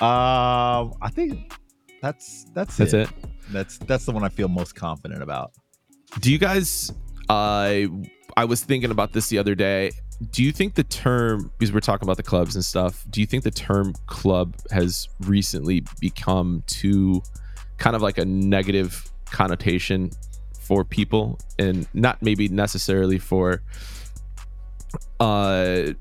um 0.00 0.92
i 1.02 1.10
think 1.12 1.52
that's 2.02 2.46
that's 2.54 2.76
That's 2.76 2.92
it. 2.94 3.08
it. 3.08 3.14
that's 3.50 3.78
that's 3.78 4.06
the 4.06 4.12
one 4.12 4.24
i 4.24 4.28
feel 4.28 4.48
most 4.48 4.74
confident 4.74 5.22
about 5.22 5.52
Do 6.18 6.32
you 6.32 6.38
guys? 6.38 6.92
I 7.28 7.88
I 8.36 8.44
was 8.44 8.62
thinking 8.62 8.90
about 8.90 9.12
this 9.12 9.28
the 9.28 9.38
other 9.38 9.54
day. 9.54 9.92
Do 10.32 10.42
you 10.42 10.52
think 10.52 10.74
the 10.74 10.84
term 10.84 11.52
because 11.58 11.72
we're 11.72 11.80
talking 11.80 12.06
about 12.06 12.16
the 12.16 12.22
clubs 12.22 12.54
and 12.54 12.64
stuff? 12.64 13.04
Do 13.10 13.20
you 13.20 13.26
think 13.26 13.44
the 13.44 13.50
term 13.50 13.94
club 14.06 14.56
has 14.70 15.08
recently 15.20 15.84
become 16.00 16.62
too 16.66 17.22
kind 17.78 17.96
of 17.96 18.02
like 18.02 18.18
a 18.18 18.24
negative 18.24 19.10
connotation 19.26 20.10
for 20.60 20.84
people, 20.84 21.38
and 21.58 21.86
not 21.94 22.20
maybe 22.22 22.48
necessarily 22.48 23.18
for 23.18 23.62
uh 25.20 25.92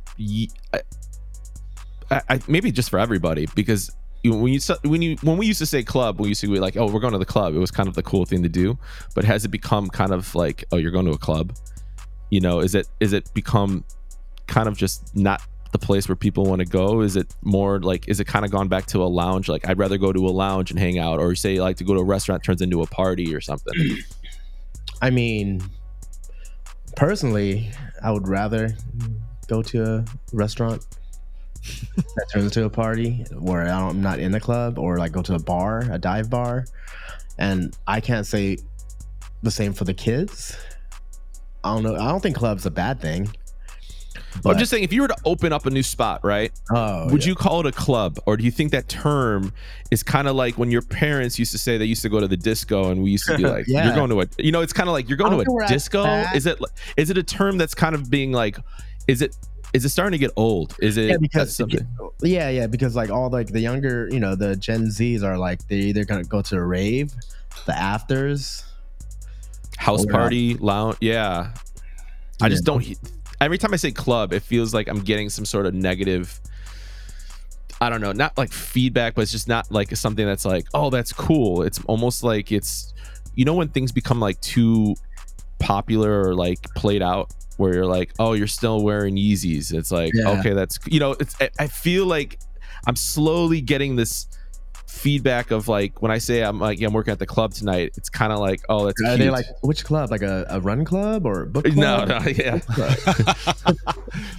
I, 2.11 2.21
I, 2.29 2.39
maybe 2.47 2.71
just 2.71 2.89
for 2.89 2.99
everybody 2.99 3.47
because 3.55 3.91
when 4.23 4.47
you 4.47 4.59
when 4.83 5.01
you 5.01 5.15
when 5.21 5.37
we 5.37 5.45
used 5.45 5.59
to 5.59 5.65
say 5.65 5.83
club, 5.83 6.19
we 6.19 6.29
used 6.29 6.41
to 6.41 6.47
be 6.47 6.59
like, 6.59 6.75
oh, 6.77 6.91
we're 6.91 6.99
going 6.99 7.13
to 7.13 7.19
the 7.19 7.25
club. 7.25 7.55
It 7.55 7.59
was 7.59 7.71
kind 7.71 7.87
of 7.87 7.95
the 7.95 8.03
cool 8.03 8.25
thing 8.25 8.43
to 8.43 8.49
do. 8.49 8.77
But 9.15 9.23
has 9.25 9.45
it 9.45 9.49
become 9.49 9.87
kind 9.87 10.11
of 10.11 10.33
like, 10.35 10.65
oh, 10.71 10.77
you're 10.77 10.91
going 10.91 11.05
to 11.05 11.11
a 11.11 11.17
club? 11.17 11.55
You 12.29 12.41
know, 12.41 12.59
is 12.59 12.75
it 12.75 12.87
is 12.99 13.13
it 13.13 13.33
become 13.33 13.83
kind 14.47 14.67
of 14.67 14.77
just 14.77 15.15
not 15.15 15.41
the 15.71 15.79
place 15.79 16.09
where 16.09 16.15
people 16.15 16.45
want 16.45 16.59
to 16.59 16.65
go? 16.65 17.01
Is 17.01 17.15
it 17.15 17.33
more 17.43 17.79
like 17.79 18.07
is 18.07 18.19
it 18.19 18.27
kind 18.27 18.43
of 18.43 18.51
gone 18.51 18.67
back 18.67 18.87
to 18.87 19.03
a 19.03 19.05
lounge? 19.07 19.47
Like 19.47 19.67
I'd 19.67 19.77
rather 19.77 19.97
go 19.97 20.11
to 20.11 20.27
a 20.27 20.29
lounge 20.31 20.71
and 20.71 20.79
hang 20.79 20.99
out, 20.99 21.19
or 21.19 21.33
say 21.35 21.59
like 21.59 21.77
to 21.77 21.83
go 21.83 21.93
to 21.93 22.01
a 22.01 22.05
restaurant 22.05 22.43
turns 22.43 22.61
into 22.61 22.81
a 22.81 22.87
party 22.87 23.33
or 23.33 23.41
something. 23.41 23.73
I 25.01 25.09
mean, 25.11 25.61
personally, 26.95 27.71
I 28.03 28.11
would 28.11 28.27
rather 28.27 28.75
go 29.47 29.61
to 29.63 29.83
a 29.83 30.05
restaurant 30.33 30.85
that 31.95 32.25
turns 32.31 32.45
into 32.45 32.65
a 32.65 32.69
party 32.69 33.25
where 33.33 33.63
I 33.63 33.67
don't- 33.79 33.89
I'm 33.89 34.01
not 34.01 34.19
in 34.19 34.31
the 34.31 34.39
club, 34.39 34.79
or 34.79 34.97
like 34.97 35.11
go 35.11 35.21
to 35.23 35.35
a 35.35 35.39
bar, 35.39 35.85
a 35.91 35.97
dive 35.97 36.29
bar, 36.29 36.65
and 37.37 37.75
I 37.87 37.99
can't 38.01 38.25
say 38.25 38.57
the 39.43 39.51
same 39.51 39.73
for 39.73 39.85
the 39.85 39.93
kids. 39.93 40.55
I 41.63 41.73
don't 41.73 41.83
know. 41.83 41.95
I 41.95 42.09
don't 42.09 42.21
think 42.21 42.35
club's 42.35 42.65
a 42.65 42.71
bad 42.71 43.01
thing. 43.01 43.29
But 44.43 44.51
I'm 44.51 44.59
just 44.59 44.69
saying, 44.69 44.83
if 44.83 44.93
you 44.93 45.01
were 45.01 45.07
to 45.07 45.15
open 45.25 45.51
up 45.51 45.65
a 45.65 45.69
new 45.69 45.81
spot, 45.83 46.23
right? 46.23 46.51
oh, 46.71 47.07
would 47.09 47.23
yeah. 47.23 47.29
you 47.29 47.35
call 47.35 47.61
it 47.61 47.65
a 47.65 47.71
club 47.71 48.19
or 48.25 48.37
do 48.37 48.43
you 48.43 48.51
think 48.51 48.71
that 48.71 48.87
term 48.87 49.51
is 49.91 50.03
kind 50.03 50.27
of 50.27 50.35
like 50.35 50.57
when 50.57 50.69
your 50.71 50.83
parents 50.83 51.39
used 51.39 51.51
to 51.51 51.57
say 51.57 51.77
they 51.77 51.85
used 51.85 52.03
to 52.03 52.09
go 52.09 52.19
to 52.19 52.27
the 52.27 52.37
disco 52.37 52.91
and 52.91 53.01
we 53.01 53.11
used 53.11 53.25
to 53.25 53.37
be 53.37 53.43
like 53.47 53.65
Yeah. 53.67 53.85
you're 53.85 53.95
going 53.95 54.09
to 54.11 54.21
a 54.21 54.25
you 54.37 54.51
know 54.51 54.61
it's 54.61 54.71
kind 54.73 54.87
of 54.87 54.93
like 54.93 55.09
you're 55.09 55.17
going 55.17 55.31
to 55.43 55.57
a 55.63 55.67
disco 55.67 56.05
Is 56.35 56.45
it 56.45 56.59
is 56.95 57.09
it 57.09 57.17
a 57.17 57.23
term 57.23 57.57
that's 57.57 57.73
kind 57.73 57.95
of 57.95 58.09
being 58.09 58.31
like 58.31 58.57
is 59.07 59.21
it 59.23 59.35
is 59.73 59.85
it 59.85 59.89
starting 59.89 60.11
to 60.13 60.17
get 60.17 60.31
old 60.35 60.75
is 60.81 60.97
it 60.97 61.09
Yeah, 61.09 61.17
because 61.17 61.55
something 61.55 61.87
yeah, 62.21 62.49
yeah, 62.49 62.67
because 62.67 62.95
like 62.95 63.09
all 63.11 63.29
like 63.29 63.47
the 63.47 63.59
younger, 63.59 64.07
you 64.11 64.19
know, 64.19 64.35
the 64.35 64.55
Gen 64.55 64.85
Zs 64.87 65.23
are 65.23 65.37
like 65.37 65.65
they 65.67 65.75
either 65.77 66.05
gonna 66.05 66.23
go 66.23 66.41
to 66.41 66.55
a 66.57 66.63
rave, 66.65 67.13
the 67.65 67.77
afters. 67.77 68.63
house 69.77 70.05
yeah. 70.05 70.11
party 70.11 70.53
lounge 70.55 70.97
yeah 70.99 71.53
i 72.41 72.49
just 72.49 72.65
don't 72.65 72.81
he- 72.81 72.97
every 73.39 73.57
time 73.57 73.73
i 73.73 73.77
say 73.77 73.91
club 73.91 74.33
it 74.33 74.41
feels 74.41 74.73
like 74.73 74.87
i'm 74.89 74.99
getting 74.99 75.29
some 75.29 75.45
sort 75.45 75.65
of 75.65 75.73
negative 75.73 76.39
i 77.79 77.89
don't 77.89 78.01
know 78.01 78.11
not 78.11 78.37
like 78.37 78.51
feedback 78.51 79.15
but 79.15 79.21
it's 79.21 79.31
just 79.31 79.47
not 79.47 79.71
like 79.71 79.95
something 79.95 80.25
that's 80.25 80.43
like 80.45 80.65
oh 80.73 80.89
that's 80.89 81.13
cool 81.13 81.61
it's 81.61 81.79
almost 81.85 82.23
like 82.23 82.51
it's 82.51 82.93
you 83.35 83.45
know 83.45 83.53
when 83.53 83.69
things 83.69 83.91
become 83.91 84.19
like 84.19 84.39
too 84.41 84.93
popular 85.59 86.21
or 86.27 86.35
like 86.35 86.61
played 86.75 87.01
out 87.01 87.31
where 87.59 87.73
you're 87.73 87.85
like 87.85 88.11
oh 88.19 88.33
you're 88.33 88.47
still 88.47 88.81
wearing 88.83 89.15
yeezys 89.15 89.73
it's 89.73 89.91
like 89.91 90.13
Yeah. 90.13 90.29
okay 90.39 90.53
that's 90.53 90.79
you 90.87 90.99
know 90.99 91.11
it's 91.19 91.35
I- 91.41 91.49
i 91.59 91.67
feel 91.67 92.05
like 92.05 92.39
i'm 92.87 92.95
slowly 92.95 93.61
getting 93.61 93.95
this 93.95 94.27
feedback 94.87 95.51
of 95.51 95.67
like 95.67 96.01
when 96.01 96.09
i 96.11 96.17
say 96.17 96.41
i'm 96.41 96.59
like 96.59 96.79
yeah, 96.79 96.87
i'm 96.87 96.93
working 96.93 97.11
at 97.11 97.19
the 97.19 97.25
club 97.25 97.53
tonight 97.53 97.91
it's 97.95 98.09
kind 98.09 98.33
of 98.33 98.39
like 98.39 98.61
oh 98.69 98.85
that's 98.87 98.99
Are 99.03 99.07
cute. 99.15 99.19
they 99.19 99.29
like 99.29 99.45
which 99.61 99.85
club? 99.85 100.09
Like 100.09 100.23
a, 100.23 100.45
a 100.49 100.59
run 100.59 100.83
club 100.83 101.25
or 101.27 101.43
a 101.43 101.45
book 101.45 101.65
club? 101.65 101.75
no 101.77 102.05
no, 102.05 102.19
yeah 102.25 102.59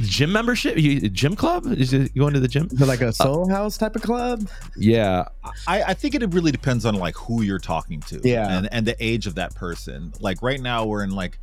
gym 0.01 0.33
membership 0.33 0.77
you 0.77 1.09
gym 1.09 1.37
club 1.37 1.67
is 1.67 1.93
it 1.93 2.15
going 2.17 2.35
to 2.35 2.41
the 2.41 2.49
gym 2.49 2.67
Is 2.73 2.81
it 2.81 2.87
like 2.89 3.01
a 3.01 3.09
uh, 3.09 3.13
Soho 3.13 3.49
House 3.49 3.79
type 3.79 3.95
of 3.97 4.03
club? 4.03 4.49
yeah 4.77 5.27
I, 5.69 5.83
I 5.85 5.95
think 5.95 6.15
it 6.15 6.35
really 6.35 6.53
depends 6.53 6.85
on 6.85 6.95
like 6.97 7.17
who 7.17 7.43
you're 7.43 7.59
talking 7.59 8.01
to 8.03 8.21
Yeah. 8.25 8.57
and 8.59 8.69
and 8.73 8.87
the 8.87 8.97
age 9.03 9.27
of 9.27 9.37
that 9.37 9.55
person 9.55 10.13
like 10.21 10.43
right 10.43 10.61
now 10.61 10.85
we're 10.87 11.05
in 11.05 11.11
like 11.11 11.39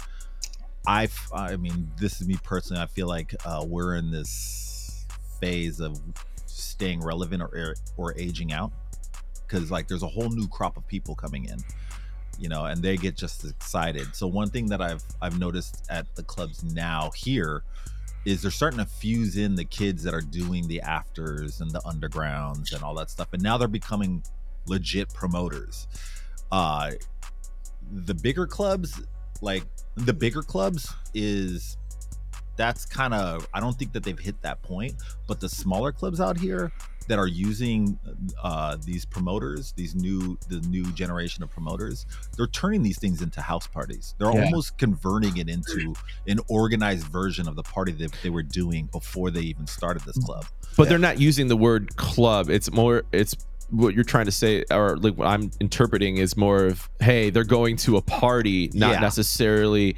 I, 0.87 1.09
I 1.33 1.57
mean, 1.57 1.91
this 1.99 2.21
is 2.21 2.27
me 2.27 2.37
personally. 2.43 2.81
I 2.81 2.85
feel 2.85 3.07
like 3.07 3.35
uh, 3.45 3.65
we're 3.67 3.95
in 3.95 4.09
this 4.09 5.05
phase 5.39 5.79
of 5.79 5.99
staying 6.45 7.01
relevant 7.01 7.41
or 7.41 7.75
or 7.97 8.17
aging 8.17 8.53
out 8.53 8.71
because 9.45 9.69
like 9.69 9.87
there's 9.87 10.03
a 10.03 10.07
whole 10.07 10.29
new 10.29 10.47
crop 10.47 10.77
of 10.77 10.87
people 10.87 11.15
coming 11.15 11.45
in, 11.45 11.57
you 12.39 12.49
know, 12.49 12.65
and 12.65 12.81
they 12.81 12.97
get 12.97 13.15
just 13.15 13.45
excited. 13.45 14.15
So 14.15 14.27
one 14.27 14.49
thing 14.49 14.67
that 14.67 14.81
I've 14.81 15.03
I've 15.21 15.39
noticed 15.39 15.85
at 15.89 16.05
the 16.15 16.23
clubs 16.23 16.63
now 16.63 17.11
here 17.15 17.63
is 18.25 18.41
they're 18.41 18.51
starting 18.51 18.79
to 18.79 18.85
fuse 18.85 19.37
in 19.37 19.55
the 19.55 19.65
kids 19.65 20.03
that 20.03 20.13
are 20.13 20.21
doing 20.21 20.67
the 20.67 20.81
afters 20.81 21.61
and 21.61 21.71
the 21.71 21.79
undergrounds 21.81 22.73
and 22.73 22.83
all 22.83 22.95
that 22.95 23.09
stuff, 23.09 23.29
and 23.33 23.41
now 23.43 23.57
they're 23.57 23.67
becoming 23.67 24.23
legit 24.67 25.13
promoters. 25.13 25.87
Uh, 26.51 26.91
the 27.91 28.13
bigger 28.13 28.45
clubs, 28.45 29.01
like 29.41 29.63
the 29.95 30.13
bigger 30.13 30.41
clubs, 30.41 30.93
is 31.13 31.77
that's 32.55 32.85
kind 32.85 33.13
of 33.13 33.47
I 33.53 33.59
don't 33.59 33.77
think 33.77 33.93
that 33.93 34.03
they've 34.03 34.17
hit 34.17 34.41
that 34.41 34.61
point, 34.63 34.95
but 35.27 35.39
the 35.39 35.49
smaller 35.49 35.91
clubs 35.91 36.19
out 36.19 36.37
here 36.37 36.71
that 37.07 37.17
are 37.17 37.27
using 37.27 37.97
uh, 38.43 38.75
these 38.83 39.05
promoters, 39.05 39.73
these 39.77 39.95
new 39.95 40.37
the 40.49 40.59
new 40.67 40.83
generation 40.93 41.41
of 41.43 41.49
promoters, 41.49 42.05
they're 42.35 42.47
turning 42.47 42.83
these 42.83 42.99
things 42.99 43.21
into 43.21 43.39
house 43.41 43.65
parties. 43.67 44.13
They're 44.17 44.33
Yeah. 44.33 44.43
almost 44.45 44.77
converting 44.77 45.37
it 45.37 45.47
into 45.47 45.93
an 46.27 46.39
organized 46.49 47.07
version 47.07 47.47
of 47.47 47.55
the 47.55 47.63
party 47.63 47.93
that 47.93 48.13
they 48.23 48.29
were 48.29 48.43
doing 48.43 48.89
before 48.91 49.31
they 49.31 49.41
even 49.41 49.67
started 49.67 50.03
this 50.03 50.17
club. 50.17 50.45
but 50.75 50.89
they're 50.89 50.97
not 50.99 51.19
using 51.19 51.47
the 51.47 51.55
word 51.57 51.95
club 51.95 52.49
it's 52.49 52.71
more 52.71 53.03
it's 53.11 53.35
what 53.69 53.93
you're 53.93 54.03
trying 54.03 54.25
to 54.25 54.31
say 54.31 54.63
or 54.71 54.97
like 54.97 55.15
what 55.15 55.27
i'm 55.27 55.51
interpreting 55.59 56.17
is 56.17 56.37
more 56.37 56.65
of 56.65 56.89
hey 57.01 57.29
they're 57.29 57.43
going 57.43 57.75
to 57.75 57.97
a 57.97 58.01
party 58.01 58.69
not 58.73 58.93
Yeah. 58.93 58.99
necessarily 58.99 59.95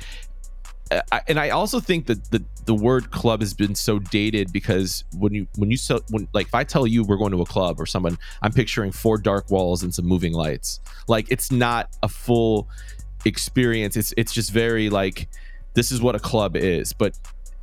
uh, 0.92 1.02
I, 1.12 1.22
and 1.28 1.40
I 1.40 1.50
also 1.52 1.80
think 1.80 2.08
that 2.08 2.32
the 2.32 2.44
the 2.66 2.74
word 2.74 3.12
club 3.12 3.42
has 3.42 3.54
been 3.54 3.76
so 3.76 4.00
dated 4.00 4.52
because 4.52 5.04
when 5.16 5.36
you 5.36 5.48
when 5.56 5.70
you 5.70 5.78
so 5.78 6.00
when 6.10 6.28
like 6.34 6.48
if 6.48 6.56
I 6.56 6.64
tell 6.64 6.88
you 6.88 7.04
we're 7.04 7.18
going 7.18 7.32
to 7.32 7.42
a 7.42 7.46
club 7.46 7.80
or 7.80 7.86
someone 7.86 8.18
I'm 8.42 8.52
picturing 8.52 8.92
four 8.92 9.20
dark 9.20 9.52
walls 9.52 9.84
and 9.84 9.94
some 9.94 10.06
moving 10.06 10.34
lights 10.34 10.80
like 11.08 11.28
it's 11.30 11.52
not 11.52 11.96
a 12.02 12.08
full 12.10 12.68
experience 13.24 13.96
it's 13.98 14.16
it's 14.18 14.34
just 14.34 14.52
very 14.52 14.90
like 14.90 15.28
this 15.76 15.92
is 15.92 16.02
what 16.02 16.16
a 16.16 16.20
club 16.20 16.56
is 16.56 16.92
but 16.92 17.16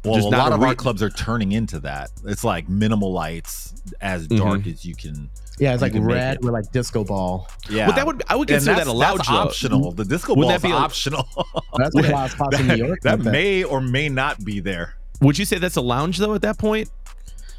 Well, 0.05 0.25
a 0.25 0.29
lot 0.29 0.53
a 0.53 0.55
of 0.55 0.61
re- 0.61 0.69
our 0.69 0.75
clubs 0.77 1.03
are 1.03 1.11
turning 1.11 1.51
into 1.51 1.81
that. 1.81 2.11
It's 2.27 2.45
like 2.45 2.69
minimal 2.69 3.13
lights, 3.13 3.75
as 4.01 4.29
dark 4.29 4.61
mm-hmm. 4.61 4.71
as 4.71 4.85
you 4.85 4.95
can. 4.95 5.31
Yeah, 5.59 5.73
it's 5.73 5.81
like 5.83 5.93
red 5.97 6.35
it. 6.37 6.41
with 6.43 6.53
like 6.53 6.71
disco 6.73 7.03
ball. 7.05 7.49
Yeah, 7.71 7.87
but 7.87 7.97
that 7.97 8.07
would 8.07 8.23
I 8.29 8.37
would 8.37 8.51
And 8.51 8.57
consider 8.59 8.77
that 8.77 8.87
a 8.87 8.93
lounge 8.93 9.19
that's 9.19 9.29
though. 9.31 9.37
optional. 9.37 9.93
The 9.93 10.05
disco 10.05 10.35
Would 10.35 10.43
ball 10.43 10.49
that 10.51 10.57
is 10.57 10.63
be 10.63 10.73
optional. 10.73 11.27
That's 11.77 11.95
like 11.95 12.09
a 12.09 12.13
lot 12.13 12.55
of 12.55 12.61
in 12.61 12.67
New 12.69 12.87
York. 12.87 13.01
that 13.03 13.21
may 13.21 13.65
or 13.65 13.81
may 13.81 14.09
not 14.09 14.45
be 14.45 14.61
there. 14.61 14.95
Would 15.23 15.39
you 15.39 15.45
say 15.47 15.59
that's 15.59 15.77
a 15.77 15.81
lounge 15.81 16.19
though 16.19 16.35
at 16.35 16.43
that 16.43 16.59
point? 16.59 16.91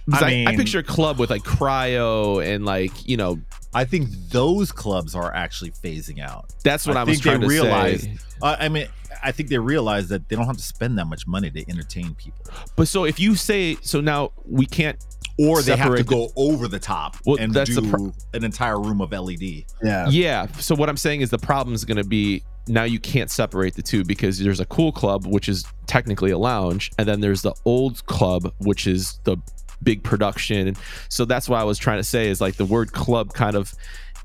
Because 0.05 0.23
I 0.23 0.29
I, 0.29 0.45
I 0.49 0.55
picture 0.55 0.79
a 0.79 0.83
club 0.83 1.19
with 1.19 1.29
like 1.29 1.43
cryo 1.43 2.43
and 2.45 2.65
like 2.65 3.07
you 3.07 3.17
know 3.17 3.39
I 3.73 3.85
think 3.85 4.09
those 4.29 4.71
clubs 4.71 5.15
are 5.15 5.33
actually 5.33 5.71
phasing 5.71 6.19
out. 6.19 6.53
that's 6.63 6.87
what 6.87 6.97
I, 6.97 7.01
I 7.01 7.03
was 7.03 7.15
think 7.19 7.23
they 7.23 7.29
trying 7.31 7.41
to 7.41 7.47
realize- 7.47 8.01
say. 8.03 8.17
Uh, 8.41 8.55
I 8.59 8.69
mean, 8.69 8.87
I 9.23 9.31
think 9.31 9.49
they 9.49 9.57
realize 9.57 10.09
that 10.09 10.29
they 10.29 10.35
don't 10.35 10.45
have 10.45 10.57
to 10.57 10.63
spend 10.63 10.97
that 10.99 11.05
much 11.05 11.25
money 11.25 11.49
to 11.49 11.69
entertain 11.71 12.13
people, 12.15 12.45
But 12.75 12.87
so 12.87 13.03
if 13.05 13.19
you 13.19 13.33
say 13.35 13.77
so 13.81 13.99
now 13.99 14.31
we 14.45 14.65
can't 14.67 15.03
or 15.39 15.61
they 15.61 15.75
have 15.75 15.91
to 15.91 15.97
Separate 15.97 16.07
the- 16.07 16.15
go 16.15 16.31
over 16.35 16.67
the 16.67 16.79
top 16.79 17.17
Well, 17.25 17.37
and 17.39 17.53
that's 17.53 17.75
do 17.75 17.89
pro- 17.89 18.13
an 18.33 18.43
entire 18.43 18.79
room 18.79 19.01
of 19.01 19.11
LED. 19.11 19.65
Yeah. 19.83 20.07
yeah. 20.09 20.47
So 20.53 20.75
what 20.75 20.89
I'm 20.89 20.97
saying 20.97 21.21
is 21.21 21.29
the 21.29 21.37
problem 21.37 21.75
is 21.75 21.85
going 21.85 21.97
to 21.97 22.03
be 22.03 22.43
now 22.67 22.83
you 22.83 22.99
can't 22.99 23.29
separate 23.31 23.75
the 23.75 23.81
two 23.81 24.03
because 24.03 24.39
there's 24.39 24.59
a 24.59 24.65
cool 24.65 24.91
club 24.91 25.25
which 25.25 25.47
is 25.47 25.63
technically 25.85 26.31
a 26.31 26.37
lounge 26.37 26.91
and 26.97 27.07
then 27.07 27.21
there's 27.21 27.41
the 27.41 27.53
old 27.65 28.05
club 28.07 28.51
which 28.59 28.87
is 28.87 29.19
the 29.23 29.37
big 29.83 30.03
production. 30.03 30.75
So 31.09 31.23
that's 31.23 31.47
what 31.47 31.59
I 31.59 31.63
was 31.63 31.77
trying 31.77 31.99
to 31.99 32.03
say 32.03 32.27
is 32.29 32.41
like 32.41 32.55
the 32.55 32.65
word 32.65 32.91
club 32.91 33.33
kind 33.33 33.55
of 33.55 33.73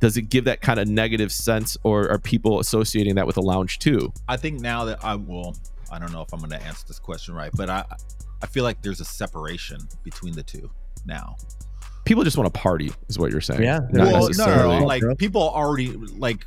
does 0.01 0.17
it 0.17 0.23
give 0.23 0.47
that 0.47 0.61
kind 0.63 0.81
of 0.81 0.89
negative 0.89 1.31
sense 1.31 1.77
or 1.85 2.11
are 2.11 2.19
people 2.19 2.59
associating 2.59 3.15
that 3.15 3.27
with 3.27 3.37
a 3.37 3.41
lounge 3.41 3.79
too? 3.79 4.13
I 4.29 4.37
think 4.37 4.61
now 4.61 4.85
that 4.87 5.05
I 5.05 5.15
will, 5.15 5.55
I 5.93 6.01
don't 6.01 6.11
know 6.11 6.23
if 6.23 6.33
I'm 6.33 6.41
going 6.41 6.51
to 6.51 6.61
answer 6.63 6.85
this 6.89 6.99
question 6.99 7.35
right, 7.35 7.53
but 7.55 7.71
I, 7.71 7.85
I 8.43 8.47
feel 8.47 8.65
like 8.65 8.83
there's 8.83 9.01
a 9.01 9.05
separation 9.05 9.79
between 10.03 10.35
the 10.35 10.43
two 10.43 10.69
now. 11.07 11.37
People 12.05 12.25
just 12.25 12.37
want 12.37 12.53
to 12.53 12.61
party 12.61 12.91
is 13.09 13.19
what 13.19 13.31
you're 13.31 13.41
saying. 13.41 13.63
Yeah. 13.63 13.81
Not 13.93 14.13
well, 14.13 14.29
no, 14.37 14.47
no, 14.47 14.79
no, 14.81 14.87
like 14.87 15.03
people 15.19 15.43
already 15.43 15.89
like. 15.93 16.47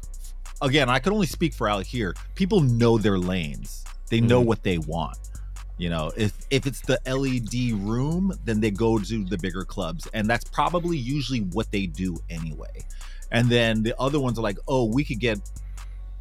Again, 0.62 0.90
I 0.90 1.00
could 1.00 1.12
only 1.14 1.28
speak 1.28 1.54
for 1.54 1.68
out 1.70 1.86
here. 1.86 2.16
People 2.36 2.62
know 2.62 2.98
their 2.98 3.18
lanes. 3.18 3.84
They 4.10 4.22
know 4.22 4.42
Mhm. 4.42 4.46
what 4.46 4.64
they 4.64 4.78
want. 4.80 5.18
You 5.78 5.90
know, 5.90 6.12
if 6.16 6.34
if 6.50 6.66
it's 6.66 6.80
the 6.82 7.00
LED 7.06 7.74
room, 7.74 8.32
then 8.46 8.62
they 8.62 8.72
go 8.72 8.98
to 8.98 9.26
the 9.26 9.38
bigger 9.38 9.66
clubs, 9.66 10.08
and 10.14 10.30
that's 10.30 10.46
probably 10.46 10.98
usually 10.98 11.40
what 11.42 11.70
they 11.72 11.86
do 11.86 12.18
anyway. 12.30 12.86
And 13.32 13.50
then 13.50 13.84
the 13.84 13.94
other 14.00 14.20
ones 14.20 14.40
are 14.40 14.42
like, 14.44 14.58
oh, 14.68 14.86
we 14.86 15.04
could 15.04 15.20
get 15.20 15.40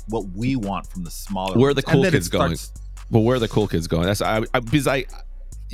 what 0.09 0.29
we 0.31 0.57
want 0.57 0.87
from 0.89 1.05
the 1.05 1.11
smaller. 1.11 1.57
Where 1.59 1.71
are 1.71 1.75
the 1.75 1.83
cool 1.83 2.03
then 2.03 2.09
it 2.09 2.17
kids 2.17 2.29
going? 2.29 2.57
starts- 2.57 2.81
But 3.11 3.21
where 3.21 3.37
are 3.37 3.41
the 3.41 3.49
cool 3.49 3.69
kids 3.69 3.87
going? 3.87 4.07
That's 4.07 4.21
I, 4.21 4.43
I 4.53 4.61
because 4.61 4.89
I 4.89 5.05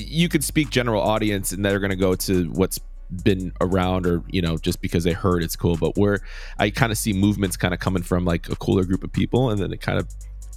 you 0.08 0.28
could 0.28 0.44
speak 0.44 0.70
general 0.70 1.02
audience 1.02 1.52
and 1.52 1.64
they're 1.64 1.78
going 1.78 1.90
to 1.90 1.96
go 1.96 2.14
to 2.14 2.50
what's 2.50 2.78
been 3.24 3.52
around 3.60 4.06
or 4.06 4.22
you 4.30 4.40
know 4.40 4.56
just 4.56 4.80
because 4.80 5.02
they 5.02 5.12
heard 5.12 5.42
it's 5.42 5.56
cool 5.56 5.76
but 5.76 5.96
where 5.98 6.20
i 6.60 6.70
kind 6.70 6.92
of 6.92 6.98
see 6.98 7.12
movements 7.12 7.56
kind 7.56 7.74
of 7.74 7.80
coming 7.80 8.04
from 8.04 8.24
like 8.24 8.48
a 8.48 8.54
cooler 8.56 8.84
group 8.84 9.02
of 9.02 9.12
people 9.12 9.50
and 9.50 9.60
then 9.60 9.72
it 9.72 9.80
kind 9.80 9.98
of 9.98 10.06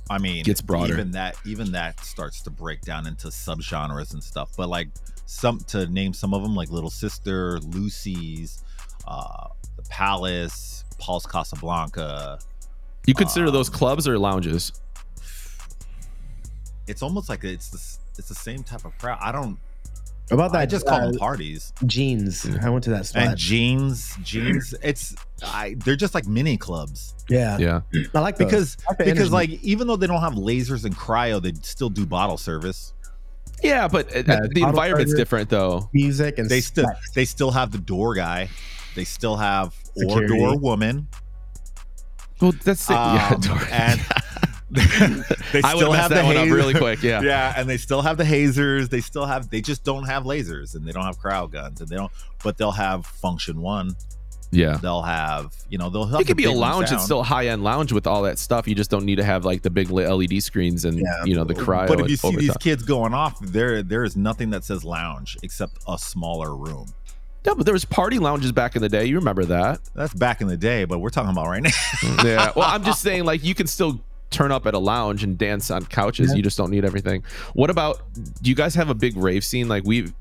I 0.10 0.18
mean, 0.18 0.44
gets 0.44 0.62
broader. 0.62 0.94
Even 0.94 1.12
that, 1.12 1.38
even 1.46 1.72
that 1.72 2.00
starts 2.02 2.42
to 2.42 2.50
break 2.50 2.82
down 2.82 3.08
into 3.08 3.30
subgenres 3.30 4.14
and 4.14 4.22
stuff. 4.22 4.52
But 4.58 4.68
like 4.70 4.90
some 5.26 5.60
to 5.68 5.88
name 5.88 6.14
some 6.14 6.34
of 6.34 6.44
them, 6.44 6.56
like 6.56 6.70
Little 6.70 6.90
Sister, 6.90 7.60
Lucy's, 7.60 8.64
uh, 9.08 9.48
the 9.78 9.84
Palace, 9.84 10.84
Paul's 11.00 11.26
Casablanca. 11.26 12.40
you 13.08 13.14
consider 13.14 13.50
those 13.50 13.70
Um, 13.70 13.76
clubs 13.76 14.08
or 14.08 14.20
lounges 14.20 14.74
It's 16.88 17.02
almost 17.02 17.30
like 17.30 17.44
it's 17.46 17.70
the 17.70 17.78
it's 18.18 18.30
the 18.30 18.36
same 18.36 18.64
type 18.64 18.86
of 18.86 18.98
crowd. 18.98 19.20
I 19.22 19.32
don't. 19.32 19.58
About 20.32 20.54
that, 20.54 20.62
I 20.62 20.66
just 20.66 20.88
call 20.88 21.00
uh, 21.02 21.12
them 21.12 21.20
parties. 21.20 21.74
jeans. 21.86 22.48
I 22.62 22.70
went 22.70 22.86
to 22.86 22.92
that 22.92 23.06
spot. 23.06 23.24
And 23.28 23.38
jeans, 23.38 24.16
jeans. 24.24 24.74
It's 24.82 25.14
I. 25.46 25.76
They're 25.84 25.98
just 25.98 26.14
like 26.16 26.26
mini 26.26 26.56
clubs 26.58 27.14
yeah. 27.30 27.58
yeah 27.58 27.82
I 28.14 28.20
like 28.20 28.38
those. 28.38 28.46
because 28.46 28.78
I 28.88 28.92
like 28.92 28.98
the 28.98 29.04
because 29.06 29.34
energy. 29.34 29.54
like 29.54 29.64
even 29.64 29.88
though 29.88 29.96
they 29.96 30.08
don't 30.08 30.22
have 30.22 30.34
lasers 30.34 30.86
and 30.86 30.96
cryo, 30.96 31.42
they 31.42 31.54
still 31.62 31.90
do 31.90 32.06
bottle 32.06 32.38
service. 32.38 32.94
yeah 33.64 33.88
but 33.88 34.08
uh, 34.16 34.24
Yeah, 34.28 34.40
the 34.50 34.62
auto 34.62 34.70
environment's 34.70 35.12
charger. 35.12 35.18
different 35.18 35.50
though 35.50 35.90
music 35.94 36.38
and 36.38 36.50
they 36.50 36.62
still 36.62 36.86
sex. 36.86 37.12
they 37.12 37.26
still 37.26 37.52
have 37.52 37.72
the 37.72 37.78
door 37.78 38.14
guy 38.16 38.50
they 38.96 39.04
still 39.04 39.36
have 39.38 39.76
or 40.08 40.26
door 40.28 40.58
woman 40.58 41.08
well 42.42 42.54
that's 42.64 42.90
it 42.90 42.94
yeah 42.94 43.30
door. 43.36 43.58
Dor- 43.58 43.68
and 43.72 44.02
they 44.74 45.62
i 45.64 45.74
would 45.74 45.82
still 45.82 45.92
have 45.92 46.10
the 46.10 46.16
that 46.16 46.26
one 46.26 46.38
up 46.38 46.50
really 46.50 46.74
quick 46.74 47.02
yeah. 47.04 47.22
Yeah 47.24 47.54
and 47.56 47.70
they 47.70 47.78
still 47.78 48.02
have 48.02 48.18
the 48.18 48.26
hazers. 48.26 48.90
They 48.90 49.02
still 49.02 49.26
have 49.26 49.50
they 49.50 49.62
just 49.62 49.84
don't 49.84 50.06
have 50.06 50.24
lasers 50.24 50.76
and 50.76 50.86
they 50.86 50.92
don't 50.92 51.06
have 51.06 51.20
crowd 51.20 51.52
guns 51.52 51.82
and 51.82 51.90
they 51.90 51.96
don't 51.96 52.12
but 52.44 52.58
they'll 52.58 52.72
have 52.72 53.08
Funktion-One. 53.24 53.96
Yeah. 54.52 54.78
They'll 54.78 55.02
have 55.02 55.54
you 55.70 55.78
know 55.78 55.90
they'll 55.90 56.06
have 56.06 56.22
it 56.22 56.28
could 56.28 56.38
be 56.38 56.46
a 56.46 56.52
lounge. 56.52 56.92
It's 56.92 57.04
still 57.04 57.24
high-end 57.24 57.64
lounge 57.64 57.92
with 57.92 58.06
all 58.08 58.24
that 58.24 58.38
stuff. 58.40 58.68
You 58.68 58.76
just 58.76 58.92
don't 58.92 59.06
need 59.06 59.16
to 59.16 59.24
have 59.24 59.46
like 59.46 59.62
the 59.62 59.70
big 59.70 59.90
led 59.90 60.44
screens 60.44 60.86
and 60.86 61.00
Yeah. 61.00 61.26
you 61.26 61.36
know 61.36 61.44
the 61.44 61.56
cryo 61.56 61.88
but 61.88 62.00
if 62.02 62.10
you 62.10 62.18
see 62.18 62.36
these 62.36 62.58
kids 62.58 62.84
going 62.84 63.14
off 63.14 63.40
there 63.40 63.82
there 63.84 64.04
is 64.04 64.16
nothing 64.16 64.50
that 64.52 64.64
says 64.64 64.84
lounge 64.84 65.38
except 65.44 65.78
a 65.88 65.98
smaller 65.98 66.56
room. 66.56 66.88
Yeah 67.46 67.54
but 67.56 67.66
there 67.66 67.74
was 67.74 67.86
party 67.86 68.20
lounges 68.20 68.52
back 68.52 68.76
in 68.76 68.82
the 68.82 68.90
day. 68.90 69.06
You 69.06 69.18
remember 69.18 69.46
that. 69.46 69.82
That's 69.96 70.14
back 70.14 70.42
in 70.42 70.48
the 70.48 70.58
day 70.58 70.86
but 70.86 71.00
we're 71.00 71.10
talking 71.10 71.32
about 71.32 71.48
right 71.48 71.64
now. 71.64 71.70
Mm, 71.70 72.24
yeah. 72.24 72.52
Well, 72.56 72.68
I'm 72.70 72.84
just 72.92 73.02
saying, 73.02 73.26
like, 73.26 73.44
you 73.44 73.54
can 73.56 73.68
still 73.68 74.02
turn 74.34 74.52
up 74.52 74.66
at 74.66 74.74
a 74.74 74.80
lounge 74.80 75.24
and 75.24 75.38
dance 75.38 75.72
on 75.72 75.86
couches. 75.86 76.32
Yeah. 76.32 76.38
You 76.38 76.44
just 76.44 76.58
don't 76.58 76.72
need 76.72 76.84
everything. 76.84 77.24
What 77.54 77.70
about? 77.70 78.02
Do 78.14 78.50
you 78.50 78.56
guys 78.56 78.76
have 78.76 78.90
a 78.90 78.96
big 78.96 79.16
rave 79.16 79.46
scene? 79.46 79.68
Like 79.68 79.84
we've, 79.86 80.14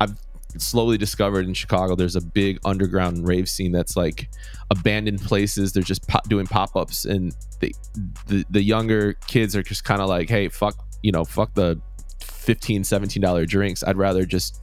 I've 0.00 0.14
slowly 0.58 0.98
discovered 0.98 1.46
in 1.46 1.54
Chicago, 1.54 1.94
there's 1.94 2.16
a 2.16 2.20
big 2.20 2.58
underground 2.64 3.26
rave 3.26 3.48
scene 3.48 3.72
that's 3.72 3.96
like 3.96 4.28
abandoned 4.70 5.22
places. 5.22 5.72
They're 5.72 5.82
just 5.82 6.06
pop, 6.08 6.28
doing 6.28 6.46
pop 6.46 6.76
ups, 6.76 7.04
and 7.04 7.34
the, 7.60 7.74
the 8.26 8.44
the 8.50 8.62
younger 8.62 9.14
kids 9.26 9.54
are 9.56 9.62
just 9.62 9.84
kind 9.84 10.02
of 10.02 10.08
like, 10.08 10.28
hey, 10.28 10.48
fuck, 10.48 10.76
you 11.02 11.12
know, 11.12 11.24
fuck 11.24 11.54
the 11.54 11.80
15 12.20 12.84
17 12.84 13.20
dollar 13.22 13.44
drinks 13.44 13.82
i'd 13.86 13.96
rather 13.96 14.24
just 14.24 14.60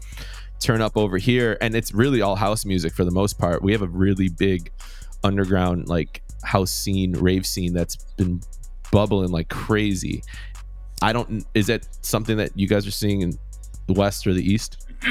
turn 0.60 0.82
up 0.82 0.98
over 0.98 1.18
here 1.18 1.58
and 1.62 1.76
it's 1.76 1.94
really 1.94 2.22
all 2.22 2.36
house 2.36 2.66
music 2.66 2.94
for 2.94 3.06
the 3.06 3.12
most 3.12 3.38
part 3.38 3.62
we 3.62 3.72
have 3.72 3.82
a 3.82 3.88
really 3.88 4.30
big 4.30 4.72
underground 5.24 5.88
like 5.88 6.22
house 6.44 6.72
scene 6.72 7.14
rave 7.14 7.46
scene 7.46 7.74
that's 7.74 7.96
been 8.18 8.42
bubbling 8.92 9.32
like 9.32 9.50
crazy 9.50 10.24
i 11.02 11.14
don't 11.14 11.46
is 11.54 11.68
that 11.68 11.88
something 12.02 12.38
that 12.38 12.52
you 12.56 12.68
guys 12.68 12.88
are 12.88 12.92
seeing 12.92 13.22
in 13.22 13.38
the 13.88 13.94
west 13.94 14.26
or 14.28 14.34
the 14.34 14.44
east 14.44 14.88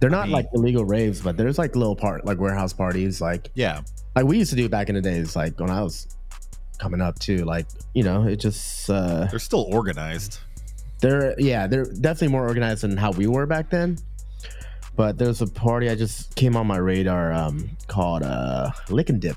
They're 0.00 0.10
not 0.10 0.24
mean- 0.26 0.32
like 0.32 0.46
illegal 0.52 0.84
raves, 0.84 1.20
but 1.20 1.36
there's 1.36 1.58
like 1.58 1.76
little 1.76 1.94
part 1.94 2.24
like 2.24 2.40
warehouse 2.40 2.72
parties, 2.72 3.20
like 3.20 3.50
yeah 3.54 3.82
like 4.16 4.24
we 4.24 4.36
used 4.38 4.50
to 4.50 4.56
do 4.56 4.68
back 4.68 4.88
in 4.88 4.96
the 4.96 5.00
days, 5.00 5.36
like 5.36 5.60
when 5.60 5.70
I 5.70 5.80
was 5.80 6.16
coming 6.78 7.00
up 7.00 7.20
too. 7.20 7.44
Like 7.44 7.66
you 7.94 8.02
know, 8.02 8.26
it 8.26 8.36
just 8.36 8.90
uh 8.90 9.26
they're 9.26 9.38
still 9.38 9.68
organized 9.72 10.40
they're 11.02 11.34
yeah, 11.38 11.66
they're 11.66 11.84
definitely 11.84 12.28
more 12.28 12.46
organized 12.46 12.82
than 12.82 12.96
how 12.96 13.10
we 13.10 13.26
were 13.26 13.44
back 13.44 13.68
then. 13.68 13.98
But 14.96 15.18
there's 15.18 15.42
a 15.42 15.46
party 15.46 15.90
I 15.90 15.94
just 15.94 16.34
came 16.36 16.56
on 16.56 16.66
my 16.66 16.76
radar 16.76 17.32
um, 17.32 17.68
called 17.88 18.22
uh, 18.22 18.70
Lick 18.88 19.10
and 19.10 19.20
Dip, 19.20 19.36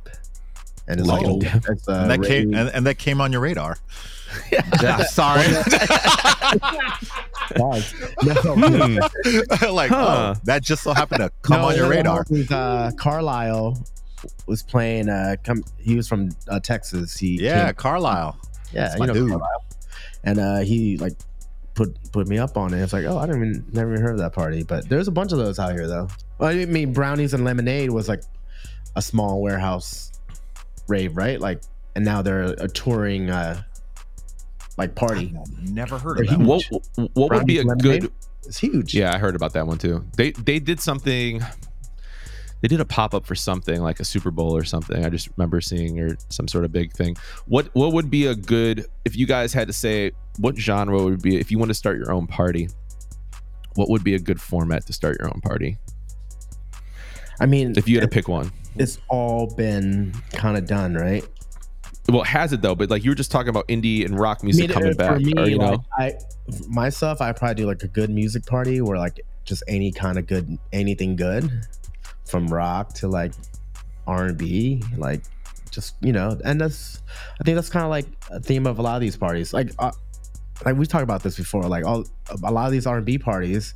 and 0.88 1.00
it's, 1.00 1.08
like, 1.10 1.26
and 1.26 1.42
Dip. 1.42 1.64
it's, 1.70 1.88
uh, 1.88 1.94
and 2.08 2.12
that 2.12 2.24
came 2.28 2.54
and, 2.54 2.70
and 2.70 2.86
that 2.86 2.98
came 2.98 3.22
on 3.22 3.32
your 3.32 3.42
radar. 3.42 3.78
Yeah, 4.52 4.98
sorry. 5.06 5.46
No, 7.58 7.72
Hmm. 7.74 8.98
like 9.74 9.90
Huh. 9.92 10.34
oh, 10.36 10.42
that 10.46 10.62
just 10.64 10.84
so 10.84 10.94
happened 10.94 11.22
to 11.22 11.32
come 11.42 11.62
No, 11.62 11.68
on 11.70 11.76
your 11.76 11.88
one 11.88 11.98
of 11.98 12.04
the 12.04 12.12
radar. 12.12 12.24
homies, 12.26 12.52
uh, 12.52 12.92
Carlisle 12.98 13.78
was 14.48 14.64
playing. 14.64 15.10
Uh, 15.10 15.36
come, 15.44 15.64
he 15.78 15.96
was 15.96 16.08
from 16.08 16.30
uh, 16.50 16.60
Texas. 16.60 17.18
He 17.18 17.42
Yeah, 17.42 17.68
came- 17.68 17.76
Carlisle. 17.76 18.38
yeah, 18.74 18.88
that's 18.90 19.00
you 19.00 19.08
know 19.08 19.14
dude. 19.14 19.30
Carlisle. 19.30 19.66
And 20.24 20.40
uh, 20.40 20.60
he 20.60 20.98
like 20.98 21.14
put 21.76 21.96
put 22.12 22.28
me 22.28 22.38
up 22.40 22.58
on 22.58 22.74
it. 22.74 22.82
It's 22.82 22.94
like, 22.94 23.06
oh, 23.06 23.18
I 23.18 23.28
didn't 23.28 23.42
even 23.46 23.66
never 23.72 23.92
even 23.94 24.02
heard 24.04 24.14
of 24.14 24.20
that 24.20 24.34
party. 24.34 24.64
But 24.64 24.90
there's 24.90 25.08
a 25.08 25.12
bunch 25.12 25.32
of 25.32 25.38
those 25.38 25.60
out 25.60 25.74
here 25.74 25.88
though. 25.88 26.08
Well, 26.40 26.50
I 26.50 26.66
mean, 26.66 26.94
brownies 26.94 27.34
and 27.34 27.46
lemonade 27.46 27.92
was 27.92 28.10
like 28.10 28.24
a 28.96 29.02
small 29.02 29.42
warehouse 29.42 30.12
rave, 30.88 31.16
right? 31.18 31.40
Like, 31.40 31.62
and 31.96 32.04
now 32.06 32.22
they're 32.22 32.44
a 32.44 32.68
touring 32.68 33.30
uh 33.30 33.62
like 34.78 34.96
party. 34.96 35.34
I've 35.40 35.70
never 35.72 35.98
heard 35.98 36.18
They're 36.18 36.26
of 36.26 36.40
that. 36.40 36.46
huge. 36.46 36.70
What 36.70 37.10
what 37.14 37.32
would 37.32 37.46
be 37.46 37.60
a 37.60 37.64
Brownies, 37.64 37.82
good? 37.84 38.12
It's 38.46 38.58
huge. 38.60 38.94
Yeah, 38.94 39.14
I 39.14 39.18
heard 39.18 39.36
about 39.36 39.54
that 39.54 39.66
one 39.68 39.78
too. 39.78 40.06
They 40.18 40.32
they 40.32 40.60
did 40.60 40.80
something. 40.80 41.42
They 42.62 42.68
did 42.70 42.80
a 42.80 42.86
pop 42.86 43.14
up 43.14 43.26
for 43.26 43.36
something 43.36 43.82
like 43.82 44.00
a 44.00 44.06
Super 44.06 44.32
Bowl 44.32 44.56
or 44.56 44.64
something. 44.64 45.06
I 45.06 45.10
just 45.10 45.30
remember 45.38 45.62
seeing 45.62 46.00
or 46.00 46.18
some 46.30 46.48
sort 46.48 46.66
of 46.66 46.72
big 46.72 46.92
thing. 46.94 47.16
What 47.46 47.70
what 47.74 47.94
would 47.94 48.10
be 48.10 48.26
a 48.28 48.36
good 48.36 48.86
if 49.06 49.16
you 49.16 49.26
guys 49.28 49.54
had 49.54 49.68
to 49.68 49.74
say 49.74 50.12
what 50.40 50.58
genre 50.58 51.04
would 51.04 51.22
be 51.22 51.38
if 51.40 51.52
you 51.52 51.58
want 51.60 51.70
to 51.70 51.76
start 51.76 51.98
your 51.98 52.12
own 52.12 52.28
party? 52.28 52.70
What 53.76 53.90
would 53.90 54.04
be 54.04 54.16
a 54.16 54.20
good 54.20 54.42
format 54.42 54.86
to 54.88 54.94
start 54.94 55.18
your 55.20 55.28
own 55.28 55.42
party? 55.42 55.78
I 57.40 57.46
mean, 57.46 57.74
If 57.78 57.88
you 57.90 57.98
had 58.00 58.04
to 58.04 58.08
pick 58.14 58.28
one. 58.28 58.52
It's 58.78 59.00
all 59.10 59.54
been 59.56 60.14
kind 60.32 60.58
of 60.58 60.66
done, 60.66 60.96
right? 60.96 61.26
Well, 62.08 62.22
it 62.22 62.28
has 62.28 62.54
it 62.54 62.62
though, 62.62 62.76
but 62.76 62.90
like 62.90 63.04
you 63.04 63.12
were 63.12 63.16
just 63.16 63.32
talking 63.32 63.50
about 63.50 63.68
indie 63.68 64.06
and 64.06 64.20
rock 64.20 64.44
music 64.44 64.66
I 64.66 64.68
mean, 64.68 64.74
coming 64.74 64.92
uh, 64.92 64.96
back, 64.96 65.22
me, 65.22 65.34
or 65.38 65.48
you 65.48 65.58
know, 65.58 65.84
like, 65.98 66.20
I 66.20 66.56
myself, 66.68 67.22
I 67.22 67.32
probably 67.32 67.56
do 67.56 67.66
like 67.66 67.82
a 67.82 67.88
good 67.88 68.12
music 68.12 68.46
party 68.46 68.82
where 68.82 68.98
like 68.98 69.22
just 69.44 69.64
any 69.68 69.92
kind 69.92 70.20
of 70.20 70.28
good, 70.28 70.58
anything 70.72 71.16
good, 71.16 71.50
from 72.26 72.48
rock 72.48 72.94
to 72.96 73.08
like 73.08 73.34
R 74.06 74.26
and 74.26 74.38
B, 74.38 74.84
like 74.98 75.22
just 75.72 75.96
you 76.02 76.12
know, 76.14 76.40
and 76.44 76.62
that's 76.62 77.02
I 77.40 77.44
think 77.44 77.56
that's 77.56 77.70
kind 77.70 77.84
of 77.84 77.90
like 77.90 78.06
a 78.30 78.40
theme 78.40 78.68
of 78.68 78.78
a 78.78 78.82
lot 78.82 78.96
of 78.96 79.02
these 79.02 79.18
parties. 79.18 79.54
Like, 79.54 79.72
uh, 79.80 79.92
like 80.64 80.76
we 80.76 80.86
talked 80.86 81.04
about 81.04 81.24
this 81.24 81.38
before. 81.38 81.64
Like 81.64 81.86
all 81.86 82.06
a 82.44 82.52
lot 82.52 82.68
of 82.68 82.72
these 82.72 82.86
R 82.86 82.98
and 82.98 83.06
B 83.06 83.18
parties 83.18 83.74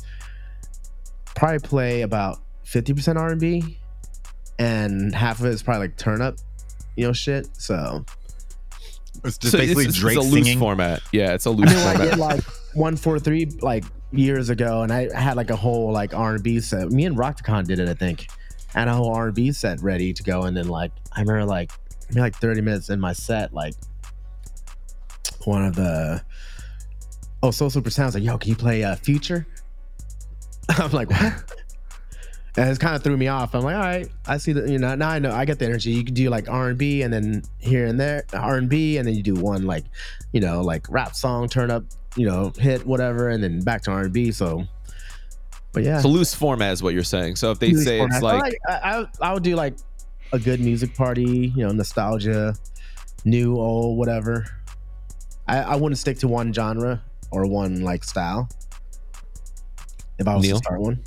probably 1.35 1.59
play 1.59 2.01
about 2.01 2.41
fifty 2.63 2.93
percent 2.93 3.17
R 3.17 3.29
and 3.29 3.41
B, 3.41 3.78
and 4.59 5.15
half 5.15 5.39
of 5.39 5.47
it 5.47 5.49
is 5.53 5.63
probably 5.63 5.87
like 5.87 5.97
turn 5.97 6.21
up, 6.21 6.35
you 6.95 7.07
know, 7.07 7.13
shit. 7.13 7.47
So 7.57 8.05
It's 9.23 9.37
just 9.39 9.51
So 9.53 9.57
basically 9.57 9.85
it's, 9.85 9.93
it's 9.93 9.99
Drake 9.99 10.17
a 10.17 10.21
loose 10.21 10.31
singing. 10.45 10.59
format. 10.59 11.01
Yeah, 11.11 11.33
it's 11.33 11.45
a 11.47 11.49
loose 11.51 11.69
mean, 11.73 11.77
I 11.79 11.93
format. 11.95 12.09
did 12.11 12.19
like 12.19 12.43
one 12.75 12.95
four 12.95 13.17
three 13.19 13.45
like 13.61 13.85
years 14.11 14.49
ago, 14.49 14.81
and 14.83 14.91
I 14.93 15.11
had 15.19 15.35
like 15.37 15.49
a 15.49 15.55
whole 15.55 15.91
like 15.91 16.13
R 16.13 16.35
and 16.35 16.43
B 16.43 16.59
set. 16.59 16.91
Me 16.91 17.05
and 17.05 17.17
Rockticon 17.17 17.65
did 17.65 17.79
it, 17.79 17.89
I 17.89 17.93
think, 17.95 18.27
and 18.75 18.89
a 18.89 18.93
whole 18.93 19.13
R 19.15 19.27
and 19.27 19.35
B 19.35 19.51
set 19.51 19.81
ready 19.81 20.13
to 20.13 20.23
go. 20.23 20.43
And 20.43 20.55
then 20.55 20.67
like 20.67 20.91
I 21.15 21.21
remember 21.21 21.45
like 21.45 21.71
maybe 22.09 22.21
like 22.21 22.35
thirty 22.35 22.61
minutes 22.61 22.89
in 22.89 22.99
my 22.99 23.13
set, 23.13 23.53
like 23.53 23.73
one 25.45 25.65
of 25.65 25.75
the 25.75 26.21
oh 27.43 27.51
Soul 27.51 27.69
Super 27.69 27.89
Sounds 27.89 28.13
like, 28.13 28.23
yo, 28.23 28.37
can 28.37 28.49
you 28.49 28.55
play 28.55 28.83
uh, 28.83 28.95
Future? 28.95 29.47
I'm 30.69 30.91
like, 30.91 31.09
what? 31.09 31.53
And 32.59 32.69
it 32.69 32.77
kind 32.77 32.93
of 32.93 33.01
threw 33.01 33.15
me 33.15 33.29
off. 33.29 33.55
I'm 33.55 33.61
like, 33.61 33.75
all 33.75 33.81
right, 33.81 34.09
I 34.27 34.35
see 34.35 34.51
that. 34.51 34.67
You 34.67 34.79
know, 34.79 34.93
now 34.93 35.09
I 35.09 35.19
know 35.19 35.31
I 35.31 35.45
get 35.45 35.59
the 35.59 35.65
energy. 35.65 35.91
You 35.91 36.03
can 36.03 36.13
do 36.13 36.29
like 36.29 36.49
R 36.49 36.67
and 36.67 36.77
B, 36.77 37.03
and 37.03 37.13
then 37.13 37.43
here 37.57 37.85
and 37.85 37.97
there 37.97 38.25
R 38.33 38.57
and 38.57 38.67
B, 38.67 38.97
and 38.97 39.07
then 39.07 39.15
you 39.15 39.23
do 39.23 39.35
one 39.35 39.65
like, 39.65 39.85
you 40.33 40.41
know, 40.41 40.59
like 40.59 40.85
rap 40.89 41.15
song, 41.15 41.47
turn 41.47 41.71
up, 41.71 41.85
you 42.17 42.25
know, 42.25 42.51
hit 42.57 42.85
whatever, 42.85 43.29
and 43.29 43.41
then 43.41 43.61
back 43.61 43.83
to 43.83 43.91
R 43.91 44.01
and 44.01 44.11
B. 44.11 44.33
So, 44.33 44.65
but 45.71 45.83
yeah, 45.83 45.95
It's 45.95 46.05
a 46.05 46.09
loose 46.09 46.35
format, 46.35 46.73
is 46.73 46.83
what 46.83 46.93
you're 46.93 47.01
saying. 47.03 47.37
So 47.37 47.49
if 47.51 47.59
they 47.59 47.69
Music 47.69 47.87
say 47.87 48.01
it's 48.01 48.21
like, 48.21 48.53
I, 48.67 48.73
I, 48.73 49.05
I 49.21 49.33
would 49.33 49.43
do 49.43 49.55
like 49.55 49.75
a 50.33 50.39
good 50.39 50.59
music 50.59 50.93
party, 50.95 51.53
you 51.55 51.65
know, 51.65 51.71
nostalgia, 51.71 52.55
new, 53.23 53.57
old, 53.57 53.97
whatever. 53.97 54.45
I, 55.47 55.59
I 55.59 55.75
wouldn't 55.77 55.97
stick 55.97 56.19
to 56.19 56.27
one 56.27 56.51
genre 56.51 57.01
or 57.31 57.45
one 57.47 57.81
like 57.81 58.03
style. 58.03 58.49
If 60.17 60.27
I 60.27 60.35
was 60.35 60.43
Neil? 60.43 60.57
to 60.57 60.63
start 60.63 60.81
one, 60.81 61.01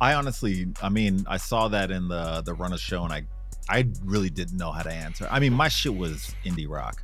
I 0.00 0.14
honestly, 0.14 0.66
I 0.82 0.88
mean, 0.88 1.24
I 1.28 1.36
saw 1.36 1.68
that 1.68 1.90
in 1.90 2.08
the 2.08 2.42
the 2.42 2.54
run 2.54 2.72
of 2.72 2.80
show, 2.80 3.04
and 3.04 3.12
I, 3.12 3.24
I 3.68 3.86
really 4.02 4.30
didn't 4.30 4.56
know 4.56 4.72
how 4.72 4.82
to 4.82 4.90
answer. 4.90 5.28
I 5.30 5.40
mean, 5.40 5.52
my 5.52 5.68
shit 5.68 5.94
was 5.94 6.34
indie 6.44 6.68
rock. 6.68 7.02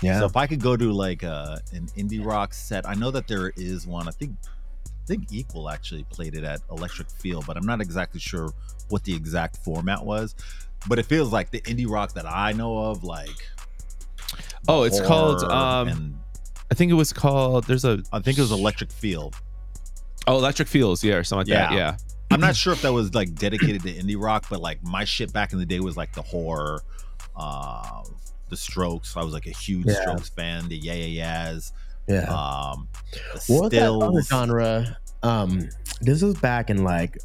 yeah, 0.00 0.18
So 0.20 0.26
if 0.26 0.36
I 0.36 0.46
could 0.46 0.60
go 0.60 0.76
to 0.76 0.92
like 0.92 1.22
a, 1.22 1.60
an 1.72 1.86
indie 1.96 2.24
rock 2.24 2.54
set, 2.54 2.88
I 2.88 2.94
know 2.94 3.10
that 3.10 3.28
there 3.28 3.52
is 3.56 3.86
one. 3.86 4.08
I 4.08 4.12
think 4.12 4.32
I 4.86 5.06
think 5.06 5.32
Equal 5.32 5.68
actually 5.68 6.04
played 6.04 6.34
it 6.34 6.44
at 6.44 6.60
Electric 6.70 7.10
Field, 7.10 7.44
but 7.46 7.56
I'm 7.56 7.66
not 7.66 7.80
exactly 7.80 8.20
sure 8.20 8.50
what 8.88 9.04
the 9.04 9.14
exact 9.14 9.56
format 9.58 10.04
was. 10.04 10.34
But 10.88 10.98
it 10.98 11.04
feels 11.04 11.30
like 11.32 11.50
the 11.50 11.60
indie 11.62 11.88
rock 11.88 12.14
that 12.14 12.26
I 12.26 12.52
know 12.52 12.78
of, 12.78 13.04
like 13.04 13.28
oh, 14.68 14.84
it's 14.84 15.00
called. 15.00 15.42
um 15.44 15.88
and 15.88 16.18
I 16.70 16.74
think 16.74 16.90
it 16.90 16.94
was 16.94 17.12
called. 17.12 17.64
There's 17.64 17.84
a 17.84 18.02
I 18.12 18.20
think 18.20 18.38
it 18.38 18.40
was 18.40 18.52
Electric 18.52 18.90
Field. 18.92 19.36
oh, 20.26 20.38
Electric 20.38 20.68
Fields, 20.68 21.02
yeah, 21.04 21.16
or 21.16 21.24
something 21.24 21.52
like 21.52 21.70
that. 21.70 21.76
Yeah. 21.76 21.96
I'm 22.30 22.40
not 22.40 22.54
sure 22.56 22.72
if 22.72 22.82
that 22.82 22.92
was 22.92 23.14
like 23.14 23.34
dedicated 23.34 23.82
to 23.82 23.92
indie 23.92 24.16
rock, 24.20 24.46
but 24.48 24.60
like 24.60 24.82
my 24.82 25.04
shit 25.04 25.32
back 25.32 25.52
in 25.52 25.58
the 25.58 25.66
day 25.66 25.80
was 25.80 25.96
like 25.96 26.12
the 26.14 26.22
horror, 26.22 26.80
uh, 27.36 28.02
the 28.48 28.56
Strokes. 28.56 29.16
I 29.16 29.22
was 29.22 29.32
like 29.34 29.46
a 29.46 29.50
huge 29.50 29.86
Yeah. 29.86 30.00
Strokes 30.00 30.28
fan. 30.28 30.68
The 30.68 30.76
Yeah 30.76 30.94
Yeah 30.94 31.06
Yeahs, 31.06 31.72
yeah. 32.08 32.20
um, 32.28 32.88
the 33.46 33.54
what 33.54 33.62
was 33.62 33.70
that 33.72 33.92
other 33.92 34.22
genre? 34.22 34.96
Um, 35.22 35.68
this 36.00 36.22
was 36.22 36.34
back 36.38 36.70
in 36.70 36.84
like, 36.84 37.18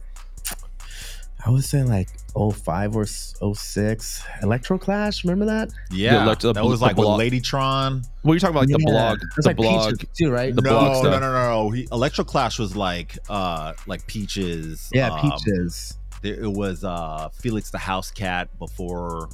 I 1.46 1.52
was 1.52 1.68
saying 1.68 1.88
like 1.88 2.10
05 2.36 2.96
or 2.96 3.04
s- 3.04 3.36
06. 3.54 4.24
Electro 4.42 4.78
Clash, 4.80 5.24
remember 5.24 5.46
that? 5.46 5.70
Yeah, 5.92 6.24
elect- 6.24 6.42
the 6.42 6.54
that 6.54 6.66
was 6.66 6.80
the 6.80 6.86
like 6.88 6.98
with 6.98 7.06
blog- 7.06 7.20
Ladytron. 7.22 8.04
Well, 8.24 8.34
you're 8.34 8.40
talking 8.40 8.56
about 8.56 8.68
like 8.68 8.70
the 8.70 8.84
blog, 8.84 9.18
It 9.22 9.28
was 9.38 9.44
the 9.44 9.50
like 9.50 9.58
blog. 9.58 9.92
Peaches 10.00 10.10
too, 10.18 10.32
right? 10.32 10.56
the 10.56 10.62
no, 10.62 10.70
blog 10.72 10.92
no, 10.94 11.00
stuff. 11.10 11.22
no, 11.22 11.32
no, 11.32 11.64
no. 11.66 11.70
He, 11.70 11.88
Electro 11.92 12.24
Clash 12.26 12.58
was 12.58 12.76
like, 12.76 13.18
uh, 13.30 13.74
like 13.86 14.06
Peaches. 14.08 14.90
yeah, 14.94 15.10
um, 15.12 15.20
Peaches. 15.32 15.98
There, 16.24 16.34
it 16.34 16.52
was 16.52 16.84
uh 16.84 17.30
Felix 17.30 17.70
da 17.70 17.78
Housecat 17.78 18.48
before 18.58 19.30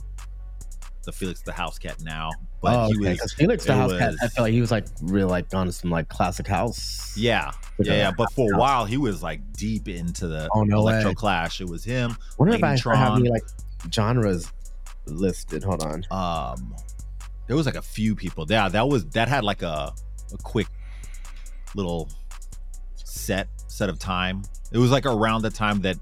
the 1.04 1.12
Felix 1.12 1.42
da 1.42 1.52
Housecat 1.52 2.04
now, 2.04 2.30
but 2.62 2.76
oh, 2.76 2.88
he 2.88 3.00
okay. 3.10 3.18
was 3.22 3.34
Felix 3.34 3.66
da 3.66 3.74
Housecat, 3.76 4.02
I 4.02 4.08
was- 4.10 4.34
feel 4.34 4.44
like 4.44 4.54
he 4.54 4.62
was 4.62 4.72
like 4.72 4.86
really 5.02 5.30
like 5.30 5.54
on 5.54 5.72
some 5.72 5.90
like 5.90 6.10
classic 6.10 6.48
house. 6.48 7.14
yeah, 7.18 7.52
yeah, 7.80 7.94
yeah. 7.94 8.12
But 8.16 8.32
for 8.34 8.54
a 8.54 8.58
while, 8.58 8.86
he 8.86 8.98
was 8.98 9.24
like 9.24 9.42
deep 9.54 9.88
into 9.88 10.28
the 10.28 10.48
Oh, 10.54 10.64
no 10.64 10.78
Electro 10.80 11.12
way. 11.12 11.16
Clash. 11.16 11.60
It 11.62 11.68
was 11.70 11.84
him. 11.84 12.16
Wonder 12.38 12.54
if 12.56 12.64
I 12.64 12.76
still 12.76 12.96
have 12.96 13.18
any 13.18 13.30
like 13.30 13.44
genres 13.94 14.52
listed. 15.08 15.64
Hold 15.64 15.84
on. 15.84 16.04
Um, 16.12 16.76
there 17.48 17.56
was 17.56 17.66
like 17.66 17.76
a 17.76 17.82
few 17.82 18.16
people. 18.16 18.46
Yeah, 18.48 18.70
that 18.70 18.88
was 18.88 19.06
that 19.10 19.28
had 19.28 19.44
like 19.44 19.62
a 19.64 19.94
a 20.34 20.38
quick 20.44 20.68
little 21.76 22.10
set 22.96 23.48
set 23.68 23.90
of 23.90 24.00
time. 24.00 24.44
It 24.72 24.78
was 24.78 24.92
like 24.92 25.06
around 25.06 25.42
the 25.42 25.50
time 25.50 25.82
that 25.82 25.98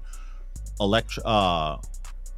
electro 0.78 1.22
uh 1.24 1.78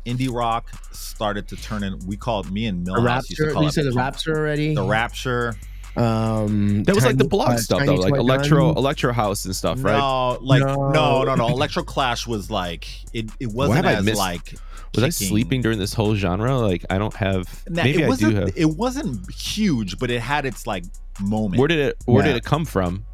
indie 0.06 0.32
rock 0.32 0.70
started 0.92 1.48
to 1.48 1.56
turn 1.56 1.82
in. 1.84 1.98
We 2.06 2.16
called 2.16 2.50
me 2.50 2.66
and 2.66 2.84
The 2.86 2.92
Millhouse 2.92 3.28
used 3.30 3.36
to 3.36 3.42
Rapture. 3.44 3.52
call 3.54 3.62
You 3.64 3.70
said 3.70 3.84
the 3.86 3.92
Rapture 3.92 4.36
already. 4.36 4.74
The 4.74 4.84
Rapture. 4.84 5.54
Um, 5.94 6.84
That 6.84 6.94
was 6.94 7.04
like 7.04 7.16
the 7.18 7.24
Tiny- 7.24 7.28
blog 7.28 7.48
uh, 7.50 7.56
stuff 7.58 7.84
though, 7.84 7.94
like 7.96 8.14
electro, 8.14 8.68
Gun. 8.68 8.78
electro 8.78 9.12
house 9.12 9.44
and 9.44 9.54
stuff, 9.54 9.84
right? 9.84 9.98
No, 9.98 10.38
like 10.40 10.60
no, 10.60 10.90
No. 10.90 11.22
no, 11.24 11.34
no. 11.34 11.48
Electro 11.48 11.82
Clash 11.82 12.26
was 12.26 12.50
like 12.50 12.86
it. 13.12 13.30
It 13.40 13.48
wasn't 13.52 13.84
as 13.86 14.04
missed- 14.04 14.18
like. 14.18 14.54
Was 14.94 15.04
I 15.04 15.08
sleeping 15.08 15.62
during 15.62 15.78
this 15.78 15.94
whole 15.94 16.14
genre? 16.14 16.58
Like 16.58 16.84
I 16.90 16.98
don't 16.98 17.14
have. 17.14 17.46
Nah, 17.68 17.82
maybe 17.84 18.02
it 18.02 18.06
I 18.06 18.08
wasn't. 18.08 18.34
do 18.34 18.40
have. 18.40 18.52
It 18.56 18.66
wasn't 18.76 19.30
huge, 19.32 19.98
but 19.98 20.10
it 20.10 20.20
had 20.20 20.44
its 20.46 20.66
like 20.66 20.84
moment. 21.20 21.58
Where 21.58 21.68
did 21.68 21.78
it? 21.78 21.96
Where 22.06 22.22
Yeah. 22.24 22.32
did 22.32 22.36
it 22.38 22.44
come 22.44 22.64
from? 22.66 23.04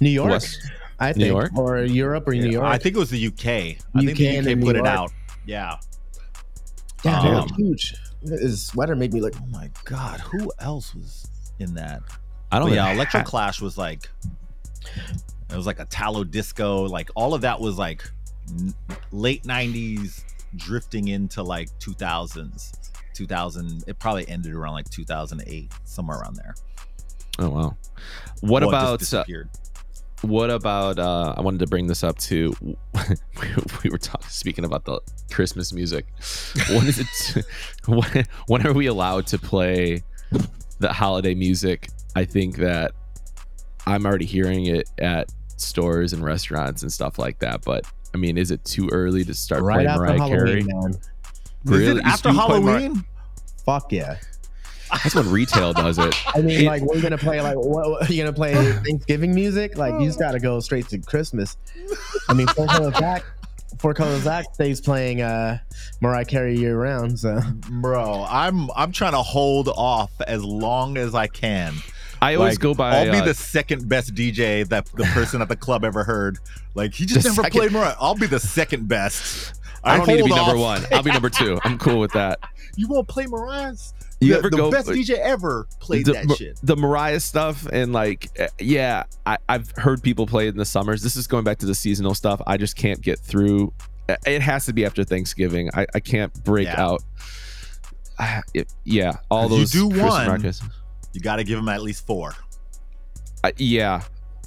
New 0.00 0.10
York. 0.10 0.30
West- 0.30 0.58
I 1.00 1.08
New 1.08 1.14
think, 1.14 1.26
York? 1.28 1.50
or 1.56 1.80
Europe 1.84 2.28
or 2.28 2.34
New 2.34 2.48
York. 2.50 2.64
I 2.66 2.78
think 2.78 2.94
it 2.94 2.98
was 2.98 3.10
the 3.10 3.26
UK. 3.26 3.78
I 3.94 4.04
think 4.04 4.16
the 4.18 4.38
UK 4.52 4.60
put 4.60 4.76
it 4.76 4.86
out. 4.86 5.10
Yeah. 5.46 5.76
yeah, 7.04 7.40
um, 7.40 7.48
huge. 7.56 7.94
His 8.22 8.66
sweater 8.66 8.96
made 8.96 9.12
me 9.12 9.20
look. 9.20 9.34
Oh 9.40 9.46
my 9.46 9.70
god, 9.84 10.20
who 10.20 10.50
else 10.58 10.94
was 10.94 11.26
in 11.58 11.74
that? 11.74 12.02
I 12.50 12.58
don't 12.58 12.72
yeah, 12.72 12.92
Electro 12.92 13.22
Clash 13.22 13.60
was 13.60 13.76
like 13.76 14.08
it 15.50 15.56
was 15.56 15.66
like 15.66 15.80
Italo 15.80 16.24
disco. 16.24 16.84
Like 16.84 17.10
all 17.14 17.34
of 17.34 17.42
that 17.42 17.60
was 17.60 17.78
like 17.78 18.08
n- 18.48 18.74
late 19.12 19.42
'90s, 19.44 20.22
drifting 20.56 21.08
into 21.08 21.42
like 21.42 21.68
2000s. 21.78 22.92
2000. 23.14 23.84
It 23.86 23.98
probably 23.98 24.28
ended 24.28 24.54
around 24.54 24.72
like 24.72 24.90
2008, 24.90 25.72
somewhere 25.84 26.18
around 26.18 26.36
there. 26.36 26.54
Oh 27.38 27.48
wow. 27.50 27.76
What 28.40 28.62
Well, 28.62 28.68
about 28.70 28.94
uh, 28.94 28.96
disappeared. 28.96 29.50
What 30.26 30.50
about 30.50 30.98
uh 30.98 31.34
I 31.36 31.40
wanted 31.40 31.60
to 31.60 31.66
bring 31.66 31.86
this 31.86 32.02
up 32.04 32.18
too. 32.18 32.54
we, 32.62 33.48
we 33.84 33.90
were 33.90 33.98
talking 33.98 34.28
speaking 34.28 34.64
about 34.64 34.84
the 34.84 35.00
Christmas 35.30 35.72
music. 35.72 36.06
When 36.70 36.86
is 36.86 36.98
it 37.00 37.44
when, 37.86 38.26
when 38.46 38.66
are 38.66 38.72
we 38.72 38.86
allowed 38.86 39.26
to 39.28 39.38
play 39.38 40.02
the 40.78 40.92
holiday 40.92 41.34
music? 41.34 41.88
I 42.16 42.24
think 42.24 42.56
that 42.58 42.92
I'm 43.86 44.06
already 44.06 44.26
hearing 44.26 44.66
it 44.66 44.88
at 44.98 45.30
stores 45.56 46.12
and 46.12 46.24
restaurants 46.24 46.82
and 46.82 46.92
stuff 46.92 47.18
like 47.18 47.38
that, 47.40 47.62
but 47.64 47.84
I 48.14 48.16
mean, 48.16 48.38
is 48.38 48.50
it 48.50 48.64
too 48.64 48.88
early 48.92 49.24
to 49.24 49.34
start 49.34 49.62
right 49.62 49.86
playing 49.86 49.88
after 49.88 50.00
Mariah 50.02 50.28
Carey? 50.28 50.62
Halloween, 50.62 50.66
man. 50.66 50.90
Is 50.90 51.00
Really? 51.64 52.00
it 52.00 52.04
after 52.06 52.28
you 52.30 52.34
play 52.40 52.60
Mar- 52.60 52.78
Halloween? 52.78 53.04
Fuck 53.64 53.92
yeah. 53.92 54.18
That's 54.90 55.14
when 55.14 55.30
retail 55.30 55.72
does 55.72 55.98
it. 55.98 56.14
I 56.36 56.40
mean, 56.40 56.60
It- 56.62 56.66
like, 56.66 56.82
we're 56.82 57.00
gonna 57.00 57.18
play 57.18 57.40
like 57.40 57.56
what, 57.56 57.90
what 57.90 58.10
you 58.10 58.22
gonna 58.22 58.32
play 58.32 58.54
Thanksgiving 58.54 59.34
music? 59.34 59.76
Like, 59.78 59.94
you 60.00 60.06
just 60.06 60.18
gotta 60.18 60.38
go 60.38 60.60
straight 60.60 60.88
to 60.88 60.98
Christmas. 60.98 61.56
I 62.28 62.34
mean, 62.34 62.46
Four 62.48 62.66
Color 62.66 62.92
Zach, 62.98 63.24
Four 63.78 63.94
Color 63.94 64.18
Zack 64.20 64.46
stays 64.54 64.80
playing 64.80 65.20
uh 65.22 65.58
Mariah 66.00 66.24
Carey 66.24 66.56
year 66.56 66.78
round. 66.78 67.18
So 67.18 67.40
Bro, 67.70 68.26
I'm 68.28 68.70
I'm 68.76 68.92
trying 68.92 69.12
to 69.12 69.22
hold 69.22 69.68
off 69.68 70.12
as 70.26 70.44
long 70.44 70.96
as 70.96 71.14
I 71.14 71.26
can. 71.26 71.74
I 72.22 72.36
always 72.36 72.52
Like, 72.52 72.60
go 72.60 72.74
by. 72.74 72.96
I'll 73.04 73.12
be 73.12 73.18
uh, 73.18 73.24
the 73.24 73.34
second 73.34 73.86
best 73.88 74.14
DJ 74.14 74.66
that 74.68 74.86
the 74.94 75.04
person 75.04 75.42
at 75.42 75.48
the 75.48 75.56
club 75.56 75.84
ever 75.84 76.04
heard. 76.04 76.38
Like 76.74 76.94
he 76.94 77.04
just 77.06 77.24
never 77.26 77.42
second- 77.42 77.58
played 77.58 77.72
Mariah. 77.72 77.96
I'll 78.00 78.14
be 78.14 78.26
the 78.26 78.40
second 78.40 78.88
best. 78.88 79.54
I 79.82 79.98
don't 79.98 80.06
need 80.06 80.18
to 80.18 80.24
be 80.24 80.30
hold 80.30 80.46
number 80.46 80.58
one. 80.62 80.82
I'll 80.92 81.02
be 81.02 81.10
number 81.12 81.28
two. 81.28 81.58
I'm 81.64 81.76
cool 81.78 81.98
with 82.00 82.12
that. 82.12 82.38
You 82.76 82.88
won't 82.88 83.06
play 83.06 83.26
Mariah's. 83.26 83.94
You 84.24 84.32
the, 84.34 84.38
ever 84.38 84.50
the 84.50 84.56
go 84.56 84.70
best 84.70 84.88
DJ 84.88 85.18
ever 85.18 85.66
played 85.80 86.06
the, 86.06 86.12
that 86.14 86.26
Mar- 86.26 86.36
shit. 86.36 86.58
the 86.62 86.76
Mariah 86.76 87.20
stuff 87.20 87.66
and 87.72 87.92
like 87.92 88.28
uh, 88.40 88.46
yeah, 88.60 89.04
I, 89.26 89.38
I've 89.48 89.70
heard 89.76 90.02
people 90.02 90.26
play 90.26 90.46
it 90.46 90.50
in 90.50 90.56
the 90.56 90.64
summers. 90.64 91.02
This 91.02 91.16
is 91.16 91.26
going 91.26 91.44
back 91.44 91.58
to 91.58 91.66
the 91.66 91.74
seasonal 91.74 92.14
stuff. 92.14 92.40
I 92.46 92.56
just 92.56 92.76
can't 92.76 93.00
get 93.00 93.18
through. 93.18 93.72
uh, 94.08 94.16
It 94.26 94.42
has 94.42 94.66
to 94.66 94.72
be 94.72 94.84
after 94.84 95.04
Thanksgiving. 95.04 95.70
I, 95.74 95.86
I 95.94 96.00
can't 96.00 96.32
break 96.44 96.66
Yeah. 96.66 96.82
out. 96.82 97.02
Ah, 98.18 98.42
it- 98.54 98.72
yeah, 98.84 99.14
all 99.30 99.48
'Cause 99.48 99.74
you 99.74 99.88
those 99.88 99.92
do 99.96 100.02
one. 100.02 100.30
records. 100.30 100.62
You 101.12 101.20
got 101.20 101.36
to 101.36 101.44
give 101.44 101.56
them 101.58 101.68
at 101.68 101.82
least 101.82 102.06
four. 102.06 102.34
Uh, 103.42 103.50
yeah, 103.56 104.02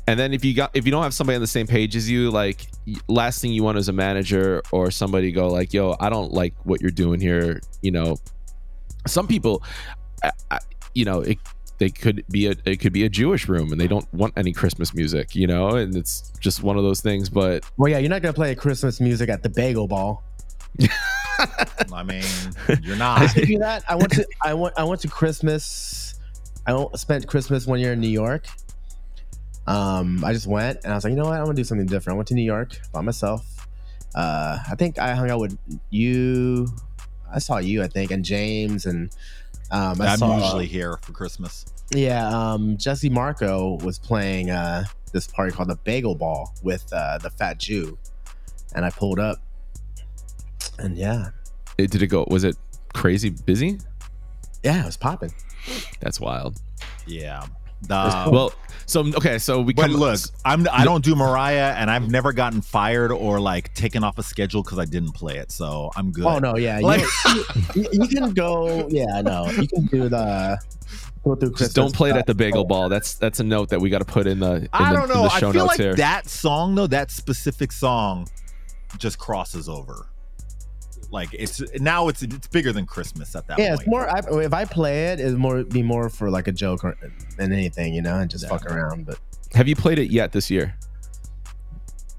and 0.08 0.20
then 0.20 0.34
if 0.34 0.44
you 0.46 0.54
got 0.54 0.72
if 0.76 0.86
you 0.86 0.92
don't 0.92 1.04
have 1.04 1.14
somebody 1.14 1.36
on 1.36 1.42
the 1.42 1.48
same 1.48 1.68
page 1.68 1.96
as 1.96 2.10
you, 2.10 2.32
like 2.32 2.68
last 3.10 3.42
thing 3.42 3.52
you 3.52 3.64
want 3.64 3.78
is 3.78 3.90
a 3.90 3.94
manager 3.94 4.62
or 4.72 4.90
somebody 4.90 5.32
go 5.32 5.50
like, 5.50 5.74
"Yo, 5.74 5.96
I 6.00 6.10
don't 6.10 6.32
like 6.34 6.54
what 6.64 6.82
you're 6.82 6.92
doing 6.92 7.20
here." 7.20 7.60
You 7.82 7.92
know, 7.92 8.16
some 9.08 9.28
people, 9.28 9.64
I, 10.24 10.32
I, 10.52 10.60
you 10.94 11.06
know, 11.06 11.22
it 11.22 11.38
they 11.80 11.90
could 11.90 12.24
be 12.30 12.48
a 12.48 12.56
it 12.66 12.78
could 12.78 12.94
be 12.94 13.06
a 13.06 13.10
Jewish 13.10 13.48
room 13.48 13.72
and 13.72 13.80
they 13.80 13.88
don't 13.88 14.12
want 14.14 14.34
any 14.36 14.52
Christmas 14.52 14.94
music, 14.94 15.36
you 15.36 15.48
know, 15.48 15.70
and 15.76 15.96
it's 15.96 16.32
just 16.40 16.64
one 16.64 16.78
of 16.78 16.84
those 16.84 17.02
things. 17.02 17.30
But 17.30 17.64
well, 17.78 17.90
yeah, 17.90 18.00
you're 18.00 18.10
not 18.10 18.22
gonna 18.22 18.34
play 18.34 18.54
Christmas 18.56 19.00
music 19.00 19.30
at 19.30 19.44
the 19.44 19.50
Bagel 19.50 19.88
Ball. 19.88 20.24
I 21.94 22.04
mean, 22.04 22.24
you're 22.82 22.96
I 22.96 23.00
not. 23.00 23.22
used 23.22 23.36
to 23.36 23.46
do 23.46 23.58
that. 23.60 23.84
I 23.88 23.96
went 23.96 24.12
to 24.14 24.28
I 24.44 24.54
went 24.54 24.74
I 24.78 24.84
went 24.84 25.02
to 25.02 25.08
Christmas. 25.08 26.20
I 26.66 26.86
spent 26.96 27.28
Christmas 27.28 27.66
one 27.68 27.80
year 27.80 27.94
in 27.94 28.02
New 28.02 28.10
York. 28.10 28.48
Um, 29.68 30.24
I 30.24 30.34
just 30.34 30.48
went 30.48 30.80
and 30.84 30.94
I 30.94 30.96
was 30.96 31.04
like, 31.04 31.12
you 31.12 31.18
know 31.18 31.26
what, 31.26 31.38
I'm 31.38 31.46
gonna 31.46 31.56
do 31.56 31.64
something 31.64 31.88
different. 31.88 32.16
I 32.16 32.18
went 32.18 32.28
to 32.30 32.34
New 32.34 32.44
York 32.44 32.80
by 32.92 33.02
myself. 33.02 33.68
Uh, 34.16 34.58
I 34.68 34.76
think 34.76 34.98
I 34.98 35.14
hung 35.14 35.30
out 35.30 35.40
with 35.40 35.58
you. 35.92 36.68
I 37.34 37.40
saw 37.40 37.58
you, 37.58 37.84
I 37.84 37.88
think, 37.88 38.12
and 38.12 38.24
James 38.24 38.86
and 38.86 39.12
um, 39.72 40.02
I 40.02 40.08
I'm 40.08 40.18
saw, 40.20 40.38
usually 40.38 40.68
here 40.68 40.98
for 41.02 41.12
Christmas. 41.12 41.66
yeah. 41.92 42.28
Um, 42.30 42.78
Jesse 42.78 43.10
Marco 43.10 43.78
was 43.84 44.00
playing 44.00 44.50
uh 44.50 44.86
this 45.14 45.28
party 45.28 45.52
called 45.52 45.70
the 45.70 45.78
Bagel 45.78 46.16
Ball 46.16 46.54
with 46.64 46.86
uh, 46.92 47.18
the 47.18 47.30
Fat 47.30 47.58
Jew, 47.60 47.98
and 48.76 48.86
I 48.86 48.90
pulled 48.90 49.20
up, 49.20 49.38
and 50.80 50.98
yeah, 50.98 51.30
it, 51.78 51.92
did 51.92 52.02
it 52.02 52.08
go? 52.08 52.26
Was 52.30 52.44
it 52.44 52.56
crazy 52.94 53.30
busy? 53.30 53.80
yeah, 54.64 54.82
it 54.82 54.86
was 54.86 54.98
popping. 54.98 55.34
That's 56.02 56.20
wild. 56.20 56.62
Yeah. 57.06 57.46
The, 57.82 58.30
well, 58.32 58.54
so 58.86 59.02
okay, 59.16 59.38
so 59.38 59.62
we 59.62 59.74
but 59.74 59.84
come. 59.84 59.94
look, 59.94 60.20
I'm 60.44 60.68
I 60.72 60.84
don't 60.84 61.04
do 61.04 61.16
Mariah, 61.16 61.74
and 61.78 61.92
I've 61.92 62.10
never 62.10 62.34
gotten 62.34 62.62
fired 62.62 63.12
or 63.12 63.40
like 63.40 63.74
taken 63.74 64.04
off 64.04 64.18
a 64.18 64.24
schedule 64.24 64.64
because 64.64 64.80
I 64.80 64.86
didn't 64.86 65.12
play 65.14 65.38
it. 65.38 65.52
So 65.52 65.92
I'm 65.96 66.12
good. 66.12 66.26
Oh 66.26 66.40
no, 66.40 66.58
yeah, 66.58 66.80
Like- 66.80 67.02
you, 67.36 67.44
you, 67.76 67.88
you 67.94 68.08
can 68.08 68.34
go. 68.34 68.88
Yeah, 68.90 69.22
no, 69.22 69.50
you 69.52 69.68
can 69.68 69.86
do 69.86 70.10
the 70.10 70.58
go 71.24 71.36
through. 71.36 71.50
Christmas 71.52 71.60
Just 71.60 71.76
don't 71.76 71.94
play 71.94 72.10
it 72.10 72.16
at 72.16 72.26
the 72.26 72.34
bagel 72.36 72.64
ball. 72.66 72.90
That's 72.90 73.14
that's 73.16 73.40
a 73.40 73.44
note 73.44 73.70
that 73.70 73.80
we 73.82 73.90
got 73.90 74.00
to 74.00 74.06
put 74.06 74.26
in 74.28 74.40
the 74.40 74.56
in 74.56 74.70
I 74.74 74.94
don't 74.94 75.04
in 75.04 75.10
know. 75.10 75.24
the 75.24 75.34
I 75.34 75.40
feel 75.40 75.66
like 75.66 75.80
here. 75.80 75.96
that 75.96 76.28
song 76.28 76.76
though, 76.76 76.88
that 76.88 77.12
specific 77.12 77.72
song, 77.72 78.28
just 78.98 79.18
crosses 79.20 79.70
over. 79.70 80.08
Like 81.12 81.30
it's 81.34 81.62
now 81.80 82.08
it's 82.10 82.22
it's 82.22 82.48
bigger 82.48 82.74
than 82.74 82.86
Christmas 82.86 83.36
at 83.36 83.48
that 83.48 83.58
point. 83.58 83.66
Yeah, 83.66 83.76
point. 83.76 83.82
it's 83.82 83.90
more. 83.90 84.10
I, 84.10 84.46
if 84.46 84.54
I 84.54 84.66
play 84.66 85.06
it, 85.08 85.20
it's 85.20 85.38
more 85.38 85.64
be 85.64 85.82
more 85.84 86.10
for 86.10 86.30
like 86.30 86.48
a 86.48 86.52
joke 86.52 86.84
or, 86.84 86.98
than 87.38 87.54
anything, 87.54 87.94
you 87.94 88.02
know, 88.02 88.20
and 88.20 88.30
just 88.30 88.44
Yeah. 88.44 88.50
fuck 88.50 88.66
around. 88.66 89.06
But 89.06 89.20
Have 89.54 89.68
you 89.68 89.76
played 89.76 90.00
it 90.00 90.12
yet 90.12 90.32
this 90.32 90.50
year? 90.52 90.76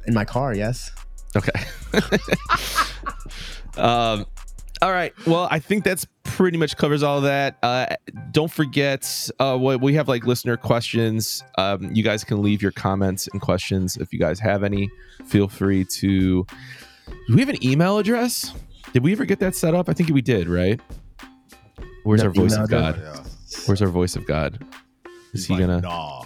in 0.07 0.15
my 0.15 0.25
car, 0.25 0.55
yes. 0.55 0.91
Okay. 1.37 1.53
um, 3.77 4.25
all 4.81 4.91
right. 4.91 5.13
Well, 5.27 5.49
I 5.51 5.59
think 5.59 5.85
that's 5.85 6.07
pretty 6.25 6.57
much 6.57 6.77
covers 6.77 7.03
all 7.03 7.21
that. 7.23 7.59
Uh, 7.63 7.87
don't 8.31 8.51
forget, 8.51 9.29
uh, 9.39 9.57
what 9.59 9.81
we 9.81 9.95
have 9.95 10.09
like 10.09 10.25
listener 10.27 10.57
questions. 10.57 11.43
Um, 11.59 11.91
you 11.95 12.03
guys 12.03 12.25
can 12.25 12.43
leave 12.43 12.63
your 12.63 12.73
comments 12.73 13.29
and 13.33 13.41
questions 13.41 13.97
if 13.97 14.13
you 14.13 14.19
guys 14.19 14.41
have 14.41 14.63
any. 14.65 14.89
Feel 15.27 15.49
free 15.49 15.85
to. 15.85 16.45
Do 16.45 17.35
we 17.35 17.41
have 17.41 17.49
an 17.49 17.63
email 17.65 17.99
address? 17.99 18.55
Did 18.93 19.03
we 19.03 19.13
ever 19.13 19.25
get 19.25 19.39
that 19.41 19.55
set 19.55 19.75
up? 19.75 19.89
I 19.89 19.93
think 19.93 20.09
we 20.11 20.23
did, 20.23 20.49
right? 20.49 20.81
Where's 22.05 22.23
No 22.23 22.29
our 22.29 22.33
voice 22.35 22.53
email 22.53 22.65
of 22.65 22.73
address. 22.73 22.97
God? 22.97 23.03
Yeah. 23.25 23.61
Where's 23.67 23.83
our 23.83 23.89
voice 23.89 24.17
of 24.17 24.27
God? 24.27 24.65
Is 25.33 25.47
He's 25.47 25.47
he 25.47 25.55
like, 25.55 25.61
gonna? 25.63 25.81
Nah. 25.83 26.23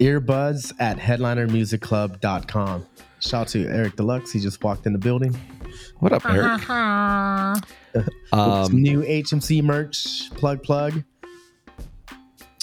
Earbuds 0.00 0.72
at 0.80 0.98
headlinermusicclub.com. 0.98 2.86
Shout 3.20 3.40
out 3.40 3.48
to 3.48 3.66
Eric 3.68 3.96
Deluxe. 3.96 4.32
He 4.32 4.40
just 4.40 4.62
walked 4.62 4.86
in 4.86 4.92
the 4.92 4.98
building. 4.98 5.34
What 5.98 6.12
up, 6.12 6.24
Eric? 6.26 6.62
Um, 8.32 8.72
new 8.82 9.02
HMC 9.02 9.62
merch. 9.62 10.28
Plug 10.34 10.60
plug. 10.64 11.04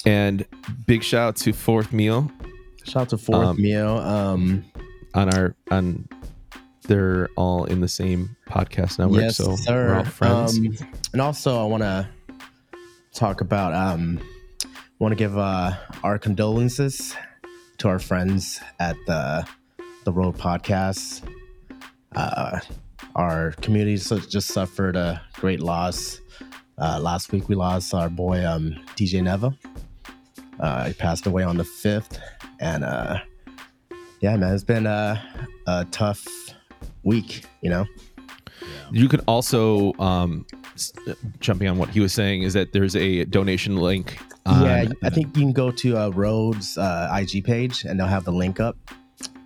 and 0.04 0.44
big 0.86 1.02
shout 1.02 1.28
out 1.28 1.36
to 1.36 1.54
Fourth 1.54 1.90
Meal 1.90 2.30
Shout 2.84 3.02
out 3.04 3.08
to 3.10 3.16
Fourth 3.18 3.46
Um, 3.48 3.62
Meal. 3.62 3.96
Um, 3.96 4.62
on 5.14 5.32
our 5.34 5.54
on. 5.70 6.06
They're 6.84 7.28
all 7.36 7.64
in 7.64 7.80
the 7.80 7.88
same 7.88 8.36
podcast 8.48 8.98
network, 8.98 9.22
yes, 9.22 9.36
so 9.36 9.56
sir. 9.56 9.88
we're 9.88 9.94
all 9.98 10.04
friends. 10.04 10.58
Um, 10.58 10.76
and 11.12 11.20
also, 11.20 11.62
I 11.62 11.66
want 11.66 11.82
to 11.82 12.08
talk 13.14 13.40
about. 13.40 13.74
Um, 13.74 14.20
want 15.02 15.10
to 15.10 15.16
give 15.16 15.36
uh, 15.36 15.72
our 16.04 16.16
condolences 16.16 17.16
to 17.78 17.88
our 17.88 17.98
friends 17.98 18.60
at 18.78 18.96
the 19.06 19.44
the 20.04 20.12
Road 20.12 20.36
Podcast. 20.36 21.22
Uh, 22.14 22.60
our 23.16 23.50
community 23.60 23.96
just 23.96 24.48
suffered 24.48 24.94
a 24.94 25.20
great 25.34 25.60
loss. 25.60 26.20
Uh, 26.78 27.00
last 27.00 27.32
week, 27.32 27.48
we 27.48 27.56
lost 27.56 27.92
our 27.94 28.08
boy 28.08 28.46
um, 28.46 28.76
DJ 28.96 29.22
Neva. 29.22 29.56
Uh, 30.60 30.84
he 30.84 30.92
passed 30.94 31.26
away 31.26 31.42
on 31.42 31.56
the 31.56 31.64
fifth, 31.64 32.20
and 32.60 32.84
uh, 32.84 33.18
yeah, 34.20 34.36
man, 34.36 34.54
it's 34.54 34.62
been 34.62 34.86
a, 34.86 35.20
a 35.66 35.84
tough 35.90 36.24
week. 37.02 37.44
You 37.60 37.70
know. 37.70 37.86
You 38.92 39.08
can 39.08 39.20
also 39.20 39.92
um, 39.94 40.46
jumping 41.40 41.68
on 41.68 41.78
what 41.78 41.88
he 41.88 42.00
was 42.00 42.12
saying 42.12 42.42
is 42.42 42.52
that 42.52 42.72
there's 42.72 42.94
a 42.94 43.24
donation 43.24 43.76
link. 43.76 44.18
on- 44.46 44.62
yeah, 44.64 44.84
I 45.02 45.10
think 45.10 45.36
you 45.36 45.42
can 45.42 45.52
go 45.52 45.70
to 45.70 45.96
uh, 45.96 46.08
Rhodes 46.10 46.78
uh, 46.78 47.08
IG 47.12 47.44
page 47.44 47.84
and 47.84 47.98
they'll 47.98 48.06
have 48.06 48.24
the 48.24 48.32
link 48.32 48.60
up. 48.60 48.76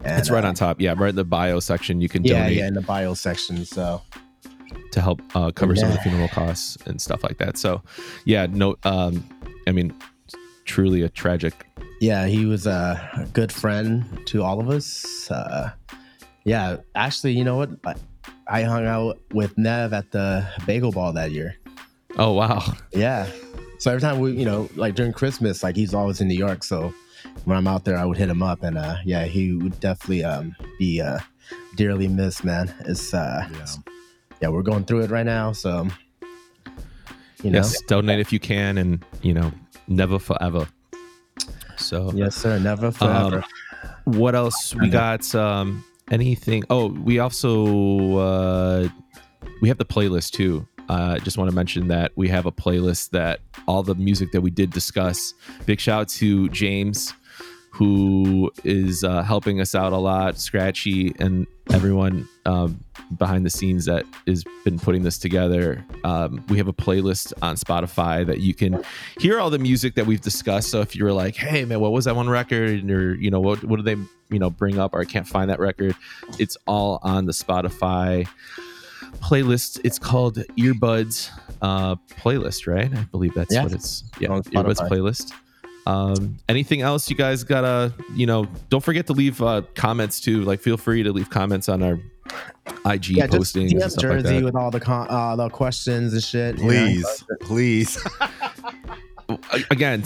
And, 0.05 0.19
it's 0.19 0.31
right 0.31 0.45
uh, 0.45 0.49
on 0.49 0.55
top. 0.55 0.81
Yeah, 0.81 0.95
right 0.97 1.11
in 1.11 1.17
the 1.17 1.25
bio 1.25 1.61
section. 1.61 2.01
You 2.01 2.09
can 2.09 2.25
Yeah, 2.25 2.41
donate 2.41 2.57
yeah, 2.59 2.67
in 2.69 2.75
the 2.75 2.83
bio 2.83 3.15
section. 3.15 3.65
So 3.65 4.03
to 4.93 5.01
help 5.01 5.21
uh, 5.35 5.51
cover 5.53 5.75
some 5.77 5.89
of 5.89 5.95
the 5.95 6.01
funeral 6.01 6.29
costs 6.29 6.77
and 6.87 7.01
stuff 7.01 7.23
like 7.23 7.39
that. 7.39 7.57
So, 7.57 7.83
yeah, 8.25 8.47
no, 8.47 8.77
um, 8.85 9.27
I 9.67 9.73
mean, 9.73 9.95
truly 10.65 11.03
a 11.03 11.09
tragic. 11.09 11.67
yeah, 12.01 12.27
he 12.27 12.47
was 12.47 12.67
a, 12.67 13.11
a 13.17 13.25
good 13.27 13.53
friend 13.53 14.05
to 14.27 14.43
all 14.43 14.61
of 14.61 14.69
us. 14.71 15.31
Uh, 15.31 15.71
yeah, 16.47 16.77
actually, 16.95 17.33
you 17.33 17.43
know 17.45 17.57
what? 17.57 17.71
I, 17.85 17.95
I 18.47 18.63
hung 18.63 18.87
out 18.87 19.19
with 19.33 19.59
Nev 19.59 19.93
at 19.93 20.13
the 20.13 20.47
Bagel 20.65 20.93
Ball 20.93 21.13
that 21.13 21.33
year. 21.33 21.57
Oh 22.17 22.33
wow, 22.33 22.63
Yeah. 22.93 23.29
So 23.79 23.91
every 23.91 24.01
time 24.01 24.21
we, 24.21 24.33
you 24.33 24.47
know, 24.47 24.71
like 24.77 24.95
during 24.95 25.13
Christmas, 25.13 25.63
like 25.63 25.77
he's 25.77 25.93
always 25.93 26.21
in 26.23 26.29
New 26.29 26.39
York. 26.39 26.65
So 26.65 26.95
when 27.45 27.59
I'm 27.59 27.67
out 27.67 27.85
there, 27.85 27.99
I 27.99 28.05
would 28.07 28.17
hit 28.17 28.31
him 28.31 28.43
up, 28.43 28.63
and 28.63 28.79
uh, 28.79 28.97
yeah, 29.05 29.25
he 29.25 29.53
would 29.53 29.79
definitely 29.81 30.25
um, 30.25 30.57
be 30.79 31.01
uh, 31.03 31.19
dearly 31.75 32.09
missed, 32.09 32.43
man. 32.45 32.73
It's 32.87 33.13
uh, 33.13 33.47
Yeah. 33.53 33.67
yeah, 34.41 34.49
we're 34.49 34.63
going 34.63 34.85
through 34.85 35.01
it 35.03 35.11
right 35.11 35.27
now. 35.27 35.53
So 35.53 35.89
you 37.43 37.51
know, 37.51 37.59
yes, 37.59 37.83
donate 37.83 38.21
if 38.21 38.33
you 38.33 38.39
can, 38.41 38.79
and 38.79 39.05
you 39.21 39.35
know, 39.35 39.53
Neva 39.89 40.19
forever. 40.19 40.67
So 41.77 42.13
Yes, 42.15 42.37
sir. 42.37 42.59
Neva 42.59 42.93
forever. 42.93 43.43
Um, 44.07 44.15
what 44.15 44.35
else 44.35 44.75
we 44.75 44.89
got? 44.89 45.35
Um, 45.35 45.85
anything? 46.11 46.65
Oh, 46.71 46.89
we 46.89 47.19
also 47.19 48.17
uh, 48.17 48.89
we 49.61 49.69
have 49.69 49.79
the 49.79 49.85
playlist 49.85 50.33
too. 50.33 50.67
I 50.89 51.17
uh, 51.17 51.19
just 51.19 51.37
want 51.37 51.51
to 51.51 51.57
mention 51.57 51.89
that 51.89 52.13
we 52.15 52.29
have 52.29 52.47
a 52.47 52.53
playlist 52.53 53.11
that 53.11 53.41
all 53.67 53.83
the 53.83 53.97
music 53.97 54.31
that 54.33 54.41
we 54.41 54.51
did 54.51 54.71
discuss. 54.71 55.35
Big 55.65 55.81
shout 55.81 56.03
out 56.03 56.09
to 56.11 56.49
James, 56.51 57.13
who 57.77 58.51
is 58.65 59.05
uh, 59.05 59.23
helping 59.23 59.61
us 59.61 59.75
out 59.75 59.93
a 59.93 59.97
lot. 59.99 60.39
Scratchy 60.39 61.15
and 61.19 61.47
everyone 61.73 62.27
um, 62.47 62.81
behind 63.19 63.45
the 63.45 63.51
scenes 63.51 63.85
that 63.85 64.05
has 64.27 64.45
been 64.65 64.79
putting 64.79 65.03
this 65.03 65.19
together. 65.19 65.85
Um, 66.03 66.43
we 66.49 66.57
have 66.57 66.69
a 66.69 66.73
playlist 66.73 67.35
on 67.43 67.57
Spotify 67.57 68.25
that 68.27 68.41
you 68.41 68.55
can 68.55 68.83
hear 69.21 69.39
all 69.41 69.51
the 69.51 69.59
music 69.59 69.95
that 69.97 70.07
we've 70.07 70.23
discussed. 70.23 70.71
So 70.71 70.81
if 70.81 70.97
you're 70.97 71.13
like, 71.13 71.37
"Hey 71.37 71.67
man, 71.67 71.81
what 71.81 71.93
was 71.93 72.07
that 72.07 72.17
one 72.17 72.31
record?" 72.31 72.91
or 72.91 73.15
you 73.15 73.31
know, 73.31 73.41
what 73.41 73.63
what 73.65 73.77
do 73.77 73.83
they 73.83 74.01
you 74.31 74.39
know 74.39 74.49
bring 74.49 74.79
up, 74.79 74.95
or 74.95 75.01
I 75.03 75.05
can't 75.05 75.29
find 75.29 75.51
that 75.51 75.59
record, 75.61 75.95
it's 76.39 76.57
all 76.67 76.99
on 77.03 77.27
the 77.27 77.33
Spotify 77.33 78.27
playlist. 79.21 79.81
It's 79.85 79.99
called 79.99 80.37
Earbuds 80.59 81.31
uh, 81.61 81.97
playlist, 82.21 82.67
right? 82.67 82.91
I 82.93 83.03
believe 83.05 83.35
that's 83.35 83.53
Yeah. 83.55 83.65
what 83.65 83.73
it's. 83.73 84.05
Yeah, 84.19 84.29
Earbuds 84.29 84.89
playlist. 84.89 85.33
Um, 85.87 86.37
anything 86.49 86.83
else 86.83 87.09
you 87.09 87.17
guys 87.17 87.45
gotta, 87.45 87.95
you 88.15 88.27
know, 88.27 88.47
don't 88.69 88.83
forget 88.83 89.07
to 89.07 89.13
leave 89.13 89.41
uh, 89.41 89.63
comments 89.75 90.21
too. 90.21 90.43
Like, 90.43 90.61
feel 90.61 90.77
free 90.77 91.03
to 91.05 91.13
leave 91.13 91.31
comments 91.31 91.69
on 91.69 91.83
our 91.83 92.01
IG 92.85 93.11
yeah, 93.11 93.27
just 93.29 93.55
postings 93.55 93.71
and 93.71 93.81
DM 93.81 93.91
stuff 93.91 94.05
like 94.05 94.19
Jerzy 94.19 94.23
that. 94.23 94.45
with 94.45 94.57
all 94.57 94.71
the 94.73 94.81
con- 94.81 95.07
uh, 95.09 95.37
the 95.37 95.49
questions 95.49 96.13
and 96.13 96.23
shit. 96.23 96.59
you 96.59 96.65
know? 96.65 96.69
Please, 96.69 97.25
please. 97.43 98.07
A- 98.21 98.97
Again, 99.71 100.05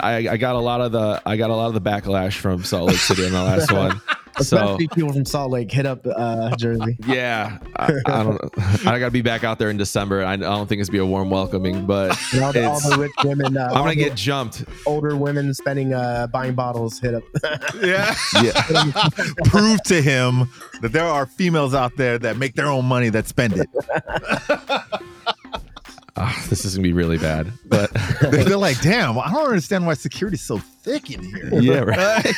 I 0.00 0.36
got 0.36 0.54
a 0.54 0.58
lot 0.60 0.80
of 0.80 0.92
the 0.92 1.20
I 1.26 1.36
got 1.36 1.50
a 1.50 1.54
lot 1.54 1.66
of 1.68 1.74
the 1.74 1.80
backlash 1.80 2.34
from 2.38 2.62
Salt 2.64 2.88
Lake 2.88 2.96
City 2.98 3.24
on 3.26 3.32
the 3.32 3.42
last 3.42 3.72
one. 3.72 4.00
So 4.40 4.56
Especially 4.56 4.88
people 4.88 5.12
from 5.12 5.26
Salt 5.26 5.50
Lake 5.50 5.70
hit 5.70 5.84
up 5.84 6.06
uh, 6.06 6.56
Jerzy. 6.56 6.96
yeah, 7.06 7.58
I, 7.76 7.92
I 8.06 8.22
don't. 8.22 8.40
I 8.86 8.98
got 8.98 9.04
to 9.06 9.10
be 9.10 9.20
back 9.20 9.44
out 9.44 9.58
there 9.58 9.68
in 9.68 9.76
December. 9.76 10.24
I, 10.24 10.32
I 10.32 10.36
don't 10.38 10.66
think 10.66 10.80
it's 10.80 10.88
be 10.88 10.96
a 10.96 11.04
warm 11.04 11.28
welcoming, 11.28 11.84
but 11.84 12.10
all, 12.40 12.50
the, 12.50 12.64
all 12.64 12.80
the 12.80 12.96
rich 12.98 13.12
women, 13.24 13.58
uh, 13.58 13.66
I'm 13.72 13.82
gonna 13.82 13.94
get 13.94 14.14
jumped. 14.16 14.64
older 14.86 15.16
women 15.16 15.52
spending 15.52 15.92
uh, 15.92 16.28
buying 16.28 16.54
bottles 16.54 16.98
hit 16.98 17.12
up. 17.14 17.22
yeah. 17.82 18.14
Yeah. 18.42 18.62
Prove 19.44 19.82
to 19.84 20.00
him 20.00 20.48
that 20.80 20.92
there 20.92 21.04
are 21.06 21.26
females 21.26 21.74
out 21.74 21.94
there 21.98 22.18
that 22.20 22.38
make 22.38 22.54
their 22.54 22.68
own 22.68 22.86
money 22.86 23.10
that 23.10 23.28
spend 23.28 23.52
it. 23.58 23.68
Ah, 26.16 26.44
this 26.50 26.64
is 26.64 26.74
gonna 26.76 26.82
be 26.82 26.92
really 26.92 27.18
bad, 27.18 27.50
but 27.64 27.90
They're 28.20 28.56
like, 28.56 28.80
damn, 28.80 29.18
I 29.18 29.30
don't 29.30 29.46
understand 29.46 29.86
why 29.86 29.94
security's 29.94 30.42
so 30.42 30.58
thick 30.58 31.10
in 31.10 31.22
here. 31.22 31.50
yeah, 31.60 31.78
right. 31.80 32.34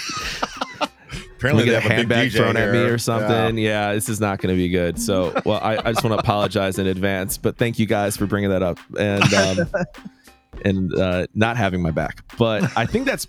Apparently, 1.36 1.64
we 1.64 1.70
get 1.70 1.78
a 1.78 1.80
have 1.80 1.88
big 1.90 1.96
handbag 1.96 2.30
DJ 2.30 2.36
thrown 2.36 2.56
at 2.56 2.72
me 2.72 2.78
or 2.78 2.98
something. 2.98 3.58
Yeah. 3.58 3.92
this 3.92 4.08
is 4.08 4.20
not 4.20 4.40
going 4.40 4.54
to 4.54 4.56
be 4.56 4.68
good. 4.68 4.98
So, 4.98 5.38
well, 5.44 5.60
I, 5.62 5.76
I 5.76 5.92
just 5.92 6.02
want 6.02 6.14
to 6.14 6.18
apologize 6.18 6.78
in 6.78 6.86
advance, 6.86 7.36
but 7.36 7.58
thank 7.58 7.78
you 7.78 7.84
guys 7.84 8.16
for 8.16 8.26
bringing 8.26 8.48
that 8.50 8.62
up 8.62 8.78
and 8.98 9.34
um, 9.34 9.70
and 10.64 10.94
uh, 10.94 11.26
not 11.34 11.56
having 11.56 11.82
my 11.82 11.90
back. 11.90 12.24
But 12.38 12.74
I 12.78 12.86
think 12.86 13.04
that's 13.04 13.26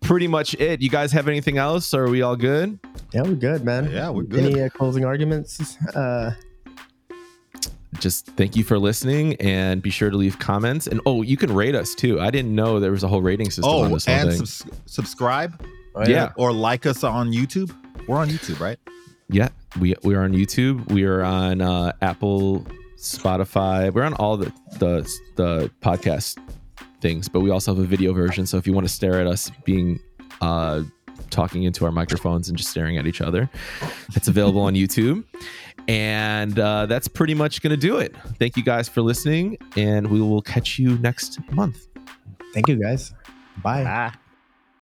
pretty 0.00 0.28
much 0.28 0.54
it. 0.54 0.80
You 0.80 0.88
guys 0.88 1.12
have 1.12 1.28
anything 1.28 1.58
else? 1.58 1.92
Or 1.92 2.04
are 2.04 2.10
we 2.10 2.22
all 2.22 2.36
good? 2.36 2.78
yeah, 3.12 3.22
we're 3.22 3.34
good, 3.34 3.64
man. 3.64 3.90
Yeah, 3.90 4.10
we're 4.10 4.22
good. 4.22 4.44
Any 4.44 4.62
uh, 4.62 4.68
closing 4.70 5.04
arguments? 5.04 5.76
Uh, 5.94 6.32
Just 8.00 8.26
thank 8.26 8.54
you 8.54 8.64
for 8.64 8.78
listening 8.78 9.34
and 9.36 9.80
be 9.82 9.90
sure 9.90 10.10
to 10.10 10.16
leave 10.16 10.38
comments. 10.38 10.86
And 10.86 11.00
oh, 11.06 11.22
you 11.22 11.36
can 11.36 11.52
rate 11.54 11.74
us 11.74 11.94
too. 11.94 12.20
I 12.20 12.30
didn't 12.30 12.54
know 12.54 12.80
there 12.80 12.90
was 12.90 13.02
a 13.02 13.08
whole 13.08 13.22
rating 13.22 13.46
system 13.50 13.64
on 13.64 13.90
Oh, 13.92 13.98
and 14.06 14.32
subs- 14.34 14.66
subscribe 14.86 15.64
oh, 15.94 16.06
yeah. 16.06 16.32
or 16.36 16.52
like 16.52 16.84
us 16.86 17.02
on 17.02 17.32
YouTube. 17.32 17.74
We're 18.06 18.18
on 18.18 18.28
YouTube, 18.28 18.60
right? 18.60 18.78
Yeah, 19.30 19.48
we 19.80 19.94
we 20.02 20.14
are 20.14 20.22
on 20.22 20.32
YouTube. 20.32 20.90
We 20.92 21.04
are 21.04 21.22
on 21.22 21.60
uh, 21.60 21.92
Apple, 22.00 22.66
Spotify. 22.96 23.92
We're 23.92 24.04
on 24.04 24.14
all 24.14 24.36
the 24.36 24.52
the 24.78 25.10
the 25.36 25.70
podcast 25.82 26.38
things, 27.00 27.28
but 27.28 27.40
we 27.40 27.50
also 27.50 27.74
have 27.74 27.82
a 27.82 27.86
video 27.86 28.12
version. 28.12 28.46
So 28.46 28.56
if 28.58 28.66
you 28.66 28.72
want 28.72 28.86
to 28.86 28.92
stare 28.92 29.20
at 29.20 29.26
us 29.26 29.50
being 29.64 30.00
uh, 30.40 30.82
talking 31.30 31.62
into 31.64 31.84
our 31.84 31.92
microphones 31.92 32.48
and 32.48 32.56
just 32.56 32.70
staring 32.70 32.96
at 32.96 33.06
each 33.06 33.20
other, 33.20 33.48
it's 34.14 34.28
available 34.28 34.62
on 34.62 34.74
YouTube. 34.82 35.24
And 35.88 36.58
uh, 36.58 36.86
that's 36.86 37.08
pretty 37.08 37.34
much 37.34 37.62
going 37.62 37.70
to 37.70 37.76
do 37.76 37.96
it. 37.96 38.14
Thank 38.38 38.56
you 38.56 38.62
guys 38.62 38.88
for 38.88 39.00
listening, 39.00 39.56
and 39.74 40.08
we 40.08 40.20
will 40.20 40.42
catch 40.42 40.78
you 40.78 40.98
next 40.98 41.40
month. 41.50 41.88
Thank 42.52 42.68
you, 42.68 42.76
guys. 42.76 43.14
Bye. 43.62 43.84
Ah. 43.86 44.14